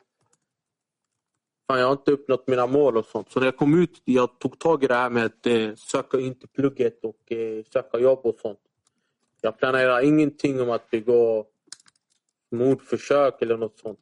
fan, 1.67 1.79
jag 1.81 1.87
har 1.87 1.93
inte 1.93 2.13
uppnått 2.13 2.49
mina 2.49 2.67
mål 2.67 2.97
och 2.97 3.05
sånt. 3.07 3.31
Så 3.31 3.39
när 3.41 3.47
jag 3.47 3.57
kom 3.57 3.83
ut 3.83 4.03
jag 4.05 4.39
tog 4.39 4.59
tag 4.59 4.85
i 4.85 4.87
det 4.87 4.95
här 4.95 5.11
med 5.11 5.25
att 5.27 5.47
eh, 5.47 5.75
söka 5.75 6.21
in 6.21 6.35
till 6.39 6.49
plugget 6.49 7.05
och 7.05 7.33
eh, 7.33 7.65
söka 7.73 7.99
jobb 7.99 8.21
och 8.23 8.39
sånt. 8.39 8.59
Jag 9.47 9.59
planerar 9.59 10.01
ingenting 10.05 10.61
om 10.61 10.71
att 10.71 10.91
begå 10.91 11.47
mordförsök 12.51 13.43
eller 13.43 13.57
något 13.57 13.79
sånt. 13.79 14.01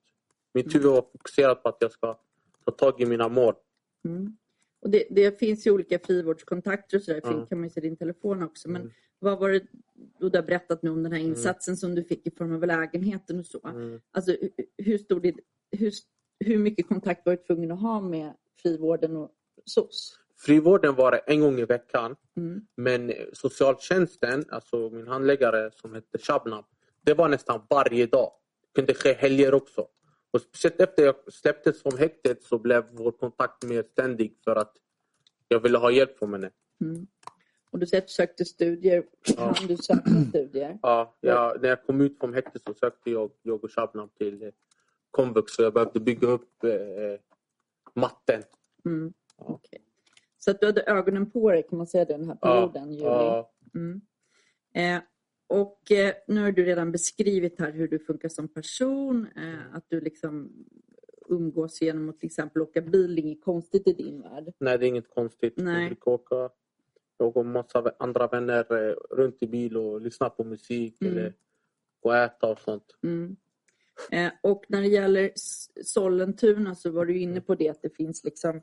Mitt 0.54 0.74
huvud 0.74 0.90
var 0.90 1.02
fokuserat 1.12 1.62
på 1.62 1.68
att 1.68 1.76
jag 1.80 1.92
ska 1.92 2.18
ta 2.64 2.70
tag 2.72 3.00
i 3.00 3.06
mina 3.06 3.28
mål. 3.28 3.54
Mm. 4.04 4.36
Och 4.82 4.90
det, 4.90 5.04
det 5.10 5.38
finns 5.38 5.66
ju 5.66 5.70
olika 5.70 5.98
frivårdskontakter 5.98 6.96
och 6.96 7.02
sådär. 7.02 7.20
Mm. 7.24 7.46
kan 7.46 7.58
man 7.58 7.66
ju 7.68 7.70
se 7.70 7.80
din 7.80 7.96
telefon 7.96 8.42
också. 8.42 8.68
Men 8.68 8.82
Mm. 8.82 8.92
vad 9.18 9.38
var 9.38 9.50
det, 9.50 9.60
och 10.20 10.30
du 10.30 10.38
har 10.38 10.42
berättat 10.42 10.82
nu 10.82 10.90
om 10.90 11.02
den 11.02 11.12
här 11.12 11.18
insatsen 11.20 11.76
som 11.76 11.94
du 11.94 12.04
fick 12.04 12.26
i 12.26 12.30
form 12.30 12.54
av 12.54 12.66
lägenheten 12.66 13.38
och 13.38 13.46
så. 13.46 13.60
Mm. 13.68 14.00
Alltså 14.10 14.30
hu- 14.32 14.50
hur, 14.78 14.98
stor 14.98 15.20
det, 15.20 15.34
hur, 15.70 15.92
hur 16.44 16.58
mycket 16.58 16.88
kontakt 16.88 17.26
var 17.26 17.36
du 17.36 17.42
tvungen 17.42 17.70
att 17.70 17.80
ha 17.80 18.00
med 18.00 18.32
frivården 18.62 19.16
och 19.16 19.30
SOS? 19.64 20.18
Frivården 20.44 20.94
var 20.94 21.10
det 21.10 21.18
en 21.18 21.40
gång 21.40 21.58
i 21.58 21.64
veckan. 21.64 22.16
Mm. 22.36 22.60
Men 22.76 23.12
socialtjänsten, 23.32 24.44
alltså 24.48 24.90
min 24.90 25.08
handläggare 25.08 25.70
som 25.74 25.94
hette 25.94 26.18
Shabnam, 26.18 26.64
det 27.04 27.14
var 27.14 27.28
nästan 27.28 27.66
varje 27.70 28.06
dag. 28.06 28.32
Det 28.62 28.80
kunde 28.80 28.94
ske 28.94 29.12
helger 29.12 29.54
också. 29.54 29.86
Och 30.30 30.40
speciellt 30.40 30.80
efter 30.80 31.04
jag 31.04 31.32
släpptes 31.32 31.82
från 31.82 31.98
häktet 31.98 32.42
så 32.42 32.58
blev 32.58 32.84
vår 32.92 33.12
kontakt 33.12 33.64
mer 33.64 33.82
ständig 33.82 34.36
för 34.44 34.56
att 34.56 34.76
jag 35.48 35.60
ville 35.60 35.78
ha 35.78 35.90
hjälp 35.90 36.18
från 36.18 36.32
henne. 36.32 36.50
Mm. 36.80 37.06
Och 37.70 37.78
du 37.78 37.86
säger 37.86 38.02
att 38.02 38.08
du 38.08 38.12
sökte 38.12 38.44
studier. 38.44 39.04
Ja. 39.36 39.54
Du 39.68 39.76
söka 39.76 40.10
studier? 40.28 40.78
Ja, 40.82 41.16
jag, 41.20 41.62
när 41.62 41.68
jag 41.68 41.86
kom 41.86 42.00
ut 42.00 42.18
från 42.18 42.34
häktet 42.34 42.62
så 42.62 42.74
sökte 42.74 43.10
jag, 43.10 43.30
jag 43.42 43.64
och 43.64 43.70
Shabnam 43.70 44.08
till 44.18 44.42
eh, 44.42 44.48
komvux 45.10 45.52
så 45.52 45.62
jag 45.62 45.72
behövde 45.72 46.00
bygga 46.00 46.28
upp 46.28 46.64
eh, 46.64 46.70
matten. 47.94 48.42
Mm. 48.84 49.12
Ja. 49.38 49.44
okej. 49.48 49.84
Så 50.44 50.50
att 50.50 50.60
du 50.60 50.66
hade 50.66 50.82
ögonen 50.82 51.30
på 51.30 51.50
dig 51.50 51.62
kan 51.62 51.78
man 51.78 51.86
säga 51.86 52.04
den 52.04 52.24
här 52.28 52.34
perioden, 52.34 52.92
juli. 52.92 53.04
Ja, 53.04 53.50
Mm. 53.74 54.00
Eh, 54.74 55.02
och 55.46 55.90
eh, 55.92 56.14
nu 56.26 56.42
har 56.42 56.52
du 56.52 56.64
redan 56.64 56.92
beskrivit 56.92 57.60
här 57.60 57.72
hur 57.72 57.88
du 57.88 57.98
funkar 57.98 58.28
som 58.28 58.48
person. 58.48 59.26
Eh, 59.36 59.76
att 59.76 59.84
du 59.88 60.00
liksom 60.00 60.52
umgås 61.28 61.82
genom 61.82 62.08
att 62.08 62.20
till 62.20 62.26
exempel 62.26 62.62
åka 62.62 62.80
bil. 62.80 63.18
Inget 63.18 63.44
konstigt 63.44 63.88
i 63.88 63.92
din 63.92 64.22
värld. 64.22 64.52
nej, 64.58 64.78
det 64.78 64.86
är 64.86 64.88
inget 64.88 65.10
konstigt. 65.10 65.54
Nej. 65.56 65.80
Jag 65.80 65.88
brukar 65.90 66.10
åka 66.10 66.50
jag 67.18 67.36
och 67.36 67.46
massa 67.46 67.92
andra 67.98 68.26
vänner 68.26 68.88
eh, 68.88 68.94
runt 69.10 69.42
i 69.42 69.46
bil 69.46 69.76
och 69.76 70.00
lyssna 70.00 70.30
på 70.30 70.44
musik 70.44 71.02
Mm. 71.02 71.12
eller 71.12 71.32
gå 72.00 72.08
och 72.08 72.16
äta 72.16 72.50
och 72.50 72.58
sånt. 72.58 72.96
Mm. 73.02 73.36
Eh, 74.10 74.32
och 74.42 74.64
när 74.68 74.80
det 74.80 74.88
gäller 74.88 75.30
Sollentuna 75.84 76.74
så 76.74 76.90
var 76.90 77.06
du 77.06 77.18
inne 77.18 77.40
på 77.40 77.54
det 77.54 77.68
att 77.68 77.82
det 77.82 77.96
finns 77.96 78.24
liksom 78.24 78.62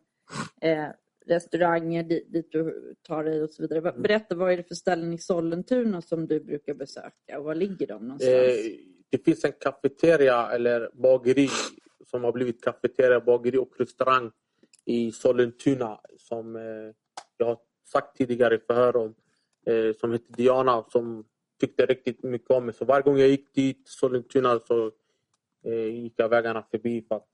eh, 0.62 0.88
restauranger 1.26 2.04
dit, 2.04 2.34
dit 2.34 2.52
du 2.52 2.94
tar 3.02 3.24
dig 3.24 3.44
och 3.44 3.50
så 3.50 3.62
vidare. 3.62 3.80
Va- 3.80 3.94
Berätta, 3.98 4.36
vad 4.36 4.52
är 4.54 4.58
det 4.58 4.64
för 4.64 4.76
ställen 4.76 5.14
i 5.14 5.18
Sollentuna 5.18 6.02
som 6.02 6.28
du 6.28 6.40
brukar 6.40 6.74
besöka 6.74 7.40
och 7.40 7.44
var 7.46 7.56
ligger 7.56 7.88
de 7.88 8.04
någonstans? 8.08 8.34
Eh, 8.34 8.56
det 9.10 9.18
finns 9.26 9.44
en 9.46 9.52
kafeteria 9.60 10.52
eller 10.52 10.90
bageri 10.94 11.50
som 12.06 12.24
har 12.24 12.32
blivit 12.32 12.64
kafeteria, 12.64 13.20
bageri 13.22 13.58
och 13.58 13.74
restaurang 13.80 14.32
i 14.86 15.12
Sollentuna 15.12 16.00
som 16.18 16.56
eh, 16.56 16.62
jag 17.38 17.46
har 17.46 17.58
sagt 17.92 18.18
tidigare 18.18 18.56
i 18.56 18.60
förhör 18.60 18.96
om. 18.96 19.16
Eh, 19.66 19.96
som 20.00 20.12
heter 20.12 20.34
Diana 20.34 20.86
som 20.92 21.26
tyckte 21.60 21.86
riktigt 21.86 22.24
mycket 22.24 22.52
om 22.52 22.66
mig. 22.66 22.76
Så 22.76 22.86
varje 22.86 23.04
gång 23.04 23.18
jag 23.20 23.30
gick 23.30 23.54
dit 23.56 23.88
Sollentuna 23.88 24.60
så 24.60 24.92
eh, 25.66 25.86
gick 25.86 26.14
jag 26.18 26.30
vägarna 26.30 26.64
förbi 26.72 27.02
för 27.02 27.16
att 27.16 27.28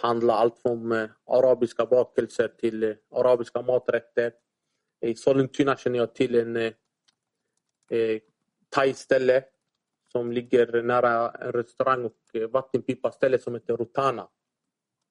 handla 0.00 0.34
allt 0.34 0.58
från 0.58 0.92
eh, 0.92 1.10
arabiska 1.26 1.86
bakelser 1.86 2.48
till 2.48 2.82
eh, 2.82 2.94
arabiska 3.10 3.62
maträtter. 3.62 4.32
I 5.00 5.14
Sollentuna 5.14 5.76
känner 5.76 5.98
jag 5.98 6.14
till 6.14 6.34
en 6.34 6.56
eh, 6.56 6.72
eh, 7.90 8.20
thai-ställe 8.68 9.44
som 10.12 10.32
ligger 10.32 10.82
nära 10.82 11.30
en 11.30 11.52
restaurang 11.52 12.04
och 12.04 12.50
vattenpipa-ställe 12.50 13.38
som 13.38 13.54
heter 13.54 13.76
Rotana. 13.76 14.28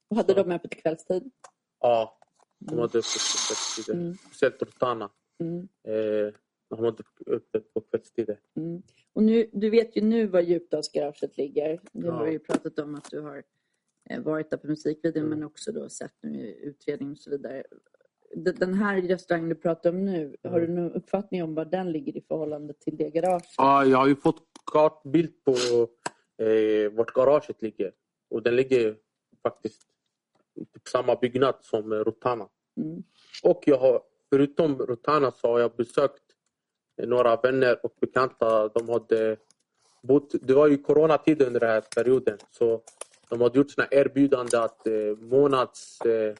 Och 0.09 0.17
hade 0.17 0.33
de 0.33 0.51
öppet 0.51 0.71
kvällstid? 0.81 1.31
Ja, 1.79 2.19
de 2.59 2.79
hade 2.79 2.83
öppet 2.99 3.03
på 3.03 3.47
kvällstider. 3.47 3.93
Mm. 3.99 4.13
Speciellt 4.15 4.61
Rotana. 4.61 5.09
Mm. 5.39 5.67
Eh, 5.87 6.33
de 6.69 6.79
hade 6.85 7.03
öppet 7.27 7.73
på 7.73 7.81
kvällstider. 7.81 8.39
Mm. 8.55 8.81
Och 9.13 9.23
nu, 9.23 9.49
du 9.53 9.69
vet 9.69 9.97
ju 9.97 10.01
nu 10.01 10.27
var 10.27 10.41
Djupdalsgaraget 10.41 11.37
ligger. 11.37 11.79
Du 11.91 12.07
Ja. 12.07 12.13
har 12.13 12.27
ju 12.27 12.39
pratat 12.39 12.79
om 12.79 12.95
att 12.95 13.11
du 13.11 13.19
har 13.21 13.43
varit 14.23 14.49
där 14.49 14.57
på 14.57 14.67
musikvideon 14.67 15.25
Mm. 15.25 15.39
men 15.39 15.47
också 15.47 15.71
då 15.71 15.89
sett 15.89 16.13
nu 16.21 16.39
i 16.39 16.65
utredningen 16.65 17.11
och 17.11 17.19
så 17.19 17.29
vidare. 17.29 17.63
Den 18.35 18.73
här 18.73 19.01
restaurangen 19.01 19.49
du 19.49 19.55
pratar 19.55 19.89
om 19.89 20.05
nu, 20.05 20.35
har 20.43 20.61
du 20.61 20.67
någon 20.67 20.91
uppfattning 20.91 21.43
om 21.43 21.55
var 21.55 21.65
den 21.65 21.91
ligger 21.91 22.17
i 22.17 22.21
förhållande 22.21 22.73
till 22.73 22.97
det 22.97 23.09
garaget? 23.09 23.47
Ja, 23.57 23.85
jag 23.85 23.97
har 23.97 24.07
ju 24.07 24.15
fått 24.15 24.43
kartbild 24.71 25.43
på 25.43 25.51
eh, 26.43 26.91
vart 26.91 27.13
garaget 27.13 27.61
ligger. 27.61 27.91
Och 28.29 28.43
den 28.43 28.55
ligger 28.55 28.97
faktiskt 29.43 29.81
i 30.55 30.65
typ 30.65 30.87
samma 30.87 31.15
byggnad 31.15 31.55
som 31.61 31.91
eh, 31.91 31.95
Rotana. 31.95 32.47
Mm. 32.77 33.03
Och 33.43 33.63
jag 33.65 33.77
har, 33.77 34.01
förutom 34.29 34.77
Rotana 34.77 35.31
så 35.31 35.47
har 35.47 35.59
jag 35.59 35.75
besökt 35.75 36.23
eh, 37.01 37.07
några 37.07 37.35
vänner 37.35 37.85
och 37.85 37.93
bekanta. 38.01 38.67
De 38.67 38.89
hade 38.89 39.37
bott, 40.03 40.35
det 40.41 40.53
var 40.53 40.67
ju 40.67 40.77
coronatid 40.77 41.41
under 41.41 41.59
den 41.59 41.69
här 41.69 41.81
perioden. 41.95 42.37
Så 42.51 42.81
de 43.29 43.41
hade 43.41 43.57
gjort 43.57 43.71
såna 43.71 43.87
erbjudande 43.91 44.57
att 44.57 44.87
eh, 44.87 44.93
månads, 45.19 46.01
eh, 46.01 46.35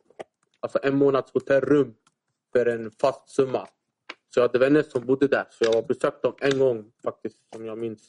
alltså 0.60 0.80
en 0.84 0.98
månads 0.98 1.32
hotellrum 1.34 1.96
för 2.54 2.66
en 2.66 2.92
fast 2.92 3.30
summa. 3.30 3.68
Så 4.34 4.40
jag 4.40 4.48
hade 4.48 4.60
vänner 4.60 4.84
som 4.84 5.06
bodde 5.06 5.28
där. 5.28 5.46
Så 5.50 5.64
jag 5.64 5.74
har 5.74 5.82
besökt 5.82 6.22
dem 6.24 6.34
en 6.42 6.60
gång 6.60 6.92
faktiskt 7.04 7.38
som 7.54 7.66
jag 7.66 7.78
minns 7.78 8.02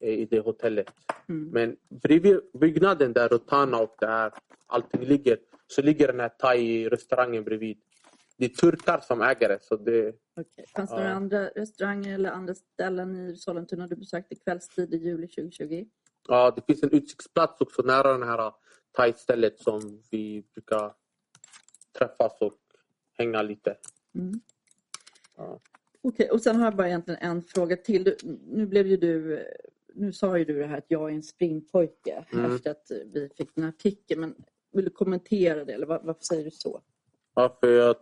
eh, 0.00 0.10
i 0.10 0.24
det 0.24 0.40
hotellet. 0.40 0.86
Mm. 1.28 1.48
Men 1.50 1.76
bredvid 2.02 2.40
byggnaden 2.60 3.12
där 3.12 3.28
Rotana 3.28 3.78
och 3.78 3.94
det 3.98 4.06
här 4.06 4.32
allting 4.66 5.00
ligger 5.00 5.38
så 5.66 5.82
ligger 5.82 6.06
den 6.06 6.20
här 6.20 6.28
thai-restaurangen 6.38 7.44
bredvid. 7.44 7.78
Det 8.38 8.44
är 8.44 8.48
turkar 8.48 9.00
som 9.00 9.22
äger 9.22 9.48
det. 9.48 9.58
Så 9.62 9.76
det 9.76 10.14
Okej. 10.40 10.64
Fanns 10.76 10.90
det 10.90 10.96
Ja. 10.96 11.02
några 11.02 11.14
andra 11.14 11.48
restauranger 11.48 12.14
eller 12.14 12.30
andra 12.30 12.54
ställen 12.54 13.16
i 13.16 13.36
Sollentuna 13.36 13.86
du 13.86 13.96
besökte 13.96 14.34
kvällstid 14.34 14.94
i 14.94 14.96
juli 14.96 15.28
2020? 15.28 15.86
Ja, 16.28 16.50
det 16.50 16.62
finns 16.66 16.82
en 16.82 16.90
utsiktsplats 16.90 17.60
också 17.60 17.82
nära 17.82 18.18
det 18.18 18.26
här 18.26 18.52
thai-stället 18.92 19.58
som 19.60 20.02
vi 20.10 20.44
brukar 20.54 20.94
träffas 21.98 22.40
och 22.40 22.54
hänga 23.18 23.42
lite. 23.42 23.76
Mm. 24.14 24.40
Ja. 25.36 25.60
Okej, 26.02 26.30
och 26.30 26.42
sen 26.42 26.56
har 26.56 26.64
jag 26.64 26.76
bara 26.76 26.88
egentligen 26.88 27.20
en 27.22 27.42
fråga 27.42 27.76
till. 27.76 28.04
Du, 28.04 28.16
nu 28.46 28.66
blev 28.66 28.86
ju 28.86 28.96
du, 28.96 29.44
nu 29.94 30.12
sa 30.12 30.38
ju 30.38 30.44
du 30.44 30.58
det 30.58 30.66
här 30.66 30.78
att 30.78 30.84
jag 30.88 31.10
är 31.10 31.14
en 31.14 31.22
springpojke 31.22 32.24
Mm. 32.32 32.54
efter 32.54 32.70
att 32.70 32.90
vi 33.12 33.28
fick 33.36 33.54
den 33.54 33.64
här 33.64 33.68
artikeln. 33.68 34.20
Men 34.20 34.34
vill 34.72 34.84
du 34.84 34.90
kommentera 34.90 35.64
det 35.64 35.72
eller 35.72 35.86
var, 35.86 36.00
varför 36.04 36.22
säger 36.22 36.44
du 36.44 36.50
så? 36.50 36.80
Ja, 37.34 37.56
för 37.60 37.72
jag, 37.72 37.96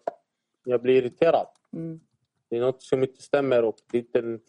jag 0.64 0.82
blir 0.82 0.94
irriterad. 0.94 1.46
Mm. 1.72 2.00
Det 2.48 2.56
är 2.56 2.60
något 2.60 2.82
som 2.82 3.02
inte 3.02 3.22
stämmer 3.22 3.64
och 3.64 3.76
det 3.90 3.98
är 3.98 4.02
inte 4.02 4.18
en 4.18 4.40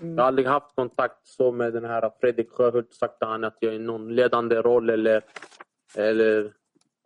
Mm. 0.00 0.14
Jag 0.14 0.22
har 0.22 0.28
aldrig 0.28 0.46
haft 0.48 0.74
kontakt 0.74 1.26
så 1.26 1.52
med 1.52 1.72
den 1.72 1.84
här 1.84 2.10
Fredrik 2.20 2.50
Sjöhult 2.50 2.94
sagt 2.94 3.16
han 3.20 3.44
att 3.44 3.56
jag 3.60 3.72
är 3.72 3.76
i 3.76 3.78
någon 3.78 4.14
ledande 4.14 4.56
roll 4.56 4.90
eller, 4.90 5.24
eller 5.96 6.54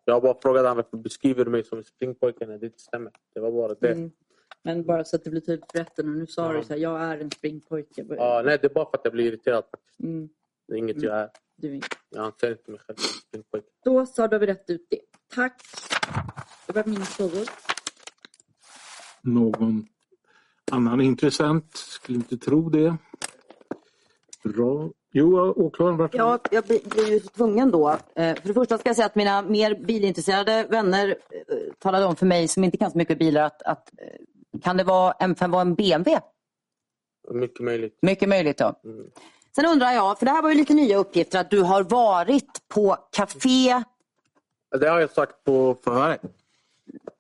jag 0.04 0.14
har 0.14 0.20
bara 0.20 0.40
frågat 0.42 0.62
honom 0.62 0.76
varför 0.76 0.96
beskriver 0.96 1.44
du 1.44 1.50
mig 1.50 1.64
som 1.64 1.84
springpojke 1.84 2.46
när 2.46 2.58
det 2.58 2.66
inte 2.66 2.78
stämmer. 2.78 3.12
Det 3.34 3.40
var 3.40 3.52
bara 3.52 3.74
det. 3.74 3.92
Mm. 3.92 4.10
Men 4.62 4.84
bara 4.86 5.04
så 5.04 5.16
att 5.16 5.24
det 5.24 5.30
blir 5.30 5.40
tydligt 5.40 5.72
för 5.72 5.78
rätten. 5.78 6.08
Och 6.08 6.16
nu 6.16 6.26
sa 6.26 6.52
Ja. 6.52 6.58
du 6.58 6.64
så 6.64 6.72
här, 6.72 6.80
jag 6.80 7.00
är 7.02 7.18
en 7.18 7.30
springpojke. 7.30 8.04
Ja, 8.08 8.42
nej, 8.44 8.58
det 8.62 8.66
är 8.70 8.74
bara 8.74 8.90
för 8.90 8.96
att 8.98 9.04
jag 9.04 9.12
blir 9.12 9.24
irriterad. 9.26 9.64
Mm. 10.02 10.28
Det 10.68 10.74
är 10.74 10.78
inget 10.78 10.96
Mm. 10.96 11.08
jag 11.08 11.18
är. 11.18 11.30
Du, 11.56 11.68
är 11.70 11.74
inte- 11.74 11.88
Jag 12.10 12.24
anser 12.24 12.50
inte 12.50 12.70
mig 12.70 12.80
själv 12.80 12.96
som 12.96 13.20
springpojke. 13.28 13.66
då 13.84 13.98
har 13.98 14.38
vi 14.38 14.46
rätt 14.46 14.70
ut 14.70 14.86
det. 14.90 15.00
Tack. 15.34 15.62
Det 16.66 16.72
var 16.72 16.84
mina 16.84 17.04
frågor. 17.04 17.46
Någon 19.22 19.86
annan 20.72 21.00
intressent? 21.00 21.76
Skulle 21.76 22.16
inte 22.16 22.36
tro 22.36 22.70
det. 22.70 22.96
Bra. 24.44 24.90
Jo, 25.12 25.52
åklagaren, 25.56 25.96
vart 25.96 26.14
Ja, 26.14 26.38
jag 26.50 26.64
blir, 26.64 27.10
ju 27.10 27.20
tvungen 27.20 27.70
då. 27.70 27.90
Eh, 27.90 28.34
För 28.34 28.48
det 28.48 28.54
första 28.54 28.78
ska 28.78 28.88
jag 28.88 28.96
säga 28.96 29.06
att 29.06 29.14
mina 29.14 29.42
mer 29.42 29.74
bilintresserade 29.74 30.66
vänner 30.70 31.08
eh, 31.08 31.72
talade 31.78 32.04
om 32.04 32.16
för 32.16 32.26
mig 32.26 32.48
som 32.48 32.64
inte 32.64 32.76
kan 32.76 32.90
så 32.90 32.98
mycket 32.98 33.18
bilar 33.18 33.42
att, 33.42 33.62
att 33.62 33.90
eh, 33.98 34.60
kan 34.62 34.76
det 34.76 34.84
vara 34.84 35.12
M5 35.12 35.50
var 35.50 35.60
en 35.60 35.74
BMW? 35.74 36.20
Mycket 37.30 37.60
möjligt. 37.60 37.98
Mycket 38.02 38.28
möjligt 38.28 38.58
då. 38.58 38.74
Mm. 38.84 39.06
Sen 39.54 39.66
undrar 39.66 39.92
jag, 39.92 40.18
för 40.18 40.26
det 40.26 40.32
här 40.32 40.42
var 40.42 40.50
ju 40.50 40.56
lite 40.56 40.74
nya 40.74 40.96
uppgifter, 40.96 41.40
att 41.40 41.50
du 41.50 41.62
har 41.62 41.82
varit 41.82 42.68
på 42.68 42.96
café... 43.12 43.82
Det 44.80 44.88
har 44.88 45.00
jag 45.00 45.10
sagt 45.10 45.44
på 45.44 45.76
förhöret. 45.84 46.20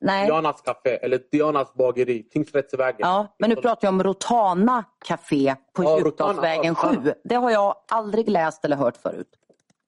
Nej, 0.00 0.26
Dianas 0.26 0.60
café 0.60 0.90
eller 0.90 1.20
Dianas 1.32 1.74
bageri, 1.74 2.22
Tingsrättsvägen. 2.22 2.96
ja, 2.98 3.34
men 3.38 3.50
nu 3.50 3.56
pratar 3.56 3.88
jag 3.88 3.94
om 3.94 4.02
Rotana 4.02 4.84
café 5.04 5.56
på 5.72 5.82
Ja, 5.82 5.98
Djupdalsvägen 5.98 6.74
Rotana, 6.74 6.94
ja, 6.94 7.12
7. 7.12 7.14
Det 7.24 7.34
har 7.34 7.50
jag 7.50 7.74
aldrig 7.88 8.28
läst 8.28 8.64
eller 8.64 8.76
hört 8.76 8.96
förut. 8.96 9.28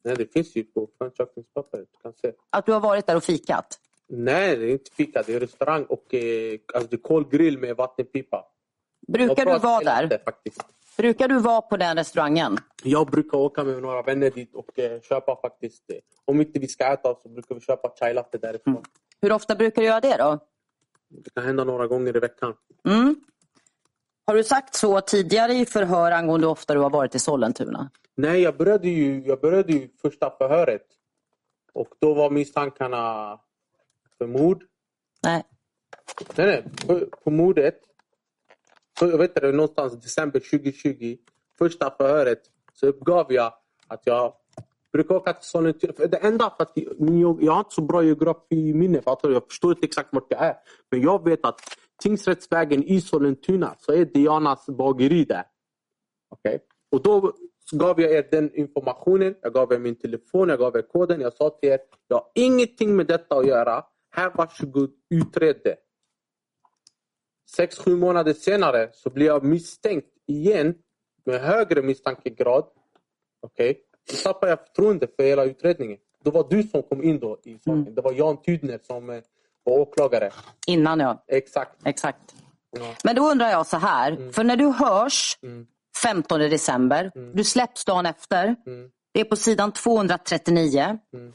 Nej, 0.04 0.16
det 0.16 0.32
finns 0.32 0.56
ju 0.56 0.64
på 0.64 0.88
förundersökningspappret. 0.98 1.88
Du 1.92 1.98
kan 2.02 2.12
se. 2.12 2.32
Att 2.50 2.66
du 2.66 2.72
har 2.72 2.80
varit 2.80 3.06
där 3.06 3.16
och 3.16 3.24
fikat. 3.24 3.78
Nej, 4.08 4.56
det 4.56 4.64
är 4.64 4.72
inte 4.72 4.90
fika. 4.90 5.22
Det 5.26 5.34
är 5.34 5.40
restaurang 5.40 5.84
och 5.84 6.14
eh, 6.14 6.58
alltså 6.74 6.88
det 6.90 6.96
kolgrill 6.96 7.58
med 7.58 7.76
vattenpipa. 7.76 8.44
Brukar 9.08 9.44
du 9.44 9.58
vara 9.58 9.80
där? 9.80 10.02
lite, 10.02 10.18
Faktiskt. 10.24 10.64
Brukar 10.96 11.28
du 11.28 11.38
vara 11.38 11.60
på 11.60 11.76
den 11.76 11.96
restaurangen? 11.96 12.58
Jag 12.82 13.06
brukar 13.06 13.38
åka 13.38 13.64
med 13.64 13.82
några 13.82 14.02
vänner 14.02 14.30
dit 14.30 14.54
och 14.54 14.78
eh, 14.78 15.00
köpa 15.00 15.36
faktiskt. 15.42 15.90
Eh, 15.90 15.96
om 16.24 16.40
inte 16.40 16.58
vi 16.58 16.68
ska 16.68 16.92
äta 16.92 17.14
så 17.22 17.28
brukar 17.28 17.54
vi 17.54 17.60
köpa 17.60 17.92
chai 18.00 18.14
latte 18.14 18.38
därifrån. 18.38 18.74
Mm. 18.74 18.82
Hur 19.22 19.32
ofta 19.32 19.54
brukar 19.54 19.82
du 19.82 19.88
göra 19.88 20.00
det 20.00 20.16
då? 20.16 20.38
Det 21.08 21.30
kan 21.30 21.44
hända 21.44 21.64
några 21.64 21.86
gånger 21.86 22.16
i 22.16 22.20
veckan. 22.20 22.54
Mm. 22.88 23.16
Har 24.26 24.34
du 24.34 24.44
sagt 24.44 24.74
så 24.74 25.00
tidigare 25.00 25.52
i 25.52 25.66
förhör 25.66 26.12
angående 26.12 26.46
hur 26.46 26.52
ofta 26.52 26.74
du 26.74 26.80
har 26.80 26.90
varit 26.90 27.14
i 27.14 27.18
Sollentuna? 27.18 27.90
Nej, 28.14 28.40
jag 28.40 28.56
började 28.56 28.88
ju, 28.88 29.22
jag 29.26 29.40
började 29.40 29.72
ju 29.72 29.88
första 30.02 30.30
förhöret. 30.30 30.86
Och 31.72 31.88
då 31.98 32.14
var 32.14 32.30
misstankarna 32.30 33.40
för 34.18 34.26
mord. 34.26 34.64
Nej. 35.22 35.44
Nej, 36.36 36.46
nej. 36.46 36.64
På, 36.86 37.06
på 37.24 37.30
mordet. 37.30 37.80
För, 38.98 39.10
jag 39.10 39.18
vet 39.18 39.30
inte, 39.30 39.52
någonstans 39.52 40.02
december 40.02 40.40
2020. 40.40 41.16
Första 41.58 41.90
förhöret 41.90 42.42
så 42.72 42.86
uppgav 42.86 43.32
jag 43.32 43.52
att 43.86 44.02
jag 44.04 44.34
brukar 44.92 45.14
åka 45.14 45.32
till 45.32 45.48
Sollentuna. 45.48 45.92
Det 46.06 46.16
enda 46.16 46.50
för 46.56 46.62
att 46.62 46.72
jag, 46.74 47.42
jag 47.42 47.52
har 47.52 47.58
inte 47.58 47.74
så 47.74 47.82
bra 47.82 48.02
geografiminne. 48.02 49.02
För 49.02 49.12
att 49.12 49.20
jag 49.22 49.46
förstår 49.46 49.70
inte 49.70 49.86
exakt 49.86 50.08
vart 50.12 50.26
jag 50.28 50.42
är. 50.42 50.56
Men 50.90 51.02
jag 51.02 51.24
vet 51.24 51.44
att 51.44 51.60
Tingsrättsvägen 52.02 52.84
i 52.84 53.00
Sollentuna 53.00 53.74
så 53.78 53.92
är 53.92 54.04
Dianas 54.04 54.66
bageri 54.66 55.24
där. 55.24 55.44
Okej? 56.30 56.60
Och 56.92 57.02
då 57.02 57.32
gav 57.72 58.00
jag 58.00 58.12
er 58.12 58.28
den 58.30 58.54
informationen. 58.54 59.34
Jag 59.42 59.52
gav 59.52 59.72
er 59.72 59.78
min 59.78 59.96
telefon, 59.96 60.48
jag 60.48 60.58
gav 60.58 60.76
er 60.76 60.82
koden. 60.82 61.20
Jag 61.20 61.32
sa 61.32 61.50
till 61.50 61.70
er, 61.70 61.80
jag 62.08 62.16
har 62.16 62.30
ingenting 62.34 62.96
med 62.96 63.06
detta 63.06 63.36
att 63.36 63.46
göra. 63.46 63.84
Här, 64.10 64.32
varsågod, 64.34 64.90
utred 65.10 65.60
det. 65.64 65.76
Sex, 67.56 67.78
sju 67.78 67.96
månader 67.96 68.32
senare 68.32 68.90
så 68.92 69.10
blir 69.10 69.26
jag 69.26 69.44
misstänkt 69.44 70.08
igen 70.26 70.74
med 71.24 71.40
högre 71.40 71.82
misstankegrad. 71.82 72.64
Okej? 73.40 73.87
Då 74.10 74.16
tappar 74.16 74.48
jag 74.48 74.58
förtroende 74.66 75.06
för 75.16 75.22
hela 75.22 75.44
utredningen. 75.44 75.98
Det 76.24 76.30
var 76.30 76.46
du 76.50 76.62
som 76.62 76.82
kom 76.82 77.02
in 77.04 77.18
då 77.18 77.38
i 77.44 77.54
saken. 77.58 77.80
Mm. 77.82 77.94
Det 77.94 78.00
var 78.02 78.12
Jan 78.12 78.42
Tydner 78.42 78.78
som 78.86 79.10
eh, 79.10 79.20
var 79.64 79.78
åklagare. 79.78 80.30
Innan 80.66 81.00
ja, 81.00 81.24
Exakt. 81.26 81.86
exakt. 81.86 82.34
Ja. 82.78 82.94
Men 83.04 83.16
då 83.16 83.30
undrar 83.30 83.48
jag 83.50 83.66
så 83.66 83.76
här, 83.76 84.32
för 84.32 84.44
när 84.44 84.56
du 84.56 84.66
hörs 84.66 85.38
Mm. 85.42 85.66
15 86.02 86.40
december, 86.40 87.10
Mm. 87.14 87.32
du 87.36 87.44
släpps 87.44 87.84
dagen 87.84 88.06
efter. 88.06 88.44
Mm. 88.66 88.90
Det 89.14 89.20
är 89.20 89.24
på 89.24 89.36
sidan 89.36 89.72
239. 89.72 90.98
Mm. 91.14 91.32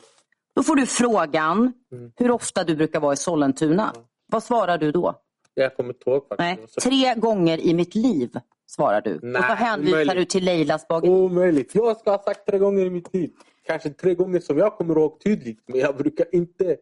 Då 0.55 0.63
får 0.63 0.75
du 0.75 0.85
frågan 0.85 1.73
Mm. 1.91 2.11
hur 2.15 2.31
ofta 2.31 2.63
du 2.63 2.75
brukar 2.75 2.99
vara 2.99 3.13
i 3.13 3.17
Sollentuna. 3.17 3.93
Vad 4.31 4.43
svarar 4.43 4.77
du 4.77 4.91
då? 4.91 5.15
Jag 5.53 5.75
kommer 5.75 5.89
inte 5.93 6.09
ihåg 6.09 6.27
faktiskt. 6.27 6.79
Tre 6.81 7.13
gånger 7.15 7.57
i 7.57 7.73
mitt 7.73 7.95
liv 7.95 8.29
svarar 8.67 9.01
du. 9.01 9.19
Nej, 9.23 9.39
och 9.39 9.45
så 9.45 9.53
hänvisar 9.53 9.91
omöjligt. 9.97 10.15
du 10.17 10.25
till 10.25 10.45
Leilas 10.45 10.87
bageri. 10.87 11.09
Omöjligt. 11.11 11.75
Jag 11.75 11.97
ska 11.97 12.11
ha 12.11 12.23
sagt 12.23 12.45
tre 12.47 12.57
gånger 12.57 12.85
i 12.85 12.89
mitt 12.89 13.13
liv. 13.13 13.31
Kanske 13.67 13.89
tre 13.89 14.15
gånger 14.15 14.39
som 14.39 14.57
jag 14.57 14.77
kommer 14.77 14.97
ihåg 14.97 15.19
tydligt. 15.23 15.59
Men 15.67 15.79
jag 15.79 15.97
brukar 15.97 16.25
inte... 16.31 16.77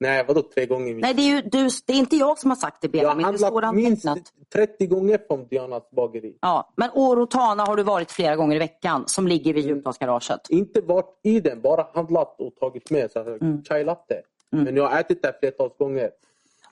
Nej, 0.00 0.24
vadå 0.28 0.42
tre 0.42 0.66
gånger 0.66 0.90
i 0.90 0.94
mitt 0.94 1.02
Nej, 1.02 1.14
det 1.14 1.22
är, 1.22 1.34
ju, 1.36 1.40
du, 1.42 1.68
det 1.86 1.92
är 1.92 1.96
inte 1.96 2.16
jag 2.16 2.38
som 2.38 2.50
har 2.50 2.56
sagt 2.56 2.80
det 2.82 2.88
Jag 2.98 3.08
har 3.08 3.14
Benjamin. 3.14 3.32
Det 3.32 3.38
står 3.38 3.62
handlat 3.62 3.74
minst 3.74 4.06
antecknat. 4.06 4.50
30 4.52 4.86
gånger 4.86 5.18
från 5.28 5.46
Dianas 5.46 5.90
bageri. 5.90 6.36
Ja, 6.40 6.72
men 6.76 6.90
Orotana 6.94 7.62
har 7.64 7.76
du 7.76 7.82
varit 7.82 8.10
flera 8.10 8.36
gånger 8.36 8.56
i 8.56 8.58
veckan 8.58 9.04
som 9.06 9.28
ligger 9.28 9.50
Mm. 9.50 9.62
vid 9.62 9.66
Djupdalsgaraget. 9.74 10.40
Inte 10.50 10.80
varit 10.80 11.20
i 11.22 11.40
den, 11.40 11.60
bara 11.60 11.86
handlat 11.94 12.34
och 12.40 12.56
tagit 12.56 12.90
med. 12.90 13.10
Så 13.12 13.18
här, 13.24 13.38
Mm. 13.42 13.64
chai 13.64 13.84
latte. 13.84 14.22
Men 14.50 14.76
jag 14.76 14.88
har 14.88 15.00
ätit 15.00 15.22
där 15.22 15.32
flertals 15.40 15.76
gånger. 15.78 16.10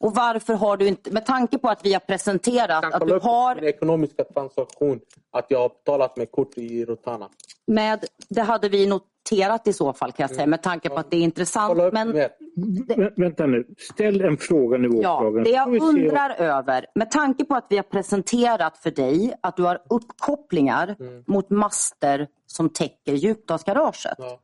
Och 0.03 0.15
varför 0.15 0.55
har 0.55 0.77
du 0.77 0.87
inte, 0.89 1.11
med 1.11 1.27
tanke 1.27 1.59
på 1.59 1.69
att 1.69 1.85
vi 1.85 1.93
har 1.93 2.01
presenterat 2.01 2.95
att 2.95 3.07
du 3.07 3.19
har 3.19 3.55
min 3.55 3.65
ekonomiska 3.65 4.25
transaktion. 4.25 5.01
Att 5.31 5.47
jag 5.49 5.59
har 5.59 5.69
betalat 5.69 6.17
med 6.17 6.31
kort 6.31 6.59
i 6.59 6.85
Rotana. 6.85 7.29
med, 7.67 8.05
det 8.29 8.41
hade 8.41 8.69
vi 8.69 8.87
noterat 8.87 9.69
i 9.69 9.73
så 9.73 9.93
fall 9.93 10.13
kan 10.13 10.25
jag 10.25 10.31
säga, 10.37 10.47
med 10.47 10.63
tanke 10.63 10.89
på 10.89 10.95
att 10.97 11.11
det 11.11 11.17
är 11.17 11.21
intressant. 11.21 11.79
Mm. 11.79 11.91
Men. 11.95 12.13
Vä- 12.13 13.13
Vänta 13.17 13.47
nu, 13.47 13.67
ställ 13.79 14.21
en 14.21 14.37
fråga 14.37 14.79
nu 14.79 14.89
ja, 15.03 15.31
det 15.45 15.51
jag 15.51 15.83
undrar 15.83 16.31
över, 16.31 16.87
med 16.95 17.11
tanke 17.11 17.45
på 17.45 17.55
att 17.55 17.67
vi 17.69 17.77
har 17.77 17.83
presenterat 17.83 18.79
för 18.79 18.91
dig 18.91 19.35
att 19.41 19.57
du 19.57 19.63
har 19.63 19.83
uppkopplingar 19.91 20.97
mot 21.31 21.51
master 21.51 22.27
som 22.47 22.69
täcker 22.69 23.13
Djupdalsgaraget. 23.13 24.15
Ja. 24.19 24.41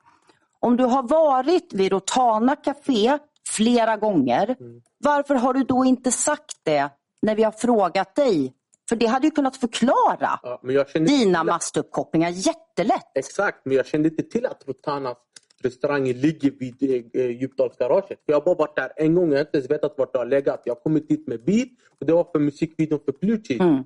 Om 0.60 0.76
du 0.76 0.84
har 0.84 1.02
varit 1.02 1.72
vid 1.72 1.92
Rotana 1.92 2.56
Café 2.56 3.18
flera 3.50 3.96
gånger, 3.96 4.56
Mm. 4.60 4.82
varför 4.98 5.34
har 5.34 5.54
du 5.54 5.64
då 5.64 5.84
inte 5.84 6.10
sagt 6.12 6.56
det 6.62 6.90
när 7.22 7.34
vi 7.34 7.42
har 7.42 7.52
frågat 7.52 8.14
dig? 8.14 8.54
För 8.88 8.96
det 8.96 9.06
hade 9.06 9.26
ju 9.26 9.30
kunnat 9.30 9.56
förklara 9.56 10.40
Ja, 10.42 10.60
dina 10.94 11.44
mastuppkopplingar 11.44 12.30
jättelätt. 12.30 13.10
Exakt, 13.14 13.60
men 13.64 13.76
jag 13.76 13.86
kände 13.86 14.08
inte 14.08 14.22
till 14.22 14.46
att 14.46 14.62
Rotanas 14.66 15.16
restaurang 15.62 16.04
ligger 16.12 16.50
vid 16.50 16.82
eh, 17.14 17.22
eh, 17.22 17.30
Djupdalsgaraget. 17.40 18.18
Jag 18.26 18.36
har 18.36 18.44
bara 18.44 18.54
varit 18.54 18.76
där 18.76 18.92
en 18.96 19.14
gång, 19.14 19.28
jag 19.30 19.38
har 19.38 19.40
inte 19.44 19.56
ens 19.58 19.70
vetat 19.70 19.94
vart 19.98 20.12
det 20.12 20.18
har 20.18 20.26
legat. 20.26 20.62
Jag 20.64 20.74
har 20.74 20.80
kommit 20.80 21.08
dit 21.08 21.26
med 21.28 21.44
bil 21.44 21.68
och 22.00 22.06
det 22.06 22.12
var 22.12 22.24
för 22.32 22.38
musikvideon 22.38 23.00
för 23.04 23.12
Plucci. 23.12 23.58
Mm. 23.60 23.84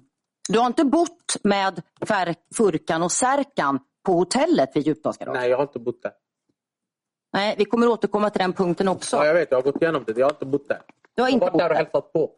Du 0.49 0.59
har 0.59 0.67
inte 0.67 0.85
bott 0.85 1.37
med 1.43 1.83
Furkan 2.57 3.03
och 3.03 3.13
Särkan 3.13 3.79
på 4.07 4.13
hotellet 4.13 4.71
vid 4.75 4.87
Djupdalsgaraget? 4.87 5.41
Nej, 5.41 5.51
jag 5.51 5.57
har 5.57 5.63
inte 5.65 5.79
bott 5.79 6.03
där. 6.03 6.13
Nej, 7.33 7.55
vi 7.59 7.65
kommer 7.65 7.89
återkomma 7.89 8.31
till 8.31 8.39
den 8.41 8.53
punkten 8.53 8.89
också. 8.89 9.17
Ja, 9.17 9.27
jag 9.27 9.35
vet, 9.35 9.51
jag 9.51 9.59
har 9.59 9.63
gått 9.63 9.83
igenom 9.83 10.05
det. 10.07 10.19
Jag 10.19 10.27
har 10.27 10.33
inte 10.33 10.47
bott 10.47 10.69
där. 10.69 10.81
Du 11.15 11.23
har 11.23 11.29
Jag 11.29 11.35
inte 11.35 11.47
har 11.47 11.51
varit 11.51 11.53
bott 11.53 11.61
där 11.61 11.71
och 11.71 11.77
hälsat 11.77 12.13
på. 12.13 12.31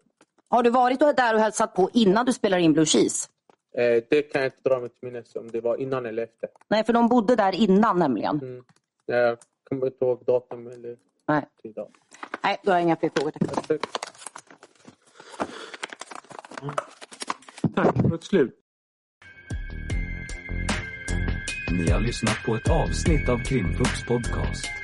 Har 0.49 0.63
du 0.63 0.71
varit 0.71 1.01
där 1.01 1.35
och 1.35 1.41
hälsat 1.41 1.75
på 1.75 1.91
innan 1.93 2.27
du 2.27 2.33
spelar 2.33 2.59
in 2.59 2.73
Blue 2.73 2.87
Cheese? 2.87 3.29
Eh, 3.77 4.03
det 4.11 4.23
kan 4.23 4.43
jag 4.43 4.47
inte 4.47 4.69
dra 4.69 4.81
mig 4.81 4.89
till 4.89 4.99
minnes 5.09 5.37
om 5.37 5.51
det 5.51 5.61
var 5.61 5.77
innan 5.77 6.07
eller 6.07 6.23
efter. 6.23 6.49
Nej, 6.69 6.85
för 6.85 6.93
de 6.93 7.09
bodde 7.09 7.37
där 7.37 7.55
innan 7.55 7.99
nämligen. 7.99 8.41
Mm. 8.43 8.65
Jag 9.07 9.39
kommer 9.69 9.87
inte 9.87 10.05
ihåg 10.05 10.25
datum 10.25 10.67
eller 10.67 10.97
Nej, 11.29 11.45
tid. 11.63 11.73
Ja. 11.77 11.89
Nej 12.43 12.61
då 12.63 12.71
har 12.71 12.77
jag 12.79 12.83
inga 12.83 12.97
fler 12.97 13.11
frågor. 13.15 13.31
Tack. 13.31 13.55
Perfekt. 13.55 13.87
Tack, 17.75 17.97
för 17.97 18.15
ett 18.15 18.25
slut. 18.25 18.61
Ni 21.71 21.91
har 21.91 22.01
lyssnat 22.01 22.37
på 22.47 22.55
ett 22.55 22.71
avsnitt 22.71 23.29
av 23.29 23.39
Krimfupps 23.39 24.05
podcast. 24.09 24.84